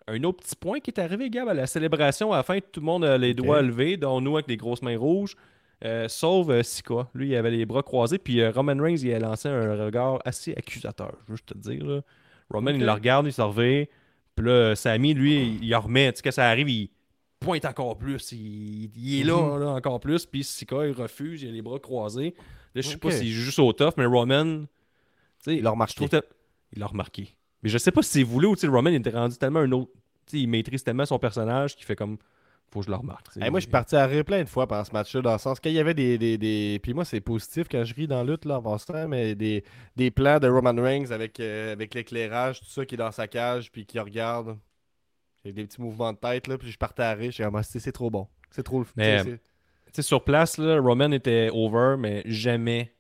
un 0.07 0.23
autre 0.25 0.43
petit 0.43 0.57
point 0.57 0.81
qui 0.81 0.91
est 0.91 1.01
arrivé, 1.01 1.31
Gab, 1.31 1.49
à 1.49 1.55
la 1.55 1.66
célébration. 1.66 2.33
À 2.33 2.39
la 2.39 2.43
fin, 2.43 2.59
tout 2.61 2.81
le 2.81 2.87
monde 2.87 3.05
a 3.05 3.16
les 3.18 3.35
doigts 3.35 3.62
levés, 3.62 3.97
dont 3.97 4.20
nous 4.20 4.37
avec 4.37 4.47
des 4.47 4.57
grosses 4.57 4.83
mains 4.83 4.99
rouges. 4.99 5.37
Euh, 5.85 6.09
sauf 6.09 6.49
euh, 6.49 6.62
Sika. 6.62 7.09
Lui, 7.14 7.28
il 7.30 7.37
avait 7.37 7.51
les 7.51 7.66
bras 7.66 7.83
croisés. 7.83 8.18
Puis 8.18 8.41
euh, 8.41 8.51
Roman 8.51 8.76
Reigns, 8.80 8.99
il 9.03 9.12
a 9.12 9.18
lancé 9.18 9.49
un 9.49 9.85
regard 9.85 10.20
assez 10.24 10.53
accusateur, 10.53 11.12
je 11.26 11.33
veux 11.33 11.37
juste 11.37 11.53
te 11.53 11.59
dire. 11.59 11.85
là. 11.85 12.01
Roman, 12.51 12.70
il 12.70 12.85
le 12.85 12.93
regarde, 12.93 13.26
il 13.26 13.33
se 13.33 13.43
revient. 13.43 13.87
Puis 14.37 14.47
là, 14.47 14.74
Sami, 14.74 15.14
lui, 15.14 15.59
il, 15.62 15.74
remet. 15.74 16.12
Tu 16.12 16.18
sais, 16.18 16.22
quand 16.22 16.33
ça 16.33 16.49
arrive, 16.49 16.68
il 16.68 16.91
pointe 17.41 17.64
encore 17.64 17.97
plus. 17.99 18.33
Il, 18.33 18.91
il 18.97 19.20
est 19.20 19.24
là, 19.24 19.37
Mhm. 19.37 19.61
là, 19.61 19.70
encore 19.70 20.01
plus. 20.01 20.26
Puis 20.26 20.45
Sika, 20.45 20.87
il 20.87 20.93
refuse, 20.93 21.43
il 21.43 21.49
a 21.49 21.53
les 21.53 21.62
bras 21.62 21.78
croisés. 21.78 22.35
Là, 22.74 22.80
je 22.80 22.89
sais 22.89 22.97
pas 22.97 23.11
s'il 23.11 23.30
joue 23.30 23.43
juste 23.43 23.59
au 23.59 23.72
tough, 23.72 23.93
mais 23.99 24.07
Roman, 24.07 24.61
tu 24.62 24.66
sais, 25.41 25.57
Il 25.57 25.62
l'a 25.62 25.70
remarqué. 25.70 26.07
Il 26.72 26.78
l'a 26.78 26.87
remarqué. 26.87 27.28
Mais 27.62 27.68
je 27.68 27.78
sais 27.78 27.91
pas 27.91 28.03
si 28.03 28.11
c'est 28.11 28.22
voulu 28.22 28.47
ou 28.47 28.55
Roman 28.70 28.91
il 28.91 28.97
était 28.97 29.11
rendu 29.11 29.37
tellement 29.37 29.61
un 29.61 29.72
autre. 29.72 29.91
Tu 30.26 30.37
sais, 30.37 30.39
il 30.41 30.47
maîtrise 30.49 30.83
tellement 30.83 31.05
son 31.05 31.18
personnage 31.18 31.76
qu'il 31.76 31.85
fait 31.85 31.97
comme. 31.97 32.16
Faut 32.73 32.81
que 32.81 32.87
je 32.87 32.91
le 32.91 32.97
remarque. 32.97 33.27
Hey, 33.37 33.51
moi, 33.51 33.61
je 33.61 33.64
suis 33.64 33.70
parti 33.70 33.95
à 33.97 34.07
rire 34.07 34.25
plein 34.25 34.43
de 34.43 34.49
fois 34.49 34.66
pendant 34.66 34.85
ce 34.85 34.93
match-là, 34.93 35.20
dans 35.20 35.33
le 35.33 35.39
sens 35.39 35.61
qu'il 35.61 35.73
y 35.73 35.79
avait 35.79 35.93
des, 35.93 36.16
des, 36.16 36.39
des- 36.39 36.81
Puis 36.83 36.95
moi, 36.95 37.05
c'est 37.05 37.20
positif 37.20 37.66
quand 37.70 37.85
je 37.85 37.95
ris 37.95 38.07
dans 38.07 38.23
la 38.25 38.33
lutte, 38.33 38.47
là, 38.47 38.59
en 38.59 38.62
passant, 38.62 39.09
mais 39.09 39.35
des, 39.35 39.62
des 39.95 40.11
plans 40.11 40.39
de 40.39 40.49
Roman 40.49 40.75
Reigns 40.83 41.11
avec, 41.11 41.39
euh, 41.41 41.73
avec 41.73 41.93
l'éclairage, 41.93 42.61
tout 42.61 42.66
ça, 42.66 42.87
qui 42.87 42.95
est 42.95 42.99
dans 42.99 43.11
sa 43.12 43.29
cage, 43.29 43.70
puis 43.70 43.85
qui 43.85 43.99
regarde. 43.99 44.57
J'ai 45.45 45.53
des 45.53 45.64
petits 45.64 45.83
mouvements 45.83 46.12
de 46.14 46.18
tête, 46.18 46.47
là, 46.47 46.57
puis 46.57 46.70
je 46.70 46.79
partais 46.79 47.03
à 47.03 47.12
rire. 47.12 47.27
Je 47.31 47.35
suis 47.35 47.45
comme, 47.45 47.57
Ah, 47.57 47.62
c'est 47.62 47.93
trop 47.93 48.09
bon. 48.11 48.27
C'est 48.51 48.62
trop 48.62 48.79
le 48.81 48.87
Mais, 48.97 49.18
tu 49.18 49.25
sais, 49.25 49.31
c'est- 49.31 49.37
Tu 49.37 49.43
sais, 49.97 50.03
sur 50.03 50.25
place, 50.25 50.57
là, 50.57 50.81
Roman 50.81 51.11
était 51.12 51.51
over, 51.53 51.97
mais 51.99 52.23
jamais, 52.25 52.95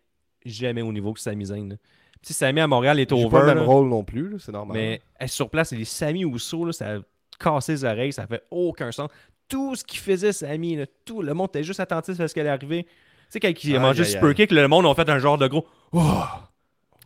jamais 0.44 0.82
au 0.82 0.92
niveau 0.92 1.14
que 1.14 1.20
Sami 1.20 1.46
Zayn. 1.46 1.78
sais, 2.20 2.34
Sami 2.34 2.60
à 2.60 2.66
Montréal 2.66 3.00
est 3.00 3.10
over. 3.12 3.30
pas 3.30 3.40
le 3.46 3.54
même 3.54 3.64
rôle 3.64 3.88
non 3.88 4.04
plus, 4.04 4.38
c'est 4.38 4.52
normal. 4.52 4.76
mais 5.20 5.28
sur 5.28 5.48
place, 5.48 5.72
les 5.72 5.86
Sami 5.86 6.26
Ousso, 6.26 6.70
ça 6.72 6.96
a 6.96 6.98
cassé 7.38 7.72
les 7.72 7.84
oreilles, 7.84 8.12
ça 8.12 8.26
fait 8.26 8.42
aucun 8.50 8.92
sens. 8.92 9.08
Tout 9.52 9.76
ce 9.76 9.84
qu'il 9.84 10.00
faisait, 10.00 10.32
Sami, 10.32 10.76
là, 10.76 10.86
tout 11.04 11.20
le 11.22 11.34
monde 11.34 11.48
était 11.50 11.62
juste 11.62 11.78
attentif 11.80 12.18
à 12.20 12.26
ce 12.26 12.34
qu'elle 12.34 12.48
arrivait. 12.48 12.84
Tu 12.84 12.88
sais, 13.28 13.40
quand 13.40 13.52
il 13.64 13.72
a 13.74 13.76
Aïe, 13.76 13.82
mangé 13.82 14.02
aïe, 14.02 14.10
Super 14.10 14.28
aïe. 14.28 14.34
Kick, 14.34 14.50
le 14.50 14.66
monde 14.66 14.86
a 14.86 14.94
fait 14.94 15.08
un 15.10 15.18
genre 15.18 15.36
de 15.38 15.46
gros. 15.46 15.66
Oh! 15.92 16.00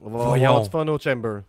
On 0.00 0.10
va 0.10 0.24
voyons. 0.24 0.64
fun 0.64 0.86
au 0.88 0.98
Chamber. 0.98 1.40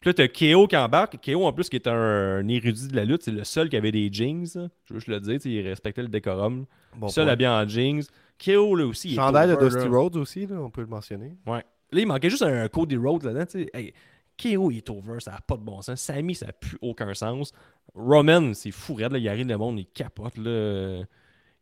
Puis 0.00 0.10
là, 0.10 0.14
t'as 0.14 0.28
KO 0.28 0.66
qui 0.68 0.76
embarque. 0.76 1.18
KO, 1.24 1.44
en 1.46 1.52
plus, 1.52 1.68
qui 1.68 1.76
est 1.76 1.88
un, 1.88 1.92
un 2.38 2.48
érudit 2.48 2.88
de 2.88 2.94
la 2.96 3.04
lutte, 3.04 3.22
c'est 3.24 3.30
le 3.32 3.42
seul 3.44 3.68
qui 3.68 3.76
avait 3.76 3.90
des 3.92 4.08
jeans. 4.12 4.46
là. 4.54 4.68
Je 4.84 4.94
veux 4.94 5.00
juste 5.00 5.08
le 5.08 5.18
dire, 5.20 5.40
il 5.44 5.66
respectait 5.66 6.02
le 6.02 6.08
décorum. 6.08 6.66
Bon 6.96 7.08
seul 7.08 7.24
point. 7.24 7.32
habillé 7.32 7.48
en 7.48 7.66
jeans. 7.66 8.02
KO, 8.44 8.74
là 8.76 8.86
aussi. 8.86 9.14
Chandail 9.14 9.48
de 9.48 9.56
Dusty 9.56 9.88
là. 9.88 9.96
Rhodes 9.98 10.16
aussi, 10.16 10.46
là, 10.46 10.56
on 10.60 10.70
peut 10.70 10.82
le 10.82 10.86
mentionner. 10.86 11.32
Ouais. 11.46 11.64
Là, 11.92 12.00
il 12.00 12.06
manquait 12.06 12.30
juste 12.30 12.42
un 12.42 12.68
Cody 12.68 12.96
Rhodes 12.96 13.24
là-dedans. 13.24 13.46
tu 13.46 13.64
sais. 13.64 13.70
Hey, 13.72 13.94
KO, 14.40 14.70
il 14.70 14.78
est 14.78 14.90
over, 14.90 15.20
ça 15.20 15.32
n'a 15.32 15.40
pas 15.40 15.56
de 15.56 15.62
bon 15.62 15.80
sens. 15.82 16.00
Sammy, 16.00 16.34
ça 16.34 16.46
n'a 16.46 16.52
plus 16.52 16.78
aucun 16.82 17.12
sens. 17.14 17.52
Roman, 17.94 18.52
c'est 18.54 18.70
fou, 18.70 18.94
raide, 18.94 19.12
là, 19.12 19.18
il 19.18 19.28
arrive, 19.28 19.46
le 19.46 19.56
monde, 19.56 19.78
il 19.78 19.86
capote. 19.86 20.36
Là. 20.36 21.02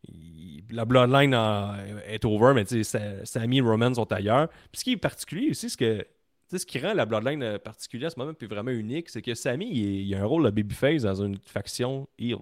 Il- 0.07 0.63
La 0.71 0.85
Bloodline 0.85 1.33
est 2.07 2.23
over, 2.25 2.53
mais 2.53 2.65
tu 2.65 2.83
sais, 2.83 2.99
Sa- 2.99 3.25
Sammy 3.25 3.57
et 3.57 3.61
Roman 3.61 3.93
sont 3.93 4.11
ailleurs. 4.11 4.49
Puis 4.71 4.79
ce 4.79 4.83
qui 4.83 4.91
est 4.93 4.97
particulier 4.97 5.49
aussi, 5.51 5.69
c'est 5.69 5.77
que 5.79 6.07
ce 6.57 6.65
qui 6.65 6.79
rend 6.79 6.93
la 6.93 7.05
Bloodline 7.05 7.41
euh, 7.43 7.57
particulière 7.59 8.07
à 8.07 8.09
ce 8.11 8.19
moment, 8.19 8.33
puis 8.33 8.47
vraiment 8.47 8.71
unique, 8.71 9.09
c'est 9.09 9.21
que 9.21 9.33
Sammy, 9.35 9.67
il, 9.71 10.13
a 10.15 10.21
un 10.21 10.25
rôle 10.25 10.43
de 10.45 10.49
babyface 10.51 11.01
dans 11.03 11.23
une 11.23 11.37
faction 11.43 12.07
heel. 12.19 12.37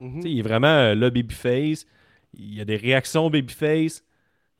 Mhm. 0.00 0.22
Sais, 0.22 0.30
Il 0.30 0.38
est 0.38 0.42
vraiment 0.42 0.66
euh, 0.68 0.94
le 0.94 1.10
babyface. 1.10 1.86
Il 2.34 2.54
y 2.54 2.60
a 2.60 2.64
des 2.64 2.76
réactions 2.76 3.30
babyface. 3.30 4.02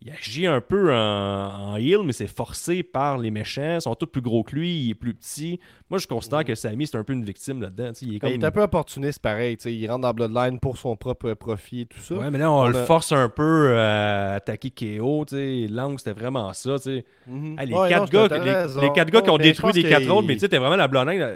Il 0.07 0.12
agit 0.12 0.46
un 0.46 0.61
peu 0.61 0.92
en, 0.94 1.72
en 1.72 1.76
heel, 1.76 2.00
mais 2.05 2.12
c'est 2.12 2.26
forcé 2.26 2.82
par 2.82 3.16
les 3.16 3.30
méchants. 3.30 3.76
Ils 3.76 3.80
sont 3.80 3.94
tous 3.94 4.05
plus 4.07 4.20
gros 4.20 4.42
que 4.42 4.55
lui, 4.55 4.70
il 4.84 4.90
est 4.90 4.94
plus 4.94 5.14
petit. 5.14 5.59
Moi, 5.88 5.98
je 5.98 6.07
considère 6.07 6.44
que 6.44 6.55
Sammy, 6.55 6.86
c'est 6.86 6.98
un 6.98 7.05
peu 7.05 7.14
une 7.14 7.24
victime 7.24 7.62
là-dedans. 7.62 7.92
Il 8.02 8.09
est 8.09 8.18
Ben, 8.18 8.18
comme... 8.18 8.30
Il 8.38 8.42
est 8.42 8.46
un 8.46 8.50
peu 8.50 8.61
opportuniste 8.61 9.20
pareil, 9.20 9.57
tu 9.57 9.62
sais, 9.62 9.74
il 9.74 9.88
rentre 9.90 10.02
dans 10.02 10.12
Bloodline 10.12 10.61
pour 10.61 10.76
son 10.76 10.94
propre 10.94 11.32
profit 11.32 11.80
et 11.82 11.86
tout 11.86 12.00
ça. 12.00 12.16
Ouais, 12.16 12.30
mais 12.30 12.36
là, 12.36 12.52
on, 12.52 12.64
On 12.64 12.68
le 12.68 12.76
a- 12.76 12.84
force 12.84 13.12
un 13.12 13.30
peu 13.30 13.78
à 13.78 14.34
attaquer 14.34 14.70
KO. 14.70 15.24
tu 15.26 15.36
sais. 15.36 15.66
Lang, 15.72 15.96
c'était 15.98 16.12
vraiment 16.12 16.52
ça. 16.52 16.76
tu 16.76 16.82
sais. 16.82 17.05
Mhm. 17.26 17.59
Hey, 17.59 17.66
les, 17.68 17.74
Ouais, 17.74 17.88
quatre 17.88 18.12
non, 18.12 18.26
gars, 18.26 18.38
les, 18.82 18.92
quatre 18.92 19.11
gars 19.11 19.22
qui 19.22 19.30
ont 19.30 19.38
détruit 19.38 19.72
les 19.72 19.88
quatre 19.88 20.11
autres, 20.11 20.26
mais 20.28 20.34
tu 20.34 20.40
sais, 20.40 20.48
t'es 20.50 20.59
vraiment 20.59 20.76
la. 20.76 20.86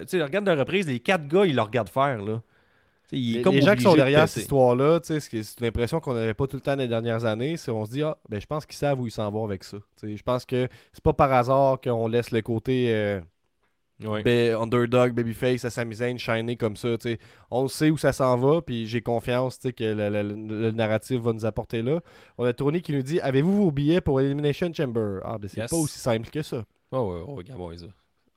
Tu 0.00 0.08
sais, 0.08 0.22
regarde 0.22 0.44
de 0.44 0.50
reprise, 0.52 0.86
les 0.86 1.00
quatre 1.00 1.26
gars, 1.26 1.46
ils 1.46 1.56
le 1.56 1.62
regardent 1.62 1.88
faire. 1.88 2.18
Là. 2.22 2.42
Il 3.12 3.38
est 3.38 3.42
comme 3.42 3.54
les 3.54 3.62
gens 3.62 3.74
qui 3.74 3.82
sont 3.82 3.92
de 3.92 3.96
derrière 3.96 4.28
cette 4.28 4.42
histoire-là, 4.42 5.00
c'est 5.02 5.60
l'impression 5.60 5.98
qu'on 6.00 6.14
n'avait 6.14 6.34
pas 6.34 6.46
tout 6.46 6.56
le 6.56 6.60
temps 6.62 6.76
les 6.76 6.88
dernières 6.88 7.24
années, 7.24 7.56
c'est 7.56 7.70
on 7.70 7.84
se 7.86 7.90
dit, 7.90 8.02
ah, 8.02 8.18
ben, 8.28 8.40
je 8.40 8.46
pense 8.46 8.66
qu'ils 8.66 8.76
savent 8.76 9.00
où 9.00 9.06
ils 9.06 9.10
s'en 9.10 9.30
vont 9.30 9.44
avec 9.44 9.64
ça. 9.64 9.78
Je 10.02 10.22
pense 10.22 10.44
que 10.44 10.68
c'est 10.92 11.02
pas 11.02 11.14
par 11.14 11.32
hasard 11.32 11.80
qu'on 11.80 12.06
laisse 12.08 12.30
le 12.30 12.42
côté 12.42 12.94
euh, 12.94 13.20
Ouais. 14.04 14.22
ben, 14.22 14.54
underdog, 14.54 15.12
babyface 15.12 15.64
à 15.64 15.70
Sami 15.70 15.96
Zayn 15.96 16.18
shiner 16.18 16.54
comme 16.56 16.76
ça. 16.76 16.90
On 17.50 17.66
sait 17.66 17.90
où 17.90 17.98
ça 17.98 18.12
s'en 18.12 18.36
va, 18.36 18.62
puis 18.62 18.86
j'ai 18.86 19.00
confiance 19.00 19.58
que 19.58 19.82
le, 19.82 20.08
le- 20.08 20.22
le- 20.22 20.60
le 20.60 20.70
narratif 20.70 21.20
va 21.20 21.32
nous 21.32 21.44
apporter 21.44 21.82
là. 21.82 22.00
On 22.36 22.44
a 22.44 22.52
Tony 22.52 22.80
qui 22.80 22.92
nous 22.92 23.02
dit 23.02 23.18
Avez-vous 23.20 23.56
vos 23.56 23.70
billets 23.72 24.00
pour 24.00 24.20
Elimination 24.20 24.72
Chamber? 24.72 25.18
Ah, 25.24 25.36
ben 25.38 25.48
c'est 25.48 25.58
Yes. 25.62 25.70
pas 25.70 25.76
aussi 25.76 25.98
simple 25.98 26.30
que 26.30 26.42
ça. 26.42 26.64
Oh, 26.92 26.98
ouais, 27.12 27.20
ouais, 27.22 27.36
regarde, 27.38 27.60
ouais, 27.60 27.78
ça. 27.78 27.86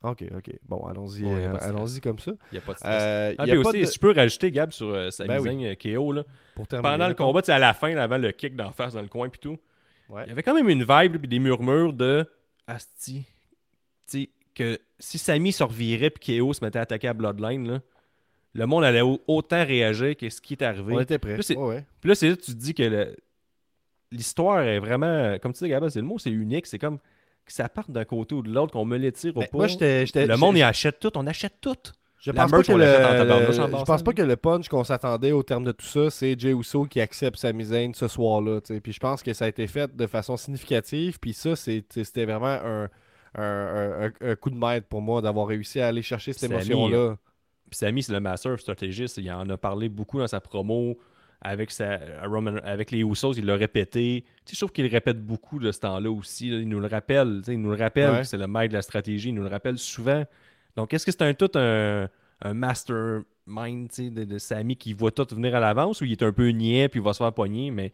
Ok, 0.02 0.24
ok. 0.36 0.50
Bon, 0.68 0.84
allons-y 0.86 1.24
Ouais, 1.24 1.46
euh, 1.46 1.56
allons-y 1.60 2.00
comme 2.00 2.18
ça. 2.18 2.32
Il 2.50 2.54
n'y 2.54 2.58
a 2.58 2.60
pas 2.62 2.72
de 2.72 2.78
stress. 2.78 2.92
Euh, 3.02 3.34
Ah, 3.38 3.46
y 3.46 3.50
a 3.50 3.54
puis 3.54 3.62
pas 3.62 3.68
aussi, 3.70 3.80
de- 3.80 3.84
si 3.86 3.94
je 3.94 4.00
peux 4.00 4.12
rajouter, 4.12 4.50
Gab, 4.50 4.72
sur 4.72 4.88
euh, 4.88 5.10
Sami 5.10 5.28
Ben 5.28 5.40
oui. 5.40 5.66
Euh, 5.66 5.74
KO, 5.74 6.12
là, 6.12 6.24
pour 6.56 6.66
terminer, 6.66 6.90
pendant 6.90 7.08
le 7.08 7.14
combat, 7.14 7.40
tu 7.42 7.46
sais, 7.46 7.52
à 7.52 7.58
la 7.58 7.72
fin, 7.74 7.94
là, 7.94 8.02
avant 8.04 8.18
le 8.18 8.32
kick 8.32 8.56
d'en 8.56 8.72
face 8.72 8.94
dans 8.94 9.02
le 9.02 9.08
coin 9.08 9.28
puis 9.28 9.38
tout, 9.40 9.58
Ouais. 10.08 10.24
il 10.26 10.28
y 10.30 10.32
avait 10.32 10.42
quand 10.42 10.54
même 10.54 10.68
une 10.68 10.84
vibe 10.84 11.18
puis 11.18 11.28
des 11.28 11.38
murmures 11.38 11.92
de 11.92 12.26
Asti. 12.66 13.24
Tu 14.10 14.22
sais, 14.24 14.28
que 14.54 14.78
si 14.98 15.18
Sami 15.18 15.52
se 15.52 15.62
revirait 15.62 16.10
puis 16.10 16.38
KO 16.38 16.52
se 16.52 16.64
mettait 16.64 16.78
à 16.80 16.82
attaquer 16.82 17.08
à 17.08 17.14
Bloodline, 17.14 17.68
là, 17.70 17.80
le 18.54 18.66
monde 18.66 18.84
allait 18.84 19.00
au- 19.00 19.20
autant 19.26 19.64
réagir 19.64 20.16
que 20.16 20.28
ce 20.28 20.40
qui 20.40 20.54
est 20.54 20.62
arrivé. 20.62 20.94
On 20.94 21.00
était 21.00 21.18
prêts. 21.18 21.36
Là, 21.36 21.42
c'est- 21.42 21.56
Ouais, 21.56 21.66
ouais. 21.76 21.84
Puis 22.00 22.08
là, 22.08 22.14
c'est 22.14 22.28
là 22.28 22.36
tu 22.36 22.52
te 22.52 22.58
dis 22.58 22.74
que 22.74 22.82
le- 22.82 23.16
l'histoire 24.10 24.60
est 24.62 24.78
vraiment, 24.78 25.38
comme 25.38 25.52
tu 25.52 25.64
dis, 25.64 25.70
Gab, 25.70 25.88
c'est 25.88 26.00
le 26.00 26.06
mot, 26.06 26.18
c'est 26.18 26.30
unique. 26.30 26.66
C'est 26.66 26.78
comme 26.78 26.98
que 27.46 27.52
ça 27.52 27.68
parte 27.68 27.90
d'un 27.90 28.04
côté 28.04 28.34
ou 28.34 28.42
de 28.42 28.50
l'autre, 28.50 28.72
qu'on 28.72 28.84
me 28.84 28.96
les 28.96 29.12
tire 29.12 29.36
ou 29.36 29.40
Ben, 29.52 29.66
j'étais- 29.68 30.06
j'étais- 30.06 30.26
le 30.26 30.36
monde, 30.36 30.56
il 30.56 30.62
achète 30.62 30.98
tout. 31.00 31.10
On 31.16 31.26
achète 31.26 31.54
tout. 31.60 31.74
Je 32.18 32.30
La 32.30 32.42
pense 32.42 32.52
pas 32.52 32.62
que 32.62 32.72
le, 32.72 32.84
je 33.78 33.84
pense 33.84 34.02
pas 34.04 34.12
que 34.12 34.22
le 34.22 34.36
punch 34.36 34.68
qu'on 34.68 34.84
s'attendait 34.84 35.32
au 35.32 35.42
terme 35.42 35.64
de 35.64 35.72
tout 35.72 35.84
ça, 35.84 36.08
c'est 36.08 36.38
Jey 36.38 36.52
Uso 36.52 36.84
qui 36.84 37.00
accepte 37.00 37.36
Sami 37.36 37.64
Zayn 37.64 37.92
ce 37.94 38.06
soir-là. 38.06 38.60
Puis 38.80 38.92
je 38.92 39.00
pense 39.00 39.24
que 39.24 39.32
ça 39.32 39.46
a 39.46 39.48
été 39.48 39.66
fait 39.66 39.94
de 39.96 40.06
façon 40.06 40.36
significative. 40.36 41.18
Puis 41.18 41.32
ça, 41.34 41.56
c'était 41.56 42.24
vraiment 42.24 42.46
un, 42.46 42.88
un- 43.34 44.12
un- 44.20 44.34
coup 44.36 44.50
de 44.50 44.56
maître 44.56 44.86
pour 44.86 45.00
moi 45.02 45.20
d'avoir 45.20 45.48
réussi 45.48 45.80
à 45.80 45.88
aller 45.88 46.02
chercher 46.02 46.32
cette 46.32 46.48
émotion-là. 46.50 47.16
Puis 47.70 47.78
Sami, 47.78 48.02
c'est 48.04 48.12
le 48.12 48.20
master 48.20 48.58
stratégiste. 48.60 49.16
Il 49.18 49.30
en 49.32 49.48
a 49.50 49.56
parlé 49.56 49.88
beaucoup 49.88 50.18
dans 50.18 50.28
sa 50.28 50.40
promo 50.40 50.98
avec, 51.42 51.70
sa, 51.70 51.94
à 52.22 52.26
Roman- 52.26 52.60
avec 52.64 52.90
les 52.90 53.00
Usos. 53.00 53.32
Il 53.34 53.44
l'a 53.46 53.56
répété. 53.56 54.24
Tu 54.44 54.50
sais, 54.50 54.54
je 54.54 54.60
trouve 54.60 54.72
qu'il 54.72 54.86
répète 54.86 55.20
beaucoup 55.20 55.58
de 55.58 55.70
ce 55.72 55.80
temps-là 55.80 56.10
aussi. 56.10 56.48
là. 56.50 56.58
Il 56.58 56.68
nous 56.68 56.80
le 56.80 56.86
rappelle. 56.86 57.38
tu 57.40 57.44
sais, 57.46 57.52
Il 57.54 57.60
nous 57.60 57.70
le 57.70 57.76
rappelle 57.76 58.10
Ouais. 58.10 58.24
c'est 58.24 58.38
le 58.38 58.46
maître 58.46 58.68
de 58.70 58.74
la 58.74 58.82
stratégie. 58.82 59.28
Il 59.30 59.34
nous 59.34 59.42
le 59.42 59.48
rappelle 59.48 59.76
souvent. 59.78 60.24
Donc, 60.76 60.94
est-ce 60.94 61.04
que 61.04 61.12
c'est 61.12 61.22
un 61.22 61.34
tout 61.34 61.50
un, 61.56 62.08
un 62.40 62.54
mastermind 62.54 63.88
tu 63.90 64.04
sais, 64.04 64.10
de, 64.10 64.24
de 64.24 64.38
Sami 64.38 64.76
qui 64.76 64.92
voit 64.92 65.10
tout 65.10 65.26
venir 65.34 65.54
à 65.54 65.60
l'avance 65.60 66.00
ou 66.00 66.04
il 66.04 66.12
est 66.12 66.22
un 66.22 66.32
peu 66.32 66.48
niais 66.48 66.88
puis 66.88 67.00
il 67.00 67.02
va 67.02 67.12
se 67.12 67.18
faire 67.18 67.32
pogner? 67.32 67.70
Mais 67.70 67.92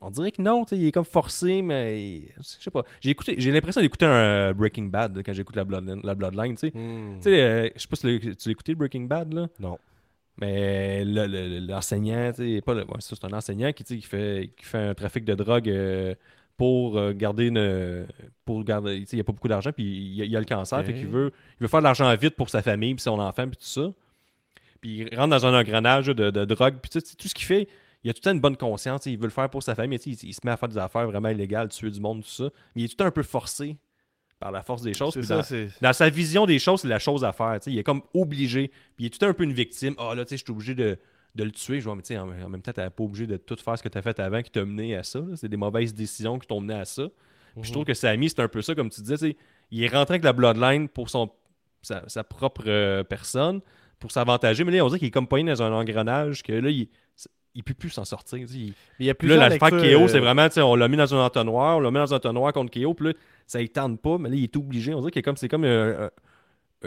on 0.00 0.10
dirait 0.10 0.30
que 0.30 0.40
non. 0.42 0.64
Il 0.72 0.84
est 0.86 0.92
comme 0.92 1.04
forcé, 1.04 1.62
mais 1.62 2.22
je 2.38 2.42
sais 2.42 2.70
pas. 2.70 2.84
J'ai 3.00 3.10
écouté, 3.10 3.34
j'ai 3.38 3.50
l'impression 3.50 3.80
d'écouter 3.80 4.06
un 4.06 4.10
euh, 4.10 4.52
Breaking 4.54 4.84
Bad 4.84 5.16
là, 5.16 5.22
quand 5.22 5.32
j'écoute 5.32 5.56
la 5.56 5.64
Bloodline. 5.64 6.00
La 6.04 6.14
Bloodline. 6.14 6.54
Hmm. 6.74 7.18
Euh, 7.26 7.68
je 7.74 7.80
sais 7.80 7.88
pas 7.88 7.96
si 7.96 8.20
tu 8.20 8.28
l'as 8.48 8.50
écouté 8.52 8.74
Breaking 8.74 9.02
Bad, 9.04 9.32
là? 9.32 9.48
Non. 9.58 9.78
Mais 10.38 11.04
le- 11.04 11.26
le- 11.26 11.60
l'enseignant, 11.66 12.32
sais, 12.34 12.60
pas 12.60 12.74
le- 12.74 12.82
ouais, 12.84 12.96
c'est 13.00 13.24
un 13.24 13.32
enseignant 13.32 13.72
qui, 13.72 13.84
fait, 14.02 14.50
qui 14.56 14.64
fait 14.64 14.78
un 14.78 14.94
trafic 14.94 15.24
de 15.24 15.34
drogue 15.34 15.68
euh, 15.70 16.14
pour 16.58 16.98
euh, 16.98 17.12
garder 17.14 17.46
une. 17.46 18.06
Pour 18.44 18.62
garder. 18.64 19.04
Il 19.10 19.14
n'y 19.14 19.20
a 19.20 19.24
pas 19.24 19.32
beaucoup 19.32 19.48
d'argent, 19.48 19.72
puis 19.72 19.84
il, 19.84 20.22
a- 20.22 20.24
il 20.26 20.36
a 20.36 20.38
le 20.38 20.44
cancer, 20.44 20.78
Ok. 20.80 20.84
fait 20.86 20.92
qu'il 20.94 21.06
veut, 21.06 21.32
il 21.58 21.62
veut 21.62 21.68
faire 21.68 21.80
de 21.80 21.84
l'argent 21.84 22.14
vite 22.16 22.36
pour 22.36 22.50
sa 22.50 22.62
famille, 22.62 22.94
puis 22.94 23.02
son 23.02 23.18
enfant, 23.18 23.46
puis 23.48 23.56
tout 23.56 23.64
ça. 23.64 23.90
Puis 24.80 25.06
il 25.10 25.16
rentre 25.18 25.30
dans 25.30 25.46
un 25.46 25.58
engrenage 25.58 26.06
de, 26.08 26.30
de 26.30 26.44
drogue, 26.44 26.76
puis 26.82 27.00
tout 27.00 27.28
ce 27.28 27.34
qu'il 27.34 27.46
fait, 27.46 27.66
il 28.04 28.10
a 28.10 28.12
tout 28.12 28.20
le 28.20 28.24
temps 28.24 28.32
une 28.32 28.40
bonne 28.40 28.56
conscience, 28.58 29.06
il 29.06 29.16
veut 29.16 29.24
le 29.24 29.30
faire 29.30 29.48
pour 29.48 29.62
sa 29.62 29.74
famille, 29.74 29.98
il, 30.04 30.12
il 30.22 30.34
se 30.34 30.40
met 30.44 30.50
à 30.52 30.56
faire 30.58 30.68
des 30.68 30.78
affaires 30.78 31.06
vraiment 31.06 31.30
illégales, 31.30 31.68
tuer 31.70 31.90
du 31.90 31.98
monde, 32.00 32.22
tout 32.22 32.28
ça. 32.28 32.44
Mais 32.74 32.82
il 32.82 32.84
est 32.84 32.88
tout 32.88 32.92
le 32.94 32.96
temps 32.98 33.06
un 33.06 33.10
peu 33.10 33.22
forcé 33.22 33.76
par 34.38 34.52
la 34.52 34.62
force 34.62 34.82
des 34.82 34.92
choses. 34.94 35.14
Ça, 35.22 35.36
dans- 35.80 35.92
sa 35.92 36.10
vision 36.10 36.46
des 36.46 36.58
choses, 36.58 36.82
c'est 36.82 36.88
la 36.88 36.98
chose 36.98 37.24
à 37.24 37.32
faire. 37.32 37.58
Il 37.66 37.78
est 37.78 37.82
comme 37.82 38.02
obligé. 38.14 38.68
Puis 38.68 39.04
il 39.04 39.06
est 39.06 39.18
tout 39.18 39.24
un 39.24 39.32
peu 39.32 39.44
une 39.44 39.52
victime. 39.52 39.94
Ah 39.98 40.14
là, 40.14 40.24
tu 40.24 40.30
sais, 40.30 40.36
je 40.36 40.44
suis 40.44 40.52
obligé 40.52 40.74
de, 40.74 40.98
de 41.34 41.44
le 41.44 41.50
tuer. 41.50 41.80
Je 41.80 41.84
vois, 41.84 41.96
mais 41.96 42.02
tu 42.02 42.08
sais, 42.08 42.18
en, 42.18 42.28
en 42.28 42.48
même 42.48 42.60
temps, 42.62 42.72
tu 42.72 42.80
n'es 42.80 42.90
pas 42.90 43.02
obligé 43.04 43.26
de 43.26 43.36
tout 43.38 43.56
faire 43.56 43.78
ce 43.78 43.82
que 43.82 43.88
tu 43.88 43.96
as 43.98 44.02
fait 44.02 44.18
avant 44.20 44.42
qui 44.42 44.50
t'a 44.50 44.64
mené 44.64 44.94
à 44.96 45.02
ça. 45.02 45.20
C'est 45.36 45.48
des 45.48 45.56
mauvaises 45.56 45.94
décisions 45.94 46.38
qui 46.38 46.46
t'ont 46.46 46.60
mené 46.60 46.74
à 46.74 46.84
ça. 46.84 47.04
Puis 47.54 47.68
je 47.68 47.72
trouve 47.72 47.84
que 47.86 47.94
Samy, 47.94 48.28
c'est 48.28 48.40
un 48.40 48.48
peu 48.48 48.60
ça, 48.60 48.74
comme 48.74 48.90
tu 48.90 49.00
disais. 49.00 49.36
Il 49.70 49.82
est 49.82 49.88
rentré 49.88 50.14
avec 50.14 50.24
la 50.24 50.34
Bloodline 50.34 50.88
pour 50.88 51.08
son, 51.08 51.30
sa, 51.80 52.06
sa 52.08 52.22
propre 52.22 52.64
euh, 52.66 53.02
personne, 53.02 53.60
pour 53.98 54.10
s'avantager. 54.12 54.62
Mais 54.64 54.72
là, 54.72 54.84
on 54.84 54.88
dirait 54.88 54.98
qu'il 54.98 55.08
est 55.08 55.12
comme 55.12 55.26
pogné 55.26 55.50
dans 55.50 55.62
un 55.62 55.72
engrenage 55.72 56.42
que 56.42 56.52
là, 56.52 56.68
il 56.68 56.88
ne 57.58 57.62
peut 57.62 57.74
plus 57.74 57.90
s'en 57.90 58.04
sortir. 58.04 58.38
Il- 58.38 58.74
Il 58.98 59.06
y 59.06 59.10
a 59.10 59.14
puis 59.14 59.28
là, 59.28 59.34
plusieurs 59.34 59.48
l'affaire 59.50 59.70
lectures, 59.80 59.98
KO, 59.98 60.04
euh, 60.04 60.08
c'est 60.08 60.18
vraiment, 60.20 60.46
tu 60.48 60.54
sais, 60.54 60.62
on 60.62 60.74
l'a 60.74 60.88
mis 60.88 60.96
dans 60.96 61.14
un 61.14 61.24
entonnoir, 61.24 61.76
on 61.76 61.80
l'a 61.80 61.90
mis 61.90 61.98
dans 61.98 62.12
un 62.12 62.16
entonnoir 62.16 62.52
contre 62.52 62.70
KO, 62.78 62.94
puis 62.94 63.06
là, 63.08 63.12
ça 63.46 63.60
ne 63.60 63.66
tente 63.66 64.00
pas, 64.00 64.18
mais 64.18 64.28
là, 64.30 64.34
il 64.36 64.44
est 64.44 64.56
obligé. 64.56 64.92
On 64.94 65.00
dirait 65.00 65.10
que 65.12 65.20
comme, 65.20 65.36
c'est 65.36 65.48
comme 65.48 65.64
un- 65.64 66.04
un- 66.04 66.10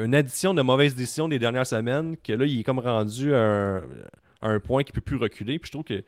une 0.03 0.15
addition 0.15 0.53
de 0.53 0.61
mauvaises 0.61 0.95
décisions 0.95 1.27
des 1.27 1.39
dernières 1.39 1.67
semaines, 1.67 2.15
que 2.17 2.33
là, 2.33 2.45
il 2.45 2.59
est 2.59 2.63
comme 2.63 2.79
rendu 2.79 3.33
à 3.33 3.39
un, 3.41 3.77
à 4.41 4.47
un 4.49 4.59
point 4.59 4.83
qu'il 4.83 4.93
ne 4.93 4.95
peut 4.95 5.01
plus 5.05 5.17
reculer. 5.17 5.59
Puis 5.59 5.67
je 5.67 5.71
trouve 5.71 5.83
que 5.83 6.03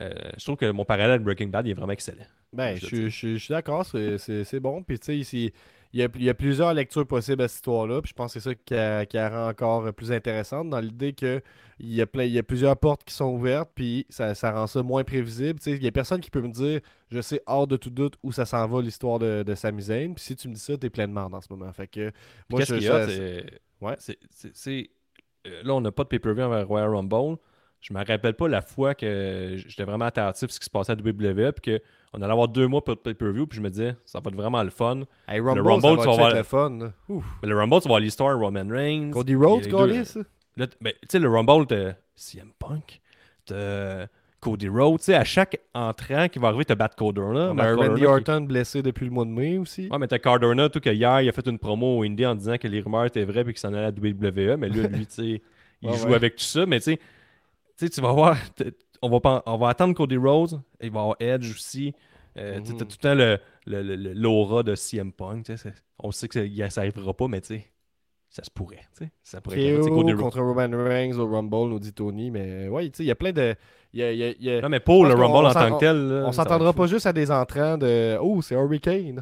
euh, 0.00 0.10
je 0.38 0.44
trouve 0.44 0.56
que 0.56 0.70
mon 0.70 0.86
parallèle 0.86 1.18
Breaking 1.20 1.48
Bad 1.48 1.66
il 1.66 1.70
est 1.72 1.74
vraiment 1.74 1.92
excellent. 1.92 2.24
Ben, 2.54 2.76
Je 2.76 2.86
suis- 2.86 3.04
je 3.10 3.16
suis- 3.16 3.38
je 3.38 3.44
suis 3.44 3.52
d'accord, 3.52 3.84
c'est- 3.84 4.16
c'est 4.18 4.42
c'est 4.44 4.58
bon. 4.60 4.82
Puis, 4.82 4.98
tu 4.98 5.22
sais, 5.22 5.52
il 5.92 6.00
y 6.00 6.02
a, 6.04 6.08
il 6.14 6.22
y 6.22 6.28
a 6.30 6.34
plusieurs 6.34 6.72
lectures 6.74 7.06
possibles 7.06 7.42
à 7.42 7.48
cette 7.48 7.56
histoire-là. 7.56 8.00
Puis, 8.00 8.10
je 8.10 8.14
pense 8.14 8.32
que 8.32 8.40
c'est 8.40 8.48
ça 8.50 8.54
qui 8.54 8.74
la 8.74 9.04
qui 9.06 9.18
rend 9.18 9.48
encore 9.48 9.92
plus 9.92 10.10
intéressante 10.12 10.70
dans 10.70 10.80
l'idée 10.80 11.12
que 11.12 11.40
il 11.78 11.92
y, 11.94 12.00
a 12.00 12.06
plein, 12.06 12.24
il 12.24 12.32
y 12.32 12.38
a 12.38 12.42
plusieurs 12.42 12.76
portes 12.76 13.02
qui 13.04 13.12
sont 13.14 13.26
ouvertes. 13.26 13.70
Puis, 13.74 14.06
ça, 14.08 14.34
ça 14.34 14.52
rend 14.52 14.66
ça 14.66 14.82
moins 14.82 15.04
prévisible. 15.04 15.58
Il 15.66 15.82
y 15.82 15.86
a 15.88 15.92
personne 15.92 16.20
qui 16.20 16.30
peut 16.30 16.40
me 16.40 16.48
dire, 16.52 16.80
je 17.10 17.20
sais 17.20 17.42
hors 17.46 17.66
de 17.66 17.76
tout 17.76 17.90
doute 17.90 18.14
où 18.22 18.30
ça 18.32 18.46
s'en 18.46 18.66
va 18.68 18.80
l'histoire 18.80 19.18
de, 19.18 19.42
de 19.42 19.54
Sami 19.54 19.82
Zayn. 19.82 20.14
Puis, 20.14 20.24
si 20.24 20.36
tu 20.36 20.48
me 20.48 20.54
dis 20.54 20.60
ça, 20.60 20.76
t'es 20.76 20.90
plein 20.90 21.08
de 21.08 21.12
merde 21.12 21.34
en 21.34 21.40
ce 21.40 21.48
moment. 21.50 21.72
Fait 21.72 21.88
que, 21.88 22.10
moi, 22.48 22.60
Qu'est-ce 22.60 22.74
je- 22.74 22.78
qu'il 22.78 22.86
y 22.86 22.88
a 22.90 23.06
ça- 23.06 23.08
c'est- 23.12 23.60
Ouais. 23.80 23.94
c'est- 23.98 24.18
c'est- 24.30 24.50
c'est- 24.54 24.90
euh, 25.46 25.62
Là, 25.64 25.74
on 25.74 25.80
n'a 25.80 25.90
pas 25.90 26.04
de 26.04 26.08
pay-per-view 26.08 26.42
avec 26.44 26.68
Royal 26.68 26.88
Rumble. 26.94 27.36
Je 27.82 27.92
me 27.92 27.98
rappelle 27.98 28.34
pas 28.34 28.46
la 28.48 28.62
fois 28.62 28.94
que 28.94 29.54
j'étais 29.56 29.82
vraiment 29.84 30.04
attentif 30.04 30.44
à 30.44 30.52
ce 30.52 30.58
qui 30.60 30.64
se 30.64 30.70
passait 30.70 30.92
à 30.92 30.94
WWE, 30.94 31.52
puis 31.52 31.78
qu'on 32.12 32.22
allait 32.22 32.32
avoir 32.32 32.46
deux 32.48 32.68
mois 32.68 32.82
pour 32.84 32.94
le 32.94 33.00
pay-per-view, 33.00 33.46
puis 33.48 33.56
je 33.58 33.62
me 33.62 33.70
disais, 33.70 33.96
ça 34.04 34.20
va 34.20 34.28
être 34.30 34.36
vraiment 34.36 34.62
le 34.62 34.70
fun. 34.70 35.00
Hey, 35.28 35.40
Rumble, 35.40 35.60
Rumble, 35.62 35.82
ça 35.82 35.88
tu 35.90 35.96
va 35.96 36.04
vas 36.04 36.12
être 36.12 36.16
voir- 36.18 36.34
le 36.34 36.42
fun. 36.44 36.70
là. 36.78 36.92
Ouf. 37.08 37.24
Mais 37.42 37.48
le 37.48 37.56
Rumble, 37.58 37.76
tu 37.78 37.82
vas 37.82 37.88
voir 37.88 38.00
l'histoire 38.00 38.38
Roman 38.38 38.66
Reigns. 38.68 39.10
Cody 39.10 39.34
Rhodes, 39.34 39.66
Il 39.66 39.72
y 39.72 39.74
a 39.74 39.86
les 39.86 39.86
deux- 39.88 39.94
Callis, 39.94 40.06
ça? 40.06 40.20
T- 40.66 40.76
ben, 40.80 40.92
tu 40.92 41.08
sais, 41.10 41.18
le 41.18 41.28
Rumble, 41.28 41.66
t'as 41.66 41.92
CM 42.14 42.52
Punk, 42.58 43.00
t'as 43.46 44.06
Cody 44.40 44.68
Rhodes. 44.68 44.98
Tu 44.98 45.06
sais, 45.06 45.14
à 45.14 45.24
chaque 45.24 45.58
entrant 45.74 46.28
qui 46.28 46.38
va 46.38 46.48
arriver, 46.48 46.64
t'as 46.64 46.74
Bat 46.76 46.90
Codorna. 46.96 47.50
On 47.50 47.54
Matt 47.54 47.66
a 47.66 47.68
un 47.70 47.74
Cardona 47.76 47.88
Randy 47.88 48.00
qui- 48.00 48.06
Orton 48.06 48.40
blessé 48.42 48.82
depuis 48.82 49.06
le 49.06 49.10
mois 49.10 49.24
de 49.24 49.30
mai 49.30 49.58
aussi. 49.58 49.88
Ouais, 49.90 49.98
mais 49.98 50.06
t'as 50.06 50.18
Cardona, 50.18 50.68
tout 50.68 50.80
que 50.80 50.90
hier, 50.90 51.20
il 51.22 51.28
a 51.28 51.32
fait 51.32 51.46
une 51.48 51.58
promo 51.58 51.98
au 51.98 52.02
Indie 52.04 52.26
en 52.26 52.34
disant 52.36 52.58
que 52.58 52.68
les 52.68 52.80
rumeurs 52.80 53.06
étaient 53.06 53.24
vraies 53.24 53.40
et 53.40 53.44
qu'il 53.44 53.56
s'en 53.58 53.72
allait 53.72 53.86
à 53.86 53.90
WWE. 53.90 54.56
Mais 54.56 54.68
là, 54.68 54.86
lui, 54.88 55.06
tu 55.06 55.14
sais, 55.14 55.42
il 55.82 55.90
Ouais, 55.90 55.96
joue 55.96 56.08
ouais. 56.08 56.14
avec 56.14 56.36
tout 56.36 56.44
ça. 56.44 56.66
Mais 56.66 56.78
tu 56.78 56.92
sais, 56.92 57.00
tu 57.86 57.94
sais, 57.94 58.00
tu 58.00 58.00
vas 58.00 58.12
voir, 58.12 58.36
on 59.02 59.08
va, 59.18 59.42
on 59.46 59.56
va 59.58 59.68
attendre 59.68 59.94
Cody 59.94 60.16
Rhodes. 60.16 60.60
Il 60.80 60.90
va 60.90 60.98
y 60.98 61.02
avoir 61.02 61.16
Edge 61.20 61.50
aussi. 61.50 61.94
Euh, 62.38 62.60
tu 62.64 62.72
Mhm. 62.72 62.78
tout 62.78 62.86
le 62.90 62.96
temps 62.96 63.14
le- 63.14 63.38
le- 63.66 63.82
le- 63.82 63.96
le- 63.96 64.12
l'aura 64.14 64.62
de 64.62 64.74
CM 64.74 65.12
Punk. 65.12 65.46
On 65.98 66.10
sait 66.12 66.28
que 66.28 66.34
ça, 66.34 66.44
il- 66.44 66.70
ça 66.70 66.80
arrivera 66.80 67.12
pas, 67.12 67.28
mais 67.28 67.40
tu 67.42 67.48
sais, 67.48 67.66
ça 68.30 68.42
se 68.42 68.50
pourrait. 68.50 68.80
tu 68.96 69.04
sais, 69.04 69.10
Ça 69.22 69.40
pourrait 69.42 69.56
Cody 69.90 70.14
contre 70.14 70.40
Roman 70.40 70.68
Reigns 70.84 71.18
au 71.18 71.26
Rumble, 71.28 71.68
nous 71.70 71.78
dit 71.78 71.92
Tony. 71.92 72.30
Mais 72.30 72.68
ouais, 72.68 72.84
tu 72.88 72.98
sais, 72.98 73.02
il 73.04 73.08
y 73.08 73.10
a 73.10 73.14
plein 73.14 73.32
de. 73.32 73.54
y 73.92 74.02
a- 74.02 74.12
y 74.12 74.22
a- 74.22 74.30
il 74.30 74.42
y 74.42 74.50
a- 74.50 74.60
Non, 74.62 74.70
mais 74.70 74.80
pour 74.80 75.04
le 75.04 75.12
Rumble 75.12 75.46
en 75.46 75.52
tant 75.52 75.74
que 75.74 75.80
tel. 75.80 76.08
là, 76.08 76.24
on 76.26 76.32
s'entendra 76.32 76.70
être 76.70 76.76
pas 76.76 76.86
juste 76.86 77.04
à 77.04 77.12
des 77.12 77.30
entrants 77.30 77.76
de 77.76 78.16
Oh, 78.22 78.40
c'est 78.40 78.54
Hurricane. 78.54 79.20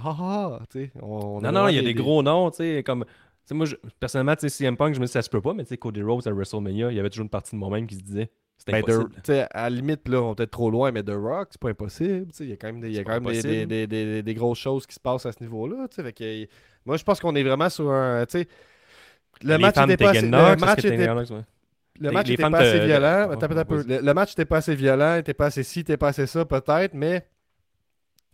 On- 1.03 1.03
on 1.03 1.41
Non, 1.41 1.51
non, 1.51 1.67
il 1.69 1.75
y 1.75 1.79
a 1.79 1.83
des 1.83 1.95
gros 1.95 2.23
noms, 2.23 2.51
tu 2.53 2.59
sais, 2.59 2.83
comme. 2.85 3.05
moi, 3.53 3.67
je- 3.67 3.75
personnellement, 3.99 4.37
tu 4.37 4.43
sais, 4.43 4.49
CM 4.49 4.77
Punk, 4.77 4.95
je 4.95 5.01
me 5.01 5.07
dis 5.07 5.11
ça 5.13 5.23
se 5.23 5.29
peut 5.29 5.41
pas, 5.41 5.53
mais 5.55 5.65
tu 5.65 5.71
sais, 5.71 5.77
Cody 5.77 6.03
Rhodes 6.03 6.29
à 6.29 6.33
WrestleMania, 6.33 6.93
il 6.93 6.97
y 6.97 7.01
avait 7.01 7.11
toujours 7.11 7.25
une 7.25 7.31
partie 7.31 7.57
de 7.57 7.59
moi-même 7.59 7.89
qui 7.89 7.97
se 7.97 8.03
disait 8.03 8.31
c'était 8.61 8.73
Ben, 8.73 8.83
de- 8.87 8.93
impossible. 8.93 9.15
tu 9.17 9.33
sais, 9.33 9.47
à 9.51 9.63
la 9.65 9.71
limite, 9.71 10.07
là, 10.09 10.21
on 10.23 10.33
est 10.33 10.37
peut-être 10.37 10.51
trop 10.51 10.71
loin, 10.71 10.93
mais 10.93 11.03
The 11.03 11.13
Rock, 11.15 11.49
c'est 11.51 11.61
pas 11.61 11.71
impossible. 11.71 12.27
tu 12.31 12.37
sais, 12.37 12.45
Il 12.45 12.51
y 12.51 12.53
a 12.53 12.57
quand 12.57 12.67
même, 12.69 12.81
des, 12.81 12.91
y 12.91 12.95
a 12.95 12.99
C'est 12.99 13.05
quand 13.05 13.21
même 13.21 13.33
des, 13.33 13.67
des, 13.67 13.87
des- 13.87 14.23
des- 14.23 14.35
grosses 14.35 14.59
choses 14.59 14.87
qui 14.87 14.95
se 14.95 15.01
passent 15.01 15.25
à 15.27 15.33
ce 15.33 15.43
niveau-là. 15.43 15.87
que, 15.89 16.47
moi, 16.85 16.97
je 16.99 17.03
pense 17.05 17.19
qu'on 17.21 17.35
est 17.35 17.43
vraiment 17.43 17.69
sur 17.71 17.91
un. 17.91 18.25
tu 18.27 18.39
sais, 18.41 18.49
Le 19.43 19.57
Les 19.57 19.59
match 19.59 19.77
était 19.79 19.97
pas 19.97 20.11
assez, 20.11 20.21
le 20.23 20.29
match 20.57 20.79
était 20.85 20.91
ouais. 20.91 21.45
Le 21.99 22.09
Les- 22.09 22.15
match 22.15 22.27
les 22.27 22.33
n'était 22.33 22.43
fans 22.43 22.51
pas 22.51 22.59
assez 22.61 22.81
violent. 22.87 23.29
Le, 23.31 24.01
le 24.07 24.15
match 24.15 24.31
n'était 24.31 24.45
pas 24.47 24.57
assez 24.59 24.75
violent, 24.75 25.17
n'était 25.17 25.35
pas 25.35 25.47
assez 25.47 25.63
ci, 25.63 25.79
n'était 25.81 25.97
pas 25.97 26.09
assez 26.09 26.27
ça, 26.27 26.45
peut-être, 26.45 26.95
mais 26.95 27.27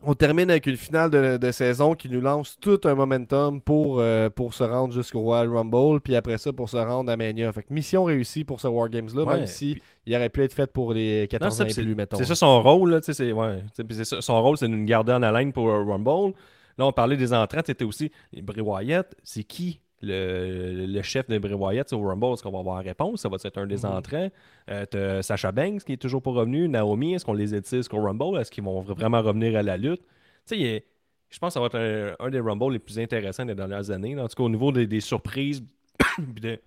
on 0.03 0.15
termine 0.15 0.51
avec 0.51 0.67
une 0.67 0.77
finale 0.77 1.11
de, 1.11 1.37
de 1.39 1.51
saison 1.51 1.95
qui 1.95 2.09
nous 2.09 2.21
lance 2.21 2.59
tout 2.61 2.79
un 2.85 2.95
momentum 2.95 3.61
pour, 3.61 3.99
euh, 3.99 4.29
pour 4.31 4.53
se 4.55 4.63
rendre 4.63 4.93
jusqu'au 4.93 5.21
Royal 5.21 5.49
Rumble, 5.49 6.01
puis 6.01 6.15
après 6.15 6.39
ça, 6.39 6.53
pour 6.53 6.69
se 6.69 6.77
rendre 6.77 7.11
à 7.11 7.17
Mania. 7.17 7.51
Fait 7.53 7.63
que 7.63 7.73
mission 7.73 8.05
réussie 8.05 8.45
pour 8.45 8.61
ce 8.61 8.69
Wargames-là, 8.69 9.25
Ouais, 9.25 9.37
même 9.39 9.47
si 9.47 9.73
puis- 9.75 9.83
il 10.07 10.15
aurait 10.15 10.29
pu 10.29 10.43
être 10.43 10.53
fait 10.53 10.71
pour 10.71 10.93
les 10.93 11.23
Non, 11.23 11.27
14 11.29 11.57
ça, 11.57 11.65
ans 11.65 11.67
et 11.67 11.73
plus, 11.75 11.95
mettons. 11.95 12.19
C'est 12.19 12.25
ça 12.27 12.35
son 12.35 12.63
rôle, 12.63 12.91
là, 12.91 13.01
c'est 13.03 13.33
ouais, 13.33 13.63
ça, 14.05 14.21
son 14.21 14.43
rôle, 14.43 14.59
c'est 14.59 14.69
de 14.69 14.75
nous 14.75 14.85
garder 14.85 15.13
en 15.13 15.23
haleine 15.23 15.53
pour 15.53 15.69
euh, 15.69 15.83
Rumble. 15.83 16.35
Là, 16.79 16.87
on 16.87 16.93
parlait 16.93 17.17
des 17.17 17.33
entrants, 17.33 17.63
c'était 17.65 17.85
aussi 17.85 18.13
les 18.33 18.43
Bray 18.43 18.61
Wyatt, 18.61 19.15
c'est 19.25 19.45
qui 19.45 19.81
le, 20.03 20.87
le 20.87 21.03
chef 21.03 21.29
de 21.29 21.39
Bray 21.39 21.55
Wyatt 21.55 21.93
au 21.93 22.01
Rumble? 22.01 22.35
Est-ce 22.35 22.43
qu'on 22.43 22.51
va 22.53 22.59
avoir 22.61 22.77
la 22.77 22.83
réponse? 22.83 23.21
Ça 23.23 23.29
va 23.29 23.37
être 23.43 23.59
un 23.59 23.67
des 23.67 23.79
Mhm. 23.85 23.93
entrants? 23.93 24.29
Euh, 24.71 24.87
t'as 24.87 25.23
Sasha 25.23 25.53
Banks 25.53 25.85
qui 25.85 25.93
est 25.95 25.97
toujours 25.97 26.23
pas 26.23 26.31
revenu, 26.31 26.69
Naomi, 26.69 27.15
est-ce 27.15 27.25
qu'on 27.25 27.33
les 27.35 27.55
étire 27.55 27.79
jusqu'au 27.79 28.01
Rumble? 28.03 28.39
Est-ce 28.41 28.51
qu'ils 28.51 28.65
vont 28.65 28.81
vraiment 28.83 29.23
revenir 29.23 29.57
à 29.59 29.63
la 29.63 29.77
lutte? 29.77 30.03
Tu 30.47 30.57
sais, 30.57 30.85
je 31.31 31.39
pense 31.39 31.51
que 31.51 31.55
ça 31.55 31.61
va 31.61 31.67
être 31.67 31.79
un, 32.21 32.27
un 32.27 32.31
des 32.31 32.41
Rumbles 32.41 32.73
les 32.75 32.79
plus 32.79 32.99
intéressants 32.99 33.45
des 33.45 33.55
dernières 33.55 33.91
années. 33.91 34.19
En 34.19 34.29
tout 34.29 34.37
cas, 34.37 34.43
au 34.45 34.49
niveau 34.49 34.71
des, 34.73 34.87
des 34.87 35.01
surprises, 35.01 35.63
de 36.19 36.59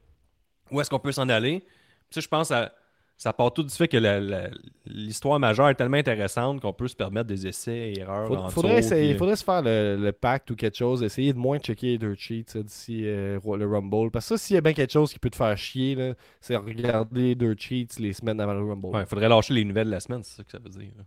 où 0.72 0.82
est-ce 0.82 0.90
qu'on 0.90 1.00
peut 1.00 1.12
s'en 1.12 1.30
aller? 1.30 1.60
Puis 1.62 2.16
ça, 2.16 2.22
je 2.22 2.28
pense 2.28 2.50
que 2.50 2.66
ça 3.22 3.34
part 3.34 3.54
tout 3.54 3.64
du 3.64 3.70
fait 3.76 3.90
que 3.90 3.98
l'histoire 4.86 5.38
majeure 5.42 5.68
est 5.68 5.76
tellement 5.76 5.98
intéressante 5.98 6.62
qu'on 6.62 6.72
peut 6.72 6.88
se 6.88 6.96
permettre 6.96 7.28
des 7.28 7.46
essais 7.46 7.92
et 7.92 8.00
erreurs. 8.00 8.28
Faudrait, 8.28 8.44
en 8.46 8.50
faudrait, 8.50 8.76
dessous, 8.78 8.88
essayer- 8.94 9.08
puis, 9.08 9.16
euh, 9.16 9.18
faudrait 9.18 9.36
se 9.36 9.44
faire 9.44 9.62
le, 9.62 9.98
le 10.00 10.12
pacte 10.14 10.50
ou 10.52 10.56
quelque 10.56 10.78
chose, 10.78 11.04
essayer 11.04 11.34
de 11.34 11.38
moins 11.38 11.60
checker 11.60 11.88
les 11.88 11.98
dirt 11.98 12.16
sheets 12.18 12.46
ça, 12.48 12.64
d'ici 12.64 13.02
euh, 13.06 13.38
le 13.44 13.68
Rumble. 13.68 14.10
Parce 14.10 14.30
que 14.30 14.38
ça, 14.38 14.44
s'il 14.44 14.54
y 14.54 14.58
a 14.58 14.62
bien 14.62 14.72
quelque 14.74 14.94
chose 14.94 15.12
qui 15.12 15.20
peut 15.20 15.30
te 15.30 15.36
faire 15.36 15.58
chier, 15.58 16.14
c'est 16.40 16.56
regarder 16.56 17.22
les 17.22 17.36
dirt 17.36 17.60
sheets 17.60 18.00
les 18.00 18.14
semaines 18.14 18.40
avant 18.40 18.54
le 18.54 18.64
Rumble. 18.64 18.88
Ouais, 18.96 19.06
faudrait 19.06 19.28
lâcher 19.28 19.54
les 19.54 19.66
nouvelles 19.66 19.88
de 19.88 19.92
la 19.92 20.00
semaine, 20.00 20.22
c'est 20.24 20.38
ça 20.38 20.44
que 20.46 20.52
ça 20.52 20.58
veut 20.60 20.70
dire. 20.70 20.90
là. 20.98 21.04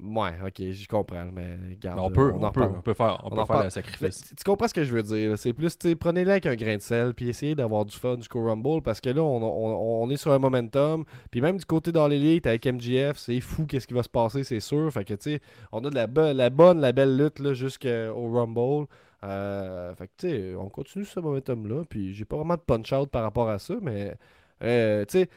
Ouais, 0.00 0.30
ok, 0.46 0.54
je 0.60 0.86
comprends, 0.86 1.24
mais 1.32 1.58
Mais 1.96 2.00
on 2.00 2.08
peut, 2.08 2.32
on 2.32 2.36
on, 2.44 2.50
peut, 2.52 2.60
on 2.62 2.80
peut 2.82 2.94
faire, 2.94 3.20
on 3.24 3.26
On 3.26 3.30
peut 3.30 3.44
faire 3.46 3.64
le 3.64 3.70
sacrifice. 3.70 4.22
tu 4.28 4.36
tu 4.36 4.44
comprends 4.44 4.68
ce 4.68 4.74
que 4.74 4.84
je 4.84 4.92
veux 4.94 5.02
dire? 5.02 5.36
C'est 5.36 5.52
plus, 5.52 5.76
prenez-le 5.98 6.30
avec 6.30 6.46
un 6.46 6.54
grain 6.54 6.76
de 6.76 6.80
sel, 6.82 7.14
puis 7.14 7.28
essayez 7.28 7.56
d'avoir 7.56 7.84
du 7.84 7.96
fun 7.96 8.16
jusqu'au 8.16 8.44
Rumble, 8.44 8.80
parce 8.80 9.00
que 9.00 9.10
là, 9.10 9.20
on, 9.22 9.42
on- 9.42 10.02
on 10.04 10.10
est 10.10 10.16
sur 10.16 10.30
un 10.30 10.38
momentum. 10.38 11.04
Puis 11.32 11.40
même 11.40 11.56
du 11.56 11.64
côté 11.64 11.90
dans 11.90 12.06
l'élite, 12.06 12.46
avec 12.46 12.64
MGF, 12.64 13.16
c'est 13.18 13.40
fou 13.40 13.66
qu'est-ce 13.66 13.88
qui 13.88 13.94
va 13.94 14.04
se 14.04 14.08
passer, 14.08 14.44
c'est 14.44 14.60
sûr. 14.60 14.88
Fait 14.92 15.04
que, 15.04 15.14
tu 15.14 15.32
sais, 15.32 15.40
on 15.72 15.84
a 15.84 15.90
de 15.90 15.94
la, 15.96 16.32
la 16.32 16.50
bonne, 16.50 16.80
la 16.80 16.92
belle 16.92 17.16
lutte 17.16 17.40
là, 17.40 17.52
jusqu'au 17.52 18.30
Rumble. 18.32 18.86
Euh, 19.24 19.92
fait 19.96 20.06
que, 20.06 20.12
tu 20.16 20.28
sais, 20.28 20.54
on 20.54 20.68
continue 20.68 21.04
ce 21.06 21.18
momentum-là, 21.18 21.82
puis 21.90 22.14
j'ai 22.14 22.24
pas 22.24 22.36
vraiment 22.36 22.54
de 22.54 22.60
punch-out 22.60 23.10
par 23.10 23.24
rapport 23.24 23.48
à 23.48 23.58
ça, 23.58 23.74
mais, 23.82 24.14
euh, 24.62 25.04
tu 25.06 25.18
sais, 25.20 25.28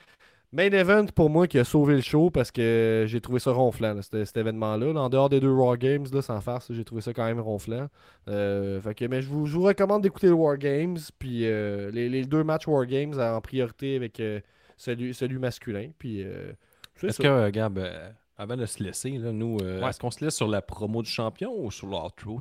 Main 0.53 0.71
event 0.71 1.05
pour 1.15 1.29
moi 1.29 1.47
qui 1.47 1.57
a 1.59 1.63
sauvé 1.63 1.95
le 1.95 2.01
show 2.01 2.29
parce 2.29 2.51
que 2.51 3.05
j'ai 3.07 3.21
trouvé 3.21 3.39
ça 3.39 3.51
ronflant, 3.51 3.93
là, 3.93 4.01
cet, 4.01 4.25
cet 4.25 4.35
événement-là. 4.35 4.91
là. 4.91 4.99
En 4.99 5.09
dehors 5.09 5.29
des 5.29 5.39
deux 5.39 5.49
War 5.51 5.77
Games, 5.77 6.05
là, 6.11 6.21
sans 6.21 6.41
farce, 6.41 6.73
j'ai 6.73 6.83
trouvé 6.83 7.01
ça 7.01 7.13
quand 7.13 7.23
même 7.25 7.39
ronflant. 7.39 7.87
Euh, 8.27 8.81
fait 8.81 8.93
que, 8.93 9.05
mais 9.05 9.21
je 9.21 9.29
vous, 9.29 9.45
je 9.45 9.53
vous 9.53 9.63
recommande 9.63 10.03
d'écouter 10.03 10.27
le 10.27 10.33
War 10.33 10.57
Games, 10.57 10.97
puis 11.19 11.45
euh, 11.45 11.89
les, 11.91 12.09
les 12.09 12.25
deux 12.25 12.43
matchs 12.43 12.67
War 12.67 12.85
Games 12.85 13.17
en 13.17 13.39
priorité 13.39 13.95
avec 13.95 14.19
euh, 14.19 14.41
celui, 14.75 15.13
celui 15.13 15.37
masculin. 15.39 15.91
Puis, 15.97 16.21
euh, 16.23 16.51
Est-ce 17.01 17.21
que, 17.21 17.27
euh, 17.27 17.49
Gab, 17.51 17.77
euh, 17.77 18.09
avant 18.41 18.57
de 18.57 18.65
se 18.65 18.83
laisser, 18.83 19.11
là, 19.11 19.31
nous, 19.31 19.57
euh, 19.61 19.81
Ouais. 19.81 19.89
est-ce 19.89 19.99
qu'on 19.99 20.09
se 20.11 20.23
laisse 20.25 20.35
sur 20.35 20.47
la 20.47 20.61
promo 20.61 21.01
du 21.03 21.09
champion 21.09 21.53
ou 21.55 21.69
sur 21.69 21.87
l'outro? 21.87 22.39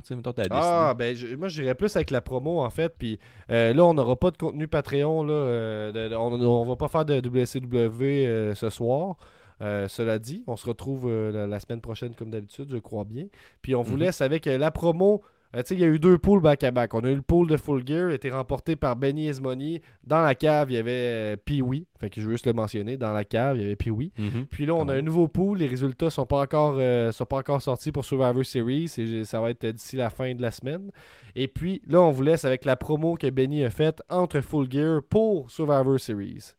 Ah, 0.51 0.93
ben, 0.97 1.15
je- 1.15 1.35
moi, 1.35 1.47
j'irais 1.47 1.75
plus 1.75 1.95
avec 1.95 2.09
la 2.09 2.21
promo, 2.21 2.61
en 2.61 2.69
fait. 2.69 2.93
Puis 2.97 3.19
euh, 3.51 3.73
là, 3.73 3.85
on 3.85 3.93
n'aura 3.93 4.15
pas 4.15 4.31
de 4.31 4.37
contenu 4.37 4.67
Patreon. 4.67 5.23
Là, 5.23 5.33
euh, 5.33 5.91
de- 5.91 6.09
de- 6.09 6.15
on, 6.15 6.33
on 6.33 6.65
va 6.65 6.75
pas 6.75 6.87
faire 6.87 7.05
de 7.05 7.19
WCW 7.21 8.25
euh, 8.27 8.55
ce 8.55 8.69
soir. 8.69 9.15
Euh, 9.61 9.87
cela 9.87 10.17
dit, 10.17 10.43
on 10.47 10.55
se 10.55 10.65
retrouve 10.65 11.07
euh, 11.07 11.31
la, 11.31 11.45
la 11.47 11.59
semaine 11.59 11.81
prochaine, 11.81 12.15
comme 12.15 12.31
d'habitude, 12.31 12.67
je 12.71 12.77
crois 12.77 13.03
bien. 13.03 13.25
Puis 13.61 13.75
on 13.75 13.83
vous 13.83 13.93
Mhm. 13.93 13.99
laisse 14.01 14.21
avec 14.21 14.47
euh, 14.47 14.57
la 14.57 14.71
promo. 14.71 15.21
Euh, 15.55 15.63
il 15.69 15.79
y 15.79 15.83
a 15.83 15.87
eu 15.87 15.99
deux 15.99 16.17
poules 16.17 16.41
back-à-back. 16.41 16.93
On 16.93 17.01
a 17.01 17.09
eu 17.09 17.15
le 17.15 17.21
pool 17.21 17.47
de 17.47 17.57
Full 17.57 17.85
Gear, 17.85 18.09
a 18.09 18.13
été 18.13 18.29
remporté 18.31 18.75
par 18.75 18.95
Benny 18.95 19.27
Esmoni. 19.27 19.81
Dans 20.03 20.21
la 20.21 20.35
cave, 20.35 20.71
il 20.71 20.75
y 20.75 20.77
avait 20.77 20.91
euh, 20.91 21.35
Pee-Wee. 21.37 21.87
Fait 21.99 22.09
que 22.09 22.21
je 22.21 22.25
veux 22.25 22.33
juste 22.33 22.45
le 22.45 22.53
mentionner. 22.53 22.97
Dans 22.97 23.13
la 23.13 23.25
cave, 23.25 23.57
il 23.57 23.63
y 23.63 23.65
avait 23.65 23.75
Pee-Wee. 23.75 24.11
Mhm. 24.17 24.47
Puis 24.49 24.65
là, 24.65 24.75
on 24.75 24.87
a 24.87 24.93
un 24.93 25.01
nouveau 25.01 25.27
pool. 25.27 25.59
Les 25.59 25.67
résultats 25.67 26.09
sont 26.09 26.25
pas 26.25 26.41
encore, 26.41 26.75
euh, 26.77 27.11
sont 27.11 27.25
pas 27.25 27.37
encore 27.37 27.61
sortis 27.61 27.91
pour 27.91 28.05
Survivor 28.05 28.45
Series. 28.45 28.91
Et 28.97 29.25
ça 29.25 29.41
va 29.41 29.51
être 29.51 29.65
d'ici 29.65 29.95
la 29.97 30.09
fin 30.09 30.33
de 30.33 30.41
la 30.41 30.51
semaine. 30.51 30.91
Et 31.35 31.47
puis 31.47 31.81
là, 31.87 32.01
on 32.01 32.11
vous 32.11 32.23
laisse 32.23 32.45
avec 32.45 32.65
la 32.65 32.75
promo 32.75 33.15
que 33.15 33.29
Benny 33.29 33.63
a 33.63 33.69
faite 33.69 34.01
entre 34.09 34.41
Full 34.41 34.71
Gear 34.71 35.01
pour 35.09 35.49
Survivor 35.51 35.99
Series. 35.99 36.53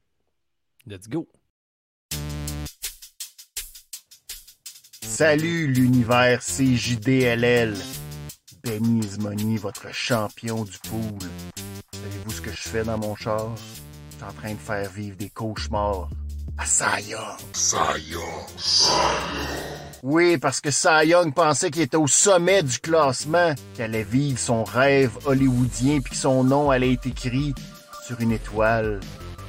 Let's 0.87 1.09
go. 1.09 1.29
Salut 5.03 5.67
l'univers 5.67 6.41
CJDLL. 6.41 7.75
Ismoni, 8.65 9.57
votre 9.57 9.93
champion 9.93 10.65
du 10.65 10.79
pool. 10.89 11.29
Savez-vous 11.93 12.31
ce 12.31 12.41
que 12.41 12.51
je 12.51 12.69
fais 12.69 12.85
dans 12.85 12.99
mon 12.99 13.17
char? 13.17 13.51
Je 13.57 14.17
suis 14.17 14.25
en 14.25 14.33
train 14.33 14.53
de 14.55 14.59
faire 14.59 14.91
vivre 14.91 15.17
des 15.17 15.31
cauchemars 15.31 16.09
à 16.59 16.67
Cy 16.67 17.11
Young. 17.11 17.39
Oui, 20.03 20.39
parce 20.39 20.61
que 20.61 20.71
Cy 20.71 21.07
Young 21.07 21.35
pensait 21.35 21.71
qu'il 21.71 21.83
était 21.83 21.97
au 21.97 22.07
sommet 22.07 22.63
du 22.63 22.79
classement, 22.79 23.55
qu'il 23.75 23.85
allait 23.85 24.05
vivre 24.05 24.39
son 24.39 24.63
rêve 24.63 25.17
hollywoodien 25.25 26.01
puis 26.01 26.13
que 26.13 26.17
son 26.17 26.45
nom 26.45 26.71
allait 26.71 26.93
être 26.93 27.07
écrit 27.07 27.55
sur 28.07 28.21
une 28.21 28.33
étoile 28.33 29.01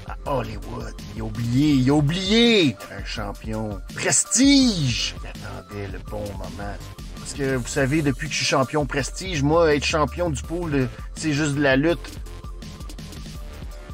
à 0.08 0.32
Hollywood. 0.32 0.94
Il 1.16 1.22
a 1.22 1.26
oublié, 1.26 1.74
il 1.74 1.90
a 1.90 1.94
oublié! 1.94 2.76
Un 2.92 3.06
champion 3.06 3.80
prestige! 3.96 5.16
Il 5.22 5.28
attendait 5.28 5.88
le 5.92 6.00
bon 6.10 6.24
moment. 6.38 6.78
Parce 7.24 7.36
que 7.36 7.56
vous 7.56 7.68
savez, 7.68 8.02
depuis 8.02 8.28
que 8.28 8.34
je 8.34 8.40
suis 8.40 8.46
champion 8.46 8.86
prestige, 8.86 9.44
moi, 9.44 9.74
être 9.74 9.86
champion 9.86 10.30
du 10.30 10.42
pool, 10.42 10.76
euh, 10.76 10.86
c'est 11.16 11.32
juste 11.32 11.56
de 11.56 11.62
la 11.62 11.78
lutte. 11.78 11.98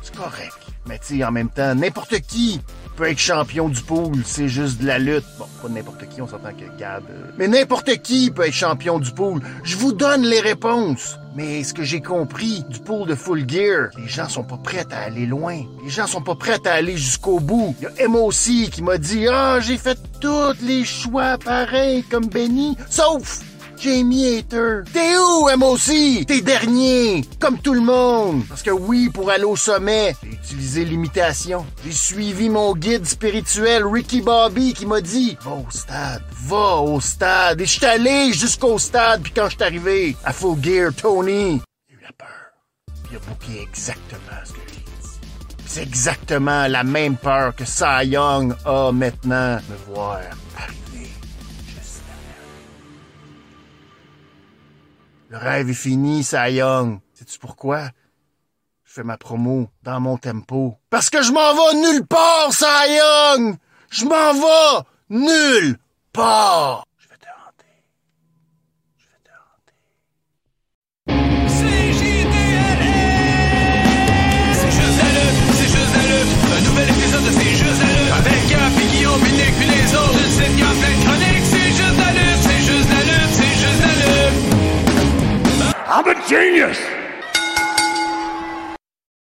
C'est 0.02 0.16
correct. 0.16 0.58
Mais 0.88 0.98
tu 0.98 1.24
en 1.24 1.32
même 1.32 1.50
temps, 1.50 1.76
n'importe 1.76 2.22
qui 2.22 2.60
peut 2.98 3.08
être 3.08 3.20
champion 3.20 3.70
du 3.70 3.82
pool, 3.82 4.24
c'est 4.26 4.48
juste 4.48 4.82
de 4.82 4.88
la 4.88 4.98
lutte. 4.98 5.26
Bon, 5.38 5.46
pas 5.62 5.70
n'importe 5.70 6.10
qui, 6.10 6.24
on 6.24 6.28
s'entend 6.28 6.54
que 6.54 6.76
Gab... 6.80 7.04
euh, 7.08 7.32
Mais 7.38 7.48
n'importe 7.48 8.02
qui 8.02 8.32
peut 8.32 8.48
être 8.48 8.54
champion 8.54 8.98
du 8.98 9.12
pool. 9.12 9.42
Je 9.64 9.78
vous 9.78 9.94
donne 9.94 10.24
les 10.24 10.40
réponses. 10.40 11.19
Mais 11.36 11.64
ce 11.64 11.74
que 11.74 11.84
j'ai 11.84 12.02
compris 12.02 12.64
du 12.70 12.80
pool 12.80 13.08
de 13.08 13.16
Full 13.16 13.48
Gear, 13.48 13.90
les 13.98 14.08
gens 14.08 14.28
sont 14.28 14.44
pas 14.44 14.58
prêts 14.58 14.86
à 14.92 15.04
aller 15.04 15.26
loin. 15.26 15.62
Les 15.84 15.90
gens 15.90 16.08
sont 16.08 16.22
pas 16.22 16.36
prêts 16.36 16.60
à 16.66 16.74
aller 16.74 16.98
jusqu'au 16.98 17.40
bout. 17.40 17.76
Il 17.80 17.84
y 17.84 18.04
a 18.04 18.08
MOC 18.08 18.70
qui 18.72 18.82
m'a 18.82 18.98
dit 18.98 19.28
«Ah, 19.32 19.60
j'ai 19.60 19.78
fait 19.78 19.98
tous 20.20 20.56
les 20.64 20.84
choix 20.84 21.38
pareils 21.38 22.04
comme 22.04 22.26
Benny, 22.26 22.76
sauf 22.90 23.42
Jamie 23.80 24.38
Hater. 24.38 24.82
T'es 24.92 25.18
où, 25.18 25.50
MOC? 25.58 26.26
T'es 26.26 26.42
dernier, 26.42 27.24
comme 27.40 27.60
tout 27.60 27.74
le 27.74 27.82
monde. 27.82 28.44
Parce 28.50 28.62
que 28.62 28.72
oui, 28.72 29.10
pour 29.10 29.32
aller 29.32 29.46
au 29.46 29.56
sommet, 29.56 30.16
j'ai 30.22 30.30
utilisé 30.30 30.86
l'imitation. 30.86 31.66
J'ai 31.86 31.92
suivi 31.92 32.50
mon 32.50 32.76
guide 32.76 33.06
spirituel, 33.06 33.86
Ricky 33.86 34.22
Bobby, 34.22 34.74
qui 34.74 34.86
m'a 34.86 35.00
dit, 35.00 35.38
va 35.42 35.52
au 35.52 35.66
stade, 35.70 36.22
va 36.46 36.78
au 36.78 37.00
stade. 37.00 37.62
Et 37.62 37.66
je 37.66 37.72
suis 37.72 37.86
allé 37.86 38.34
jusqu'au 38.34 38.78
stade, 38.78 39.22
puis 39.22 39.32
quand 39.34 39.46
je 39.50 39.56
suis 39.56 39.64
arrivé 39.64 40.16
à 40.26 40.34
Full 40.34 40.62
Gear, 40.62 40.92
Tony, 40.94 41.62
il 41.90 41.96
a 41.96 41.98
eu 41.98 42.02
la 42.04 42.12
peur. 42.12 42.28
Il 43.10 43.18
a 43.18 43.20
booké 43.20 43.62
exactement 43.62 44.40
ce 44.44 44.52
que 44.52 44.60
j'ai 44.68 44.76
dit. 44.76 44.84
C'est 45.66 45.84
exactement 45.84 46.68
la 46.68 46.84
même 46.84 47.16
peur 47.16 47.56
que 47.56 47.64
Cy 47.64 48.08
Young 48.08 48.56
a 48.66 48.92
maintenant. 48.92 49.60
Me 49.70 49.94
voir 49.94 50.20
Le 55.30 55.38
rêve 55.38 55.70
est 55.70 55.74
fini, 55.76 56.24
Cy 56.24 56.54
Young. 56.54 57.00
Sais-tu 57.14 57.38
pourquoi? 57.38 57.92
Je 58.84 58.94
fais 58.94 59.04
ma 59.04 59.16
promo 59.16 59.70
dans 59.84 60.00
mon 60.00 60.18
tempo. 60.18 60.80
Parce 60.90 61.12
que 61.12 61.22
je 61.22 61.32
m'en 61.32 61.54
vais 61.54 61.76
nulle 61.82 62.08
part, 62.08 62.52
Cy 62.52 62.66
Young! 62.96 63.58
Je 63.92 64.06
m'en 64.06 64.34
vais 64.34 64.84
nulle 65.12 65.78
part! 66.14 66.84
I'm 85.92 86.08
a 86.08 86.28
genius! 86.28 86.99